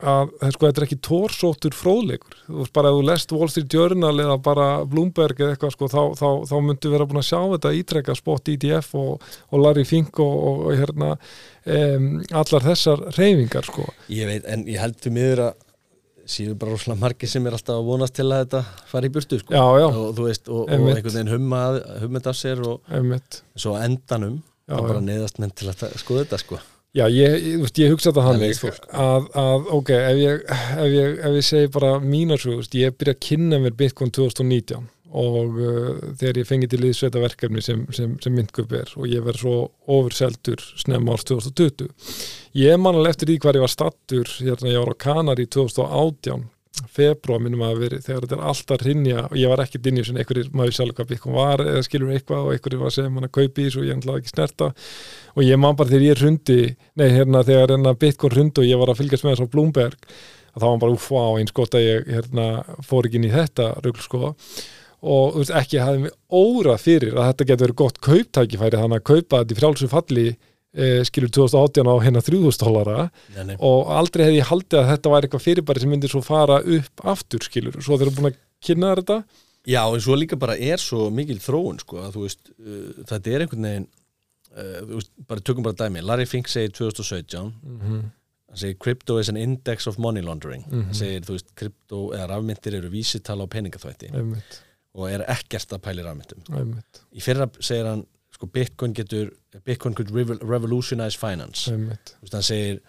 að 0.03 0.31
er 0.43 0.53
sko, 0.55 0.67
þetta 0.67 0.81
er 0.81 0.85
ekki 0.87 0.99
tórsóttur 1.07 1.75
fróðleikur, 1.77 2.35
þú 2.47 2.59
veist 2.59 2.73
bara 2.75 2.91
ef 2.91 2.97
þú 2.97 3.03
lest 3.07 3.33
Wall 3.35 3.51
Street 3.51 3.75
Journal 3.75 4.13
eða 4.23 4.37
bara 4.43 4.67
Bloomberg 4.89 5.41
eða 5.41 5.55
eitthvað 5.55 5.73
sko, 5.75 5.89
þá, 5.91 6.01
þá, 6.19 6.27
þá 6.49 6.55
myndu 6.67 6.93
vera 6.93 7.07
búin 7.09 7.21
að 7.21 7.27
sjá 7.29 7.39
þetta 7.55 7.73
ítrekka 7.79 8.15
spot 8.19 8.51
ETF 8.53 8.97
og, 8.99 9.27
og 9.49 9.63
Larry 9.63 9.85
Fink 9.87 10.19
og, 10.23 10.33
og, 10.33 10.63
og 10.67 10.81
hérna 10.81 11.11
um, 11.13 12.09
allar 12.43 12.67
þessar 12.69 13.05
reyfingar 13.17 13.69
sko. 13.69 13.87
Ég 14.13 14.29
veit, 14.29 14.49
en 14.49 14.65
ég 14.69 14.81
held 14.83 14.99
til 15.03 15.13
miður 15.15 15.45
að 15.47 15.61
síður 16.33 16.59
bara 16.59 16.75
rosalega 16.75 17.01
margir 17.01 17.31
sem 17.31 17.47
er 17.47 17.57
alltaf 17.57 17.79
að 17.79 17.87
vonast 17.89 18.15
til 18.15 18.27
að 18.29 18.45
þetta 18.45 18.61
fari 18.91 19.09
í 19.09 19.15
burtu 19.15 19.39
sko. 19.41 19.55
Já, 19.55 19.65
já, 19.81 19.87
og 19.89 20.13
þú 20.15 20.27
veist, 20.29 20.47
og, 20.47 20.69
einhvern 20.71 21.09
veginn 21.09 21.33
humma 21.33 21.63
hummið 22.03 22.29
af 22.31 22.39
sér 22.39 22.63
og 22.63 22.93
svo 23.59 23.75
endanum 23.79 24.39
Já, 24.63 24.77
bara 24.79 25.01
neðast 25.03 25.41
menn 25.43 25.51
til 25.51 25.67
að 25.67 25.89
skoða 25.99 26.23
þetta 26.23 26.39
sko 26.39 26.61
Já, 26.93 27.07
ég, 27.09 27.37
ég, 27.41 27.61
ég 27.81 27.89
hugsa 27.89 28.11
þetta 28.11 28.57
fólk. 28.61 28.83
að, 28.93 29.23
að, 29.41 29.69
ok, 29.79 29.87
ef 29.97 30.19
ég, 30.19 30.43
ef 30.53 30.91
ég, 30.93 31.15
ef 31.25 31.37
ég 31.39 31.45
segi 31.47 31.71
bara 31.73 31.95
mínar 32.03 32.41
svo, 32.41 32.53
þú 32.53 32.61
veist, 32.61 32.75
ég 32.77 32.97
byrja 32.99 33.15
að 33.15 33.23
kynna 33.25 33.59
mér 33.63 33.73
Bitcoin 33.79 34.13
2019 34.13 34.85
og 35.13 35.57
uh, 35.61 35.89
þegar 36.17 36.39
ég 36.41 36.49
fengi 36.49 36.69
til 36.69 36.79
liðsveita 36.81 37.21
verkefni 37.21 37.61
sem, 37.65 37.81
sem, 37.93 38.13
sem 38.21 38.33
myndkup 38.33 38.71
er 38.77 38.93
og 38.97 39.09
ég 39.09 39.25
verð 39.25 39.41
svo 39.41 39.57
ofurseldur 39.93 40.61
snemma 40.81 41.13
árs 41.17 41.25
2020. 41.29 41.89
Ég 42.61 42.77
man 42.81 42.97
alveg 42.97 43.15
eftir 43.15 43.29
því 43.31 43.39
hvar 43.41 43.57
ég 43.57 43.65
var 43.65 43.73
stattur, 43.73 44.29
hérna 44.39 44.73
ég 44.73 44.81
var 44.85 44.93
á 44.93 45.01
Kanari 45.05 45.49
2018 45.49 46.45
februar 46.93 47.41
minnum 47.41 47.61
að 47.65 47.81
veri 47.83 47.99
þegar 48.01 48.25
þetta 48.25 48.37
er 48.37 48.45
alltaf 48.49 48.83
rinja 48.83 49.23
og 49.27 49.35
ég 49.37 49.51
var 49.51 49.61
ekkert 49.63 49.87
inn 49.89 49.99
í 49.99 50.03
þessu 50.03 50.15
einhverjir 50.17 50.51
maður 50.57 50.75
sjálf 50.77 50.95
hvað 50.97 51.09
Bitcoin 51.11 51.35
var 51.37 51.63
eða 51.63 51.83
skilur 51.85 52.13
eitthvað 52.13 52.47
og 52.47 52.55
einhverjir 52.55 52.81
var 52.81 52.89
að 52.89 52.95
segja 52.97 53.11
mann 53.13 53.27
að 53.27 53.33
kaupi 53.37 53.65
þessu 53.67 53.81
og 53.81 53.87
ég 53.87 53.99
ætlaði 53.99 54.23
ekki 54.23 54.33
snerta. 54.33 54.69
Og 55.35 55.43
ég 55.45 55.59
man 55.61 55.77
bara 55.79 55.93
þegar 55.93 56.05
ég 56.07 56.21
hrundi 56.23 56.59
nei 56.99 57.09
hérna 57.13 57.43
þegar 57.45 57.75
hérna 57.75 57.93
Bitcoin 58.03 58.37
hrundi 58.37 58.63
og 58.63 58.69
ég 58.69 58.81
var 58.81 58.93
að 58.93 59.03
fylgjast 59.03 59.27
með 59.27 59.35
þess 59.35 59.45
á 59.45 59.53
Bloomberg 59.53 60.07
þá 60.53 60.65
var 60.65 60.79
bara 60.83 60.95
úf, 60.95 61.09
á 61.13 61.29
eins 61.41 61.53
gott 61.55 61.77
að 61.77 61.85
ég 61.85 62.09
hérna 62.13 62.47
fór 62.85 63.09
ekki 63.09 63.21
inn 63.21 63.29
í 63.29 63.33
þetta 63.33 63.69
rugl 63.85 64.01
sko. 64.03 64.33
Og 65.03 65.37
veist 65.37 65.53
ekki 65.53 65.81
hafði 65.83 66.05
mig 66.05 66.17
órað 66.31 66.83
fyrir 66.85 67.17
að 67.17 67.29
þetta 67.29 67.47
getur 67.49 67.65
verið 67.67 67.79
gott 67.81 68.01
kauptækifæri 68.05 68.81
þannig 68.81 69.01
að 69.01 69.07
kaupa 69.09 69.41
þetta 69.41 69.53
í 69.55 69.59
frjálsum 69.59 69.91
falli 69.91 70.27
e, 70.73 71.03
skilur 71.07 71.29
2018 71.29 71.89
á 71.89 71.95
hérna 72.03 72.21
3000 72.25 72.63
dólara 72.63 73.09
og 73.59 73.91
aldrei 73.93 74.25
hefði 74.27 74.39
ég 74.41 74.49
haldið 74.49 74.79
að 74.81 74.89
þetta 74.91 75.13
væri 75.13 75.27
eitthvað 75.27 75.45
fyrirbæri 75.47 75.83
sem 75.83 75.93
myndi 75.93 76.11
svo 76.11 76.21
fara 76.25 76.59
upp 76.61 77.05
aftur 77.13 77.45
skilur, 77.45 77.77
svo 77.79 77.97
þeir 77.97 78.09
eru 78.09 78.15
búin 78.17 78.31
að 78.31 78.39
kynna 78.63 78.93
þetta. 78.97 79.19
Já, 79.69 79.83
en 79.87 80.01
svo 80.03 80.15
líka 80.19 80.39
bara 80.39 80.57
er 80.59 80.81
svo 80.81 81.07
mikil 81.13 81.39
þróun 81.43 81.79
sko 81.83 82.01
að 82.03 82.17
þú 82.17 82.25
veist, 82.25 82.49
uh, 82.57 83.05
þetta 83.11 83.31
er 83.31 83.45
einhvern 83.45 83.69
veginn 83.69 83.87
uh, 84.57 84.81
veist, 84.89 85.13
bara 85.29 85.45
tökum 85.45 85.65
bara 85.67 85.77
dæmi. 85.79 86.03
Larry 86.03 86.27
Fink 86.27 86.51
segir 86.51 86.73
2017 86.75 87.45
mm 87.45 87.79
-hmm. 87.79 88.01
hann 88.49 88.59
segir 88.59 88.77
crypto 88.79 89.17
is 89.19 89.29
an 89.29 89.37
index 89.37 89.87
of 89.87 89.97
money 89.97 90.21
laundering. 90.21 90.65
Mhm. 90.67 90.83
hann 90.83 90.93
segir, 90.93 91.21
þú 91.21 91.37
veist, 91.37 91.55
crypto 91.55 92.11
eða 92.13 92.27
rafmyndir 92.27 92.75
eru 92.75 92.89
vísitala 92.89 93.43
á 93.45 93.47
peningaþvætti. 93.47 94.11
Og 94.93 95.09
er 95.09 95.25
ekkert 95.27 95.73
að 95.73 95.81
pæli 95.81 96.03
rafmyndum. 96.03 96.43
Einmitt, 96.53 97.01
í 97.15 97.21
fyrra 97.21 97.49
segir 97.59 97.85
hann 97.85 98.05
sko 98.33 98.47
Bitcoin 98.53 98.93
getur 98.97 99.31
Bitcoin 99.65 99.93
could 99.95 100.11
revolutionize 100.41 101.17
finance. 101.19 101.69
Þú 101.71 102.21
veist, 102.25 102.33
hann 102.33 102.43
segir 102.47 102.79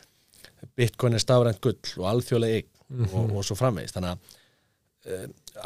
Bitcoin 0.77 1.15
er 1.15 1.23
stafrænt 1.23 1.61
gull 1.61 1.79
og 2.01 2.07
alþjóðlega 2.15 2.61
eign 2.63 2.71
Mm 2.95 3.07
og, 3.17 3.31
og 3.41 3.45
svo 3.49 3.55
framvegist 3.57 3.97
þannig 3.97 4.11
að 4.13 4.19
uh, 5.09 5.23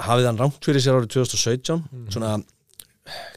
hafið 0.07 0.27
hann 0.29 0.39
rangt 0.39 0.65
fyrir 0.65 0.81
sér 0.85 0.95
árið 1.01 1.09
2017 1.17 1.81
Mhm. 1.83 2.05
svona 2.15 2.37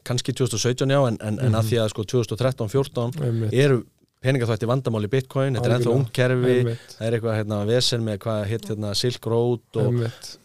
kannski 0.05 0.33
2017 0.37 0.91
já 0.91 0.99
en, 1.07 1.17
en, 1.21 1.39
en 1.39 1.55
að 1.57 1.65
því 1.71 1.79
að 1.81 1.89
sko 1.93 2.03
2013-14 2.11 3.21
einmitt, 3.25 3.53
eru 3.57 3.79
peningaþvætti 4.21 4.67
vandamál 4.69 5.01
í 5.07 5.09
Bitcoin 5.09 5.55
þetta 5.57 5.65
er 5.69 5.75
ennþá 5.79 5.89
Algjörlega. 5.89 5.97
ung 5.97 6.11
kerfi 6.13 6.53
einmitt, 6.59 6.95
það 6.99 7.07
er 7.07 7.17
eitthvað 7.17 7.37
hérna 7.39 7.59
vesen 7.71 8.03
með 8.05 8.19
hvað 8.25 8.43
hitt 8.51 8.67
hérna 8.69 8.91
Silk 9.01 9.25
Road 9.33 9.79
og 9.81 9.97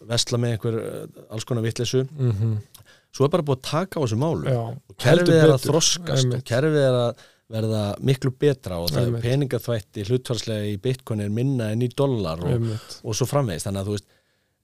vesla 0.09 0.39
með 0.41 0.55
einhver 0.55 0.79
uh, 0.81 1.23
alls 1.29 1.45
konar 1.45 1.67
vitleysu. 1.67 2.05
Mm 2.17 2.57
svo 3.17 3.27
er 3.27 3.33
bara 3.33 3.47
búið 3.47 3.59
að 3.59 3.65
taka 3.71 3.97
á 3.97 4.01
þessu 4.05 4.19
málu 4.21 4.53
Já, 4.53 4.61
og 4.61 4.99
kerfið 5.01 5.39
er 5.41 5.55
að 5.55 5.65
þroskast 5.65 6.37
og 6.37 6.45
kerfið 6.47 6.85
er 6.85 6.99
að 7.01 7.25
verða 7.47 7.81
miklu 8.03 8.33
betra 8.35 8.81
og 8.83 8.91
það 8.91 9.07
er 9.07 9.23
peningaþvætti 9.23 10.03
hlutvarslega 10.09 10.67
í 10.67 10.75
bitcoin 10.83 11.23
er 11.23 11.31
minna 11.33 11.71
en 11.71 11.85
í 11.85 11.87
dollar 11.95 12.41
og, 12.43 12.69
og 13.03 13.15
svo 13.15 13.27
framvegist 13.29 13.69
þannig 13.69 13.83
að 13.85 13.87
þú 13.87 13.95
veist 13.95 14.07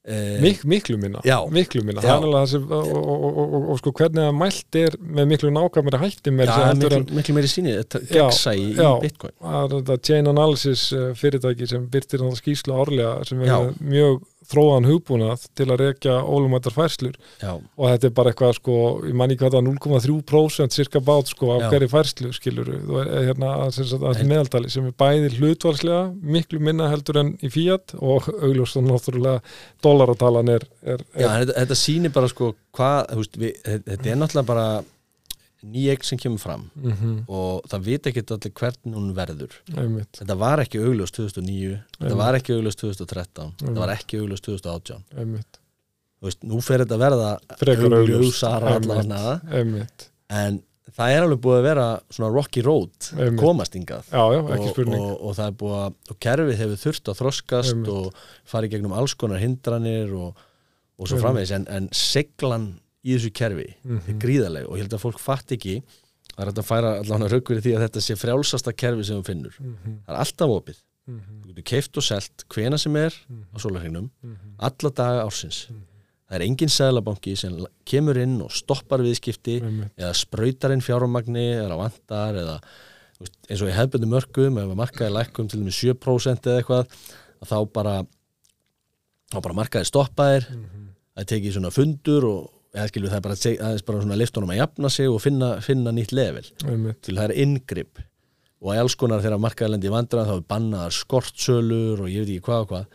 e, 0.04 0.18
Mik, 0.44 0.64
miklu 0.68 0.98
minna, 1.00 1.22
Já. 1.24 1.38
miklu 1.48 1.80
minna. 1.86 2.02
Já. 2.04 2.10
það 2.10 2.26
er 2.28 2.34
það 2.36 2.50
sem, 2.52 2.66
og, 2.68 2.90
og, 2.92 3.24
og, 3.24 3.38
og, 3.44 3.70
og 3.72 3.80
sko 3.80 3.92
hvernig 4.00 4.26
það 4.26 4.36
mælt 4.42 4.78
er 4.82 4.98
með 5.00 5.30
miklu 5.32 5.52
nákvæmari 5.56 6.02
hætti 6.02 6.34
heldur 6.34 6.76
miklu, 6.76 6.98
en 6.98 7.18
miklu 7.20 7.36
meiri 7.38 7.52
síni 7.54 7.74
þetta 7.78 8.02
Já, 8.04 8.12
gegnsæ 8.18 8.54
í, 8.60 8.66
í 8.68 8.76
já. 8.76 8.90
bitcoin. 9.06 9.36
Að 9.54 9.76
þetta 9.78 9.98
chain 10.10 10.30
analysis 10.34 10.84
eh, 10.92 11.08
fyrirtæki 11.22 11.70
sem 11.72 11.88
byrtir 11.96 12.28
skýslu 12.42 12.76
árlega 12.84 13.16
sem 13.30 13.40
er 13.46 13.52
Já. 13.54 13.58
mjög 13.80 14.20
þróðan 14.50 14.86
hugbúnað 14.88 15.44
til 15.56 15.66
að 15.70 15.80
rekja 15.80 16.14
ólumættar 16.22 16.74
færslur. 16.74 17.14
Já, 17.42 17.52
og 17.56 17.88
þetta 17.92 18.08
er 18.10 18.14
bara 18.18 18.32
eitthvað 18.32 18.54
sko, 18.58 18.76
ég 19.08 19.14
man 19.16 19.32
ekki 19.32 19.44
hvað 19.44 19.56
það 19.56 19.66
0,3% 19.70 20.76
cirka 20.78 21.00
bát 21.04 21.30
sko 21.32 21.52
af 21.56 21.64
Já. 21.64 21.68
hverju 21.72 21.90
færslu 21.94 22.32
skilur 22.36 22.70
þú 22.84 23.00
er 23.02 23.12
hérna 23.30 23.52
sem 23.74 23.88
sagt, 23.88 24.02
að 24.04 24.20
En- 24.20 24.30
meðaldali 24.32 24.70
sem 24.70 24.86
er 24.90 24.96
bæði 25.04 25.32
hlutvarslega 25.38 26.02
miklu 26.36 26.60
minna 26.60 26.88
heldur 26.92 27.20
en 27.22 27.34
í 27.42 27.50
Fiat 27.54 27.94
og 28.00 28.28
augljóst 28.34 28.76
og 28.80 28.88
náttúrulega 28.88 29.40
dollaratalan 29.84 30.48
er, 30.54 30.66
er, 30.84 31.04
já 31.16 31.26
er 31.26 31.30
en 31.30 31.46
þetta, 31.46 31.58
þetta 31.62 31.78
sýnir 31.80 32.12
bara 32.14 32.28
sko 32.32 32.54
hvað, 32.74 33.14
þetta 33.62 34.10
er 34.10 34.18
náttúrulega 34.20 34.46
bara 34.48 34.66
ný 35.64 35.86
eign 35.92 36.04
sem 36.04 36.18
kemur 36.20 36.40
fram 36.42 36.66
mm 36.76 37.22
og 37.28 37.64
það 37.70 37.84
vita 37.88 38.10
ekki 38.10 38.24
allir 38.34 38.52
hvernig 38.60 38.96
hún 38.98 39.10
verður. 39.16 39.54
Einmitt, 39.74 40.10
þetta 40.20 40.36
var 40.40 40.62
ekki 40.64 40.82
augljóst 40.84 41.16
2009 41.16 41.78
þetta 41.78 42.04
Einmitt. 42.04 42.18
var 42.20 42.38
ekki 42.40 42.56
augljóst 42.58 42.82
2013 42.84 43.44
Einmitt. 43.44 43.64
þetta 43.64 43.80
var 43.80 43.94
ekki 43.96 44.20
augljóst 44.20 44.48
2018 44.50 45.04
einmitt. 45.22 45.58
Þú 46.20 46.28
veist, 46.30 46.44
nú 46.48 46.60
fer 46.64 46.84
þetta 46.84 46.96
að 46.98 47.02
verða 47.04 47.32
Frekar 47.60 47.98
allavega 47.98 49.58
einmitt, 49.58 50.06
en 50.32 50.62
það 50.94 51.10
er 51.16 51.24
alveg 51.24 51.40
búið 51.42 51.58
að 51.58 51.66
vera 51.66 51.86
svona 52.12 52.30
rocky 52.34 52.62
road 52.64 53.08
Einmitt. 53.16 53.40
komast 53.40 53.74
ingað 53.78 54.08
já, 54.12 54.22
já, 54.36 54.40
ekki 54.54 54.68
og, 54.68 54.72
spurning. 54.76 55.00
og, 55.00 55.12
og 55.24 55.36
það 55.38 55.46
er 55.50 55.56
búið 55.64 55.76
að 55.80 56.14
og 56.14 56.18
kerfið 56.26 56.60
hefur 56.62 56.82
þurft 56.84 57.10
að 57.10 57.20
þroskast 57.22 57.88
og 57.96 58.24
farið 58.52 58.74
gegnum 58.76 58.94
alls 59.00 59.14
konar 59.18 59.42
hindranir 59.42 60.12
og, 60.14 60.36
og 61.00 61.10
svo 61.10 61.18
framvegis. 61.24 61.54
En, 61.56 61.66
en 61.72 61.88
seglan 61.92 62.68
í 63.04 63.14
þessu 63.16 63.30
kerfi. 63.36 63.68
Er 63.84 63.90
Mhm. 64.00 64.18
gríðarleg 64.22 64.66
og 64.68 64.76
ég 64.78 64.82
held 64.86 64.96
að 64.96 65.04
fólk 65.04 65.18
fatt 65.20 65.52
ekki 65.52 65.82
það 66.34 66.46
er 66.46 66.52
að 66.52 66.64
færa 66.66 66.98
allan 67.00 67.22
að 67.22 67.32
raugverið 67.34 67.62
því 67.62 67.74
að 67.76 67.82
þetta 67.88 68.00
sé 68.02 68.14
frjálsasta 68.18 68.72
kerfi 68.76 69.04
sem 69.04 69.20
þú 69.22 69.26
finnur. 69.26 69.54
Mhm, 69.60 69.98
það 70.06 70.14
er 70.14 70.20
alltaf 70.24 70.48
opið, 70.54 70.78
mhm, 71.08 71.42
þú 71.42 71.48
getur 71.54 71.64
keift 71.64 71.96
og 71.96 72.02
selt 72.02 72.44
hvena 72.48 72.78
sem 72.80 72.96
er 72.96 73.10
á 73.10 73.30
mhm, 73.30 73.58
sólarhengnum 73.60 74.10
mhm. 74.22 74.56
alla 74.58 74.90
daga 74.90 75.24
ársins. 75.26 75.66
Það 76.24 76.40
er 76.40 76.46
engin 76.48 76.68
seðlabanki 76.72 77.36
sem 77.36 77.66
kemur 77.84 78.16
inn 78.16 78.40
og 78.42 78.50
stoppar 78.50 78.98
viðskipti 79.04 79.60
eða 79.98 80.14
sprautar 80.16 80.72
inn 80.72 80.80
fjármagni 80.80 81.60
eða 81.60 81.76
vantar 81.76 82.34
eða 82.34 82.60
eins 83.48 83.62
og 83.62 83.68
í 83.68 83.76
hefbundu 83.76 84.08
mörgum 84.08 84.58
ef 84.58 84.64
að 84.72 84.80
markaði 84.80 85.12
lækkum 85.14 85.48
til 85.48 85.60
og 85.60 85.66
með 85.68 85.76
7% 85.94 86.48
eða 86.48 86.62
eitthvað 86.62 86.88
að 87.44 87.48
þá 87.52 87.72
bara 87.72 88.06
þá 89.30 89.38
bara 89.42 89.54
markaði 89.54 89.86
stoppaðir 89.90 90.48
Mhm. 90.50 90.88
það 91.14 91.22
er 91.22 91.28
tekið 91.30 91.52
svona 91.54 91.70
fundur 91.70 92.24
og 92.24 92.50
eða 92.74 92.88
skilur 92.90 93.12
það 93.12 93.20
er 93.20 93.24
bara, 93.28 93.36
það 93.38 93.68
er 93.78 93.84
bara 93.86 94.02
svona 94.02 94.18
liftunum 94.18 94.50
að 94.54 94.58
jafna 94.60 94.90
sig 94.90 95.08
og 95.10 95.20
finna, 95.22 95.50
finna 95.64 95.92
nýtt 95.94 96.12
level 96.16 96.44
Einmitt. 96.66 97.00
til 97.06 97.14
það 97.16 97.28
er 97.30 97.36
inngrip 97.44 98.02
og 98.64 98.72
alls 98.80 98.94
konar 98.98 99.20
þegar 99.24 99.42
markaði 99.44 99.74
lendi 99.74 99.90
í 99.90 99.92
vandræðan 99.94 100.30
þá 100.30 100.36
er 100.40 100.46
bannaðar 100.54 100.94
skortsölur 100.96 102.00
og 102.04 102.08
ég 102.10 102.24
veit 102.24 102.32
ekki 102.34 102.46
hvað 102.48 102.64
og 102.64 102.70
hvað 102.72 102.86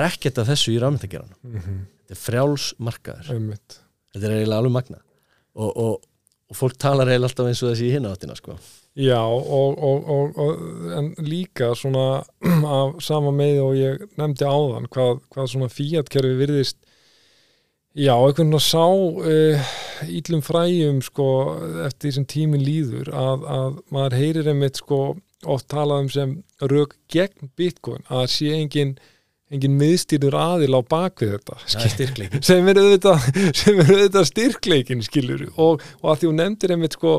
er 0.00 0.06
ekkert 0.10 0.38
af 0.42 0.50
þessu 0.52 0.74
í 0.74 0.80
rafmyndageranum 0.82 1.38
Mhm. 1.44 1.80
þetta 2.10 2.16
er 2.16 2.20
frjáls 2.24 2.68
markaður 2.78 3.32
Einmitt. 3.36 3.78
þetta 4.14 4.26
er 4.30 4.36
eiginlega 4.40 4.58
alveg 4.64 4.72
magna 4.76 5.00
og, 5.54 5.70
og, 5.76 6.04
og 6.50 6.56
fólk 6.58 6.76
talar 6.78 7.06
eiginlega 7.08 7.30
alltaf 7.30 7.46
eins 7.50 7.62
og 7.62 7.70
þessi 7.72 7.88
í 7.88 7.94
hinna 7.94 8.12
áttina 8.14 8.36
sko. 8.38 8.56
Já, 8.98 9.20
og, 9.22 9.78
og, 9.78 10.08
og, 10.10 10.38
og 10.42 10.92
en 10.98 11.12
líka 11.22 11.68
svona 11.78 12.24
af 12.80 12.96
sama 13.06 13.30
með 13.30 13.60
og 13.62 13.74
ég 13.78 14.02
nefndi 14.18 14.44
áðan 14.50 14.88
hvað, 14.90 15.20
hvað 15.30 15.46
svona 15.52 15.68
fíatkerfi 15.70 16.34
virðist 16.40 16.76
já, 17.94 18.14
einhvern 18.14 18.50
veginn 18.50 18.58
að 18.58 18.66
sá 18.66 18.84
uh, 18.86 19.72
íllum 20.08 20.44
fræjum 20.44 21.00
sko, 21.04 21.28
eftir 21.86 22.06
því 22.08 22.14
sem 22.16 22.28
tíminn 22.34 22.66
líður 22.66 23.10
að, 23.14 23.46
að 23.56 23.80
maður 23.94 24.18
heyrir 24.20 24.50
einmitt 24.52 24.80
sko, 24.82 25.00
oft 25.48 25.68
talað 25.72 26.04
um 26.04 26.10
sem 26.12 26.36
rauk 26.60 26.96
gegn 27.12 27.50
bitcoin, 27.56 28.04
að 28.08 28.26
sé 28.34 28.52
engin 28.58 28.96
engin 29.50 29.72
miðstýrur 29.80 30.34
aðil 30.38 30.76
á 30.78 30.80
bakvið 30.86 31.32
þetta 31.32 31.56
sem 32.46 32.68
er 32.70 32.78
auðvitað, 32.78 33.24
auðvitað 33.82 34.26
styrkleikin 34.28 35.00
skilur 35.02 35.42
og, 35.56 35.82
og 36.00 36.12
að 36.12 36.20
því 36.20 36.28
hún 36.30 36.38
nefndir 36.38 36.74
einmitt 36.76 36.94
sko, 36.94 37.16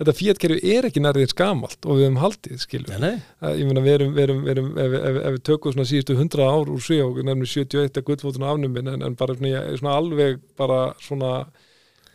þetta 0.00 0.14
fíatkerfi 0.18 0.72
er 0.74 0.88
ekki 0.88 1.02
nærðið 1.04 1.30
skamalt 1.36 1.86
og 1.86 2.00
við 2.00 2.08
höfum 2.08 2.18
haldið 2.24 2.64
skilur 2.64 2.90
nei, 2.96 2.98
nei, 3.04 3.22
Það- 3.38 3.60
ég 3.62 3.70
meina 3.70 3.84
við 3.86 3.94
erum, 3.98 4.10
við 4.16 4.24
erum, 4.26 4.42
við 4.48 4.52
erum 4.56 4.72
ef, 4.74 4.98
ef, 4.98 5.20
ef 5.22 5.36
við 5.38 5.46
tökum 5.52 5.76
svona 5.76 5.88
síðustu 5.92 6.18
100 6.18 6.50
ár 6.50 6.74
úr 6.74 6.82
sig 6.88 7.04
og 7.06 7.22
nefnum 7.22 7.46
71 7.54 8.02
að 8.02 8.08
gullfótun 8.10 8.48
afnumin 8.50 8.92
en, 8.96 9.06
en 9.06 9.18
bara 9.22 9.38
svona, 9.38 9.64
svona 9.78 9.96
alveg 10.02 10.42
bara 10.58 10.82
svona 11.06 11.32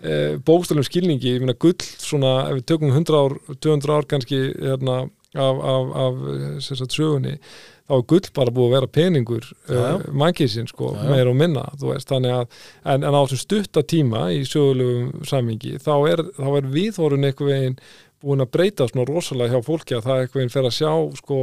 e, 0.03 0.14
bókstælum 0.43 0.84
skilningi, 0.84 1.38
ég 1.38 1.43
meina 1.45 1.55
gull 1.55 1.80
svona 1.88 2.36
ef 2.49 2.59
við 2.59 2.68
tökum 2.74 2.91
100 2.91 3.20
ár, 3.24 3.39
200 3.64 3.95
ár 3.95 4.11
kannski 4.11 4.43
hérna 4.59 5.05
af, 5.34 5.64
af, 5.66 5.93
af 6.03 6.20
sagt 6.61 6.93
sögunni 6.93 7.38
þá 7.84 7.93
er 7.97 8.05
gull 8.13 8.29
bara 8.38 8.53
búið 8.55 8.69
að 8.69 8.75
vera 8.77 8.89
peningur 8.95 9.47
uh, 9.69 10.05
mannkísin 10.15 10.69
sko, 10.71 10.93
Já, 10.95 11.01
já. 11.03 11.09
meir 11.11 11.29
og 11.31 11.36
minna 11.39 11.65
veist, 11.81 12.13
að, 12.15 12.47
en, 12.86 13.03
en 13.03 13.11
á 13.11 13.21
þessum 13.25 13.41
stutta 13.43 13.84
tíma 13.84 14.21
í 14.31 14.43
sögulegum 14.47 15.25
samingi 15.27 15.75
þá 15.84 15.93
er, 16.13 16.23
þá 16.38 16.47
er 16.61 16.69
viðhorun 16.77 17.27
eitthvað 17.27 17.51
veginn 17.51 17.77
búin 18.23 18.45
að 18.45 18.53
breyta 18.55 18.88
svona 18.88 19.07
rosalega 19.09 19.57
hjá 19.57 19.65
fólki 19.67 19.97
að 19.97 20.05
það 20.07 20.21
eitthvað 20.23 20.39
veginn 20.41 20.53
fer 20.55 20.69
að 20.69 20.77
sjá 20.77 20.91
sko 21.19 21.39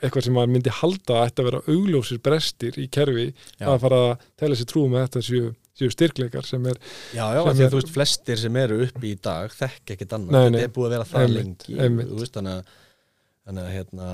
eitthvað 0.00 0.24
sem 0.26 0.36
maður 0.36 0.52
myndi 0.54 0.72
halda 0.72 1.16
að 1.16 1.40
að 1.40 1.48
vera 1.48 1.62
augljósir 1.68 2.20
brestir 2.24 2.76
í 2.80 2.86
kerfi 2.92 3.26
Já. 3.60 3.66
að 3.72 3.80
fara 3.82 3.98
að 4.10 4.28
tella 4.40 4.56
sér 4.60 4.68
trú 4.70 4.84
með 4.88 5.02
þetta 5.06 5.22
séu, 5.26 5.50
styrkleikar 5.96 6.44
sem 6.48 6.64
er 6.68 6.76
já, 7.16 7.24
já, 7.36 7.40
Sem 7.40 7.56
því 7.56 7.64
er- 7.64 7.66
að 7.66 7.74
þú 7.74 7.80
veist 7.80 7.92
flestir 7.96 8.40
sem 8.40 8.56
eru 8.62 8.78
uppi 8.86 9.14
í 9.14 9.18
dag 9.24 9.52
þekk 9.56 9.94
ekkert 9.96 10.14
annað, 10.16 10.46
þetta 10.50 10.62
er 10.68 10.72
búið 10.76 10.88
að 10.90 10.94
vera 10.96 11.08
það 11.10 11.34
lengi 11.36 11.76
þú 11.80 12.20
veist, 12.20 12.36
þannig 12.36 13.64
að 13.64 13.70
hérna, 13.76 14.08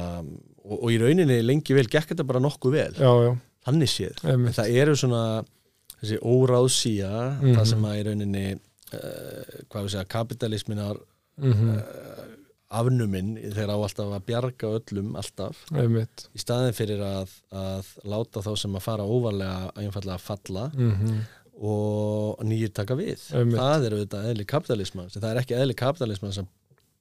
og, 0.66 0.76
og 0.82 0.88
í 0.92 0.98
rauninni 1.02 1.38
lengi 1.46 1.74
vel 1.78 1.86
gekk 1.88 2.12
þetta 2.12 2.26
bara 2.26 2.42
nokkuð 2.42 2.72
vel, 2.76 2.92
já, 2.98 3.10
já, 3.26 3.32
þannig 3.68 3.92
séð. 3.92 4.22
Það 4.58 4.74
eru 4.82 4.96
svona 4.98 5.22
þessi 6.00 6.18
óráðsía 6.20 7.12
Mhm. 7.40 7.54
það 7.56 7.66
sem 7.72 7.86
að 7.88 8.00
í 8.00 8.02
rauninni 8.10 8.44
uh, 8.52 9.62
hvað 9.70 9.86
við 9.86 9.94
segja, 9.94 10.08
kapitalisminar 10.16 10.98
mm 11.38 11.78
afnuminn 12.76 13.36
þegar 13.54 13.70
á 13.70 13.78
alltaf 13.78 14.08
að 14.16 14.24
bjarga 14.26 14.68
öllum 14.80 15.12
alltaf. 15.16 15.60
Einmitt. 15.70 16.24
Í 16.34 16.40
staðin 16.42 16.74
fyrir 16.74 16.98
að, 17.06 17.30
að 17.54 17.90
láta 18.10 18.42
þá 18.42 18.48
sem 18.58 18.74
að 18.74 18.82
fara 18.82 19.04
óvarlega 19.06 19.68
einfallega 19.78 20.16
að 20.18 20.24
falla 20.26 20.64
mm 20.74 21.18
og 21.56 22.42
nýjir 22.44 22.68
taka 22.76 22.92
við. 22.98 23.22
Einmitt. 23.32 23.56
það 23.56 23.84
er 23.86 23.94
auðvitað 23.96 24.26
eðli 24.28 24.44
kapitalisman 24.50 25.06
það 25.14 25.28
er 25.30 25.38
ekki 25.40 25.54
eðli 25.56 25.76
kapitalisman 25.80 26.34
sem 26.36 26.48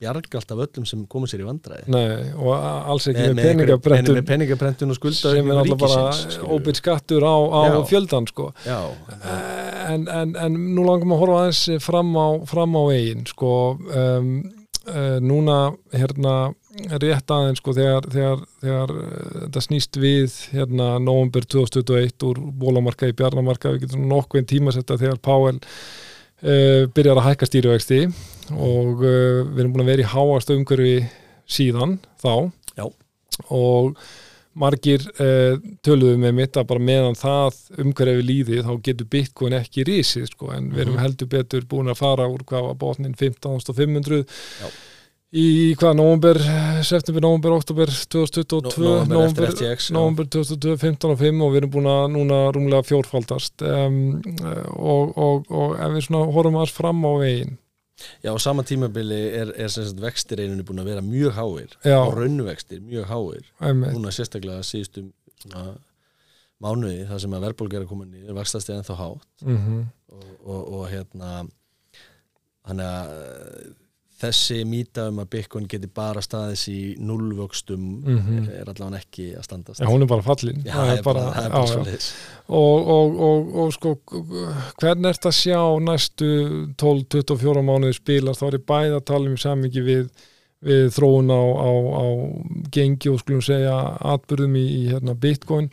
bjarga 0.02 0.39
alltaf 0.39 0.64
öllum 0.66 0.88
sem 0.89 1.06
komið 1.12 1.32
sér 1.32 1.43
í 1.43 1.48
vandræði. 1.48 1.86
Nei, 1.93 2.34
og 2.36 2.52
alls 2.56 3.08
ekki 3.12 3.30
Með- 3.38 3.62
með 3.64 4.26
peningabrentun 4.28 4.91
og 4.91 5.00
skulda 5.00 5.32
sem 5.36 5.52
er 5.52 5.62
alltaf 5.62 5.82
bara 5.86 6.50
óbyrð 6.58 6.82
skattur 6.82 7.26
á, 7.26 7.36
á 7.36 7.62
fjöldan 7.88 8.28
sko. 8.32 8.52
Já, 8.68 8.80
en, 9.93 10.08
en, 10.08 10.36
en 10.36 10.60
nú 10.76 10.86
langum 10.88 11.16
að 11.16 11.24
horfa 11.24 11.41
aðeins 11.46 11.64
fram 11.86 12.14
á, 12.20 12.28
fram 12.50 12.76
á 12.76 12.84
eigin 12.91 13.26
sko. 13.30 13.56
Um, 13.96 14.38
uh, 14.89 15.18
núna 15.24 15.74
hérna 15.96 16.36
rétt 17.00 17.32
aðeins 17.32 17.62
sko 17.62 17.74
þegar, 17.76 18.08
þegar, 18.12 18.41
þegar 18.62 18.91
uh, 18.91 19.30
þetta 19.46 19.64
snýst 19.64 20.00
við 20.02 20.36
hérna 20.52 20.96
november 21.04 21.46
2021 21.48 22.26
úr 22.28 22.41
bólamarka 22.60 23.10
í 23.10 23.16
bjarnamarka 23.16 23.72
við 23.76 23.86
getum 23.86 24.10
nokkvein 24.12 24.48
tímasetta 24.50 25.00
þegar 25.00 25.22
Páel 25.24 25.62
uh, 26.43 26.86
byrjar 26.95 27.21
að 27.21 27.27
hækka 27.29 27.49
stýrivexti 27.49 28.01
og 28.55 29.01
uh, 29.01 29.41
við 29.53 29.63
erum 29.63 29.73
búin 29.75 29.86
að 29.86 29.91
vera 29.93 30.05
í 30.05 30.11
háast 30.13 30.51
umhverfi 30.53 30.95
síðan 31.45 31.97
þá 32.21 32.31
Já. 32.75 32.86
og 33.53 33.97
margir 34.55 35.03
uh, 35.19 35.57
töluðu 35.83 36.15
með 36.21 36.36
mitt 36.38 36.57
að 36.59 36.67
bara 36.69 36.79
meðan 36.88 37.17
það 37.19 37.57
umhverfi 37.83 38.23
líði 38.23 38.61
þá 38.63 38.73
getur 38.88 39.09
Bitcoin 39.11 39.57
ekki 39.57 39.83
risið 39.89 40.29
sko 40.31 40.51
en 40.55 40.69
við 40.71 40.86
erum 40.86 40.95
Mhm. 40.95 41.03
heldur 41.03 41.27
betur 41.33 41.65
búin 41.67 41.91
að 41.91 41.99
fara 41.99 42.27
úr 42.31 42.43
hvað 42.47 42.69
var 42.69 42.77
botnin 42.79 43.15
15.500 43.19 44.23
Já. 44.25 44.69
Í 45.36 45.45
hvað, 45.79 45.97
november, 45.99 46.38
september, 46.88 47.23
november, 47.25 47.55
oktober 47.57 47.91
2022, 47.91 48.63
Nó- 48.63 49.03
nóvember 49.03 49.03
eftir 49.03 49.17
november, 49.17 49.49
FTX, 49.51 49.89
já. 49.89 49.93
november 49.97 50.29
2022, 50.31 50.77
15 50.83 51.11
og 51.11 51.19
5 51.19 51.41
og 51.45 51.51
við 51.53 51.59
erum 51.61 51.73
búin 51.73 51.89
að 51.91 52.05
núna 52.15 52.39
rúmlega 52.55 52.88
fjórfaldast. 52.88 53.65
Um, 53.67 53.99
og, 54.75 55.11
og, 55.17 55.49
og 55.51 55.75
ef 55.79 55.95
við 55.97 56.05
svona 56.07 56.23
horfum 56.31 56.59
aðeins 56.61 56.75
fram 56.77 57.03
á 57.03 57.11
veginn. 57.19 57.57
Já, 58.23 58.31
á 58.36 58.38
sama 58.43 58.63
tímabili 58.67 59.19
er, 59.39 59.51
er 59.55 59.69
sem 59.71 59.86
sagt 59.88 60.01
vextir 60.03 60.41
einunni 60.43 60.65
búin 60.67 60.81
að 60.83 60.89
vera 60.93 61.03
mjög 61.03 61.36
háir. 61.38 61.75
Já. 61.83 61.99
og 62.01 62.15
raunvextir 62.17 62.81
mjög 62.83 63.05
háir. 63.11 63.45
Núna 63.61 64.11
sérstaklega 64.15 64.63
síðustu 64.67 65.05
svona 65.43 65.75
mánuði 66.63 67.05
þar 67.09 67.21
sem 67.23 67.36
að 67.36 67.45
verðbólg 67.49 67.75
er 67.75 67.83
að 67.86 67.91
koma 67.91 68.07
niður 68.07 68.38
vakstast 68.39 68.69
er 68.71 68.79
ennþá 68.79 68.97
hátt. 68.99 69.27
Mm 69.43 69.86
og, 70.15 70.27
og, 70.47 70.59
og 70.79 70.83
hérna 70.88 71.31
þannig 72.65 72.86
að 72.88 73.09
eh, 73.15 73.73
þessi 74.26 74.57
mýta 74.67 75.07
um 75.11 75.19
að 75.23 75.30
Bitcoin 75.36 75.65
geti 75.71 75.88
bara 75.95 76.21
staðis 76.26 76.63
í 76.71 76.78
nullvöxtum 76.99 77.84
Mhm. 78.05 78.49
er 78.59 78.69
allavega 78.71 78.99
ekki 79.01 79.26
að 79.38 79.43
standast 79.47 79.80
ja, 79.82 79.88
hún 79.89 80.01
er 80.05 80.09
bara 80.11 80.21
fallin 80.26 80.61
Já, 80.65 80.73
það 80.76 80.91
er 80.97 81.01
bara, 81.03 81.26
er 81.30 81.49
bara 81.49 81.65
já, 81.65 81.65
já. 81.65 81.73
svoleiðis. 81.73 82.07
og, 82.49 82.88
og, 82.95 83.19
og, 83.30 83.55
og 83.63 83.73
sko 83.73 83.95
hvern 84.82 85.05
ert 85.11 85.26
að 85.32 85.38
sjá 85.39 85.59
næstu 85.88 86.30
12-24 86.82 87.63
mánuði 87.65 87.97
spilast 87.99 88.41
þá 88.41 88.47
er 88.51 88.57
ég 88.59 88.65
bæði 88.69 88.95
að 88.99 89.05
tala 89.11 89.30
um 89.32 89.38
samingi 89.41 89.84
við, 89.86 90.09
við 90.65 90.86
þróun 90.95 91.32
á, 91.34 91.41
á, 91.41 91.69
á 92.01 92.05
gengi 92.75 93.12
og 93.12 93.20
skulum 93.21 93.43
segja 93.45 93.75
atbyrðum 94.16 94.55
í, 94.59 94.66
í 94.82 94.83
hérna, 94.91 95.16
bitcoin 95.16 95.70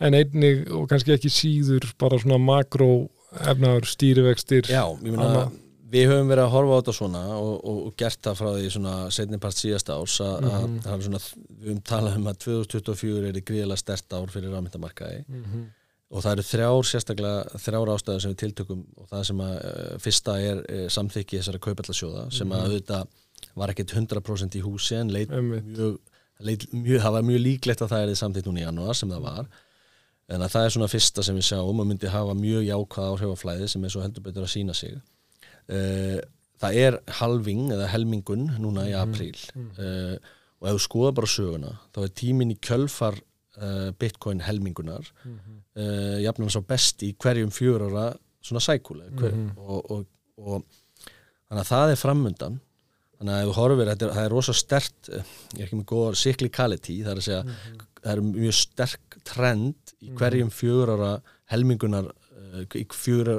en 0.00 0.16
einnig 0.16 0.66
og 0.72 0.86
kannski 0.90 1.12
ekki 1.16 1.32
síður 1.32 1.90
bara 2.00 2.18
svona 2.22 2.38
makró 2.40 3.08
efnaður 3.46 3.86
stýrivextir 3.86 4.66
Já, 4.70 4.82
ég 5.04 5.10
meina 5.12 5.26
Annað. 5.28 5.58
Við 5.90 6.06
höfum 6.10 6.28
verið 6.30 6.44
að 6.46 6.52
horfa 6.54 6.76
á 6.76 6.78
þetta 6.80 6.94
svona 6.96 7.20
og, 7.36 7.52
og, 7.66 7.78
og 7.88 7.94
gert 7.98 8.20
það 8.22 8.38
frá 8.40 8.48
því 8.54 8.70
svona 8.76 8.94
setni 9.16 9.38
part 9.42 9.56
síðasta 9.58 9.96
árs 9.98 10.16
að, 10.22 10.36
Mhm. 10.40 10.50
að, 10.54 10.88
að 10.94 11.04
svona, 11.06 11.20
við 11.60 11.68
höfum 11.70 11.82
talað 11.90 12.16
um 12.20 12.26
að 12.30 12.38
2024 12.44 13.28
er 13.30 13.40
gríðilega 13.50 13.78
stert 13.82 14.12
ár 14.16 14.30
fyrir 14.30 14.52
rafmyndamarkaði 14.54 15.24
mm 15.28 15.44
-hmm. 15.44 15.64
og 16.10 16.22
það 16.24 16.32
eru 16.36 16.42
þrjár 16.50 16.84
sérstaklega 16.90 17.58
þrjár 17.64 17.92
ástæður 17.94 18.20
sem 18.22 18.30
við 18.34 18.40
tiltökum 18.44 18.84
og 18.96 19.08
það 19.10 19.24
sem 19.30 19.40
að 19.40 19.54
uh, 19.64 19.98
fyrsta 19.98 20.36
er 20.40 20.58
uh, 20.68 20.88
samþykki 20.88 21.38
þessara 21.40 21.58
kaupallarsjóða 21.66 22.30
sem 22.32 22.48
að 22.52 22.60
Mhm. 22.60 22.70
auðvitað 22.70 23.06
var 23.56 23.68
ekkit 23.70 23.90
100% 23.96 24.54
í 24.54 24.62
húsi 24.62 24.94
en 25.00 25.08
leit 25.12 25.28
mjög, 25.30 25.98
leit 26.40 26.66
mjög 26.72 27.00
það 27.02 27.12
var 27.12 27.22
mjög 27.22 27.40
líklegt 27.42 27.82
að 27.82 27.88
það 27.90 28.08
er 28.08 28.14
samþykkt 28.14 28.46
núna 28.46 28.60
í 28.60 28.64
janúar 28.66 28.94
sem 28.96 29.08
það 29.10 29.22
var 29.22 29.46
en 30.28 30.40
að 30.42 30.48
það 30.54 30.64
er 30.64 30.70
svona 30.70 30.88
fyrsta 30.88 31.22
sem 31.22 31.36
við 31.36 31.42
sjáum 31.50 31.80
og 31.80 31.86
myndi 31.86 32.06
hafa 32.06 32.34
mjög 32.34 32.62
jákvæð 32.68 33.08
áhrif 33.10 33.32
á 33.34 33.36
flæði 33.42 33.66
sem 33.68 33.84
er 33.84 33.88
svo 33.90 34.00
heldur 34.02 34.22
betur 34.22 34.42
að 34.44 34.52
sína 34.54 34.74
sig 34.74 35.00
uh, 35.68 36.18
það 36.60 36.76
er 36.84 36.98
halving 37.20 37.70
eða 37.74 37.88
helmingun 37.92 38.48
núna 38.60 38.86
í 38.88 38.94
apríl. 38.96 39.36
uh, 39.56 40.16
og 40.60 40.68
ef 40.68 40.76
þú 40.76 40.82
skoða 40.84 41.12
bara 41.16 41.26
söguna 41.32 41.70
þá 41.94 42.00
er 42.04 42.10
tíminn 42.20 42.50
í 42.52 42.58
kjölfar 42.60 43.16
uh, 43.16 43.90
bitcoin 43.98 44.42
helmingunar 44.44 45.06
uh, 45.24 46.18
jafnum 46.20 46.50
svo 46.52 46.60
besti 46.68 47.12
í 47.12 47.16
hverjum 47.16 47.50
fjör 47.54 47.86
ára 47.88 48.10
svona 48.44 48.60
sækúli 48.64 49.08
hver, 49.16 49.36
og, 49.56 49.90
og, 49.90 50.04
og 50.36 50.64
þannig 51.48 51.62
að 51.62 51.70
það 51.70 51.90
er 51.92 51.98
framundan. 52.00 52.60
Þannig 53.20 53.34
að 53.34 53.42
ef 53.42 53.88
þetta 53.90 54.06
er, 54.06 54.12
það 54.16 54.24
er 54.24 54.32
rosa 54.32 54.52
stert 54.56 55.10
ég 55.12 55.58
er 55.58 55.66
ekki 55.66 55.76
með 55.80 55.88
góða 55.90 56.14
cyclicality 56.16 56.94
það 57.04 57.10
er 57.12 57.18
að 57.20 57.26
segja, 57.26 57.42
það 58.00 58.12
er 58.14 58.22
mjög 58.30 58.56
sterk 58.56 59.18
trend 59.28 59.94
í 60.00 60.12
hverjum 60.16 60.52
fjör 60.54 60.94
ára 60.94 61.10
helmingunar 61.52 62.08
í 62.76 62.84
fjör, 62.94 63.32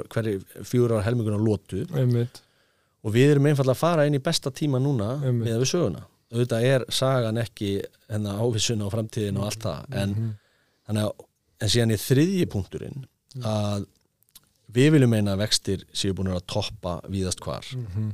fjör 0.66 0.94
ára 0.96 1.04
helmingunar 1.06 1.42
lótu 1.42 1.84
og 3.02 3.14
við 3.14 3.32
erum 3.32 3.48
einfallega 3.50 3.74
að 3.74 3.82
fara 3.82 4.06
inn 4.06 4.16
í 4.18 4.22
besta 4.22 4.52
tíma 4.54 4.80
núna 4.82 5.16
Einmitt. 5.18 5.48
með 5.48 5.62
við 5.64 5.70
söguna. 5.72 6.04
Auðvitað 6.32 6.66
er 6.68 6.84
sagan 6.88 7.40
ekki 7.42 7.72
hennar 8.08 8.40
ávissun 8.40 8.84
á 8.84 8.88
framtíðin 8.92 9.40
og 9.40 9.48
allt 9.48 9.66
það 9.66 9.98
en, 10.02 10.14
þannig 10.86 11.08
að, 11.08 11.26
en 11.60 11.72
síðan 11.74 11.94
er 11.96 12.02
þriðji 12.06 12.48
punkturinn 12.54 13.06
að 13.42 13.86
við 14.72 14.90
viljum 14.94 15.12
meina 15.12 15.34
að 15.34 15.42
vextir 15.44 15.86
séu 15.92 16.14
búin 16.16 16.32
að 16.32 16.46
toppa 16.48 17.00
víðast 17.12 17.42
hvar. 17.44 17.66
Mhm. 17.76 18.12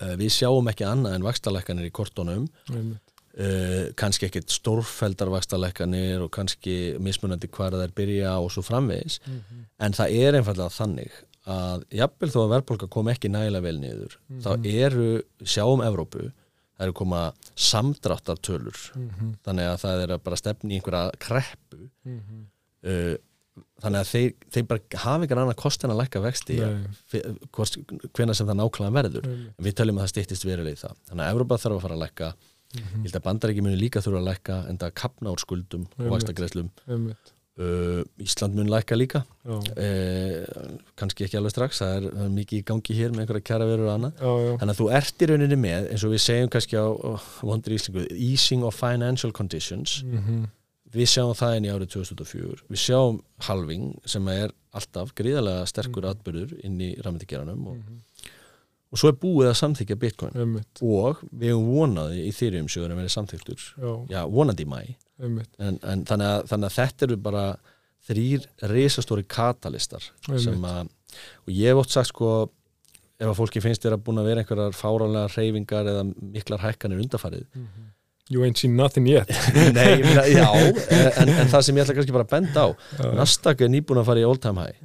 uh, 0.00 0.14
við 0.16 0.32
sjáum 0.32 0.70
ekki 0.72 0.86
annað 0.88 1.18
en 1.18 1.26
vaxtalækkanir 1.26 1.90
í 1.90 1.94
kortónum 1.94 2.46
einmitt 2.70 3.11
uh, 3.38 3.92
kannski 3.96 4.28
ekkit 4.28 4.52
stórfældar 4.52 5.32
vaxtalækkanir 5.32 6.22
og 6.24 6.30
kannski 6.34 6.96
mismunandi 7.00 7.50
hvar 7.52 7.74
er 7.78 7.94
byrja 7.96 8.36
og 8.38 8.52
svo 8.52 8.62
framvegis. 8.66 9.20
En 9.80 9.92
það 9.96 10.16
er 10.20 10.38
einfallega 10.40 10.68
þannig 10.74 11.12
að 11.42 11.82
jafnvel 11.90 12.30
þó 12.30 12.38
að 12.44 12.52
verðbólka 12.54 12.86
kom 12.88 13.08
ekki 13.10 13.28
nægilega 13.32 13.64
vel 13.64 13.78
niður 13.82 14.12
þá 14.44 14.52
eru, 14.62 15.08
sjáum 15.42 15.82
Evrópu 15.82 16.28
það 16.76 16.86
eru 16.86 16.94
koma 16.98 17.22
samdráttartölur. 17.58 18.78
Þannig 19.44 19.68
að 19.72 19.80
það 19.82 20.02
er 20.04 20.14
að 20.16 20.22
bara 20.24 20.38
stefni 20.38 20.74
í 20.74 20.78
einhverja 20.78 21.10
kreppu. 21.18 21.88
Uh, 22.82 23.14
þannig 23.82 23.98
að 24.00 24.08
þeir, 24.08 24.30
þeir 24.54 24.64
bara 24.70 25.02
hafa 25.02 25.26
ykkur 25.26 25.40
annað 25.42 25.58
kost 25.60 25.82
en 25.84 25.92
að 25.92 25.98
lækka 26.00 26.20
vexti 26.24 26.56
hvena 28.16 28.34
sem 28.34 28.46
það 28.48 28.56
nákvæmlega 28.62 28.96
verður. 28.96 29.26
Við 29.58 29.76
töljum 29.76 29.98
að 29.98 30.06
það 30.06 30.12
stýttist 30.14 30.46
verulega 30.48 30.78
í 30.78 30.80
það. 30.80 30.96
Þannig 31.10 31.24
að 31.26 31.34
Evrópa 31.34 31.58
þarf 31.60 31.76
að 31.76 31.82
fara 31.84 31.98
að 31.98 32.02
lækka 32.06 32.30
ég 32.78 33.04
held 33.04 33.16
að 33.20 33.24
bandaræki 33.26 33.62
muni 33.64 33.76
líka 33.80 34.00
þurfa 34.04 34.20
að 34.22 34.28
lækka 34.30 34.56
en 34.70 34.78
það 34.78 34.94
kapna 35.02 35.32
úr 35.34 35.40
skuldum 35.42 35.86
og 36.06 36.12
einmitt. 36.88 37.32
uh, 37.58 38.02
Ísland 38.24 38.54
mun 38.56 38.70
lækka 38.72 38.96
líka. 38.96 39.24
Já, 39.44 39.56
uh, 39.76 40.78
kannski 40.96 41.26
ekki 41.26 41.36
alveg 41.40 41.52
strax 41.52 41.82
það 41.82 41.92
er, 41.98 42.06
það 42.16 42.24
er 42.28 42.32
mikið 42.38 42.58
í 42.62 42.64
gangi 42.70 42.96
hér 42.96 43.12
með 43.12 43.24
einhverja 43.26 43.46
kjara 43.50 43.68
verður 43.68 43.88
og 43.90 43.94
annað. 43.96 44.24
Þannig 44.62 44.72
að 44.74 44.80
þú 44.80 44.88
ert 44.98 45.22
í 45.26 45.28
rauninni 45.32 45.58
með 45.66 45.90
eins 45.92 46.04
og 46.08 46.14
við 46.14 46.24
segjum 46.26 46.50
kannski 46.56 46.80
á, 46.80 46.86
á 46.88 47.12
vondur 47.42 47.76
íslingu 47.76 48.06
easing 48.16 48.64
of 48.64 48.74
financial 48.78 49.32
conditions. 49.36 50.02
Mhm, 50.06 50.46
við 50.92 51.08
sjáum 51.08 51.32
það 51.36 51.56
inn 51.56 51.64
í 51.68 51.72
árið 51.72 51.88
2004 51.94 52.64
við 52.68 52.80
sjáum 52.86 53.20
halving 53.48 53.86
sem 54.04 54.26
er 54.28 54.50
alltaf 54.76 55.14
gríðarlega 55.16 55.66
sterkur 55.68 56.04
atbyrður 56.10 56.52
inn 56.64 56.76
í 56.80 56.90
rafmyndigeranum 57.00 57.66
og, 57.70 57.78
og 58.92 59.00
svo 59.00 59.10
er 59.10 59.18
búið 59.22 59.50
að 59.50 59.58
samþykja 59.62 59.98
bitcoin. 60.00 60.34
Einmitt. 60.36 60.82
Og 60.84 61.22
við 61.30 61.52
hefum 61.54 61.68
vonaði 61.72 62.26
í 62.28 62.32
þeirri 62.36 62.62
umsjöður 62.64 62.94
að 62.94 63.00
vera 63.02 63.12
samþyktur 63.16 63.62
já, 63.64 63.92
já, 64.12 64.20
vonandi 64.28 64.66
í 64.66 64.72
mæ 64.72 64.80
en, 65.22 65.78
en 65.80 66.02
þannig, 66.08 66.26
að, 66.26 66.48
þannig 66.50 66.66
að 66.68 66.76
þetta 66.78 67.06
eru 67.06 67.20
bara 67.22 67.44
þrýr 68.08 68.48
risastóri 68.72 69.24
katalistar 69.30 70.08
sem 70.26 70.66
að 70.66 70.90
og 71.44 71.52
ég 71.52 71.70
hef 71.70 71.80
oft 71.82 71.94
sagt 71.94 72.10
sko 72.10 72.32
ef 73.22 73.28
að 73.28 73.36
fólki 73.38 73.62
finnst 73.62 73.84
þér 73.84 73.98
að 73.98 74.04
búin 74.06 74.18
að 74.22 74.30
vera 74.30 74.42
einhverjar 74.42 74.74
fáránlega 74.74 75.30
reyfingar 75.36 75.90
eða 75.92 76.06
miklar 76.08 76.64
hækkanir 76.64 77.02
undarfarið 77.04 77.44
you 78.32 78.42
ain't 78.46 78.56
seen 78.56 78.76
nothing 78.76 79.06
yet. 79.06 79.28
Nei, 79.76 80.00
meina, 80.00 80.24
já, 80.30 80.46
en, 81.20 81.28
en 81.28 81.50
það 81.52 81.64
sem 81.66 81.76
ég 81.76 81.84
ætla 81.84 81.96
kannski 81.98 82.14
bara 82.14 82.24
að 82.24 82.32
benda 82.32 82.64
á. 82.64 82.68
Nasdaq 83.18 83.64
er 83.66 83.72
nýbúin 83.72 84.00
að 84.00 84.08
fara 84.08 84.22
í 84.22 84.26
all 84.26 84.40
time 84.40 84.64
high 84.64 84.78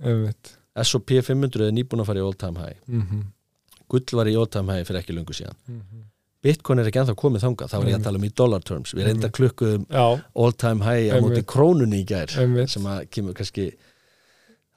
S&P 0.83 1.21
500 1.25 1.69
er 1.69 1.73
nýbúin 1.73 2.03
að 2.03 2.09
fara 2.11 2.21
í 2.21 2.25
all 2.25 2.35
time 2.37 2.61
high. 2.61 2.77
Mhm, 2.85 3.21
Gull 3.89 4.03
var 4.19 4.27
í 4.27 4.35
high 4.75 4.85
fyrir 4.87 5.01
ekki 5.01 5.15
lungu 5.15 5.33
síðan. 5.37 5.55
Mhm. 5.67 6.05
Bitcoin 6.43 6.79
er 6.79 6.85
ekki 6.91 6.99
ennþá 7.01 7.15
komið 7.17 7.43
þangað, 7.43 7.69
þá 7.71 7.77
var 7.79 7.87
ég 7.89 7.95
að 7.97 8.03
tala 8.03 8.19
um 8.21 8.23
í 8.27 8.33
dollar 8.35 8.61
terms. 8.63 8.91
Við 8.93 9.07
reynda 9.07 9.29
klukkuðum 9.33 9.85
all 10.35 10.51
time 10.53 10.83
high 10.85 11.09
á 11.11 11.17
móti 11.23 11.41
krónunni 11.43 12.03
í 12.03 12.05
gær 12.07 12.29
sem 12.69 12.83
að 12.85 13.07
kemur 13.09 13.33
kannski 13.33 13.71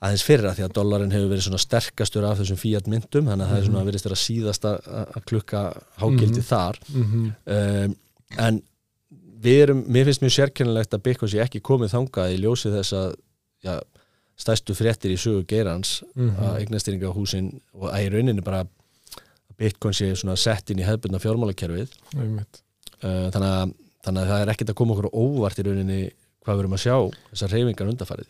aðeins 0.00 0.24
fyrra 0.24 0.54
því 0.56 0.64
að 0.64 0.72
dollarin 0.78 1.12
hefur 1.12 1.28
verið 1.34 1.44
svona 1.44 1.60
sterkastur 1.60 2.24
af 2.24 2.38
þessum 2.40 2.56
fiat 2.62 2.86
myndum 2.88 3.28
þannig 3.28 3.44
að 3.44 3.50
það 3.52 3.58
er 3.60 3.66
svona 3.68 3.82
að 4.16 4.22
síðasta 4.22 4.72
að 4.80 5.12
að 5.18 5.26
klukka 5.28 5.60
hágildi 6.00 6.42
þar. 6.48 6.78
Mhm, 6.94 7.26
um, 7.46 7.96
en 8.38 8.62
við 9.44 9.62
erum, 9.66 9.84
mér 9.84 10.08
finnst 10.08 10.24
mjög 10.24 10.36
sérkennilegt 10.38 10.96
að 10.96 11.02
Bitcoin 11.04 11.30
sé 11.34 11.44
ekki 11.44 11.60
komið 11.60 11.92
þangað 11.92 12.34
í 12.34 12.40
ljósi 12.40 12.72
þess 12.72 12.92
að 12.96 13.14
já, 13.64 13.76
stæstu 14.40 14.72
fréttir 14.74 15.12
í 15.12 15.20
sögu 15.20 15.44
geirans 15.46 16.02
Mhm. 16.16 16.36
að 16.40 16.58
eignastýringa 16.64 17.12
húsin 17.14 17.60
og 17.74 17.90
að 17.92 18.06
í 18.06 18.10
rauninni 18.16 18.42
bara 18.44 18.64
að 18.64 18.68
Bitcoin 19.60 19.96
sé 19.96 20.10
sett 20.16 20.72
inn 20.72 20.80
í 20.80 20.88
hefðbundna 20.88 21.20
fjármálakerfið. 21.22 21.92
Uh, 22.16 23.28
þannig, 23.32 23.48
að, 23.48 23.76
þannig 24.04 24.22
að 24.22 24.32
það 24.32 24.42
er 24.42 24.52
ekkert 24.52 24.72
að 24.72 24.78
koma 24.80 24.96
okkur 24.96 25.08
á 25.08 25.18
óvart 25.20 25.60
í 25.60 25.64
rauninni 25.64 26.02
hvað 26.40 26.56
við 26.56 26.62
erum 26.64 26.76
að 26.76 26.82
sjá 26.84 26.96
þessar 27.30 27.54
reyfingar 27.54 27.92
undarfarið 27.92 28.28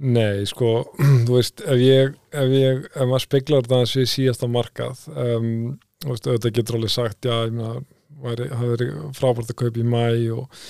Nei, 0.00 0.46
sko, 0.48 0.70
þú 1.26 1.36
veist, 1.36 1.60
ef 1.60 1.80
ég, 1.80 2.14
ef 2.32 2.52
ég, 2.56 2.86
ef 2.94 3.02
maður 3.04 3.24
speklar 3.26 3.66
það 3.68 3.82
eins 3.84 3.96
við 3.98 4.06
síðasta 4.14 4.48
markað, 4.48 5.02
um, 5.12 5.50
þú 6.00 6.14
veist, 6.14 6.28
auðvitað 6.28 6.54
getur 6.56 6.78
alveg 6.78 6.94
sagt, 6.94 7.28
já, 7.28 7.34
ég 7.44 7.58
meina, 7.58 7.82
það 8.22 8.72
er 8.76 8.84
frábært 9.16 9.52
að 9.52 9.58
kaupa 9.60 9.82
í 9.82 9.84
mæ 9.84 10.06
og 10.38 10.62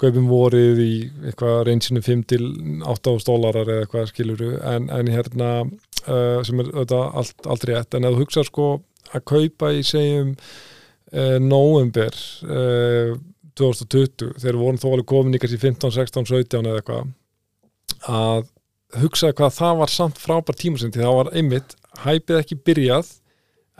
kaupum 0.00 0.30
vorið 0.30 0.80
í 0.80 0.92
eitthvað 1.26 1.58
reynsinu 1.68 2.00
5 2.06 2.24
til 2.32 2.42
8 2.88 3.14
ást 3.18 3.28
dólarar 3.28 3.68
eða 3.68 3.84
eitthvað 3.84 4.08
skiluru, 4.12 4.50
en, 4.72 4.88
en 4.94 5.12
hérna, 5.12 5.50
uh, 6.06 6.40
sem 6.48 6.64
er 6.64 6.72
auðvitað 6.72 7.20
allt, 7.20 7.36
allt 7.44 7.68
rétt, 7.68 7.98
en 7.98 8.08
ef 8.08 8.16
þú 8.16 8.24
hugsa 8.24 8.46
sko 8.48 8.70
að 9.14 9.24
kaupa 9.32 9.72
í 9.76 9.82
segjum 9.86 10.34
uh, 10.34 11.38
november 11.42 12.14
uh, 12.46 13.16
2020, 13.58 14.34
þegar 14.38 14.60
vorum 14.60 14.78
þó 14.78 14.88
alveg 14.92 15.08
komin 15.10 15.34
í 15.34 15.40
kannski 15.42 15.60
15, 15.62 15.94
16, 15.96 16.28
17 16.30 16.68
eða 16.68 16.82
eitthvað, 16.82 17.08
að 18.06 18.44
hugsaði 19.02 19.36
hvað 19.40 19.56
það 19.56 19.80
var 19.82 19.92
samt 19.92 20.20
frábær 20.22 20.58
tímasinn 20.58 20.92
því 20.94 21.04
það 21.04 21.16
var 21.18 21.32
einmitt, 21.36 21.74
hæpið 22.04 22.38
ekki 22.38 22.60
byrjað 22.68 23.10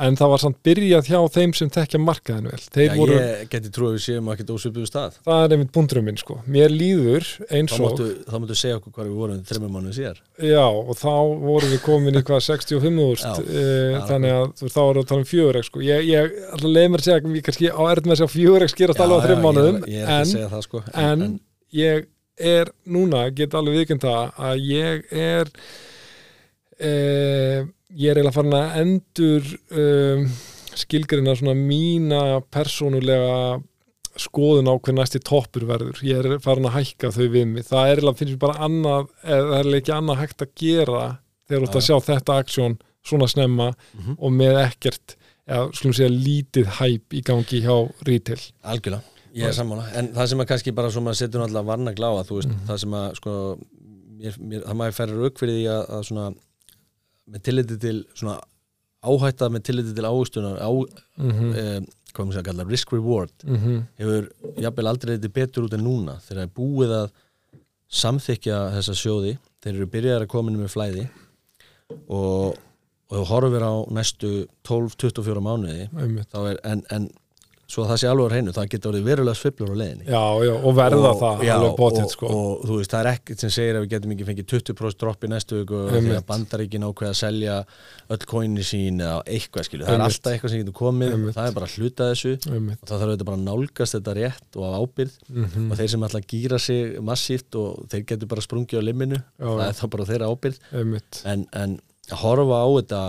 en 0.05 0.17
það 0.19 0.31
var 0.33 0.43
samt 0.43 0.59
byrjað 0.67 1.09
hjá 1.11 1.19
þeim 1.35 1.53
sem 1.59 1.71
tekja 1.75 2.01
markaðinu 2.03 2.53
vel. 2.53 2.61
Já, 2.87 2.93
voru, 2.95 3.17
ég 3.19 3.51
geti 3.53 3.73
trúið 3.75 3.89
að 3.91 3.97
við 3.97 4.05
séum 4.05 4.31
ekkert 4.33 4.53
ósvipuðu 4.55 4.89
stað. 4.89 5.17
Það 5.27 5.45
er 5.45 5.55
einmitt 5.57 5.73
búndurum 5.75 6.07
minn 6.09 6.21
sko. 6.21 6.37
Mér 6.47 6.75
líður 6.75 7.27
eins 7.49 7.75
og 7.77 7.99
þá 7.99 8.37
máttu 8.39 8.59
segja 8.59 8.79
okkur 8.79 8.95
hvað 8.95 9.09
við 9.09 9.17
vorum 9.23 9.41
þreymur 9.49 9.73
mánuð 9.75 9.97
síðar. 9.99 10.21
Já, 10.39 10.65
og 10.69 11.01
þá 11.01 11.17
vorum 11.43 11.75
við 11.75 11.83
komin 11.87 12.21
í 12.21 12.23
hvað 12.29 12.45
65.000 12.47 13.27
Já, 13.27 13.33
e, 13.43 13.65
já, 13.95 13.99
þannig 14.13 14.37
að 14.37 14.47
þú 14.61 14.71
þá 14.77 14.81
erum 14.85 14.99
við 14.99 15.03
að 15.03 15.11
tala 15.11 15.25
um 15.25 15.29
fjögur 15.33 15.61
sko. 15.67 15.83
ég, 15.85 16.07
ég 16.13 16.39
alltaf 16.53 16.69
leið 16.69 16.89
mér 16.93 17.03
að 17.03 17.09
segja 17.09 17.35
ég 17.39 17.49
kannski 17.49 17.73
á 17.75 17.83
erð 17.89 18.07
með 18.07 18.15
að 18.15 18.23
segja 18.23 18.35
fjögur 18.37 18.67
gerast 18.79 19.03
alveg 19.03 19.19
á 19.19 19.25
þreim 19.27 19.45
mánuðum 19.45 19.81
ég, 19.83 19.99
ég 19.99 19.99
er 19.99 20.09
ekki 20.09 20.15
en 20.15 20.23
að 20.23 20.33
segja 20.33 20.53
það 20.55 20.65
sko. 20.69 20.83
en, 21.03 21.27
ég 21.75 22.09
er 22.39 22.73
núna, 22.87 23.27
get 23.35 23.55
alveg 23.59 23.95
það 23.99 24.43
að 24.49 24.67
ég 24.69 25.09
er 25.11 25.53
eh, 26.81 27.65
ég 27.99 28.11
er 28.13 28.19
eiginlega 28.21 28.35
farin 28.37 28.57
að 28.59 28.77
endur 28.83 29.49
um, 29.71 30.27
skilgrina 30.79 31.35
svona 31.39 31.55
mína 31.59 32.21
persónulega 32.55 33.61
skoðun 34.19 34.67
á 34.71 34.75
hver 34.83 34.97
næsti 34.99 35.21
toppur 35.23 35.65
verður. 35.69 36.01
Ég 36.03 36.19
er 36.25 36.39
farin 36.43 36.67
að 36.67 36.77
hækka 36.81 37.13
þau 37.15 37.27
við 37.31 37.47
mig. 37.53 37.67
Það 37.69 37.85
er 37.93 37.97
eiginlega 38.01 38.19
finnst 38.19 38.35
mér 38.35 38.43
bara 38.47 38.67
annað 38.67 39.09
eða 39.23 39.45
það 39.53 39.59
er 39.61 39.79
ekki 39.79 39.95
annað 39.95 40.21
hægt 40.25 40.43
að 40.47 40.53
gera 40.63 41.03
þegar 41.49 41.61
þú 41.63 41.69
ert 41.69 41.79
að 41.81 41.87
sjá 41.87 41.97
þetta 42.09 42.39
aksjón 42.43 42.79
svona 43.09 43.29
snemma 43.31 43.69
Mhm. 43.95 44.17
og 44.19 44.33
með 44.35 44.59
ekkert 44.67 45.15
eða 45.49 45.69
skulum 45.73 45.95
segja 45.97 46.11
lítið 46.13 46.67
hæp 46.81 47.15
í 47.15 47.23
gangi 47.25 47.63
hjá 47.65 47.77
retail. 48.05 48.43
Algjörlega, 48.65 49.03
ég 49.35 49.47
er 49.49 49.55
sammála. 49.57 49.87
En 49.97 50.09
það 50.13 50.27
sem 50.29 50.39
að 50.43 50.49
kannski 50.51 50.75
bara 50.75 50.91
svo 50.91 51.01
maður 51.01 51.21
setur 51.23 51.41
náttúrulega 51.41 51.65
varna 51.71 51.95
gláða 51.95 52.27
þú 52.29 52.35
veist, 52.41 52.49
Mhm. 52.53 52.67
það 52.69 52.79
sem 52.83 52.91
að 52.99 53.15
sko, 53.17 53.59
mér, 54.19 54.39
mér, 54.41 54.61
það 54.67 54.77
maður 54.77 54.99
færir 54.99 55.23
rauk 55.23 55.39
fyrir 55.39 55.55
því 55.57 55.67
að, 55.73 55.83
að 55.95 56.05
svona 56.11 56.35
með 57.29 57.45
tilliti 57.49 57.79
til 57.83 57.99
svona 58.15 58.39
áhætta 59.05 59.49
með 59.53 59.65
tilliti 59.69 59.95
til 59.95 60.09
áhustunar 60.09 60.59
á, 60.59 60.71
mm 60.71 61.31
-hmm. 61.31 61.57
eh, 61.57 61.81
hvað 62.13 62.25
maður 62.25 62.35
segja 62.35 62.43
að 62.43 62.51
kalla 62.51 62.69
risk 62.69 62.93
reward 62.93 63.35
Mm 63.45 63.57
hefur 63.99 64.29
jafnvel 64.57 64.87
aldrei 64.87 65.17
þetta 65.17 65.35
betur 65.35 65.65
út 65.65 65.75
en 65.75 65.85
núna 65.85 66.21
þegar 66.21 66.43
það 66.43 66.47
er 66.49 66.57
búið 66.61 66.93
að 67.01 67.11
samþykja 67.89 68.57
þessa 68.77 68.95
sjóði 68.95 69.39
þeir 69.63 69.75
eru 69.75 69.87
byrjaðar 69.87 70.23
að 70.23 70.33
koma 70.33 70.51
inn 70.51 70.61
með 70.61 70.75
flæði 70.75 71.09
og, 72.09 72.57
og 73.09 73.15
þú 73.17 73.25
horfir 73.31 73.65
á 73.65 73.75
næstu 73.91 74.31
12-24 74.69 75.41
mánuði 75.41 75.89
er, 76.51 76.59
en, 76.65 76.83
en 76.91 77.11
svo 77.69 77.83
að 77.85 77.91
það 77.93 77.99
sé 78.01 78.07
alveg 78.09 78.25
á 78.25 78.33
hreinu, 78.33 78.53
það 78.57 78.69
getur 78.73 78.89
orðið 78.91 79.03
verulega 79.09 79.37
sviflur 79.37 79.69
á 79.69 79.77
leiðinni. 79.77 80.05
Já, 80.09 80.23
já, 80.49 80.53
og 80.65 80.73
verða 80.79 81.11
það 81.21 81.43
já, 81.45 81.53
alveg 81.59 81.75
bótið 81.77 82.05
og, 82.07 82.13
sko. 82.15 82.29
og 82.33 82.63
þú 82.65 82.79
veist, 82.79 82.93
það 82.95 83.01
er 83.03 83.09
ekkert 83.13 83.43
sem 83.45 83.53
segir 83.53 83.77
að 83.77 83.83
við 83.85 83.91
getum 83.93 84.15
ekki 84.15 84.27
fengið 84.31 84.47
20% 84.55 84.99
dropp 85.03 85.27
í 85.27 85.31
næstu 85.35 85.59
viku 85.61 85.81
Einmitt. 85.85 86.07
þegar 86.09 86.25
bandaríkin 86.31 86.87
ákveða 86.89 87.13
að 87.13 87.19
selja 87.21 87.57
öll 88.17 88.21
kóinni 88.33 88.65
sín 88.65 89.03
eða 89.05 89.19
eitthvað 89.37 89.69
skilju, 89.69 89.85
það 89.85 89.99
er 89.99 90.05
alltaf 90.07 90.33
eitthvað 90.33 90.55
sem 90.55 90.63
getur 90.65 90.79
komið 90.81 91.13
Einmitt. 91.19 91.37
það 91.37 91.51
er 91.53 91.57
bara 91.61 91.71
hluta 91.75 92.09
af 92.09 92.15
þessu. 92.17 92.33
Einmitt. 92.57 92.81
og 92.81 92.89
það 92.89 92.97
þarf 93.05 93.13
auðvitað 93.13 93.29
bara 93.29 93.39
að 93.43 93.47
nálgast 93.51 93.99
þetta 93.99 94.17
rétt 94.23 94.57
og 94.57 94.65
af 94.65 94.81
ábyrð 94.81 95.15
Mhm. 95.29 95.71
og 95.71 95.77
þeir 95.83 95.89
sem 95.93 96.09
ætla 96.09 96.21
að 96.25 96.29
gýra 96.33 96.59
sig 96.59 96.99
massíft 97.05 97.55
og 97.61 97.85
þeir 97.93 98.05
getur 98.09 98.29
bara 98.33 98.41
sprungið 98.49 98.81
á 98.81 98.89
limminu 98.89 99.21
Já, 99.21 99.45
það 99.45 99.69
er 99.69 99.77
þá 99.77 99.87
bara 99.93 100.05
þeirra 100.09 100.33
ábyrð 100.33 100.59
en, 101.29 101.47
en 101.53 101.81
að 102.09 102.17
horfa 102.25 102.65
á 102.65 102.69
þetta 102.81 103.03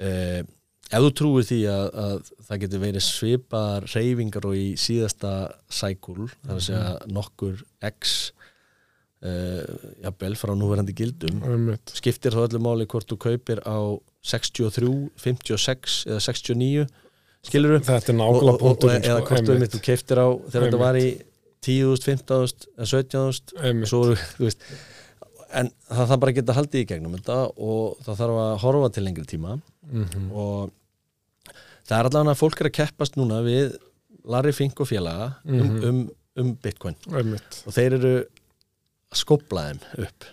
eh, 0.00 0.42
ef 0.90 1.04
þú 1.04 1.10
trúir 1.20 1.44
því 1.46 1.58
að, 1.70 1.86
að 2.04 2.30
það 2.48 2.60
getur 2.64 2.80
verið 2.82 3.04
svipaðar 3.06 3.86
reyfingar 3.94 4.46
og 4.50 4.56
í 4.58 4.68
síðasta 4.80 5.32
sækul, 5.70 6.28
þar 6.46 6.56
að 6.56 6.64
segja 6.66 6.94
nokkur 7.14 7.60
x 7.90 8.14
eh, 9.22 9.62
jafnvel 10.04 10.34
frá 10.40 10.54
núverandi 10.58 10.94
gildum 10.98 11.42
Einmitt. 11.46 11.92
skiptir 11.94 12.34
þá 12.34 12.44
öllu 12.48 12.62
máli 12.64 12.88
hvort 12.90 13.08
þú 13.10 13.18
kaupir 13.26 13.62
á 13.62 13.78
63, 14.26 14.90
56 15.20 16.00
eða 16.10 16.20
69 16.26 16.86
skilur 17.48 17.78
þú? 17.78 17.82
Þetta 17.88 18.12
er 18.12 18.18
nákvæmlega 18.20 18.60
punkturinn 18.60 19.06
eða 19.08 19.20
sko. 19.22 19.28
hvort 19.30 19.46
þú, 19.48 19.54
Einmitt. 19.56 19.74
þú 19.76 19.82
keiptir 19.86 20.20
á 20.20 20.28
þegar 20.50 20.66
þetta 20.66 20.80
var 20.82 20.98
í 21.00 21.06
10.000, 21.60 22.02
15.000 22.08 22.66
eða 22.76 22.90
17.000 22.90 23.62
Einmitt. 23.68 23.88
svo, 23.92 24.02
þú 24.36 24.44
veist 24.48 24.66
en 25.60 25.70
það 25.90 26.10
þarf 26.12 26.20
bara 26.22 26.30
að 26.32 26.36
geta 26.40 26.54
haldið 26.54 26.82
í 26.84 26.88
gegnum 26.92 27.14
þetta 27.18 27.38
og 27.58 27.96
það 28.06 28.20
þarf 28.20 28.36
að 28.44 28.52
horfa 28.66 28.90
til 28.96 29.06
lengri 29.08 29.26
tíma 29.36 29.56
Mhm. 29.90 30.28
og 30.30 30.70
það 31.90 31.98
er 31.98 32.08
allavega 32.10 32.34
að 32.34 32.40
fólk 32.40 32.60
er 32.64 32.70
að 32.70 32.76
keppast 32.80 33.16
núna 33.20 33.40
við 33.46 33.76
Larry 34.30 34.52
Fink 34.56 34.80
og 34.84 34.88
félaga 34.90 35.30
um, 35.44 35.60
Mhm. 35.60 35.84
um, 35.90 36.02
um 36.40 36.52
Bitcoin 36.62 36.96
Einmitt. 37.10 37.62
og 37.66 37.74
þeir 37.76 37.96
eru 37.98 38.12
að 39.10 39.18
skopla 39.24 39.70
þeim 39.70 39.80
upp 40.06 40.28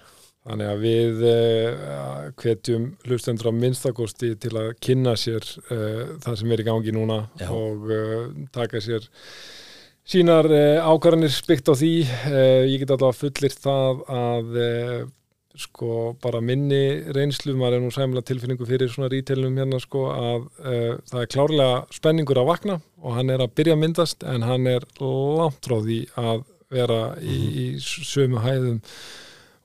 Þannig 0.47 0.69
að 0.71 0.77
við 0.79 1.23
uh, 1.27 2.27
hvetjum 2.39 2.83
hlustendur 3.03 3.49
á 3.51 3.59
minnstakosti 3.59 4.29
til 4.39 4.53
að 4.55 4.69
kynna 4.79 5.11
sér 5.19 5.43
uh, 5.43 6.13
það 6.23 6.37
sem 6.39 6.53
er 6.55 6.61
í 6.63 6.65
gangi 6.69 6.93
núna 6.95 7.17
Já. 7.41 7.49
og 7.51 7.89
uh, 7.91 8.29
taka 8.55 8.79
sér 8.79 9.09
sínar 10.07 10.47
ákvarðanir 10.87 11.35
byggt 11.49 11.67
á 11.67 11.73
því. 11.75 11.89
Ég 12.71 12.77
get 12.79 12.93
allavega 12.95 13.19
fullir 13.19 13.55
það 13.59 14.05
að 14.07 14.53
sko 15.57 16.15
bara 16.21 16.41
minni 16.43 17.09
reynslu, 17.15 17.55
maður 17.57 17.79
er 17.79 17.83
nú 17.85 17.91
sæmlega 17.93 18.27
tilfinningu 18.29 18.67
fyrir 18.69 18.91
svona 18.93 19.09
rítelnum 19.13 19.57
hérna 19.57 19.79
sko 19.81 20.03
að 20.13 20.47
uh, 20.61 20.91
það 21.09 21.21
er 21.23 21.31
klárlega 21.33 21.79
spenningur 21.97 22.41
að 22.41 22.51
vakna 22.51 22.79
og 23.01 23.17
hann 23.17 23.33
er 23.33 23.43
að 23.43 23.55
byrja 23.57 23.77
að 23.77 23.83
myndast 23.83 24.25
en 24.27 24.45
hann 24.45 24.69
er 24.69 24.85
langt 25.01 25.65
frá 25.65 25.79
því 25.81 26.01
að 26.21 26.43
vera 26.73 27.01
í, 27.23 27.37
í 27.37 27.65
sömu 27.79 28.43
hæðum 28.43 28.81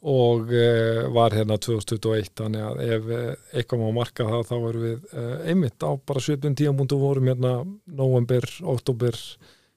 og 0.03 0.51
uh, 0.51 1.07
var 1.15 1.35
hérna 1.37 1.59
2021 1.63 2.33
þannig 2.41 2.65
að 2.67 2.81
ef 2.89 3.11
uh, 3.13 3.27
eitthvað 3.55 3.83
má 3.85 3.99
marka 4.01 4.27
það 4.27 4.49
þá 4.49 4.55
erum 4.59 4.87
við 4.87 5.11
uh, 5.15 5.35
einmitt 5.53 5.87
á 5.87 5.91
bara 5.95 6.23
svipun 6.25 6.57
tíamúndu 6.59 6.99
vorum 6.99 7.31
hérna 7.31 7.53
november, 7.87 8.49
oktober 8.75 9.19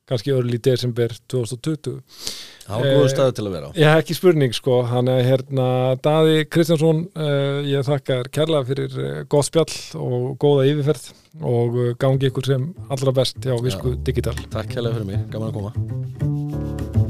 kannski 0.09 0.33
örli 0.35 0.59
desember 0.61 1.13
2020 1.31 2.01
það 2.65 2.81
var 2.81 2.87
Eh, 2.87 2.97
góðu 2.97 3.11
staðu 3.13 3.35
til 3.37 3.45
að 3.45 3.55
vera 3.55 3.69
á. 3.69 3.71
Ég 3.77 3.91
hef 3.91 4.03
ekki 4.03 4.17
spurning 4.17 4.57
sko, 4.57 4.79
hann 4.89 5.11
er 5.11 5.21
hérna 5.25 5.67
Daði 6.05 6.45
Kristjánsson, 6.49 7.05
uh, 7.13 7.61
ég 7.65 7.85
þakka 7.85 8.19
þér 8.21 8.31
kærlega 8.39 8.69
fyrir 8.71 8.99
uh, 9.01 9.23
gott 9.29 9.49
spjall 9.49 9.77
og 10.01 10.35
góða 10.41 10.67
yfirferð 10.71 11.09
og 11.45 11.79
gangi 12.01 12.31
ykkur 12.31 12.51
sem 12.53 12.69
allra 12.89 13.15
best 13.15 13.41
hjá 13.43 13.57
Visku 13.61 13.97
Digital. 14.05 14.37
Takk 14.53 14.77
hérlega 14.77 14.99
fyrir 14.99 15.11
mig, 15.13 15.25
gaman 15.33 15.51
að 15.51 15.59
koma 15.59 17.04